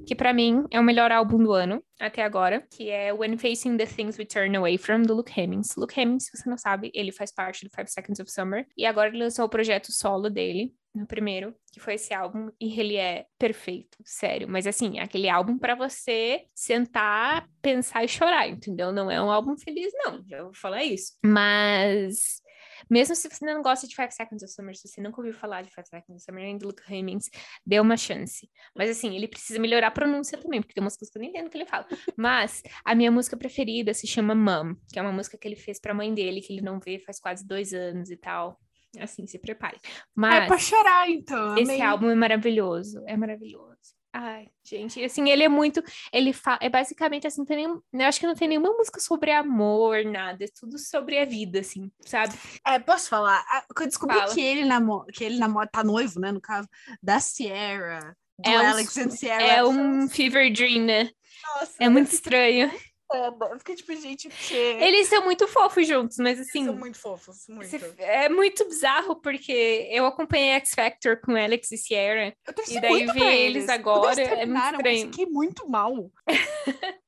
Que 0.05 0.15
pra 0.15 0.33
mim 0.33 0.65
é 0.69 0.79
o 0.79 0.83
melhor 0.83 1.11
álbum 1.11 1.37
do 1.37 1.51
ano, 1.51 1.83
até 1.99 2.23
agora, 2.23 2.65
que 2.71 2.89
é 2.89 3.13
When 3.13 3.37
Facing 3.37 3.77
the 3.77 3.85
Things 3.85 4.17
We 4.17 4.25
Turn 4.25 4.55
Away 4.55 4.77
From, 4.77 5.03
do 5.03 5.15
Luke 5.15 5.31
Hemmings. 5.39 5.75
Luke 5.75 5.99
Hemmings, 5.99 6.25
se 6.25 6.37
você 6.37 6.49
não 6.49 6.57
sabe, 6.57 6.91
ele 6.93 7.11
faz 7.11 7.31
parte 7.31 7.65
do 7.65 7.71
Five 7.73 7.89
Seconds 7.89 8.19
of 8.19 8.31
Summer. 8.31 8.65
E 8.77 8.85
agora 8.85 9.09
ele 9.09 9.19
lançou 9.19 9.45
o 9.45 9.49
projeto 9.49 9.91
solo 9.91 10.29
dele, 10.29 10.73
no 10.93 11.07
primeiro, 11.07 11.55
que 11.71 11.79
foi 11.79 11.93
esse 11.93 12.13
álbum, 12.13 12.49
e 12.59 12.79
ele 12.79 12.97
é 12.97 13.25
perfeito, 13.39 13.97
sério. 14.03 14.47
Mas 14.49 14.67
assim, 14.67 14.99
é 14.99 15.03
aquele 15.03 15.29
álbum 15.29 15.57
pra 15.57 15.73
você 15.73 16.43
sentar, 16.53 17.47
pensar 17.61 18.03
e 18.03 18.07
chorar, 18.07 18.49
entendeu? 18.49 18.91
Não 18.91 19.09
é 19.09 19.21
um 19.21 19.31
álbum 19.31 19.55
feliz, 19.57 19.91
não, 19.95 20.21
já 20.27 20.43
vou 20.43 20.53
falar 20.53 20.83
isso. 20.83 21.13
Mas 21.23 22.40
mesmo 22.89 23.15
se 23.15 23.29
você 23.29 23.45
não 23.45 23.61
gosta 23.61 23.87
de 23.87 23.95
Five 23.95 24.11
Seconds 24.11 24.43
of 24.43 24.51
Summer, 24.51 24.75
se 24.75 24.87
você 24.87 25.01
nunca 25.01 25.19
ouviu 25.19 25.33
falar 25.33 25.61
de 25.61 25.69
Five 25.69 25.87
Seconds 25.87 26.09
of 26.15 26.21
Summer 26.23 26.43
nem 26.43 26.57
do 26.57 26.67
Luke 26.67 26.83
Hemmings, 26.87 27.29
dê 27.65 27.79
uma 27.79 27.97
chance. 27.97 28.49
Mas 28.75 28.89
assim, 28.89 29.15
ele 29.15 29.27
precisa 29.27 29.59
melhorar 29.59 29.87
a 29.87 29.91
pronúncia 29.91 30.37
também, 30.37 30.61
porque 30.61 30.73
tem 30.73 30.83
umas 30.83 30.97
coisas 30.97 31.11
que 31.11 31.17
eu 31.17 31.21
nem 31.21 31.29
entendo 31.29 31.47
o 31.47 31.49
que 31.49 31.57
ele 31.57 31.65
fala. 31.65 31.87
Mas 32.17 32.61
a 32.83 32.95
minha 32.95 33.11
música 33.11 33.37
preferida 33.37 33.93
se 33.93 34.07
chama 34.07 34.33
Mom, 34.35 34.75
que 34.91 34.99
é 34.99 35.01
uma 35.01 35.11
música 35.11 35.37
que 35.37 35.47
ele 35.47 35.55
fez 35.55 35.79
pra 35.79 35.93
mãe 35.93 36.13
dele, 36.13 36.41
que 36.41 36.53
ele 36.53 36.61
não 36.61 36.79
vê 36.79 36.99
faz 36.99 37.19
quase 37.19 37.45
dois 37.47 37.73
anos 37.73 38.09
e 38.09 38.17
tal. 38.17 38.59
Assim, 38.99 39.25
se 39.25 39.39
prepare. 39.39 39.77
É 39.77 40.45
pra 40.45 40.49
Mas 40.49 40.61
chorar, 40.63 41.09
então. 41.09 41.57
esse 41.57 41.71
amei. 41.71 41.81
álbum 41.81 42.09
é 42.09 42.15
maravilhoso, 42.15 43.01
é 43.07 43.15
maravilhoso. 43.15 43.70
Ai, 44.13 44.49
gente, 44.63 45.01
assim, 45.03 45.29
ele 45.29 45.43
é 45.43 45.47
muito. 45.47 45.81
Ele 46.11 46.33
fala. 46.33 46.59
É 46.61 46.69
basicamente 46.69 47.25
assim, 47.25 47.45
tem 47.45 47.57
nenhum, 47.57 47.81
eu 47.93 48.05
acho 48.05 48.19
que 48.19 48.27
não 48.27 48.35
tem 48.35 48.47
nenhuma 48.47 48.69
música 48.73 48.99
sobre 48.99 49.31
amor, 49.31 50.03
nada. 50.03 50.43
É 50.43 50.47
tudo 50.53 50.77
sobre 50.77 51.17
a 51.17 51.23
vida, 51.25 51.59
assim, 51.61 51.89
sabe? 52.01 52.33
É, 52.67 52.77
posso 52.77 53.07
falar? 53.07 53.41
Eu 53.69 53.87
descobri 53.87 54.17
Fala. 54.17 54.33
que 54.33 54.41
ele, 54.41 54.65
namo... 54.65 55.05
que 55.05 55.23
ele 55.23 55.37
namora, 55.39 55.69
tá 55.71 55.81
noivo, 55.83 56.19
né, 56.19 56.31
no 56.31 56.41
caso, 56.41 56.67
da 57.01 57.21
Sierra, 57.21 58.15
do 58.37 58.49
É 58.49 58.59
um- 58.61 58.69
Alex 58.71 58.97
and 58.97 59.09
Sierra. 59.11 59.41
É 59.43 59.63
um 59.63 60.09
fever 60.09 60.51
dream, 60.51 60.83
né? 60.85 61.09
Nossa, 61.55 61.73
É 61.79 61.87
muito 61.87 62.11
estranho. 62.11 62.69
Eu 63.13 63.59
fiquei 63.59 63.75
tipo, 63.75 63.95
gente, 63.95 64.29
porque... 64.29 64.53
Eles 64.55 65.07
são 65.07 65.23
muito 65.23 65.47
fofos 65.47 65.87
juntos, 65.87 66.17
mas 66.17 66.39
assim. 66.39 66.65
são 66.65 66.75
muito 66.75 66.97
fofos, 66.99 67.45
muito. 67.49 67.75
É 67.97 68.29
muito 68.29 68.65
bizarro, 68.65 69.15
porque 69.15 69.87
eu 69.91 70.05
acompanhei 70.05 70.51
X 70.51 70.71
Factor 70.73 71.19
com 71.21 71.35
Alex 71.35 71.71
e 71.71 71.77
Sierra. 71.77 72.33
Eu 72.47 72.53
E 72.67 72.81
daí 72.81 72.91
muito 72.91 73.13
ver 73.13 73.35
eles 73.35 73.65
Quando 73.65 73.71
agora 73.71 74.21
eles 74.21 74.31
é 74.31 74.45
muito 74.45 74.63
estranho. 74.63 74.97
Eu 74.97 75.11
fiquei 75.11 75.25
muito 75.25 75.69
mal. 75.69 76.11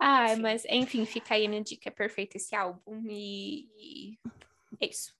Ai, 0.00 0.32
Enfim. 0.32 0.42
mas 0.42 0.64
enfim, 0.66 1.04
fica 1.04 1.34
aí 1.34 1.46
a 1.46 1.48
minha 1.48 1.62
dica. 1.62 1.88
É 1.88 1.92
perfeito 1.92 2.36
esse 2.36 2.54
álbum. 2.54 3.02
E. 3.08 3.68
e 3.76 4.18
É 4.80 4.86
isso. 4.86 5.12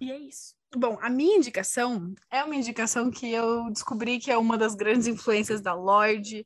E 0.00 0.10
é 0.10 0.18
isso. 0.18 0.54
Bom, 0.76 0.98
a 1.00 1.08
minha 1.08 1.36
indicação 1.36 2.14
é 2.30 2.42
uma 2.42 2.56
indicação 2.56 3.10
que 3.10 3.30
eu 3.30 3.70
descobri 3.70 4.18
que 4.18 4.30
é 4.30 4.36
uma 4.36 4.58
das 4.58 4.74
grandes 4.74 5.06
influências 5.06 5.60
da 5.60 5.72
Lorde, 5.72 6.44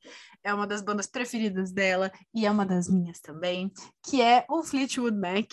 é 0.48 0.54
uma 0.54 0.66
das 0.66 0.80
bandas 0.82 1.06
preferidas 1.06 1.70
dela 1.72 2.10
e 2.34 2.46
é 2.46 2.50
uma 2.50 2.64
das 2.66 2.88
minhas 2.88 3.20
também, 3.20 3.70
que 4.04 4.20
é 4.22 4.44
o 4.48 4.62
Fleetwood 4.62 5.16
Mac. 5.16 5.46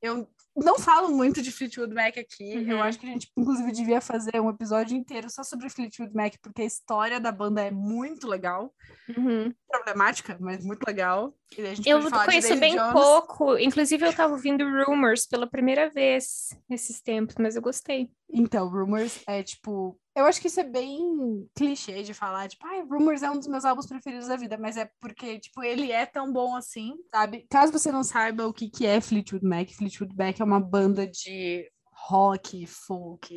Eu 0.00 0.28
não 0.54 0.78
falo 0.78 1.08
muito 1.16 1.40
de 1.40 1.50
Fleetwood 1.50 1.94
Mac 1.94 2.18
aqui, 2.18 2.52
eu 2.68 2.76
Uhum. 2.76 2.82
acho 2.82 2.98
que 2.98 3.06
a 3.06 3.10
gente, 3.10 3.30
inclusive, 3.36 3.72
devia 3.72 4.00
fazer 4.00 4.38
um 4.40 4.50
episódio 4.50 4.94
inteiro 4.96 5.30
só 5.30 5.42
sobre 5.42 5.70
Fleetwood 5.70 6.14
Mac, 6.14 6.34
porque 6.42 6.62
a 6.62 6.66
história 6.66 7.18
da 7.18 7.32
banda 7.32 7.62
é 7.62 7.70
muito 7.70 8.26
legal, 8.28 8.72
Uhum. 9.16 9.52
Problemática, 9.72 10.36
mas 10.40 10.64
muito 10.64 10.84
legal. 10.86 11.34
E 11.56 11.88
Eu 11.88 12.00
conheço 12.10 12.56
bem 12.56 12.76
Jones. 12.76 12.92
pouco. 12.92 13.58
Inclusive, 13.58 14.06
eu 14.06 14.12
tava 14.14 14.34
ouvindo 14.34 14.64
Rumors 14.84 15.26
pela 15.26 15.46
primeira 15.46 15.88
vez 15.90 16.50
nesses 16.68 17.00
tempos, 17.00 17.34
mas 17.38 17.56
eu 17.56 17.62
gostei. 17.62 18.10
Então, 18.30 18.68
Rumors 18.68 19.22
é 19.26 19.42
tipo. 19.42 19.98
Eu 20.14 20.26
acho 20.26 20.40
que 20.40 20.48
isso 20.48 20.60
é 20.60 20.64
bem 20.64 21.48
clichê 21.56 22.02
de 22.02 22.12
falar, 22.12 22.46
tipo, 22.48 22.66
ai, 22.66 22.82
Rumors 22.82 23.22
é 23.22 23.30
um 23.30 23.38
dos 23.38 23.48
meus 23.48 23.64
álbuns 23.64 23.86
preferidos 23.86 24.28
da 24.28 24.36
vida, 24.36 24.58
mas 24.58 24.76
é 24.76 24.90
porque, 25.00 25.38
tipo, 25.40 25.62
ele 25.62 25.90
é 25.90 26.04
tão 26.04 26.30
bom 26.30 26.54
assim, 26.54 26.94
sabe? 27.10 27.46
Caso 27.50 27.72
você 27.72 27.90
não 27.90 28.02
saiba 28.04 28.46
o 28.46 28.52
que, 28.52 28.68
que 28.68 28.84
é 28.86 29.00
Fleetwood 29.00 29.44
Mac, 29.46 29.70
Fleetwood 29.70 30.14
Mac 30.14 30.38
é 30.38 30.44
uma 30.44 30.60
banda 30.60 31.06
de 31.06 31.66
rock, 31.90 32.66
folk, 32.66 33.34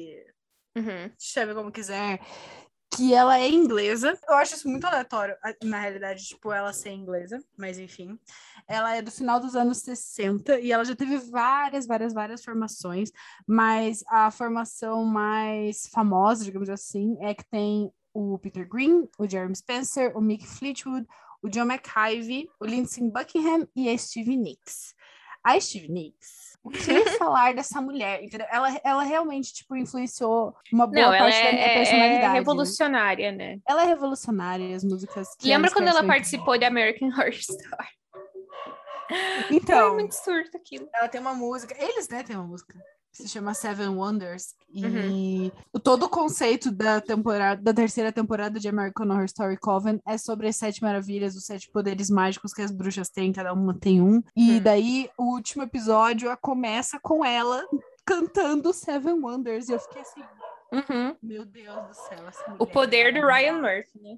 Uhum. 0.78 1.10
chame 1.18 1.54
como 1.54 1.72
quiser, 1.72 2.20
que 2.96 3.14
ela 3.14 3.40
é 3.40 3.50
inglesa. 3.50 4.18
Eu 4.28 4.36
acho 4.36 4.56
isso 4.56 4.70
muito 4.70 4.86
aleatório, 4.86 5.36
na 5.64 5.80
realidade, 5.80 6.26
tipo, 6.26 6.52
ela 6.52 6.74
ser 6.74 6.92
inglesa, 6.92 7.44
mas 7.58 7.78
enfim. 7.78 8.20
Ela 8.68 8.96
é 8.96 9.02
do 9.02 9.12
final 9.12 9.40
dos 9.40 9.56
anos 9.56 9.80
60 9.80 10.60
e 10.60 10.72
ela 10.72 10.84
já 10.84 10.96
teve 10.96 11.18
várias, 11.18 11.86
várias, 11.86 12.14
várias 12.14 12.44
formações, 12.44 13.12
mas 13.48 14.04
a 14.08 14.32
formação 14.32 15.06
mais 15.06 15.88
famosa, 15.88 16.44
digamos 16.44 16.70
assim, 16.70 17.18
é 17.22 17.34
que 17.34 17.46
tem 17.46 17.92
o 18.14 18.40
Peter 18.40 18.68
Green, 18.68 19.08
o 19.20 19.28
Jeremy 19.28 19.56
Spencer, 19.56 20.18
o 20.18 20.22
Mick 20.22 20.48
Fleetwood, 20.48 21.06
o 21.42 21.50
John 21.50 21.70
McIvey, 21.70 22.50
o 22.60 22.66
Lindsey 22.66 23.10
Buckingham 23.12 23.68
e 23.76 23.90
a 23.90 23.98
Stevie 23.98 24.38
Nicks. 24.38 24.96
A 25.44 25.60
Stevie 25.60 25.92
Nicks, 25.92 26.45
o 26.66 26.72
que 26.72 27.10
falar 27.18 27.54
dessa 27.54 27.80
mulher? 27.80 28.24
Entendeu? 28.24 28.48
Ela, 28.50 28.80
ela 28.84 29.04
realmente, 29.04 29.54
tipo, 29.54 29.76
influenciou 29.76 30.56
uma 30.74 30.88
boa 30.88 31.02
Não, 31.02 31.10
parte 31.12 31.36
ela 31.36 31.46
da 31.46 31.52
minha 31.54 31.66
é, 31.66 31.74
personalidade. 31.76 32.26
é 32.26 32.34
revolucionária, 32.34 33.32
né? 33.32 33.60
Ela 33.68 33.84
é 33.84 33.86
revolucionária, 33.86 34.76
as 34.76 34.84
músicas 34.84 35.36
que 35.38 35.48
Lembra 35.48 35.72
quando 35.72 35.88
ela 35.88 36.04
participou 36.04 36.58
de 36.58 36.66
American 36.66 37.10
Horror 37.10 37.30
Story? 37.30 37.88
Então, 39.52 39.90
Foi 39.90 39.94
muito 39.94 40.14
surto 40.14 40.58
aquilo. 40.58 40.90
ela 40.94 41.08
tem 41.08 41.22
uma 41.22 41.34
música, 41.36 41.76
eles, 41.78 42.10
né, 42.10 42.24
tem 42.24 42.36
uma 42.36 42.48
música, 42.48 42.74
se 43.18 43.28
chama 43.30 43.54
Seven 43.54 43.90
Wonders, 43.90 44.56
e 44.74 44.86
Uhum. 44.86 45.80
todo 45.82 46.04
o 46.04 46.10
conceito 46.10 46.70
da 46.72 47.00
temporada, 47.00 47.62
da 47.62 47.74
terceira 47.74 48.12
temporada 48.12 48.60
de 48.60 48.68
American 48.68 49.08
Horror 49.10 49.26
Story 49.26 49.58
Coven 49.58 50.02
é 50.06 50.18
sobre 50.18 50.48
as 50.48 50.56
sete 50.58 50.82
maravilhas, 50.82 51.36
os 51.36 51.46
sete 51.46 51.70
poderes 51.72 52.10
mágicos 52.10 52.54
que 52.54 52.62
as 52.62 52.72
bruxas 52.72 53.10
têm, 53.10 53.32
cada 53.32 53.54
uma 53.54 53.74
tem 53.74 54.02
um, 54.02 54.22
e 54.36 54.58
Hum. 54.58 54.62
daí 54.62 55.10
o 55.18 55.34
último 55.34 55.64
episódio 55.64 56.30
a- 56.30 56.36
começa 56.38 57.00
com 57.00 57.24
ela 57.24 57.66
cantando 58.06 58.74
Seven 58.74 59.14
Wonders, 59.24 59.70
e 59.70 59.74
eu 59.74 59.80
fiquei 59.80 60.02
assim, 60.02 60.22
Uhum. 60.72 61.16
meu 61.24 61.46
Deus 61.46 61.88
do 61.88 61.94
céu, 61.94 62.20
O 62.60 62.66
poder 62.68 63.08
é 63.16 63.22
do 63.22 63.26
Ryan. 63.26 63.62
Murphy, 63.62 64.00
né? 64.02 64.18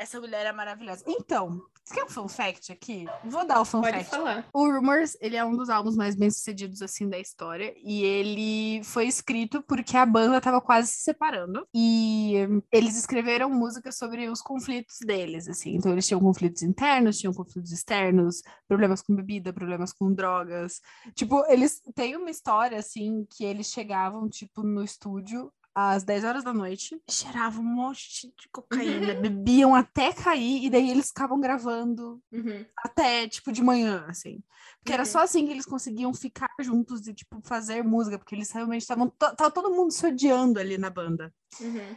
Essa 0.00 0.18
mulher 0.18 0.46
é 0.46 0.52
maravilhosa. 0.52 1.04
Então, 1.06 1.60
você 1.84 1.92
quer 1.92 2.04
um 2.04 2.08
fun 2.08 2.26
fact 2.26 2.72
aqui? 2.72 3.04
Vou 3.22 3.46
dar 3.46 3.60
o 3.60 3.66
fun 3.66 3.82
Pode 3.82 3.98
fact. 3.98 4.10
falar. 4.10 4.48
O 4.50 4.66
Rumors, 4.66 5.14
ele 5.20 5.36
é 5.36 5.44
um 5.44 5.54
dos 5.54 5.68
álbuns 5.68 5.94
mais 5.94 6.14
bem-sucedidos, 6.14 6.80
assim, 6.80 7.06
da 7.06 7.18
história. 7.18 7.74
E 7.76 8.02
ele 8.02 8.82
foi 8.82 9.06
escrito 9.06 9.62
porque 9.62 9.98
a 9.98 10.06
banda 10.06 10.40
tava 10.40 10.58
quase 10.58 10.88
se 10.88 11.02
separando. 11.02 11.68
E 11.74 12.32
eles 12.72 12.96
escreveram 12.96 13.50
músicas 13.50 13.98
sobre 13.98 14.26
os 14.26 14.40
conflitos 14.40 15.00
deles, 15.04 15.46
assim. 15.46 15.74
Então, 15.74 15.92
eles 15.92 16.06
tinham 16.06 16.20
conflitos 16.20 16.62
internos, 16.62 17.18
tinham 17.18 17.34
conflitos 17.34 17.70
externos, 17.70 18.40
problemas 18.66 19.02
com 19.02 19.14
bebida, 19.14 19.52
problemas 19.52 19.92
com 19.92 20.10
drogas. 20.14 20.80
Tipo, 21.14 21.44
eles 21.46 21.82
têm 21.94 22.16
uma 22.16 22.30
história, 22.30 22.78
assim, 22.78 23.26
que 23.28 23.44
eles 23.44 23.66
chegavam, 23.66 24.30
tipo, 24.30 24.62
no 24.62 24.82
estúdio 24.82 25.52
às 25.74 26.02
10 26.04 26.24
horas 26.24 26.44
da 26.44 26.52
noite, 26.52 27.00
cheiravam 27.08 27.62
um 27.62 27.66
monte 27.66 28.26
de 28.38 28.48
cocaína, 28.50 29.14
bebiam 29.20 29.74
até 29.74 30.12
cair, 30.12 30.64
e 30.64 30.70
daí 30.70 30.90
eles 30.90 31.08
ficavam 31.08 31.40
gravando 31.40 32.20
Uhum. 32.32 32.64
até, 32.76 33.28
tipo, 33.28 33.52
de 33.52 33.62
manhã, 33.62 34.04
assim. 34.08 34.42
Porque 34.78 34.92
era 34.92 35.02
Uhum. 35.02 35.06
só 35.06 35.20
assim 35.22 35.46
que 35.46 35.52
eles 35.52 35.66
conseguiam 35.66 36.12
ficar 36.14 36.50
juntos 36.60 37.06
e, 37.06 37.14
tipo, 37.14 37.40
fazer 37.42 37.82
música, 37.84 38.18
porque 38.18 38.34
eles 38.34 38.50
realmente 38.50 38.82
estavam. 38.82 39.08
Tava 39.10 39.50
todo 39.50 39.70
mundo 39.70 39.92
se 39.92 40.06
odiando 40.06 40.58
ali 40.58 40.76
na 40.78 40.90
banda. 40.90 41.32
Uhum. 41.60 41.96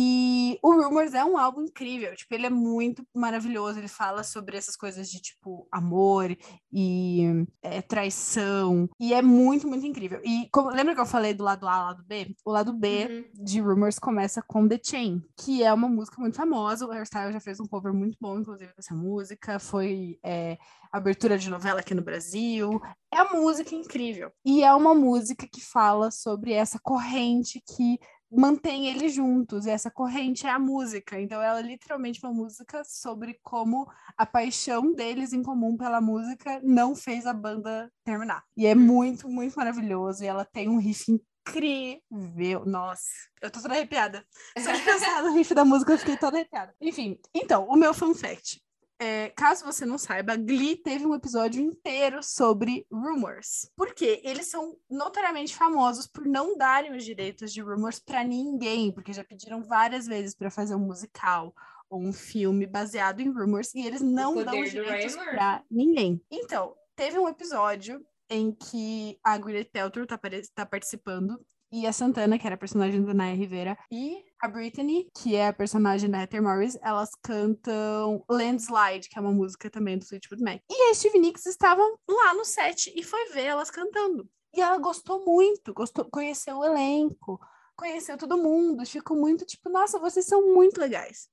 E 0.00 0.56
o 0.62 0.70
Rumors 0.80 1.12
é 1.12 1.24
um 1.24 1.36
álbum 1.36 1.62
incrível, 1.62 2.14
tipo, 2.14 2.32
ele 2.32 2.46
é 2.46 2.50
muito 2.50 3.04
maravilhoso. 3.12 3.80
Ele 3.80 3.88
fala 3.88 4.22
sobre 4.22 4.56
essas 4.56 4.76
coisas 4.76 5.08
de, 5.10 5.20
tipo, 5.20 5.66
amor 5.72 6.36
e 6.72 7.44
é, 7.60 7.82
traição. 7.82 8.88
E 9.00 9.12
é 9.12 9.20
muito, 9.20 9.66
muito 9.66 9.84
incrível. 9.84 10.20
E 10.24 10.48
como- 10.52 10.70
lembra 10.70 10.94
que 10.94 11.00
eu 11.00 11.06
falei 11.06 11.34
do 11.34 11.42
lado 11.42 11.66
A, 11.66 11.86
lado 11.86 12.04
B? 12.06 12.32
O 12.44 12.52
lado 12.52 12.72
B 12.72 13.06
Uhum. 13.38 13.44
de 13.44 13.60
Rumors 13.60 13.98
começa 13.98 14.40
com 14.40 14.68
The 14.68 14.78
Chain, 14.80 15.20
que 15.36 15.64
é 15.64 15.72
uma 15.72 15.88
música 15.88 16.20
muito 16.20 16.36
famosa. 16.36 16.86
O 16.86 16.92
Hairstyle 16.92 17.32
já 17.32 17.40
fez 17.40 17.58
um 17.58 17.66
cover 17.66 17.92
muito 17.92 18.16
bom, 18.20 18.38
inclusive, 18.38 18.72
dessa 18.76 18.94
música. 18.94 19.58
Foi 19.58 20.16
é, 20.24 20.58
abertura 20.92 21.36
de 21.36 21.50
novela 21.50 21.80
aqui 21.80 21.92
no 21.94 22.02
Brasil. 22.02 22.80
É 23.12 23.20
uma 23.20 23.40
música 23.40 23.74
incrível. 23.74 24.30
E 24.44 24.62
é 24.62 24.72
uma 24.72 24.94
música 24.94 25.44
que 25.50 25.60
fala 25.60 26.12
sobre 26.12 26.52
essa 26.52 26.78
corrente 26.78 27.60
que 27.76 27.98
mantém 28.30 28.86
eles 28.86 29.12
juntos. 29.12 29.66
E 29.66 29.70
essa 29.70 29.90
corrente 29.90 30.46
é 30.46 30.50
a 30.50 30.58
música. 30.58 31.20
Então, 31.20 31.40
ela 31.40 31.60
é 31.60 31.62
literalmente 31.62 32.20
uma 32.22 32.32
música 32.32 32.82
sobre 32.84 33.38
como 33.42 33.90
a 34.16 34.26
paixão 34.26 34.92
deles 34.92 35.32
em 35.32 35.42
comum 35.42 35.76
pela 35.76 36.00
música 36.00 36.60
não 36.62 36.94
fez 36.94 37.26
a 37.26 37.32
banda 37.32 37.90
terminar. 38.04 38.44
E 38.56 38.66
é 38.66 38.74
muito, 38.74 39.28
muito 39.28 39.54
maravilhoso. 39.54 40.22
E 40.22 40.26
ela 40.26 40.44
tem 40.44 40.68
um 40.68 40.78
riff 40.78 41.04
incrível. 41.10 42.64
Nossa, 42.66 43.08
eu 43.40 43.50
tô 43.50 43.60
toda 43.60 43.74
arrepiada. 43.74 44.24
Só 44.58 44.72
de 44.72 44.82
pensar 44.82 45.22
no 45.22 45.34
riff 45.34 45.54
da 45.54 45.64
música, 45.64 45.92
eu 45.92 45.98
fiquei 45.98 46.16
toda 46.16 46.36
arrepiada. 46.36 46.74
Enfim, 46.80 47.18
então, 47.34 47.66
o 47.68 47.76
meu 47.76 47.94
fun 47.94 48.14
fact. 48.14 48.60
É, 49.00 49.28
caso 49.30 49.64
você 49.64 49.86
não 49.86 49.96
saiba, 49.96 50.36
Glee 50.36 50.76
teve 50.76 51.06
um 51.06 51.14
episódio 51.14 51.62
inteiro 51.62 52.20
sobre 52.22 52.84
rumors. 52.90 53.70
Porque 53.76 54.20
eles 54.24 54.50
são 54.50 54.76
notoriamente 54.90 55.54
famosos 55.54 56.06
por 56.06 56.26
não 56.26 56.56
darem 56.56 56.96
os 56.96 57.04
direitos 57.04 57.52
de 57.52 57.60
rumors 57.60 58.00
para 58.00 58.24
ninguém, 58.24 58.90
porque 58.90 59.12
já 59.12 59.22
pediram 59.22 59.62
várias 59.62 60.06
vezes 60.06 60.34
para 60.34 60.50
fazer 60.50 60.74
um 60.74 60.80
musical 60.80 61.54
ou 61.88 62.00
um 62.00 62.12
filme 62.12 62.66
baseado 62.66 63.20
em 63.20 63.30
rumors 63.30 63.72
e 63.74 63.86
eles 63.86 64.00
não 64.00 64.42
dão 64.42 64.60
os 64.60 64.70
direitos 64.70 65.14
para 65.14 65.62
ninguém. 65.70 66.20
Então, 66.30 66.74
teve 66.96 67.18
um 67.18 67.28
episódio 67.28 68.04
em 68.28 68.52
que 68.52 69.18
a 69.22 69.38
Gwyneth 69.38 69.70
Paltrow 69.72 70.06
tá, 70.06 70.20
tá 70.54 70.66
participando 70.66 71.40
e 71.70 71.86
a 71.86 71.92
Santana, 71.92 72.38
que 72.38 72.46
era 72.46 72.54
a 72.54 72.58
personagem 72.58 73.04
da 73.04 73.12
Naya 73.12 73.34
Rivera, 73.34 73.78
e 73.92 74.24
a 74.40 74.48
Brittany, 74.48 75.08
que 75.14 75.34
é 75.34 75.48
a 75.48 75.52
personagem 75.52 76.10
da 76.10 76.20
Heather 76.20 76.42
Morris, 76.42 76.78
elas 76.82 77.10
cantam 77.22 78.24
Landslide, 78.28 79.08
que 79.08 79.18
é 79.18 79.20
uma 79.20 79.32
música 79.32 79.68
também 79.68 79.98
do 79.98 80.06
Fleetwood 80.06 80.42
Mac. 80.42 80.60
E 80.70 80.90
a 80.90 80.94
Stevie 80.94 81.18
Nicks 81.18 81.46
estavam 81.46 81.98
lá 82.08 82.34
no 82.34 82.44
set 82.44 82.92
e 82.94 83.02
foi 83.02 83.30
ver 83.30 83.46
elas 83.46 83.70
cantando. 83.70 84.28
E 84.54 84.60
ela 84.60 84.78
gostou 84.78 85.24
muito, 85.24 85.74
gostou, 85.74 86.04
conheceu 86.04 86.58
o 86.58 86.64
elenco, 86.64 87.40
conheceu 87.76 88.16
todo 88.16 88.38
mundo, 88.38 88.86
ficou 88.86 89.16
muito 89.16 89.44
tipo, 89.44 89.68
nossa, 89.68 89.98
vocês 89.98 90.26
são 90.26 90.54
muito 90.54 90.80
legais. 90.80 91.28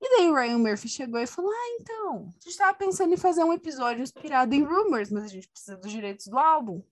E 0.00 0.16
daí 0.16 0.28
o 0.28 0.34
Ryan 0.34 0.58
Murphy 0.58 0.88
chegou 0.88 1.20
e 1.20 1.26
falou: 1.26 1.50
Ah, 1.50 1.78
então, 1.80 2.28
a 2.28 2.40
gente 2.44 2.58
tava 2.58 2.76
pensando 2.76 3.14
em 3.14 3.16
fazer 3.16 3.44
um 3.44 3.52
episódio 3.52 4.02
inspirado 4.02 4.54
em 4.54 4.62
Rumors, 4.62 5.10
mas 5.10 5.24
a 5.24 5.28
gente 5.28 5.48
precisa 5.48 5.76
dos 5.76 5.90
direitos 5.90 6.26
do 6.26 6.38
álbum. 6.38 6.82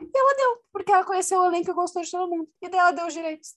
E 0.00 0.18
ela 0.18 0.36
deu, 0.36 0.62
porque 0.72 0.92
ela 0.92 1.04
conheceu 1.04 1.40
o 1.40 1.46
elenco 1.46 1.70
e 1.70 1.74
gostou 1.74 2.02
de 2.02 2.10
todo 2.10 2.30
mundo. 2.30 2.48
E 2.62 2.68
daí 2.68 2.80
ela 2.80 2.92
deu 2.92 3.06
os 3.06 3.12
direitos. 3.12 3.54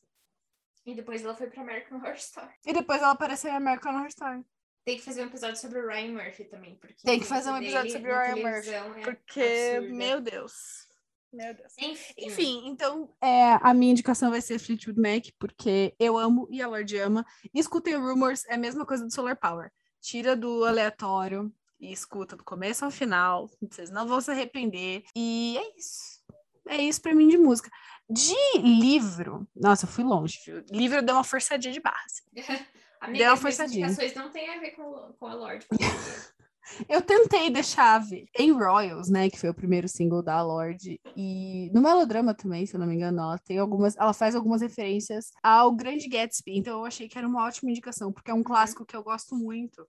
E 0.86 0.94
depois 0.94 1.24
ela 1.24 1.36
foi 1.36 1.48
pra 1.48 1.62
American 1.62 1.98
Horror 1.98 2.16
Story. 2.16 2.54
E 2.66 2.74
depois 2.74 3.02
ela 3.02 3.12
apareceu 3.12 3.52
em 3.52 3.56
American 3.56 3.96
Horror 3.96 4.08
Story. 4.08 4.44
Tem 4.86 4.98
que 4.98 5.04
fazer 5.04 5.24
um 5.24 5.28
episódio 5.28 5.58
sobre 5.58 5.80
o 5.80 5.88
Ryan 5.88 6.12
Murphy 6.12 6.44
também. 6.46 6.76
Porque 6.76 6.96
Tem 7.04 7.20
que 7.20 7.26
fazer 7.26 7.52
um 7.52 7.54
dele 7.54 7.68
episódio 7.68 7.92
sobre 7.92 8.12
o 8.12 8.16
Ryan 8.16 8.34
televisão 8.34 8.96
é 8.96 9.02
Porque, 9.02 9.76
absurdo. 9.78 9.96
meu 9.96 10.22
Deus. 10.22 10.54
Meu 11.32 11.54
Deus. 11.54 11.74
Enfim. 11.80 12.14
Enfim, 12.18 12.68
então 12.68 13.16
é, 13.22 13.54
a 13.62 13.74
minha 13.74 13.92
indicação 13.92 14.30
vai 14.30 14.42
ser 14.42 14.60
Fleetwood 14.60 15.00
Mac, 15.00 15.26
porque 15.40 15.96
eu 15.98 16.18
amo 16.18 16.48
e 16.52 16.62
a 16.62 16.68
Lorde 16.68 16.98
ama. 16.98 17.26
E 17.54 17.60
escutem 17.60 17.96
Rumors, 17.96 18.46
é 18.46 18.56
a 18.56 18.58
mesma 18.58 18.86
coisa 18.86 19.06
do 19.06 19.12
Solar 19.12 19.40
Power. 19.40 19.72
Tira 20.02 20.36
do 20.36 20.66
aleatório 20.66 21.52
e 21.80 21.92
escuta 21.92 22.36
do 22.36 22.44
começo 22.44 22.84
ao 22.86 22.92
final. 22.92 23.50
Vocês 23.62 23.90
não 23.90 24.06
vão 24.06 24.20
se 24.22 24.30
arrepender. 24.30 25.04
E 25.16 25.58
é 25.58 25.80
isso. 25.80 26.22
É 26.68 26.78
isso 26.78 27.02
pra 27.02 27.16
mim 27.16 27.28
de 27.28 27.38
música. 27.38 27.70
De 28.10 28.36
livro, 28.60 29.47
nossa, 29.56 29.86
eu 29.86 29.89
fui 29.89 30.04
longe, 30.04 30.39
viu? 30.45 30.64
Livro 30.70 31.01
deu 31.01 31.16
uma 31.16 31.24
forçadinha 31.24 31.74
de 31.74 31.80
barra. 31.80 31.97
assim. 32.06 32.24
Amiga, 33.01 33.18
Deu 33.18 33.28
uma 33.28 33.34
as 33.34 33.41
forçadinha. 33.41 33.86
indicações 33.88 34.14
não 34.16 34.32
tem 34.32 34.49
a 34.49 34.60
ver 34.60 34.72
com, 34.72 35.14
com 35.20 35.28
a 35.28 35.34
Lorde. 35.34 35.66
Eu 36.88 37.01
tentei 37.01 37.49
deixar 37.49 37.99
ver 37.99 38.26
em 38.39 38.51
Royals, 38.51 39.10
né, 39.10 39.30
que 39.30 39.38
foi 39.38 39.49
o 39.49 39.54
primeiro 39.54 39.88
single 39.88 40.24
da 40.24 40.41
Lorde, 40.41 40.99
e 41.16 41.70
no 41.74 41.82
melodrama 41.82 42.34
também, 42.34 42.66
se 42.66 42.74
eu 42.74 42.80
não 42.80 42.88
me 42.88 42.95
engano, 42.95 43.20
ela 43.20 43.38
tem 43.38 43.58
algumas, 43.60 43.97
ela 43.97 44.14
faz 44.14 44.34
algumas 44.34 44.62
referências 44.62 45.32
ao 45.43 45.74
Grande 45.76 46.08
Gatsby, 46.08 46.58
então 46.58 46.80
eu 46.80 46.86
achei 46.86 47.10
que 47.10 47.18
era 47.18 47.28
uma 47.28 47.43
ótima 47.45 47.70
indicação, 47.70 48.14
porque 48.14 48.32
é 48.32 48.34
um 48.34 48.41
clássico 48.41 48.86
que 48.86 48.95
eu 48.95 49.04
gosto 49.04 49.36
muito, 49.36 49.86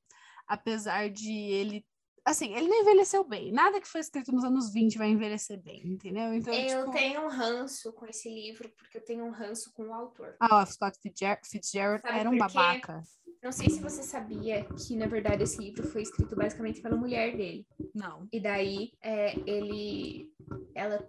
apesar 0.48 1.08
de 1.08 1.32
ele 1.32 1.86
Assim, 2.26 2.54
ele 2.54 2.68
não 2.68 2.80
envelheceu 2.80 3.22
bem. 3.22 3.52
Nada 3.52 3.80
que 3.80 3.86
foi 3.86 4.00
escrito 4.00 4.32
nos 4.32 4.44
anos 4.44 4.72
20 4.72 4.96
vai 4.96 5.08
envelhecer 5.08 5.60
bem, 5.60 5.86
entendeu? 5.86 6.32
Então, 6.32 6.54
Eu 6.54 6.80
tipo... 6.80 6.92
tenho 6.92 7.20
um 7.20 7.28
ranço 7.28 7.92
com 7.92 8.06
esse 8.06 8.30
livro, 8.30 8.70
porque 8.78 8.96
eu 8.96 9.04
tenho 9.04 9.24
um 9.26 9.30
ranço 9.30 9.70
com 9.74 9.88
o 9.88 9.92
autor. 9.92 10.34
Ah, 10.40 10.62
o 10.62 10.66
Scott 10.66 10.98
Fitzger- 11.02 11.40
Fitzgerald 11.44 12.00
Sabe 12.00 12.18
era 12.18 12.30
um 12.30 12.38
babaca. 12.38 13.02
Não 13.42 13.52
sei 13.52 13.68
se 13.68 13.78
você 13.78 14.02
sabia 14.02 14.64
que, 14.64 14.96
na 14.96 15.06
verdade, 15.06 15.42
esse 15.42 15.58
livro 15.58 15.86
foi 15.86 16.00
escrito 16.00 16.34
basicamente 16.34 16.80
pela 16.80 16.96
mulher 16.96 17.36
dele. 17.36 17.66
Não. 17.94 18.26
E 18.32 18.40
daí, 18.40 18.92
é, 19.02 19.38
ele... 19.46 20.32
Ela 20.74 21.06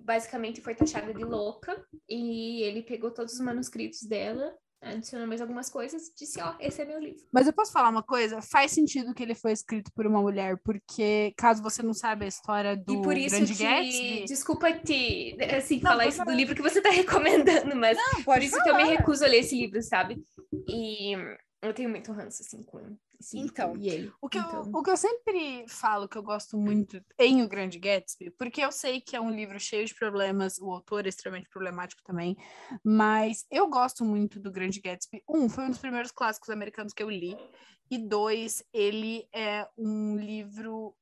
basicamente 0.00 0.60
foi 0.60 0.74
taxada 0.74 1.14
de 1.14 1.24
louca. 1.24 1.80
E 2.08 2.62
ele 2.62 2.82
pegou 2.82 3.12
todos 3.12 3.34
os 3.34 3.40
manuscritos 3.40 4.02
dela, 4.02 4.52
adicionou 4.82 5.26
mais 5.26 5.40
algumas 5.40 5.68
coisas 5.68 6.12
disse, 6.16 6.40
ó, 6.40 6.54
esse 6.60 6.82
é 6.82 6.84
meu 6.84 6.98
livro. 6.98 7.24
Mas 7.32 7.46
eu 7.46 7.52
posso 7.52 7.72
falar 7.72 7.88
uma 7.88 8.02
coisa? 8.02 8.40
Faz 8.40 8.72
sentido 8.72 9.14
que 9.14 9.22
ele 9.22 9.34
foi 9.34 9.52
escrito 9.52 9.90
por 9.92 10.06
uma 10.06 10.20
mulher, 10.20 10.58
porque 10.64 11.32
caso 11.36 11.62
você 11.62 11.82
não 11.82 11.92
saiba 11.92 12.24
a 12.24 12.28
história 12.28 12.76
do 12.76 12.94
e 12.94 13.02
por 13.02 13.16
isso 13.16 13.36
Grande 13.36 13.54
que... 13.54 13.62
Gatsby... 13.62 14.24
Desculpa 14.26 14.72
te, 14.72 15.36
assim, 15.56 15.80
Não, 15.80 15.90
falar 15.90 16.06
isso 16.06 16.18
do 16.18 16.24
falar. 16.24 16.36
livro 16.36 16.54
que 16.54 16.62
você 16.62 16.80
tá 16.80 16.90
recomendando, 16.90 17.74
mas 17.74 17.96
Não, 17.96 18.22
por 18.22 18.42
isso 18.42 18.62
que 18.62 18.68
eu 18.68 18.76
me 18.76 18.84
recuso 18.84 19.24
a 19.24 19.28
ler 19.28 19.38
esse 19.38 19.56
livro, 19.56 19.82
sabe? 19.82 20.22
E 20.68 21.12
eu 21.62 21.74
tenho 21.74 21.90
muito 21.90 22.12
ranço, 22.12 22.42
assim, 22.42 22.62
com 22.62 22.96
Então, 23.34 23.76
e 23.76 23.88
ele. 23.88 24.12
O 24.20 24.28
que, 24.28 24.38
então. 24.38 24.64
eu, 24.64 24.70
o 24.72 24.82
que 24.82 24.90
eu 24.90 24.96
sempre 24.96 25.64
falo 25.68 26.08
que 26.08 26.16
eu 26.16 26.22
gosto 26.22 26.56
muito 26.56 27.02
em 27.18 27.42
O 27.42 27.48
Grande 27.48 27.78
Gatsby, 27.78 28.30
porque 28.30 28.60
eu 28.60 28.72
sei 28.72 29.00
que 29.00 29.16
é 29.16 29.20
um 29.20 29.30
livro 29.30 29.58
cheio 29.58 29.84
de 29.86 29.94
problemas, 29.94 30.58
o 30.58 30.70
autor 30.70 31.06
é 31.06 31.08
extremamente 31.08 31.48
problemático 31.48 32.02
também, 32.02 32.36
mas 32.84 33.44
eu 33.50 33.68
gosto 33.68 34.04
muito 34.04 34.40
do 34.40 34.50
Grande 34.50 34.80
Gatsby. 34.80 35.22
Um, 35.28 35.48
foi 35.48 35.64
um 35.64 35.70
dos 35.70 35.78
primeiros 35.78 36.10
clássicos 36.10 36.50
americanos 36.50 36.92
que 36.92 37.02
eu 37.02 37.10
li, 37.10 37.36
e 37.90 37.98
dois, 37.98 38.64
ele 38.72 39.28
é 39.32 39.66
um 39.78 40.16
livro 40.16 40.94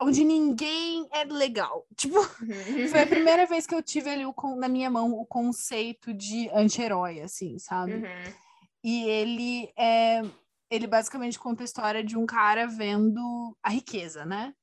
onde 0.00 0.24
ninguém 0.24 1.06
é 1.12 1.24
legal. 1.24 1.86
Tipo, 1.96 2.18
Uhum. 2.18 2.88
foi 2.88 3.02
a 3.02 3.06
primeira 3.06 3.46
vez 3.46 3.66
que 3.66 3.74
eu 3.74 3.82
tive 3.82 4.08
ali 4.08 4.24
o 4.24 4.34
na 4.56 4.68
minha 4.68 4.90
mão 4.90 5.12
o 5.12 5.26
conceito 5.26 6.14
de 6.14 6.48
anti-herói, 6.50 7.20
assim, 7.20 7.58
sabe? 7.58 7.94
Uhum. 7.94 8.32
E 8.82 9.04
ele 9.04 9.70
é. 9.76 10.22
Ele 10.70 10.86
basicamente 10.86 11.38
conta 11.38 11.62
a 11.62 11.64
história 11.64 12.04
de 12.04 12.16
um 12.16 12.24
cara 12.24 12.66
vendo 12.66 13.56
a 13.62 13.70
riqueza, 13.70 14.24
né? 14.24 14.54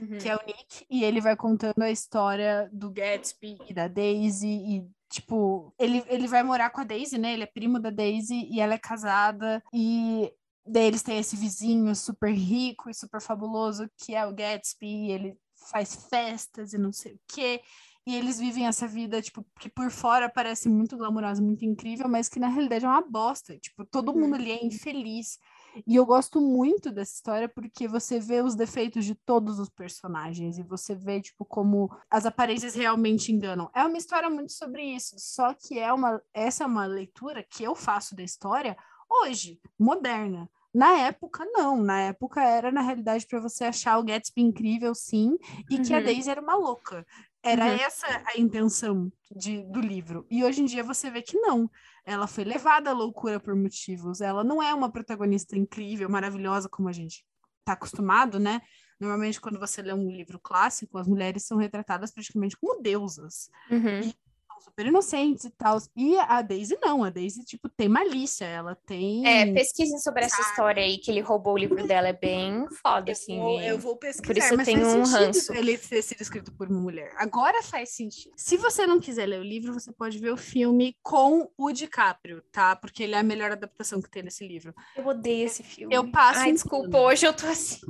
Uhum. 0.00 0.18
Que 0.18 0.28
é 0.28 0.36
o 0.36 0.40
Nick, 0.46 0.86
e 0.88 1.02
ele 1.02 1.20
vai 1.20 1.34
contando 1.36 1.82
a 1.82 1.90
história 1.90 2.70
do 2.72 2.88
Gatsby 2.90 3.58
e 3.68 3.74
da 3.74 3.88
Daisy, 3.88 4.46
e, 4.46 4.88
tipo, 5.10 5.74
ele, 5.76 6.04
ele 6.06 6.28
vai 6.28 6.44
morar 6.44 6.70
com 6.70 6.80
a 6.80 6.84
Daisy, 6.84 7.18
né? 7.18 7.32
Ele 7.32 7.42
é 7.42 7.46
primo 7.46 7.80
da 7.80 7.90
Daisy 7.90 8.46
e 8.48 8.60
ela 8.60 8.74
é 8.74 8.78
casada, 8.78 9.60
e 9.72 10.32
daí 10.64 10.86
eles 10.86 11.02
têm 11.02 11.18
esse 11.18 11.34
vizinho 11.34 11.92
super 11.96 12.32
rico 12.32 12.88
e 12.88 12.94
super 12.94 13.20
fabuloso, 13.20 13.90
que 13.96 14.14
é 14.14 14.24
o 14.24 14.32
Gatsby, 14.32 14.86
e 14.86 15.10
ele 15.10 15.38
faz 15.68 16.06
festas 16.08 16.72
e 16.72 16.78
não 16.78 16.92
sei 16.92 17.14
o 17.14 17.20
quê. 17.26 17.60
E 18.08 18.14
eles 18.16 18.38
vivem 18.40 18.66
essa 18.66 18.88
vida, 18.88 19.20
tipo, 19.20 19.44
que 19.60 19.68
por 19.68 19.90
fora 19.90 20.30
parece 20.30 20.66
muito 20.66 20.96
glamourosa, 20.96 21.42
muito 21.42 21.62
incrível, 21.66 22.08
mas 22.08 22.26
que 22.26 22.40
na 22.40 22.48
realidade 22.48 22.86
é 22.86 22.88
uma 22.88 23.02
bosta. 23.02 23.58
Tipo, 23.58 23.84
todo 23.84 24.14
Uhum. 24.14 24.20
mundo 24.22 24.34
ali 24.36 24.50
é 24.50 24.64
infeliz. 24.64 25.38
E 25.86 25.94
eu 25.94 26.06
gosto 26.06 26.40
muito 26.40 26.90
dessa 26.90 27.12
história 27.12 27.50
porque 27.50 27.86
você 27.86 28.18
vê 28.18 28.40
os 28.40 28.54
defeitos 28.56 29.04
de 29.04 29.14
todos 29.14 29.58
os 29.58 29.68
personagens 29.68 30.56
e 30.56 30.62
você 30.62 30.94
vê, 30.94 31.20
tipo, 31.20 31.44
como 31.44 31.90
as 32.10 32.24
aparências 32.24 32.74
realmente 32.74 33.30
enganam. 33.30 33.70
É 33.74 33.84
uma 33.84 33.98
história 33.98 34.30
muito 34.30 34.52
sobre 34.52 34.82
isso, 34.84 35.16
só 35.18 35.52
que 35.52 35.78
é 35.78 35.92
uma, 35.92 36.18
essa 36.32 36.64
é 36.64 36.66
uma 36.66 36.86
leitura 36.86 37.42
que 37.44 37.62
eu 37.62 37.74
faço 37.74 38.16
da 38.16 38.22
história 38.22 38.74
hoje, 39.10 39.60
moderna. 39.78 40.48
Na 40.74 40.98
época, 40.98 41.44
não. 41.46 41.76
Na 41.82 42.00
época 42.02 42.42
era, 42.42 42.70
na 42.70 42.82
realidade, 42.82 43.26
para 43.26 43.40
você 43.40 43.64
achar 43.64 43.98
o 43.98 44.04
Gatsby 44.04 44.42
incrível, 44.42 44.94
sim, 44.94 45.36
e 45.70 45.78
que 45.78 45.94
a 45.94 45.98
Uhum. 45.98 46.04
Daisy 46.04 46.30
era 46.30 46.40
uma 46.42 46.54
louca. 46.56 47.06
Era 47.42 47.66
Uhum. 47.66 47.72
essa 47.72 48.06
a 48.26 48.38
intenção 48.38 49.12
de, 49.30 49.62
do 49.70 49.80
livro. 49.80 50.26
E 50.30 50.44
hoje 50.44 50.60
em 50.60 50.64
dia 50.64 50.82
você 50.82 51.10
vê 51.10 51.22
que 51.22 51.38
não. 51.38 51.70
Ela 52.04 52.26
foi 52.26 52.44
levada 52.44 52.90
à 52.90 52.92
loucura 52.92 53.38
por 53.38 53.54
motivos. 53.54 54.20
Ela 54.20 54.42
não 54.42 54.62
é 54.62 54.74
uma 54.74 54.90
protagonista 54.90 55.56
incrível, 55.56 56.08
maravilhosa, 56.08 56.68
como 56.68 56.88
a 56.88 56.92
gente 56.92 57.24
está 57.60 57.72
acostumado, 57.74 58.38
né? 58.40 58.60
Normalmente, 58.98 59.40
quando 59.40 59.60
você 59.60 59.80
lê 59.80 59.92
um 59.92 60.10
livro 60.10 60.40
clássico, 60.40 60.98
as 60.98 61.06
mulheres 61.06 61.44
são 61.44 61.56
retratadas 61.56 62.10
praticamente 62.10 62.56
como 62.56 62.82
deusas. 62.82 63.48
Uhum. 63.70 64.12
São 64.58 64.60
super 64.60 64.86
inocentes 64.86 65.44
e 65.44 65.50
tal. 65.50 65.78
E 65.96 66.16
a 66.18 66.42
Daisy 66.42 66.76
não. 66.82 67.04
A 67.04 67.10
Daisy, 67.10 67.44
tipo, 67.44 67.68
tem 67.68 67.88
malícia. 67.88 68.44
Ela 68.44 68.74
tem... 68.74 69.26
É, 69.26 69.52
pesquisem 69.52 69.98
sobre 69.98 70.24
essa 70.24 70.36
Sabe? 70.36 70.48
história 70.48 70.82
aí, 70.82 70.98
que 70.98 71.10
ele 71.10 71.20
roubou 71.20 71.54
o 71.54 71.58
livro 71.58 71.86
dela, 71.86 72.08
é 72.08 72.12
bem 72.12 72.66
foda, 72.82 73.12
assim. 73.12 73.36
Eu 73.36 73.42
vou, 73.42 73.60
eu 73.60 73.78
vou 73.78 73.96
pesquisar, 73.96 74.26
por 74.26 74.36
isso 74.36 74.52
eu 74.52 74.56
mas 74.56 74.66
tenho 74.66 74.80
faz 74.80 74.94
um 74.94 75.12
ranço. 75.12 75.52
ele 75.52 75.78
ter 75.78 76.02
sido 76.02 76.20
escrito 76.20 76.52
por 76.52 76.68
uma 76.68 76.80
mulher. 76.80 77.12
Agora 77.16 77.62
faz 77.62 77.90
sentido. 77.90 78.32
Se 78.36 78.56
você 78.56 78.86
não 78.86 79.00
quiser 79.00 79.26
ler 79.26 79.40
o 79.40 79.44
livro, 79.44 79.72
você 79.72 79.92
pode 79.92 80.18
ver 80.18 80.32
o 80.32 80.36
filme 80.36 80.96
com 81.02 81.50
o 81.56 81.72
DiCaprio, 81.72 82.42
tá? 82.52 82.74
Porque 82.76 83.02
ele 83.02 83.14
é 83.14 83.18
a 83.18 83.22
melhor 83.22 83.52
adaptação 83.52 84.02
que 84.02 84.10
tem 84.10 84.22
nesse 84.22 84.46
livro. 84.46 84.74
Eu 84.96 85.06
odeio 85.06 85.46
esse 85.46 85.62
filme. 85.62 85.94
Eu 85.94 86.10
passo 86.10 86.40
Ai, 86.40 86.52
desculpa, 86.52 86.98
hoje 86.98 87.26
eu 87.26 87.32
tô 87.32 87.46
assim. 87.46 87.80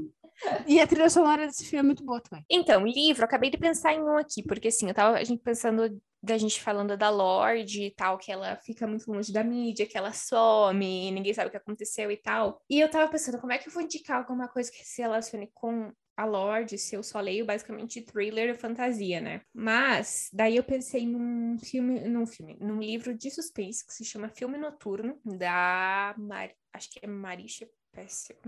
E 0.66 0.80
a 0.80 0.86
trilha 0.86 1.10
sonora 1.10 1.46
desse 1.46 1.64
filme 1.64 1.80
é 1.80 1.82
muito 1.82 2.04
boa 2.04 2.20
também. 2.20 2.44
Então, 2.48 2.86
livro, 2.86 3.24
acabei 3.24 3.50
de 3.50 3.58
pensar 3.58 3.94
em 3.94 4.02
um 4.02 4.16
aqui, 4.16 4.42
porque 4.42 4.68
assim, 4.68 4.88
eu 4.88 4.94
tava 4.94 5.16
a 5.16 5.24
gente 5.24 5.42
pensando 5.42 6.00
da 6.22 6.36
gente 6.36 6.60
falando 6.60 6.96
da 6.96 7.10
Lorde 7.10 7.84
e 7.84 7.90
tal, 7.90 8.18
que 8.18 8.30
ela 8.30 8.56
fica 8.56 8.86
muito 8.86 9.10
longe 9.10 9.32
da 9.32 9.44
mídia, 9.44 9.86
que 9.86 9.96
ela 9.96 10.12
some, 10.12 11.10
ninguém 11.12 11.32
sabe 11.32 11.48
o 11.48 11.50
que 11.50 11.56
aconteceu 11.56 12.10
e 12.10 12.16
tal. 12.16 12.60
E 12.68 12.80
eu 12.80 12.90
tava 12.90 13.10
pensando, 13.10 13.38
como 13.38 13.52
é 13.52 13.58
que 13.58 13.68
eu 13.68 13.72
vou 13.72 13.82
indicar 13.82 14.18
alguma 14.18 14.48
coisa 14.48 14.70
que 14.70 14.84
se 14.84 15.00
relacione 15.00 15.48
com 15.54 15.92
a 16.16 16.24
Lorde, 16.24 16.76
se 16.76 16.96
eu 16.96 17.02
só 17.04 17.20
leio 17.20 17.46
basicamente 17.46 18.02
thriller 18.02 18.50
e 18.50 18.58
fantasia, 18.58 19.20
né? 19.20 19.40
Mas 19.54 20.28
daí 20.32 20.56
eu 20.56 20.64
pensei 20.64 21.06
num 21.06 21.56
filme, 21.60 22.00
num 22.00 22.26
filme, 22.26 22.58
num 22.60 22.80
livro 22.80 23.16
de 23.16 23.30
suspense 23.30 23.86
que 23.86 23.94
se 23.94 24.04
chama 24.04 24.28
Filme 24.28 24.58
Noturno, 24.58 25.20
da 25.24 26.16
Mar... 26.18 26.50
acho 26.72 26.90
que 26.90 26.98
é 27.00 27.06
Marisha 27.06 27.68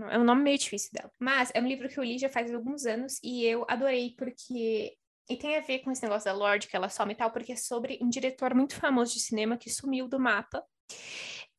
É 0.09 0.17
um 0.17 0.23
nome 0.23 0.41
meio 0.41 0.57
difícil 0.57 0.91
dela. 0.93 1.11
Mas 1.19 1.51
é 1.53 1.61
um 1.61 1.67
livro 1.67 1.89
que 1.89 1.99
eu 1.99 2.03
li 2.03 2.17
já 2.17 2.29
faz 2.29 2.53
alguns 2.53 2.85
anos 2.85 3.19
e 3.23 3.45
eu 3.45 3.65
adorei 3.67 4.15
porque. 4.17 4.95
E 5.29 5.37
tem 5.37 5.55
a 5.55 5.61
ver 5.61 5.79
com 5.79 5.91
esse 5.91 6.03
negócio 6.03 6.25
da 6.25 6.33
Lorde, 6.33 6.67
que 6.67 6.75
ela 6.75 6.89
some 6.89 7.13
e 7.13 7.15
tal, 7.15 7.31
porque 7.31 7.53
é 7.53 7.55
sobre 7.55 7.97
um 8.01 8.09
diretor 8.09 8.53
muito 8.53 8.75
famoso 8.75 9.13
de 9.13 9.19
cinema 9.21 9.57
que 9.57 9.69
sumiu 9.69 10.07
do 10.07 10.19
mapa. 10.19 10.63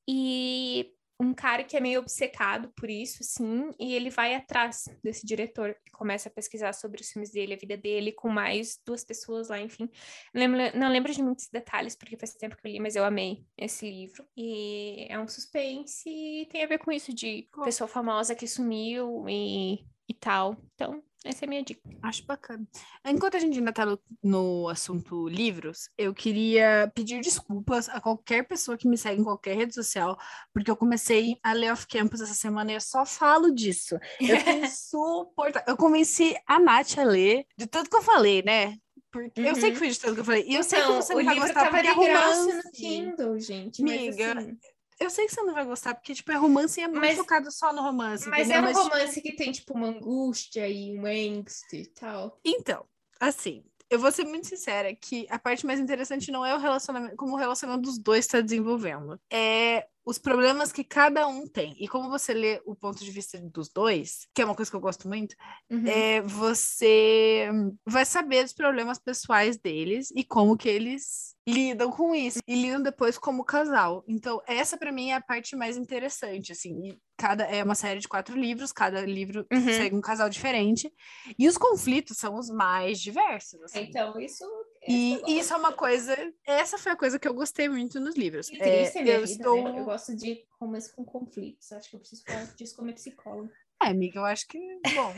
E 0.06 0.93
um 1.23 1.32
cara 1.32 1.62
que 1.62 1.77
é 1.77 1.81
meio 1.81 2.01
obcecado 2.01 2.69
por 2.74 2.90
isso, 2.90 3.19
assim, 3.23 3.70
e 3.78 3.94
ele 3.94 4.11
vai 4.11 4.35
atrás 4.35 4.89
desse 5.03 5.24
diretor 5.24 5.77
e 5.86 5.90
começa 5.90 6.28
a 6.28 6.32
pesquisar 6.32 6.73
sobre 6.73 7.01
os 7.01 7.11
filmes 7.11 7.31
dele, 7.31 7.55
a 7.55 7.57
vida 7.57 7.77
dele, 7.77 8.12
com 8.12 8.28
mais 8.28 8.81
duas 8.85 9.05
pessoas 9.05 9.49
lá, 9.49 9.61
enfim. 9.61 9.89
Não 10.35 10.40
lembro, 10.40 10.78
não 10.78 10.90
lembro 10.90 11.12
de 11.12 11.23
muitos 11.23 11.49
detalhes, 11.49 11.94
porque 11.94 12.16
faz 12.16 12.35
tempo 12.35 12.57
que 12.57 12.66
eu 12.66 12.73
li, 12.73 12.81
mas 12.81 12.97
eu 12.97 13.05
amei 13.05 13.44
esse 13.57 13.89
livro. 13.89 14.27
E 14.36 15.07
é 15.09 15.19
um 15.19 15.28
suspense 15.28 16.09
e 16.09 16.47
tem 16.47 16.65
a 16.65 16.66
ver 16.66 16.78
com 16.78 16.90
isso 16.90 17.15
de 17.15 17.49
pessoa 17.65 17.86
famosa 17.86 18.35
que 18.35 18.47
sumiu 18.47 19.24
e, 19.28 19.86
e 20.09 20.15
tal. 20.15 20.57
Então, 20.74 21.03
essa 21.24 21.44
é 21.44 21.47
a 21.47 21.49
minha 21.49 21.62
dica. 21.62 21.81
Acho 22.03 22.24
bacana. 22.24 22.66
Enquanto 23.05 23.36
a 23.36 23.40
gente 23.40 23.59
ainda 23.59 23.73
tá 23.73 23.86
no, 23.86 23.99
no 24.23 24.69
assunto 24.69 25.28
livros, 25.28 25.89
eu 25.97 26.12
queria 26.12 26.90
pedir 26.94 27.20
desculpas 27.20 27.89
a 27.89 28.01
qualquer 28.01 28.47
pessoa 28.47 28.77
que 28.77 28.89
me 28.89 28.99
segue 28.99 29.20
em 29.20 29.24
qualquer 29.24 29.57
rede 29.57 29.74
social, 29.74 30.19
porque 30.53 30.70
eu 30.70 30.77
comecei 30.77 31.36
a 31.43 31.53
ler 31.53 31.73
Off 31.73 31.86
Campus 31.86 32.20
essa 32.20 32.35
semana 32.35 32.73
e 32.73 32.74
eu 32.74 32.81
só 32.81 33.07
falo 33.07 33.55
disso. 33.55 33.97
Eu 34.20 34.36
insuportável. 34.65 35.69
Eu 35.69 35.77
convenci 35.77 36.36
a 36.47 36.59
Nath 36.59 36.99
a 36.99 37.05
ler, 37.05 37.47
de 37.57 37.66
tudo 37.66 37.89
que 37.89 37.97
eu 37.97 38.03
falei, 38.03 38.43
né? 38.43 38.77
Porque 39.12 39.43
eu 39.43 39.55
sei 39.55 39.73
que 39.73 39.77
foi 39.77 39.90
de 39.90 40.01
tudo 40.01 40.15
que 40.15 40.20
eu 40.20 40.24
falei. 40.24 40.44
E 40.49 40.55
eu 40.55 40.65
sei 40.65 40.81
que 40.81 40.89
você 40.89 41.15
Uhum. 41.15 41.20
Então, 41.20 41.32
o 41.32 41.36
não 41.36 41.40
vai 41.40 41.49
gostar 41.49 41.70
porque 41.70 41.86
é 41.86 41.93
romance. 41.93 42.55
no 42.55 42.73
Kindle, 42.73 43.39
gente. 43.39 43.82
Mas, 43.82 44.01
Miga, 44.01 44.39
assim, 44.39 44.59
Eu 45.03 45.11
sei 45.11 45.27
que 45.27 45.35
você 45.35 45.43
não 45.43 45.53
vai 45.55 45.65
gostar, 45.65 45.95
porque, 45.95 46.15
tipo, 46.15 46.31
é 46.31 46.37
romance 46.37 46.79
e 46.81 46.85
é 46.85 46.87
muito 46.89 47.01
Mas- 47.01 47.16
focado 47.19 47.51
só 47.51 47.73
no 47.73 47.83
romance. 47.83 48.29
mas 48.29 48.49
entendeu? 48.49 48.69
é 48.69 48.70
um 48.70 48.74
tipo, 48.74 48.83
romance 48.89 49.20
que 49.20 49.33
tem, 49.35 49.51
tipo, 49.53 49.74
uma 49.74 49.89
angústia 49.89 50.69
e 50.69 50.97
um 50.97 51.05
angst 51.07 51.73
e 51.73 51.87
tal. 51.87 52.39
Então, 52.45 52.85
assim, 53.20 53.65
eu 53.93 53.98
vou 53.98 54.10
ser 54.10 54.24
muito 54.24 54.47
sincera 54.47 54.94
que 54.94 55.27
a 55.28 55.39
parte 55.39 55.66
mais 55.66 55.78
interessante 55.78 56.31
não 56.32 56.44
é 56.47 56.55
o 56.55 56.59
relacionamento, 56.59 57.14
como 57.16 57.35
o 57.35 57.39
relacionamento 57.39 57.82
dos 57.89 57.98
dois 57.98 58.24
está 58.24 58.40
desenvolvendo. 58.40 59.20
É 59.31 59.86
os 60.05 60.19
problemas 60.19 60.73
que 60.73 60.82
cada 60.82 61.28
um 61.28 61.47
tem. 61.47 61.77
E 61.78 61.86
como 61.86 62.10
você 62.10 62.35
lê 62.35 62.60
o 62.66 62.74
ponto 62.74 63.05
de 63.05 63.10
vista 63.10 63.39
dos 63.39 63.69
dois, 63.69 64.27
que 64.35 64.43
é 64.43 64.44
uma 64.44 64.55
coisa 64.55 64.70
que 64.70 64.77
eu 64.77 64.81
gosto 64.81 65.06
muito, 65.06 65.36
Uhum. 65.70 65.86
é, 65.86 66.20
você 66.23 67.48
vai 67.86 68.05
saber 68.05 68.43
dos 68.43 68.52
problemas 68.52 68.98
pessoais 68.98 69.59
deles 69.59 70.10
e 70.16 70.24
como 70.24 70.56
que 70.56 70.69
eles 70.69 71.36
lidam 71.48 71.90
com 71.90 72.14
isso 72.14 72.40
e 72.47 72.55
lidam 72.55 72.82
depois 72.82 73.16
como 73.19 73.44
casal. 73.44 74.02
Então, 74.09 74.40
essa 74.47 74.77
para 74.77 74.90
mim 74.90 75.10
é 75.10 75.14
a 75.14 75.20
parte 75.20 75.55
mais 75.55 75.77
interessante, 75.77 76.51
assim. 76.52 76.98
Cada 77.23 77.44
é 77.44 77.62
uma 77.62 77.77
série 77.77 78.01
de 78.01 78.09
quatro 78.09 78.36
livros, 78.36 78.73
cada 78.73 79.01
livro 79.03 79.47
Uhum. 79.53 79.61
segue 79.61 79.94
um 79.94 80.01
casal 80.01 80.28
diferente 80.28 80.93
e 81.39 81.47
os 81.47 81.57
conflitos 81.57 82.16
são 82.16 82.35
os 82.35 82.51
mais 82.51 83.01
diversos. 83.01 83.62
assim. 83.62 83.82
Então, 83.82 84.19
isso. 84.19 84.44
E 84.89 85.23
isso 85.39 85.55
é 85.55 85.57
uma 85.57 85.73
coisa, 85.73 86.16
essa 86.44 86.77
foi 86.78 86.90
a 86.90 86.97
coisa 86.97 87.20
que 87.20 87.28
eu 87.28 87.32
gostei 87.32 87.69
muito 87.69 88.01
nos 88.01 88.16
livros. 88.16 88.49
Que 88.49 88.59
triste 88.59 88.99
é 88.99 89.03
eu 89.03 89.05
vida, 89.05 89.23
estou, 89.23 89.70
né? 89.70 89.78
Eu 89.78 89.85
gosto 89.85 90.16
de 90.16 90.44
romance 90.61 90.93
com 90.93 91.05
conflitos. 91.05 91.70
Acho 91.70 91.90
que 91.90 91.94
eu 91.94 92.01
preciso 92.01 92.24
falar 92.24 92.43
disso 92.57 92.74
como 92.74 92.93
psicóloga. 92.93 93.53
É, 93.81 93.86
amiga, 93.86 94.19
eu 94.19 94.24
acho 94.24 94.49
que, 94.49 94.59
bom. 94.93 95.15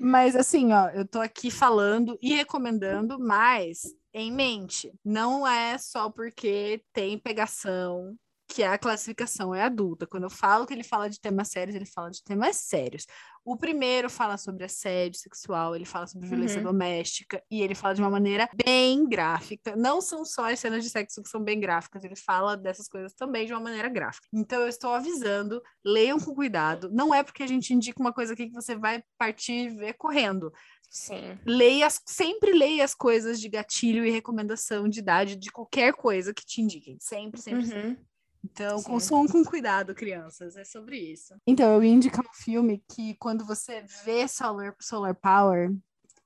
mas 0.00 0.34
assim, 0.34 0.72
ó, 0.72 0.88
eu 0.88 1.06
tô 1.06 1.20
aqui 1.20 1.50
falando 1.50 2.18
e 2.22 2.34
recomendando, 2.34 3.18
mas 3.18 3.82
em 4.14 4.32
mente, 4.32 4.92
não 5.04 5.46
é 5.46 5.76
só 5.76 6.08
porque 6.10 6.82
tem 6.92 7.18
pegação 7.18 8.16
que 8.52 8.62
a 8.62 8.76
classificação 8.76 9.54
é 9.54 9.62
adulta. 9.62 10.06
Quando 10.06 10.24
eu 10.24 10.30
falo 10.30 10.66
que 10.66 10.74
ele 10.74 10.82
fala 10.84 11.08
de 11.08 11.18
temas 11.18 11.48
sérios, 11.48 11.74
ele 11.74 11.86
fala 11.86 12.10
de 12.10 12.22
temas 12.22 12.56
sérios. 12.56 13.06
O 13.44 13.56
primeiro 13.56 14.10
fala 14.10 14.36
sobre 14.36 14.62
assédio 14.64 15.18
sexual, 15.18 15.74
ele 15.74 15.84
fala 15.86 16.06
sobre 16.06 16.28
violência 16.28 16.58
Uhum. 16.58 16.64
doméstica 16.64 17.42
e 17.50 17.62
ele 17.62 17.74
fala 17.74 17.94
de 17.94 18.02
uma 18.02 18.10
maneira 18.10 18.48
bem 18.64 19.08
gráfica. 19.08 19.74
Não 19.74 20.00
são 20.00 20.24
só 20.24 20.52
as 20.52 20.60
cenas 20.60 20.84
de 20.84 20.90
sexo 20.90 21.22
que 21.22 21.28
são 21.30 21.42
bem 21.42 21.58
gráficas, 21.58 22.04
ele 22.04 22.14
fala 22.14 22.56
dessas 22.56 22.88
coisas 22.88 23.14
também 23.14 23.46
de 23.46 23.52
uma 23.52 23.60
maneira 23.60 23.88
gráfica. 23.88 24.28
Então 24.32 24.60
eu 24.60 24.68
estou 24.68 24.92
avisando, 24.92 25.60
leiam 25.84 26.20
com 26.20 26.34
cuidado. 26.34 26.90
Não 26.92 27.12
é 27.14 27.22
porque 27.22 27.42
a 27.42 27.48
gente 27.48 27.72
indica 27.72 28.00
uma 28.00 28.12
coisa 28.12 28.34
aqui 28.34 28.48
que 28.48 28.54
você 28.54 28.76
vai 28.76 29.02
partir 29.18 29.52
e 29.52 29.68
ver 29.70 29.94
correndo. 29.94 30.52
Sim. 30.90 31.38
Leia, 31.46 31.88
sempre 32.06 32.52
leia 32.52 32.84
as 32.84 32.94
coisas 32.94 33.40
de 33.40 33.48
gatilho 33.48 34.04
e 34.04 34.10
recomendação 34.10 34.86
de 34.88 35.00
idade 35.00 35.36
de 35.36 35.50
qualquer 35.50 35.94
coisa 35.94 36.34
que 36.34 36.44
te 36.44 36.60
indiquem. 36.60 36.98
Sempre, 37.00 37.40
sempre. 37.40 37.66
sempre. 37.66 38.11
Então, 38.52 38.78
Sim. 38.78 38.84
consumam 38.84 39.26
com 39.26 39.42
cuidado, 39.44 39.94
crianças. 39.94 40.56
É 40.56 40.64
sobre 40.64 40.98
isso. 40.98 41.34
Então, 41.46 41.72
eu 41.74 41.82
ia 41.82 41.90
indicar 41.90 42.24
um 42.24 42.34
filme 42.34 42.84
que, 42.94 43.14
quando 43.16 43.44
você 43.46 43.82
vê 44.04 44.28
Solar, 44.28 44.74
Solar 44.80 45.14
Power, 45.14 45.72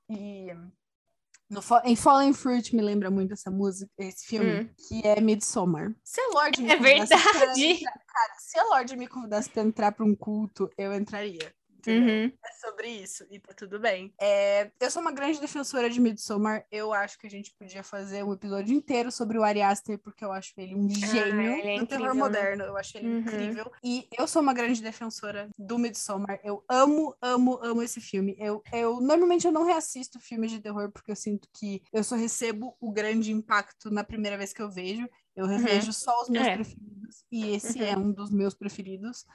e 0.09 0.47
no, 1.49 1.61
em 1.85 1.95
Fallen 1.95 2.33
Fruit 2.33 2.75
me 2.75 2.81
lembra 2.81 3.09
muito 3.09 3.33
essa 3.33 3.49
música, 3.49 3.89
esse 3.97 4.25
filme, 4.27 4.61
Hum. 4.63 4.69
que 4.87 5.07
é 5.07 5.21
Midsommar. 5.21 5.95
Se 6.03 6.19
a 6.19 6.27
Lorde 6.33 6.61
me 6.61 6.69
É 6.71 6.77
convidasse 6.77 7.23
pra 7.23 7.31
verdade. 7.39 7.63
entrar- 7.65 7.93
cara, 8.05 8.33
se 8.39 8.59
a 8.59 8.63
Lorde 8.65 8.97
me 8.97 9.07
convidasse 9.07 9.49
pra 9.49 9.63
entrar 9.63 9.91
pra 9.93 10.05
um 10.05 10.13
culto, 10.15 10.69
eu 10.77 10.93
entraria. 10.93 11.53
Uhum. 11.91 12.25
É 12.45 12.53
sobre 12.59 12.87
isso, 12.89 13.25
e 13.31 13.39
tá 13.39 13.53
tudo 13.53 13.79
bem. 13.79 14.13
É, 14.19 14.71
eu 14.79 14.91
sou 14.91 15.01
uma 15.01 15.11
grande 15.11 15.39
defensora 15.39 15.89
de 15.89 15.99
Midsommar. 16.01 16.65
Eu 16.71 16.93
acho 16.93 17.17
que 17.17 17.27
a 17.27 17.29
gente 17.29 17.53
podia 17.57 17.83
fazer 17.83 18.23
um 18.23 18.33
episódio 18.33 18.75
inteiro 18.75 19.11
sobre 19.11 19.37
o 19.37 19.43
Ari 19.43 19.61
Aster, 19.61 19.97
porque 19.99 20.23
eu 20.23 20.31
acho 20.31 20.53
ele 20.57 20.75
um 20.75 20.89
gênio 20.89 21.41
ele 21.41 21.67
é 21.69 21.79
do 21.79 21.87
terror 21.87 22.07
né? 22.07 22.13
moderno. 22.13 22.63
Eu 22.65 22.77
acho 22.77 22.97
ele 22.97 23.07
Uhum. 23.07 23.19
incrível. 23.19 23.71
E 23.83 24.07
eu 24.17 24.27
sou 24.27 24.41
uma 24.41 24.53
grande 24.53 24.81
defensora 24.81 25.49
do 25.57 25.77
Midsommar. 25.77 26.39
Eu 26.43 26.63
amo, 26.69 27.15
amo, 27.21 27.59
amo 27.63 27.81
esse 27.83 28.01
filme. 28.01 28.35
Eu, 28.39 28.61
eu 28.73 28.99
normalmente 29.01 29.45
eu 29.45 29.51
não 29.51 29.63
reassisto 29.65 30.19
filmes 30.19 30.51
de 30.51 30.59
terror, 30.59 30.91
porque 30.91 31.11
eu 31.11 31.15
sinto 31.15 31.47
que 31.53 31.81
eu 31.93 32.03
só 32.03 32.15
recebo 32.15 32.75
o 32.79 32.91
grande 32.91 33.31
impacto 33.31 33.89
na 33.89 34.03
primeira 34.03 34.37
vez 34.37 34.51
que 34.53 34.61
eu 34.61 34.69
vejo. 34.69 35.07
Eu 35.35 35.45
revejo 35.45 35.93
só 35.93 36.21
os 36.23 36.29
meus 36.29 36.47
É. 36.47 36.55
preferidos. 36.55 37.23
E 37.31 37.51
esse 37.55 37.79
Uhum. 37.79 37.85
é 37.85 37.97
um 37.97 38.11
dos 38.11 38.31
meus 38.31 38.53
preferidos 38.55 39.25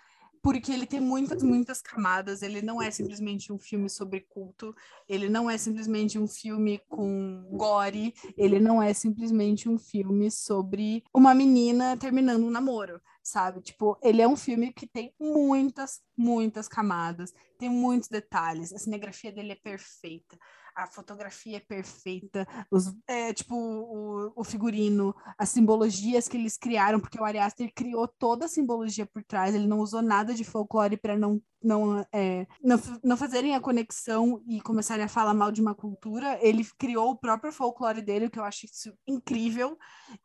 porque 0.43 0.73
ele 0.73 0.87
tem 0.87 1.01
muitas, 1.01 1.43
muitas 1.43 1.81
camadas. 1.81 2.43
Ele 2.43 2.61
não 2.61 2.83
é 2.83 2.91
simplesmente 2.91 3.53
um 3.53 3.59
filme 3.59 3.89
sobre 3.89 4.21
culto, 4.21 4.75
ele 5.09 5.29
não 5.29 5.49
é 5.49 5.57
simplesmente 5.57 6.19
um 6.19 6.27
filme 6.27 6.81
com 6.89 7.49
gore, 7.53 8.13
ele 8.37 8.59
não 8.59 8.83
é 8.83 8.93
simplesmente 8.93 9.69
um 9.69 9.79
filme 9.79 10.31
sobre 10.31 11.05
uma 11.15 11.33
menina 11.35 11.97
terminando 11.97 12.45
um 12.45 12.51
namoro, 12.51 13.01
sabe? 13.23 13.61
Tipo, 13.61 13.97
ele 14.03 14.21
é 14.21 14.27
um 14.27 14.37
filme 14.37 14.73
que 14.73 14.87
tem 14.87 15.15
muitas, 15.19 16.01
muitas 16.17 16.67
camadas, 16.67 17.33
tem 17.59 17.69
muitos 17.69 18.09
detalhes. 18.09 18.73
A 18.73 18.79
cinegrafia 18.79 19.31
dele 19.31 19.53
é 19.53 19.57
perfeita. 19.57 20.37
A 20.75 20.87
fotografia 20.87 21.59
é 21.59 21.61
perfeita, 21.61 22.47
os, 22.71 22.95
é, 23.07 23.33
tipo, 23.33 23.55
o, 23.55 24.33
o 24.35 24.45
figurino, 24.45 25.15
as 25.37 25.51
simbologias 25.51 26.29
que 26.29 26.37
eles 26.37 26.57
criaram, 26.57 26.99
porque 26.99 27.21
o 27.21 27.25
Ari 27.25 27.39
Aster 27.39 27.73
criou 27.75 28.09
toda 28.09 28.47
a 28.47 28.49
simbologia 28.49 29.07
por 29.07 29.23
trás, 29.23 29.55
ele 29.55 29.67
não 29.67 29.81
usou 29.81 30.03
nada 30.03 30.35
de 30.35 30.45
folclore 30.45 30.97
para 30.97 31.17
não, 31.17 31.43
não, 31.63 32.05
é, 32.13 32.47
não, 32.63 32.81
não 33.03 33.17
fazerem 33.17 33.55
a 33.55 33.61
conexão 33.61 34.43
e 34.47 34.61
começarem 34.61 35.05
a 35.05 35.09
falar 35.09 35.35
mal 35.35 35.53
de 35.53 35.61
uma 35.61 35.75
cultura. 35.75 36.39
Ele 36.41 36.65
criou 36.79 37.11
o 37.11 37.17
próprio 37.17 37.53
folclore 37.53 38.03
dele, 38.03 38.29
que 38.29 38.39
eu 38.39 38.45
acho 38.45 38.67
isso 38.67 38.93
incrível. 39.07 39.79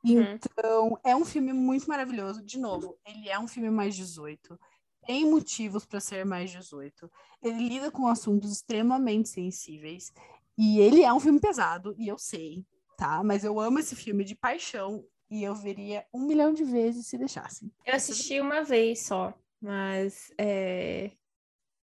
Uhum. 0.03 0.22
Então, 0.34 0.99
é 1.06 1.15
um 1.15 1.26
filme 1.26 1.53
muito 1.53 1.88
maravilhoso. 1.88 2.44
De 2.44 2.60
novo, 2.60 2.98
ele 3.06 3.30
é 3.30 3.40
um 3.40 3.48
filme 3.48 3.69
mais 3.69 3.95
18. 3.95 4.60
Tem 5.06 5.26
motivos 5.26 5.86
para 5.86 6.02
ser 6.02 6.26
mais 6.26 6.52
18. 6.52 7.10
Ele 7.41 7.69
lida 7.69 7.90
com 7.90 8.07
assuntos 8.07 8.52
extremamente 8.52 9.30
sensíveis. 9.30 10.11
E 10.58 10.80
ele 10.80 11.04
é 11.04 11.14
um 11.14 11.20
filme 11.20 11.40
pesado, 11.40 11.96
e 11.98 12.08
eu 12.08 12.18
sei, 12.18 12.66
tá? 12.98 13.24
Mas 13.24 13.44
eu 13.44 13.60
amo 13.60 13.80
esse 13.80 13.96
filme 13.96 14.24
de 14.24 14.36
paixão 14.36 15.06
e 15.30 15.44
eu 15.44 15.54
veria 15.54 16.06
um 16.14 16.26
milhão 16.26 16.54
de 16.54 16.64
vezes 16.64 17.08
se 17.08 17.18
deixassem. 17.18 17.72
Eu 17.86 17.94
assisti 17.96 18.40
uma 18.42 18.64
vez 18.64 19.04
só, 19.06 19.34
mas 19.62 20.32
é... 20.38 21.12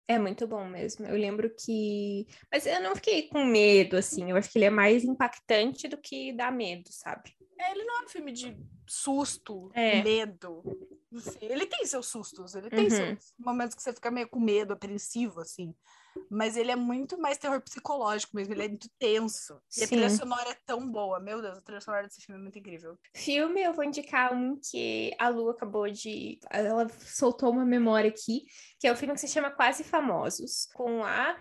é 0.08 0.18
muito 0.20 0.48
bom 0.48 0.66
mesmo. 0.68 1.06
Eu 1.06 1.18
lembro 1.18 1.54
que. 1.54 2.28
Mas 2.52 2.66
eu 2.66 2.82
não 2.82 2.96
fiquei 2.96 3.28
com 3.28 3.44
medo, 3.46 3.98
assim. 3.98 4.30
Eu 4.32 4.38
acho 4.38 4.50
que 4.50 4.58
ele 4.58 4.66
é 4.66 4.70
mais 4.70 5.04
impactante 5.04 5.88
do 5.88 5.98
que 5.98 6.32
dá 6.34 6.50
medo, 6.52 6.90
sabe? 6.92 7.36
É, 7.60 7.72
ele 7.72 7.84
não 7.84 8.02
é 8.02 8.06
um 8.06 8.10
filme 8.10 8.32
de 8.32 8.58
susto, 8.88 9.70
É. 9.74 10.02
medo. 10.02 10.64
Não 11.12 11.20
sei, 11.20 11.52
Ele 11.52 11.66
tem 11.66 11.86
seus 11.86 12.08
sustos, 12.08 12.56
ele 12.56 12.70
tem 12.70 12.86
Uhum. 12.86 12.90
seus 12.90 13.34
momentos 13.38 13.76
que 13.76 13.84
você 13.84 13.92
fica 13.92 14.10
meio 14.10 14.30
com 14.30 14.40
medo, 14.40 14.72
apreensivo, 14.74 15.42
assim. 15.42 15.76
Mas 16.30 16.58
ele 16.58 16.72
é 16.72 16.76
muito 16.76 17.18
mais 17.20 17.38
terror 17.38 17.62
psicológico 17.62 18.36
mesmo, 18.36 18.54
ele 18.54 18.64
é 18.66 18.68
muito 18.68 18.90
tenso. 19.00 19.62
E 19.78 19.84
a 19.84 19.88
trilha 19.88 20.10
sonora 20.10 20.50
é 20.50 20.58
tão 20.66 20.90
boa. 20.90 21.20
Meu 21.20 21.42
Deus, 21.42 21.58
a 21.58 21.62
trilha 21.62 21.82
sonora 21.82 22.08
desse 22.08 22.22
filme 22.22 22.40
é 22.40 22.44
muito 22.44 22.60
incrível. 22.60 22.98
Filme, 23.16 23.62
eu 23.62 23.74
vou 23.74 23.84
indicar 23.84 24.34
um 24.34 24.60
que 24.60 25.14
a 25.20 25.30
Lu 25.30 25.50
acabou 25.50 25.90
de. 25.90 26.40
Ela 26.50 26.88
soltou 26.90 27.52
uma 27.52 27.66
memória 27.66 28.10
aqui, 28.10 28.46
que 28.80 28.88
é 28.88 28.92
o 28.92 28.96
filme 28.96 29.14
que 29.14 29.20
se 29.22 29.28
chama 29.28 29.52
Quase 29.52 29.84
Famosos, 29.84 30.68
com 30.74 31.04
a. 31.04 31.38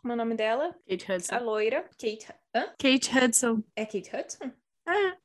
Como 0.00 0.12
é 0.12 0.14
o 0.14 0.18
nome 0.18 0.34
dela? 0.34 0.74
Kate 0.88 1.10
A 1.12 1.16
Hudson. 1.16 1.38
loira. 1.44 1.82
Kate. 1.98 2.26
Hã? 2.54 2.66
Kate 2.78 3.10
Hudson. 3.18 3.62
É 3.76 3.84
Kate 3.84 4.10
Hudson? 4.14 4.52
É, 4.86 5.16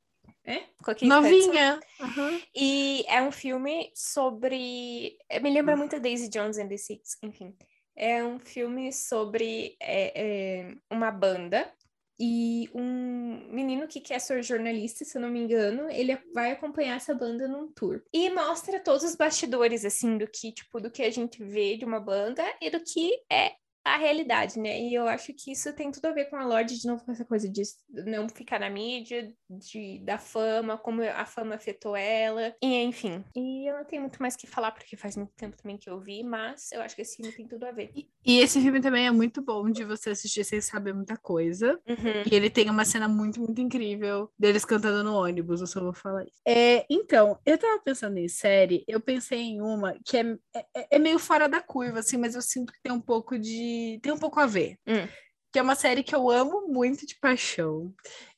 É? 0.44 0.58
Com 0.82 0.90
a 0.90 0.94
Kate 0.94 1.04
Hudson. 1.06 1.14
novinha. 1.20 1.80
Aham. 2.00 2.40
E 2.54 3.04
é 3.06 3.22
um 3.22 3.30
filme 3.30 3.90
sobre. 3.94 5.16
Me 5.42 5.50
lembra 5.50 5.76
muito 5.76 6.00
Daisy 6.00 6.28
Jones 6.28 6.58
and 6.58 6.68
the 6.68 6.76
Six, 6.76 7.16
enfim. 7.22 7.56
É 7.96 8.24
um 8.24 8.38
filme 8.38 8.92
sobre 8.92 9.76
é, 9.80 10.12
é, 10.14 10.74
uma 10.90 11.10
banda 11.10 11.70
e 12.18 12.68
um 12.74 13.48
menino 13.50 13.88
que 13.88 13.98
quer 13.98 14.18
ser 14.18 14.42
jornalista, 14.42 15.06
se 15.06 15.16
eu 15.16 15.22
não 15.22 15.30
me 15.30 15.40
engano, 15.40 15.88
ele 15.90 16.18
vai 16.34 16.52
acompanhar 16.52 16.96
essa 16.96 17.14
banda 17.14 17.48
num 17.48 17.72
tour. 17.72 18.02
E 18.12 18.28
mostra 18.28 18.78
todos 18.78 19.02
os 19.04 19.16
bastidores, 19.16 19.86
assim, 19.86 20.18
do 20.18 20.26
que, 20.26 20.52
tipo, 20.52 20.80
do 20.80 20.90
que 20.90 21.02
a 21.02 21.10
gente 21.10 21.42
vê 21.42 21.78
de 21.78 21.84
uma 21.86 21.98
banda 21.98 22.44
e 22.60 22.68
do 22.68 22.78
que 22.78 23.22
é 23.32 23.52
a 23.94 23.98
realidade, 23.98 24.58
né? 24.58 24.80
E 24.80 24.94
eu 24.94 25.06
acho 25.08 25.32
que 25.32 25.52
isso 25.52 25.72
tem 25.72 25.90
tudo 25.90 26.06
a 26.06 26.12
ver 26.12 26.26
com 26.26 26.36
a 26.36 26.44
Lorde, 26.44 26.80
de 26.80 26.86
novo, 26.86 27.04
com 27.04 27.12
essa 27.12 27.24
coisa 27.24 27.48
de 27.48 27.62
não 28.06 28.28
ficar 28.28 28.58
na 28.60 28.70
mídia, 28.70 29.32
de, 29.48 29.98
da 30.00 30.18
fama, 30.18 30.78
como 30.78 31.02
a 31.02 31.24
fama 31.24 31.54
afetou 31.54 31.96
ela, 31.96 32.54
e 32.62 32.82
enfim. 32.82 33.24
E 33.34 33.68
eu 33.68 33.76
não 33.76 33.84
tenho 33.84 34.02
muito 34.02 34.20
mais 34.20 34.34
o 34.34 34.38
que 34.38 34.46
falar, 34.46 34.72
porque 34.72 34.96
faz 34.96 35.16
muito 35.16 35.32
tempo 35.34 35.56
também 35.56 35.76
que 35.76 35.88
eu 35.88 36.00
vi, 36.00 36.22
mas 36.22 36.70
eu 36.72 36.80
acho 36.82 36.94
que 36.94 37.02
esse 37.02 37.16
filme 37.16 37.32
tem 37.32 37.46
tudo 37.46 37.64
a 37.64 37.72
ver. 37.72 37.90
E, 37.94 38.08
e 38.24 38.38
esse 38.38 38.60
filme 38.60 38.80
também 38.80 39.06
é 39.06 39.10
muito 39.10 39.42
bom 39.42 39.70
de 39.70 39.84
você 39.84 40.10
assistir 40.10 40.44
sem 40.44 40.60
saber 40.60 40.94
muita 40.94 41.16
coisa. 41.16 41.80
Uhum. 41.88 42.22
E 42.30 42.34
ele 42.34 42.50
tem 42.50 42.70
uma 42.70 42.84
cena 42.84 43.08
muito, 43.08 43.40
muito 43.40 43.60
incrível 43.60 44.30
deles 44.38 44.64
cantando 44.64 45.02
no 45.02 45.14
ônibus, 45.14 45.60
eu 45.60 45.66
só 45.66 45.80
vou 45.80 45.92
falar 45.92 46.24
isso. 46.24 46.40
É, 46.46 46.86
então, 46.88 47.38
eu 47.44 47.58
tava 47.58 47.80
pensando 47.82 48.18
em 48.18 48.28
série, 48.28 48.84
eu 48.86 49.00
pensei 49.00 49.40
em 49.40 49.60
uma 49.60 49.96
que 50.04 50.16
é, 50.16 50.38
é, 50.54 50.96
é 50.96 50.98
meio 50.98 51.18
fora 51.18 51.48
da 51.48 51.60
curva, 51.60 52.00
assim, 52.00 52.16
mas 52.16 52.34
eu 52.34 52.42
sinto 52.42 52.72
que 52.72 52.82
tem 52.82 52.92
um 52.92 53.00
pouco 53.00 53.38
de. 53.38 53.79
Tem 54.02 54.12
um 54.12 54.18
pouco 54.18 54.40
a 54.40 54.46
ver. 54.46 54.78
Hum. 54.86 55.06
Que 55.52 55.58
é 55.58 55.62
uma 55.62 55.74
série 55.74 56.02
que 56.02 56.14
eu 56.14 56.30
amo 56.30 56.68
muito 56.68 57.06
de 57.06 57.16
paixão. 57.20 57.92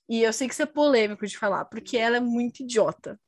E 0.08 0.22
eu 0.22 0.32
sei 0.32 0.46
que 0.46 0.54
isso 0.54 0.62
é 0.62 0.66
polêmico 0.66 1.26
de 1.26 1.38
falar, 1.38 1.64
porque 1.66 1.96
ela 1.96 2.16
é 2.16 2.20
muito 2.20 2.60
idiota. 2.60 3.18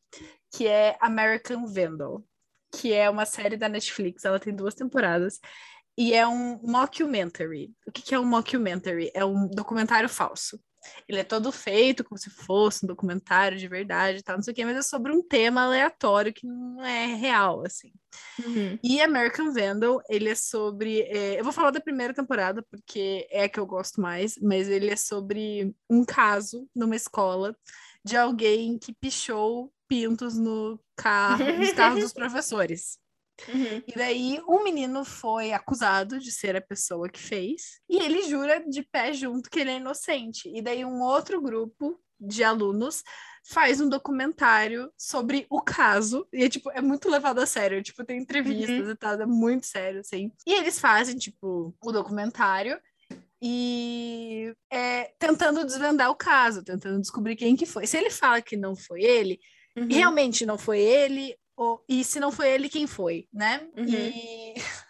Que 0.52 0.66
é 0.66 0.96
American 1.00 1.66
Vandal. 1.66 2.24
Que 2.72 2.92
é 2.92 3.08
uma 3.08 3.24
série 3.24 3.56
da 3.56 3.68
Netflix, 3.68 4.24
ela 4.24 4.40
tem 4.40 4.54
duas 4.54 4.74
temporadas. 4.74 5.40
E 5.96 6.12
é 6.12 6.26
um 6.26 6.60
mockumentary. 6.62 7.72
O 7.86 7.92
que, 7.92 8.02
que 8.02 8.14
é 8.14 8.18
um 8.18 8.24
mockumentary? 8.24 9.10
É 9.14 9.24
um 9.24 9.46
documentário 9.48 10.08
falso. 10.08 10.60
Ele 11.08 11.20
é 11.20 11.24
todo 11.24 11.50
feito 11.52 12.04
como 12.04 12.18
se 12.18 12.30
fosse 12.30 12.84
um 12.84 12.88
documentário 12.88 13.58
de 13.58 13.68
verdade 13.68 14.18
e 14.18 14.22
tal, 14.22 14.36
não 14.36 14.42
sei 14.42 14.52
o 14.52 14.54
quê, 14.54 14.64
mas 14.64 14.76
é 14.76 14.82
sobre 14.82 15.12
um 15.12 15.22
tema 15.22 15.62
aleatório 15.62 16.32
que 16.32 16.46
não 16.46 16.84
é 16.84 17.06
real, 17.14 17.64
assim. 17.64 17.92
Uhum. 18.44 18.78
E 18.82 19.00
American 19.00 19.52
Vandal, 19.52 20.00
ele 20.08 20.28
é 20.28 20.34
sobre. 20.34 21.00
é, 21.02 21.38
eu 21.38 21.44
vou 21.44 21.52
falar 21.52 21.70
da 21.70 21.80
primeira 21.80 22.14
temporada, 22.14 22.62
porque 22.70 23.26
é 23.30 23.44
a 23.44 23.48
que 23.48 23.58
eu 23.58 23.66
gosto 23.66 24.00
mais, 24.00 24.38
mas 24.40 24.68
ele 24.68 24.90
é 24.90 24.96
sobre 24.96 25.74
um 25.90 26.04
caso 26.04 26.68
numa 26.74 26.96
escola 26.96 27.56
de 28.04 28.16
alguém 28.16 28.78
que 28.78 28.92
pichou 28.92 29.72
pintos 29.88 30.36
no 30.36 30.78
carro, 30.96 31.44
nos 31.58 31.72
carros 31.72 32.00
dos 32.00 32.12
professores. 32.14 32.98
Uhum. 33.48 33.82
E 33.86 33.92
daí 33.96 34.40
o 34.46 34.62
menino 34.62 35.04
foi 35.04 35.52
acusado 35.52 36.18
de 36.18 36.30
ser 36.30 36.56
a 36.56 36.60
pessoa 36.60 37.08
que 37.08 37.18
fez, 37.18 37.80
e 37.88 37.98
ele 37.98 38.22
jura 38.28 38.64
de 38.68 38.82
pé 38.82 39.12
junto 39.12 39.50
que 39.50 39.58
ele 39.60 39.70
é 39.70 39.76
inocente. 39.76 40.48
E 40.54 40.62
daí 40.62 40.84
um 40.84 41.00
outro 41.02 41.40
grupo 41.40 42.00
de 42.20 42.44
alunos 42.44 43.02
faz 43.46 43.80
um 43.80 43.88
documentário 43.88 44.90
sobre 44.96 45.46
o 45.50 45.60
caso, 45.60 46.26
e 46.32 46.44
é, 46.44 46.48
tipo, 46.48 46.70
é 46.70 46.80
muito 46.80 47.10
levado 47.10 47.40
a 47.40 47.46
sério, 47.46 47.82
tipo, 47.82 48.04
tem 48.04 48.18
entrevistas 48.20 48.88
e 48.88 48.94
tal, 48.94 49.20
é 49.20 49.26
muito 49.26 49.66
sério, 49.66 50.00
assim. 50.00 50.30
E 50.46 50.54
eles 50.54 50.78
fazem, 50.78 51.16
tipo, 51.16 51.74
o 51.84 51.92
documentário 51.92 52.80
e 53.42 54.54
é, 54.70 55.12
tentando 55.18 55.64
desvendar 55.64 56.10
o 56.10 56.14
caso, 56.14 56.64
tentando 56.64 57.00
descobrir 57.00 57.36
quem 57.36 57.54
que 57.54 57.66
foi. 57.66 57.86
Se 57.86 57.98
ele 57.98 58.08
fala 58.08 58.40
que 58.40 58.56
não 58.56 58.74
foi 58.74 59.02
ele, 59.02 59.38
Uhum. 59.76 59.88
realmente 59.88 60.46
não 60.46 60.56
foi 60.56 60.78
ele, 60.78 61.36
ou, 61.56 61.84
e 61.88 62.02
se 62.04 62.18
não 62.20 62.32
foi 62.32 62.48
ele, 62.50 62.68
quem 62.68 62.86
foi, 62.86 63.28
né? 63.32 63.66
Uhum. 63.76 63.84
E 63.86 64.54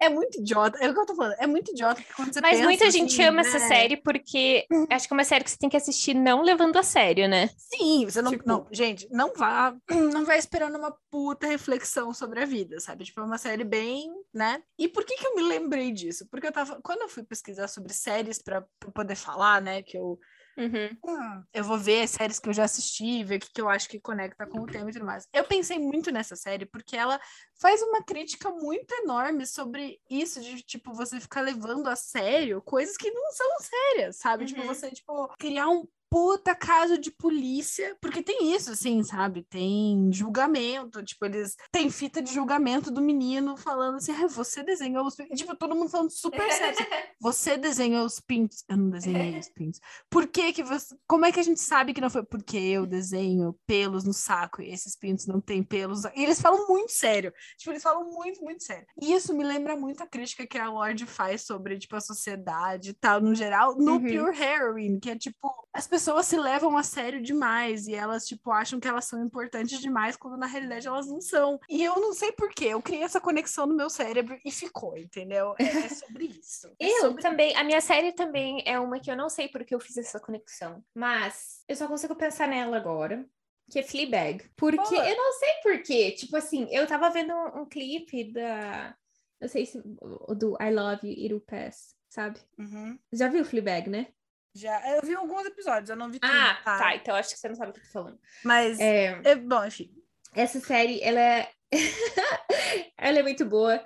é 0.00 0.08
muito 0.08 0.38
idiota, 0.40 0.78
é 0.78 0.90
o 0.90 0.94
que 0.94 1.00
eu 1.00 1.06
tô 1.06 1.14
falando, 1.14 1.36
é 1.38 1.46
muito 1.46 1.70
idiota 1.70 2.02
quando 2.16 2.32
você 2.32 2.40
Mas 2.40 2.52
pensa, 2.56 2.64
muita 2.64 2.90
gente 2.90 3.12
assim, 3.14 3.22
ama 3.24 3.40
essa 3.40 3.58
né? 3.58 3.68
série 3.68 3.96
porque 3.96 4.66
acho 4.90 5.06
que 5.06 5.14
é 5.14 5.16
uma 5.16 5.24
série 5.24 5.44
que 5.44 5.50
você 5.50 5.56
tem 5.56 5.68
que 5.68 5.76
assistir 5.76 6.14
não 6.14 6.42
levando 6.42 6.76
a 6.76 6.82
sério, 6.82 7.28
né? 7.28 7.48
Sim, 7.56 8.04
você 8.04 8.20
não, 8.20 8.32
Tipo- 8.32 8.46
não, 8.46 8.66
gente, 8.72 9.08
não 9.10 9.32
vá, 9.34 9.74
não 10.12 10.24
vai 10.24 10.38
esperando 10.38 10.76
uma 10.76 10.96
puta 11.10 11.46
reflexão 11.46 12.12
sobre 12.12 12.42
a 12.42 12.46
vida, 12.46 12.80
sabe? 12.80 13.04
Tipo, 13.04 13.20
é 13.20 13.24
uma 13.24 13.38
série 13.38 13.64
bem, 13.64 14.10
né? 14.32 14.62
E 14.78 14.88
por 14.88 15.04
que 15.04 15.16
que 15.16 15.26
eu 15.26 15.36
me 15.36 15.42
lembrei 15.42 15.92
disso? 15.92 16.26
Porque 16.30 16.46
eu 16.46 16.52
tava, 16.52 16.80
quando 16.82 17.02
eu 17.02 17.08
fui 17.08 17.22
pesquisar 17.22 17.68
sobre 17.68 17.92
séries 17.92 18.42
para 18.42 18.66
poder 18.92 19.16
falar, 19.16 19.60
né, 19.62 19.82
que 19.82 19.96
eu 19.96 20.18
Uhum. 20.56 20.96
Hum, 21.04 21.42
eu 21.52 21.64
vou 21.64 21.78
ver 21.78 22.02
as 22.02 22.10
séries 22.10 22.38
que 22.38 22.48
eu 22.48 22.52
já 22.52 22.64
assisti, 22.64 23.24
ver 23.24 23.36
o 23.36 23.40
que, 23.40 23.52
que 23.52 23.60
eu 23.60 23.68
acho 23.68 23.88
que 23.88 24.00
conecta 24.00 24.46
com 24.46 24.60
o 24.60 24.66
tema 24.66 24.88
e 24.88 24.92
tudo 24.92 25.04
mais. 25.04 25.26
Eu 25.32 25.44
pensei 25.44 25.78
muito 25.78 26.10
nessa 26.12 26.36
série 26.36 26.64
porque 26.66 26.96
ela 26.96 27.20
faz 27.60 27.82
uma 27.82 28.02
crítica 28.04 28.50
muito 28.50 28.92
enorme 29.02 29.46
sobre 29.46 30.00
isso 30.08 30.40
de, 30.40 30.62
tipo, 30.62 30.92
você 30.94 31.20
ficar 31.20 31.40
levando 31.40 31.88
a 31.88 31.96
sério 31.96 32.62
coisas 32.62 32.96
que 32.96 33.10
não 33.10 33.30
são 33.32 33.48
sérias, 33.60 34.16
sabe? 34.18 34.44
Tipo, 34.46 34.60
Uhum. 34.60 34.66
você, 34.66 34.90
tipo, 34.90 35.28
criar 35.38 35.68
um 35.68 35.84
puta 36.14 36.54
caso 36.54 36.96
de 36.96 37.10
polícia, 37.10 37.96
porque 38.00 38.22
tem 38.22 38.54
isso, 38.54 38.70
assim, 38.70 39.02
sabe? 39.02 39.42
Tem 39.42 40.12
julgamento, 40.12 41.02
tipo, 41.02 41.24
eles 41.24 41.56
tem 41.72 41.90
fita 41.90 42.22
de 42.22 42.32
julgamento 42.32 42.88
do 42.88 43.02
menino 43.02 43.56
falando 43.56 43.96
assim, 43.96 44.12
ah, 44.12 44.28
você 44.28 44.62
desenhou 44.62 45.04
os 45.04 45.16
pintos. 45.16 45.36
Tipo, 45.36 45.56
todo 45.56 45.74
mundo 45.74 45.90
falando 45.90 46.12
super 46.12 46.48
sério. 46.52 46.78
assim, 46.78 46.84
você 47.20 47.56
desenhou 47.56 48.06
os 48.06 48.20
pintos. 48.20 48.62
Eu 48.68 48.76
não 48.76 48.90
desenhei 48.90 49.36
os 49.40 49.48
pintos. 49.48 49.80
Por 50.08 50.28
que 50.28 50.52
que 50.52 50.62
você... 50.62 50.94
Como 51.04 51.26
é 51.26 51.32
que 51.32 51.40
a 51.40 51.42
gente 51.42 51.60
sabe 51.60 51.92
que 51.92 52.00
não 52.00 52.08
foi? 52.08 52.22
Porque 52.22 52.58
eu 52.58 52.86
desenho 52.86 53.58
pelos 53.66 54.04
no 54.04 54.12
saco 54.12 54.62
e 54.62 54.70
esses 54.72 54.96
pintos 54.96 55.26
não 55.26 55.40
têm 55.40 55.64
pelos. 55.64 56.04
E 56.04 56.22
eles 56.22 56.40
falam 56.40 56.68
muito 56.68 56.92
sério. 56.92 57.32
Tipo, 57.58 57.72
eles 57.72 57.82
falam 57.82 58.08
muito, 58.08 58.40
muito 58.40 58.62
sério. 58.62 58.86
E 59.02 59.12
isso 59.12 59.34
me 59.34 59.42
lembra 59.42 59.76
muito 59.76 60.00
a 60.00 60.06
crítica 60.06 60.46
que 60.46 60.58
a 60.58 60.70
Lorde 60.70 61.06
faz 61.06 61.42
sobre, 61.42 61.76
tipo, 61.76 61.96
a 61.96 62.00
sociedade 62.00 62.90
e 62.90 62.94
tal, 62.94 63.20
no 63.20 63.34
geral, 63.34 63.74
no 63.76 63.94
Uhum. 63.94 64.00
Pure 64.00 64.38
Heroine, 64.40 65.00
que 65.00 65.10
é, 65.10 65.16
tipo, 65.16 65.50
as 65.72 65.86
pessoas 65.88 66.03
se 66.22 66.36
levam 66.36 66.76
a 66.76 66.82
sério 66.82 67.22
demais 67.22 67.86
e 67.86 67.94
elas, 67.94 68.26
tipo, 68.26 68.50
acham 68.50 68.80
que 68.80 68.88
elas 68.88 69.04
são 69.04 69.22
importantes 69.24 69.80
demais, 69.80 70.16
quando 70.16 70.36
na 70.36 70.46
realidade 70.46 70.86
elas 70.86 71.06
não 71.06 71.20
são. 71.20 71.58
E 71.68 71.82
eu 71.82 71.96
não 71.96 72.12
sei 72.12 72.32
porquê, 72.32 72.66
eu 72.66 72.82
criei 72.82 73.02
essa 73.02 73.20
conexão 73.20 73.66
no 73.66 73.74
meu 73.74 73.88
cérebro 73.88 74.38
e 74.44 74.50
ficou, 74.50 74.96
entendeu? 74.96 75.54
É, 75.58 75.64
é 75.64 75.88
sobre 75.88 76.24
isso. 76.26 76.68
É 76.78 76.88
Eu 76.88 77.00
sobre 77.00 77.22
também, 77.22 77.56
a 77.56 77.64
minha 77.64 77.80
série 77.80 78.12
também 78.12 78.62
é 78.66 78.78
uma 78.78 79.00
que 79.00 79.10
eu 79.10 79.16
não 79.16 79.28
sei 79.28 79.48
porque 79.48 79.74
eu 79.74 79.80
fiz 79.80 79.96
essa 79.96 80.20
conexão, 80.20 80.84
mas 80.94 81.62
eu 81.68 81.76
só 81.76 81.86
consigo 81.86 82.14
pensar 82.14 82.48
nela 82.48 82.76
agora, 82.76 83.24
que 83.70 83.78
é 83.78 83.82
Fleabag. 83.82 84.44
Porque 84.56 84.76
Boa. 84.76 85.08
eu 85.08 85.16
não 85.16 85.32
sei 85.32 85.50
porquê, 85.62 86.10
tipo 86.12 86.36
assim, 86.36 86.66
eu 86.70 86.86
tava 86.86 87.10
vendo 87.10 87.32
um, 87.32 87.62
um 87.62 87.66
clipe 87.66 88.32
da, 88.32 88.94
não 89.40 89.48
sei 89.48 89.66
se, 89.66 89.82
o 90.00 90.34
do 90.34 90.56
I 90.60 90.70
Love 90.70 91.06
You, 91.06 91.22
It 91.22 91.34
Will 91.34 91.40
Pass, 91.40 91.94
sabe? 92.08 92.40
Uhum. 92.58 92.98
Já 93.12 93.28
viu 93.28 93.44
Fleabag, 93.44 93.90
né? 93.90 94.08
Já, 94.54 94.94
eu 94.96 95.02
vi 95.02 95.14
alguns 95.14 95.44
episódios, 95.46 95.90
eu 95.90 95.96
não 95.96 96.10
vi 96.10 96.20
tudo, 96.20 96.30
Ah, 96.32 96.60
tá, 96.64 96.94
então 96.94 97.14
acho 97.16 97.30
que 97.30 97.38
você 97.38 97.48
não 97.48 97.56
sabe 97.56 97.70
o 97.70 97.74
que 97.74 97.80
eu 97.80 97.84
tô 97.84 97.90
falando. 97.90 98.18
Mas, 98.44 98.78
É, 98.78 99.20
é, 99.24 99.34
bom, 99.34 99.64
enfim. 99.64 99.90
essa 100.34 100.60
série, 100.60 101.02
ela 101.02 101.20
é... 101.20 101.50
ela 102.96 103.18
é 103.18 103.22
muito 103.22 103.44
boa. 103.44 103.82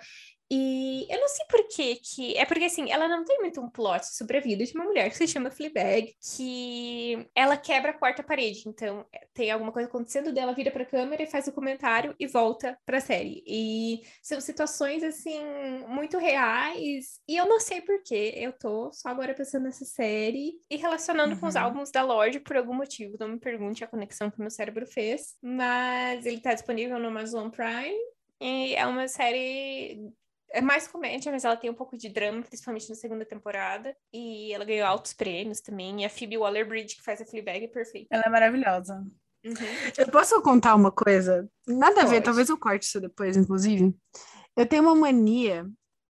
E 0.50 1.06
eu 1.10 1.20
não 1.20 1.28
sei 1.28 1.44
por 1.46 1.68
que 1.68 1.96
que... 1.96 2.36
É 2.36 2.44
porque, 2.46 2.64
assim, 2.64 2.90
ela 2.90 3.06
não 3.06 3.24
tem 3.24 3.38
muito 3.38 3.60
um 3.60 3.68
plot 3.68 4.06
sobre 4.06 4.38
a 4.38 4.40
vida 4.40 4.64
de 4.64 4.72
uma 4.74 4.84
mulher 4.84 5.10
que 5.10 5.16
se 5.16 5.28
chama 5.28 5.50
Fleabag, 5.50 6.14
que 6.36 7.28
ela 7.34 7.56
quebra 7.56 7.90
a 7.90 7.94
quarta 7.98 8.22
parede. 8.22 8.62
Então, 8.66 9.04
tem 9.34 9.50
alguma 9.50 9.72
coisa 9.72 9.88
acontecendo 9.88 10.32
dela, 10.32 10.54
vira 10.54 10.70
pra 10.70 10.86
câmera 10.86 11.22
e 11.22 11.26
faz 11.26 11.46
o 11.48 11.52
comentário 11.52 12.14
e 12.18 12.26
volta 12.26 12.78
pra 12.86 13.00
série. 13.00 13.42
E 13.46 14.00
são 14.22 14.40
situações, 14.40 15.02
assim, 15.02 15.38
muito 15.86 16.16
reais. 16.18 17.20
E 17.28 17.36
eu 17.36 17.46
não 17.46 17.60
sei 17.60 17.80
por 17.82 18.02
que 18.02 18.32
eu 18.36 18.52
tô 18.52 18.90
só 18.92 19.10
agora 19.10 19.34
pensando 19.34 19.64
nessa 19.64 19.84
série 19.84 20.52
e 20.70 20.76
relacionando 20.76 21.38
com 21.38 21.46
os 21.46 21.54
Uhum. 21.54 21.60
álbuns 21.62 21.90
da 21.90 22.02
Lorde 22.02 22.40
por 22.40 22.56
algum 22.56 22.74
motivo. 22.74 23.16
Não 23.20 23.28
me 23.28 23.38
pergunte 23.38 23.84
a 23.84 23.86
conexão 23.86 24.30
que 24.30 24.40
meu 24.40 24.50
cérebro 24.50 24.86
fez. 24.86 25.34
Mas 25.42 26.24
ele 26.24 26.40
tá 26.40 26.54
disponível 26.54 26.98
no 26.98 27.08
Amazon 27.08 27.50
Prime. 27.50 27.96
E 28.40 28.74
é 28.76 28.86
uma 28.86 29.08
série 29.08 30.00
é 30.50 30.60
mais 30.60 30.88
comédia, 30.88 31.30
mas 31.30 31.44
ela 31.44 31.56
tem 31.56 31.70
um 31.70 31.74
pouco 31.74 31.96
de 31.96 32.08
drama, 32.08 32.42
principalmente 32.42 32.88
na 32.88 32.94
segunda 32.94 33.24
temporada. 33.24 33.96
E 34.12 34.52
ela 34.52 34.64
ganhou 34.64 34.86
altos 34.86 35.12
prêmios 35.12 35.60
também. 35.60 36.02
E 36.02 36.04
a 36.04 36.10
Phoebe 36.10 36.38
Waller-Bridge, 36.38 36.96
que 36.96 37.02
faz 37.02 37.20
a 37.20 37.26
Fleabag, 37.26 37.64
é 37.64 37.68
perfeita. 37.68 38.08
Ela 38.10 38.24
é 38.26 38.30
maravilhosa. 38.30 39.04
Uhum. 39.44 39.54
Eu 39.96 40.08
posso 40.10 40.40
contar 40.42 40.74
uma 40.74 40.90
coisa? 40.90 41.48
Nada 41.66 42.02
a 42.02 42.04
ver, 42.04 42.16
Pode. 42.16 42.24
talvez 42.24 42.48
eu 42.48 42.58
corte 42.58 42.84
isso 42.84 43.00
depois, 43.00 43.36
inclusive. 43.36 43.94
Eu 44.56 44.66
tenho 44.66 44.82
uma 44.82 44.94
mania 44.94 45.66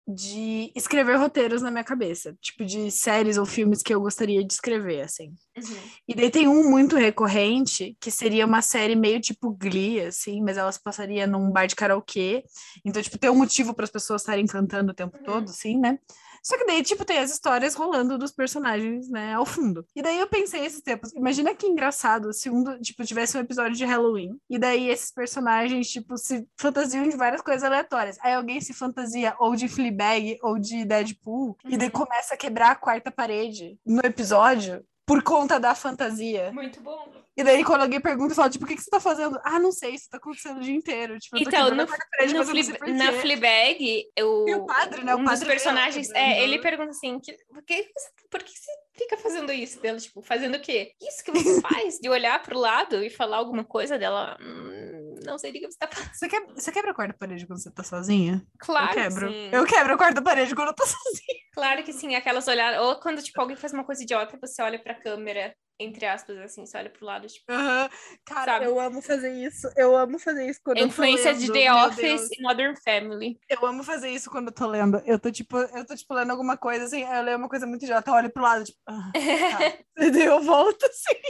de 0.07 0.71
escrever 0.75 1.15
roteiros 1.17 1.61
na 1.61 1.71
minha 1.71 1.83
cabeça, 1.83 2.35
tipo 2.41 2.65
de 2.65 2.91
séries 2.91 3.37
ou 3.37 3.45
filmes 3.45 3.81
que 3.81 3.93
eu 3.93 4.01
gostaria 4.01 4.43
de 4.45 4.53
escrever, 4.53 5.01
assim. 5.01 5.33
Uhum. 5.55 5.77
E 6.07 6.13
daí 6.13 6.29
tem 6.29 6.47
um 6.47 6.69
muito 6.69 6.95
recorrente, 6.97 7.95
que 8.01 8.11
seria 8.11 8.45
uma 8.45 8.61
série 8.61 8.95
meio 8.95 9.21
tipo 9.21 9.51
Glee, 9.51 10.01
assim, 10.01 10.41
mas 10.41 10.57
ela 10.57 10.71
se 10.71 10.81
passaria 10.81 11.25
num 11.25 11.49
bar 11.51 11.67
de 11.67 11.75
karaokê. 11.75 12.43
Então, 12.83 13.01
tipo, 13.01 13.17
tem 13.17 13.29
um 13.29 13.35
motivo 13.37 13.73
para 13.73 13.85
as 13.85 13.91
pessoas 13.91 14.21
estarem 14.21 14.45
cantando 14.45 14.91
o 14.91 14.95
tempo 14.95 15.17
Uhum. 15.17 15.23
todo, 15.23 15.49
assim, 15.49 15.77
né? 15.79 15.97
Só 16.43 16.57
que 16.57 16.65
daí, 16.65 16.83
tipo, 16.83 17.05
tem 17.05 17.17
as 17.19 17.31
histórias 17.31 17.73
rolando 17.73 18.17
dos 18.17 18.31
personagens, 18.31 19.09
né, 19.09 19.33
ao 19.33 19.45
fundo. 19.45 19.85
E 19.95 20.01
daí 20.01 20.19
eu 20.19 20.27
pensei 20.27 20.65
esses 20.65 20.81
tempos, 20.81 21.13
imagina 21.13 21.55
que 21.55 21.65
engraçado 21.65 22.33
se 22.33 22.49
um, 22.49 22.63
tipo, 22.81 23.03
tivesse 23.05 23.37
um 23.37 23.41
episódio 23.41 23.75
de 23.77 23.85
Halloween, 23.85 24.37
e 24.49 24.59
daí 24.59 24.89
esses 24.89 25.11
personagens, 25.11 25.89
tipo, 25.89 26.17
se 26.17 26.45
fantasiam 26.59 27.07
de 27.07 27.15
várias 27.15 27.41
coisas 27.41 27.63
aleatórias. 27.63 28.17
Aí 28.21 28.33
alguém 28.33 28.59
se 28.59 28.73
fantasia 28.73 29.35
ou 29.39 29.55
de 29.55 29.67
Fleabag 29.69 30.37
ou 30.43 30.59
de 30.59 30.83
Deadpool, 30.83 31.57
e 31.65 31.77
daí 31.77 31.87
Uhum. 31.87 32.05
começa 32.05 32.33
a 32.33 32.37
quebrar 32.37 32.71
a 32.71 32.75
quarta 32.75 33.09
parede 33.09 33.79
no 33.85 34.01
episódio 34.03 34.83
por 35.05 35.23
conta 35.23 35.59
da 35.59 35.73
fantasia. 35.75 36.51
Muito 36.51 36.81
bom. 36.81 37.22
E 37.35 37.43
daí, 37.43 37.63
quando 37.63 37.81
alguém 37.81 37.99
pergunta, 37.99 38.35
fala, 38.35 38.49
tipo, 38.49 38.63
o 38.65 38.67
que, 38.67 38.75
que 38.75 38.81
você 38.83 38.91
tá 38.91 38.99
fazendo? 38.99 39.39
Ah, 39.43 39.59
não 39.59 39.71
sei, 39.71 39.95
isso 39.95 40.07
tá 40.09 40.17
acontecendo 40.17 40.57
o 40.57 40.61
dia 40.61 40.75
inteiro. 40.75 41.17
Tipo, 41.17 41.37
Então, 41.39 41.71
no, 41.71 41.87
por 41.87 42.87
na. 42.87 43.11
Fleabag, 43.13 44.05
eu, 44.15 44.45
E 44.47 44.53
o 44.55 44.65
padre, 44.65 45.03
né? 45.03 45.15
O 45.15 45.17
um 45.17 45.23
dos 45.23 45.31
padre 45.33 45.47
personagens, 45.47 46.07
dela, 46.09 46.19
é, 46.19 46.29
né? 46.29 46.41
ele 46.43 46.59
pergunta 46.59 46.91
assim, 46.91 47.19
que, 47.19 47.35
por, 47.47 47.63
que, 47.63 47.83
você- 47.83 48.09
por 48.29 48.43
que 48.43 48.51
você 48.51 48.71
fica 48.95 49.17
fazendo 49.17 49.51
isso? 49.51 49.81
Dela, 49.81 49.97
tipo, 49.97 50.21
fazendo 50.21 50.55
o 50.55 50.61
quê? 50.61 50.91
Isso 51.01 51.23
que 51.23 51.31
você 51.31 51.59
faz, 51.61 51.97
de 51.99 52.07
olhar 52.07 52.41
pro 52.43 52.59
lado 52.59 53.03
e 53.03 53.09
falar 53.09 53.37
alguma 53.37 53.63
coisa 53.63 53.97
dela, 53.97 54.37
"Hum, 54.39 55.15
não 55.25 55.37
sei 55.39 55.51
do 55.51 55.59
que 55.59 55.71
você 55.71 55.77
tá 55.79 55.87
falando. 55.87 56.13
Você 56.13 56.27
quebra, 56.29 56.53
você 56.53 56.71
quebra 56.71 56.91
a 56.91 56.93
quarta 56.93 57.15
parede 57.17 57.47
quando 57.47 57.61
você 57.61 57.71
tá 57.71 57.83
sozinha? 57.83 58.45
Claro 58.59 58.85
eu 58.85 58.89
que 58.89 59.01
quebro. 59.09 59.29
sim. 59.31 59.49
Eu 59.51 59.65
quebro 59.65 59.93
a 59.93 59.97
quarta 59.97 60.21
parede 60.21 60.53
quando 60.53 60.67
eu 60.67 60.75
tô 60.75 60.85
sozinha. 60.85 61.39
Claro 61.53 61.83
que 61.83 61.93
sim, 61.93 62.13
aquelas 62.15 62.47
olhadas, 62.47 62.79
ou 62.81 62.99
quando, 62.99 63.23
tipo, 63.23 63.39
alguém 63.41 63.55
faz 63.57 63.73
uma 63.73 63.83
coisa 63.83 64.03
idiota, 64.03 64.37
você 64.39 64.61
olha 64.61 64.77
pra 64.77 64.93
câmera, 64.93 65.55
entre 65.79 66.05
aspas, 66.05 66.37
assim, 66.37 66.65
você 66.65 66.77
olha 66.77 66.89
pro 66.89 67.05
lado, 67.05 67.27
tipo, 67.27 67.51
Aham. 67.51 67.89
Cara, 68.25 68.53
Sabe? 68.53 68.65
eu 68.65 68.79
amo 68.79 69.01
fazer 69.01 69.33
isso. 69.33 69.67
Eu 69.75 69.95
amo 69.95 70.19
fazer 70.19 70.47
isso 70.49 70.59
quando 70.63 70.79
influência 70.79 71.29
eu 71.29 71.33
tô 71.33 71.39
de 71.39 71.51
lendo. 71.51 71.53
The 71.53 72.01
Meu 72.01 72.15
Office 72.15 72.29
e 72.31 72.41
Modern 72.41 72.75
Family. 72.83 73.39
Eu 73.49 73.65
amo 73.65 73.83
fazer 73.83 74.09
isso 74.09 74.29
quando 74.29 74.47
eu 74.47 74.53
tô 74.53 74.67
lendo. 74.67 75.01
Eu 75.05 75.19
tô, 75.19 75.31
tipo, 75.31 75.57
eu 75.57 75.85
tô, 75.85 75.95
tipo, 75.95 76.13
lendo 76.13 76.31
alguma 76.31 76.57
coisa, 76.57 76.85
assim, 76.85 77.03
eu 77.03 77.21
leio 77.23 77.37
uma 77.37 77.49
coisa 77.49 77.65
muito 77.65 77.83
idiota, 77.83 78.09
eu 78.09 78.15
olho 78.15 78.31
pro 78.31 78.43
lado, 78.43 78.63
tipo, 78.63 78.79
ah, 78.87 79.11
tá. 79.13 79.83
E 79.95 80.21
eu 80.21 80.41
volto, 80.41 80.83
assim. 80.85 81.21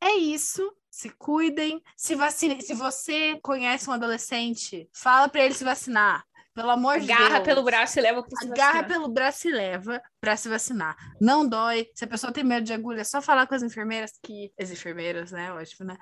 é 0.00 0.14
isso. 0.16 0.72
Se 0.90 1.08
cuidem. 1.10 1.82
Se 1.96 2.14
vacinem. 2.14 2.60
Se 2.60 2.74
você 2.74 3.38
conhece 3.42 3.88
um 3.88 3.92
adolescente, 3.94 4.88
fala 4.92 5.28
pra 5.28 5.42
ele 5.44 5.54
se 5.54 5.64
vacinar. 5.64 6.22
Pelo 6.54 6.70
amor 6.70 7.00
de 7.00 7.06
Deus. 7.06 7.18
Agarra 7.18 7.40
pelo 7.40 7.62
braço 7.62 7.98
e 7.98 8.02
leva 8.02 8.22
para 8.22 8.38
se 8.38 8.46
Agarra 8.46 8.72
vacinar. 8.72 8.88
pelo 8.88 9.08
braço 9.08 9.48
e 9.48 9.52
leva 9.52 10.02
pra 10.20 10.36
se 10.36 10.48
vacinar. 10.48 10.96
Não 11.20 11.48
dói. 11.48 11.86
Se 11.94 12.04
a 12.04 12.06
pessoa 12.06 12.32
tem 12.32 12.44
medo 12.44 12.64
de 12.64 12.72
agulha, 12.74 13.00
é 13.00 13.04
só 13.04 13.22
falar 13.22 13.46
com 13.46 13.54
as 13.54 13.62
enfermeiras 13.62 14.12
que. 14.22 14.52
As 14.60 14.70
enfermeiras, 14.70 15.32
né? 15.32 15.50
Ótimo, 15.52 15.86
né? 15.86 15.96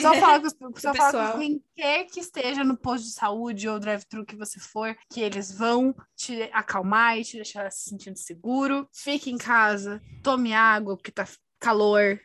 Só 0.00 0.14
falar 0.18 0.40
com, 0.40 0.46
os... 0.46 0.54
só 0.80 0.94
falar 0.94 1.32
com 1.32 1.40
quem 1.40 1.62
quer 1.76 2.04
que 2.04 2.20
esteja 2.20 2.64
no 2.64 2.76
posto 2.76 3.04
de 3.04 3.12
saúde 3.12 3.68
ou 3.68 3.78
drive-thru 3.78 4.24
que 4.24 4.34
você 4.36 4.58
for, 4.58 4.96
que 5.12 5.20
eles 5.20 5.52
vão 5.52 5.94
te 6.16 6.42
acalmar 6.52 7.18
e 7.18 7.24
te 7.24 7.36
deixar 7.36 7.70
se 7.70 7.90
sentindo 7.90 8.16
seguro. 8.16 8.88
Fique 8.94 9.30
em 9.30 9.36
casa, 9.36 10.00
tome 10.22 10.54
água, 10.54 10.96
porque 10.96 11.12
tá 11.12 11.26
calor. 11.60 12.18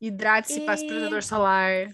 Hidrate-se, 0.00 0.60
passe 0.62 0.84
E- 0.84 0.88
protetor 0.88 1.22
solar. 1.22 1.88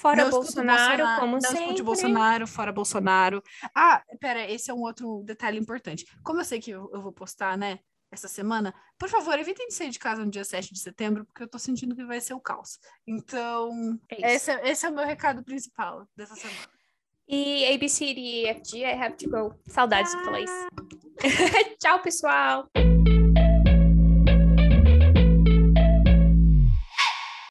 Fora 0.00 0.16
Não 0.18 0.28
escute 0.28 0.36
o 0.52 0.54
Bolsonaro, 0.54 1.20
como 1.20 1.32
não 1.32 1.40
sempre. 1.40 1.58
escute 1.64 1.82
o 1.82 1.84
Bolsonaro, 1.84 2.46
fora 2.46 2.72
Bolsonaro. 2.72 3.42
Ah, 3.74 4.00
pera, 4.20 4.48
esse 4.48 4.70
é 4.70 4.74
um 4.74 4.82
outro 4.82 5.22
detalhe 5.24 5.58
importante. 5.58 6.06
Como 6.22 6.40
eu 6.40 6.44
sei 6.44 6.60
que 6.60 6.70
eu, 6.70 6.88
eu 6.94 7.02
vou 7.02 7.10
postar, 7.12 7.58
né, 7.58 7.80
essa 8.12 8.28
semana, 8.28 8.72
por 8.96 9.08
favor, 9.08 9.36
evitem 9.36 9.66
de 9.66 9.74
sair 9.74 9.90
de 9.90 9.98
casa 9.98 10.24
no 10.24 10.30
dia 10.30 10.44
7 10.44 10.72
de 10.72 10.78
setembro, 10.78 11.24
porque 11.24 11.42
eu 11.42 11.48
tô 11.48 11.58
sentindo 11.58 11.96
que 11.96 12.04
vai 12.04 12.20
ser 12.20 12.32
o 12.34 12.40
caos. 12.40 12.78
Então, 13.04 13.98
É 14.08 14.34
esse, 14.34 14.52
é- 14.52 14.68
esse 14.70 14.86
é 14.86 14.88
o 14.88 14.94
meu 14.94 15.04
recado 15.04 15.42
principal 15.42 16.08
dessa 16.16 16.36
semana. 16.36 16.60
E 17.28 17.66
ABCD, 17.74 18.46
EFG, 18.46 18.78
I 18.84 18.92
have 19.02 19.16
to 19.16 19.28
go. 19.28 19.52
Saudades 19.66 20.12
de 20.14 20.24
falar 20.24 20.40
isso. 20.40 20.68
Tchau, 21.80 22.00
pessoal. 22.02 22.68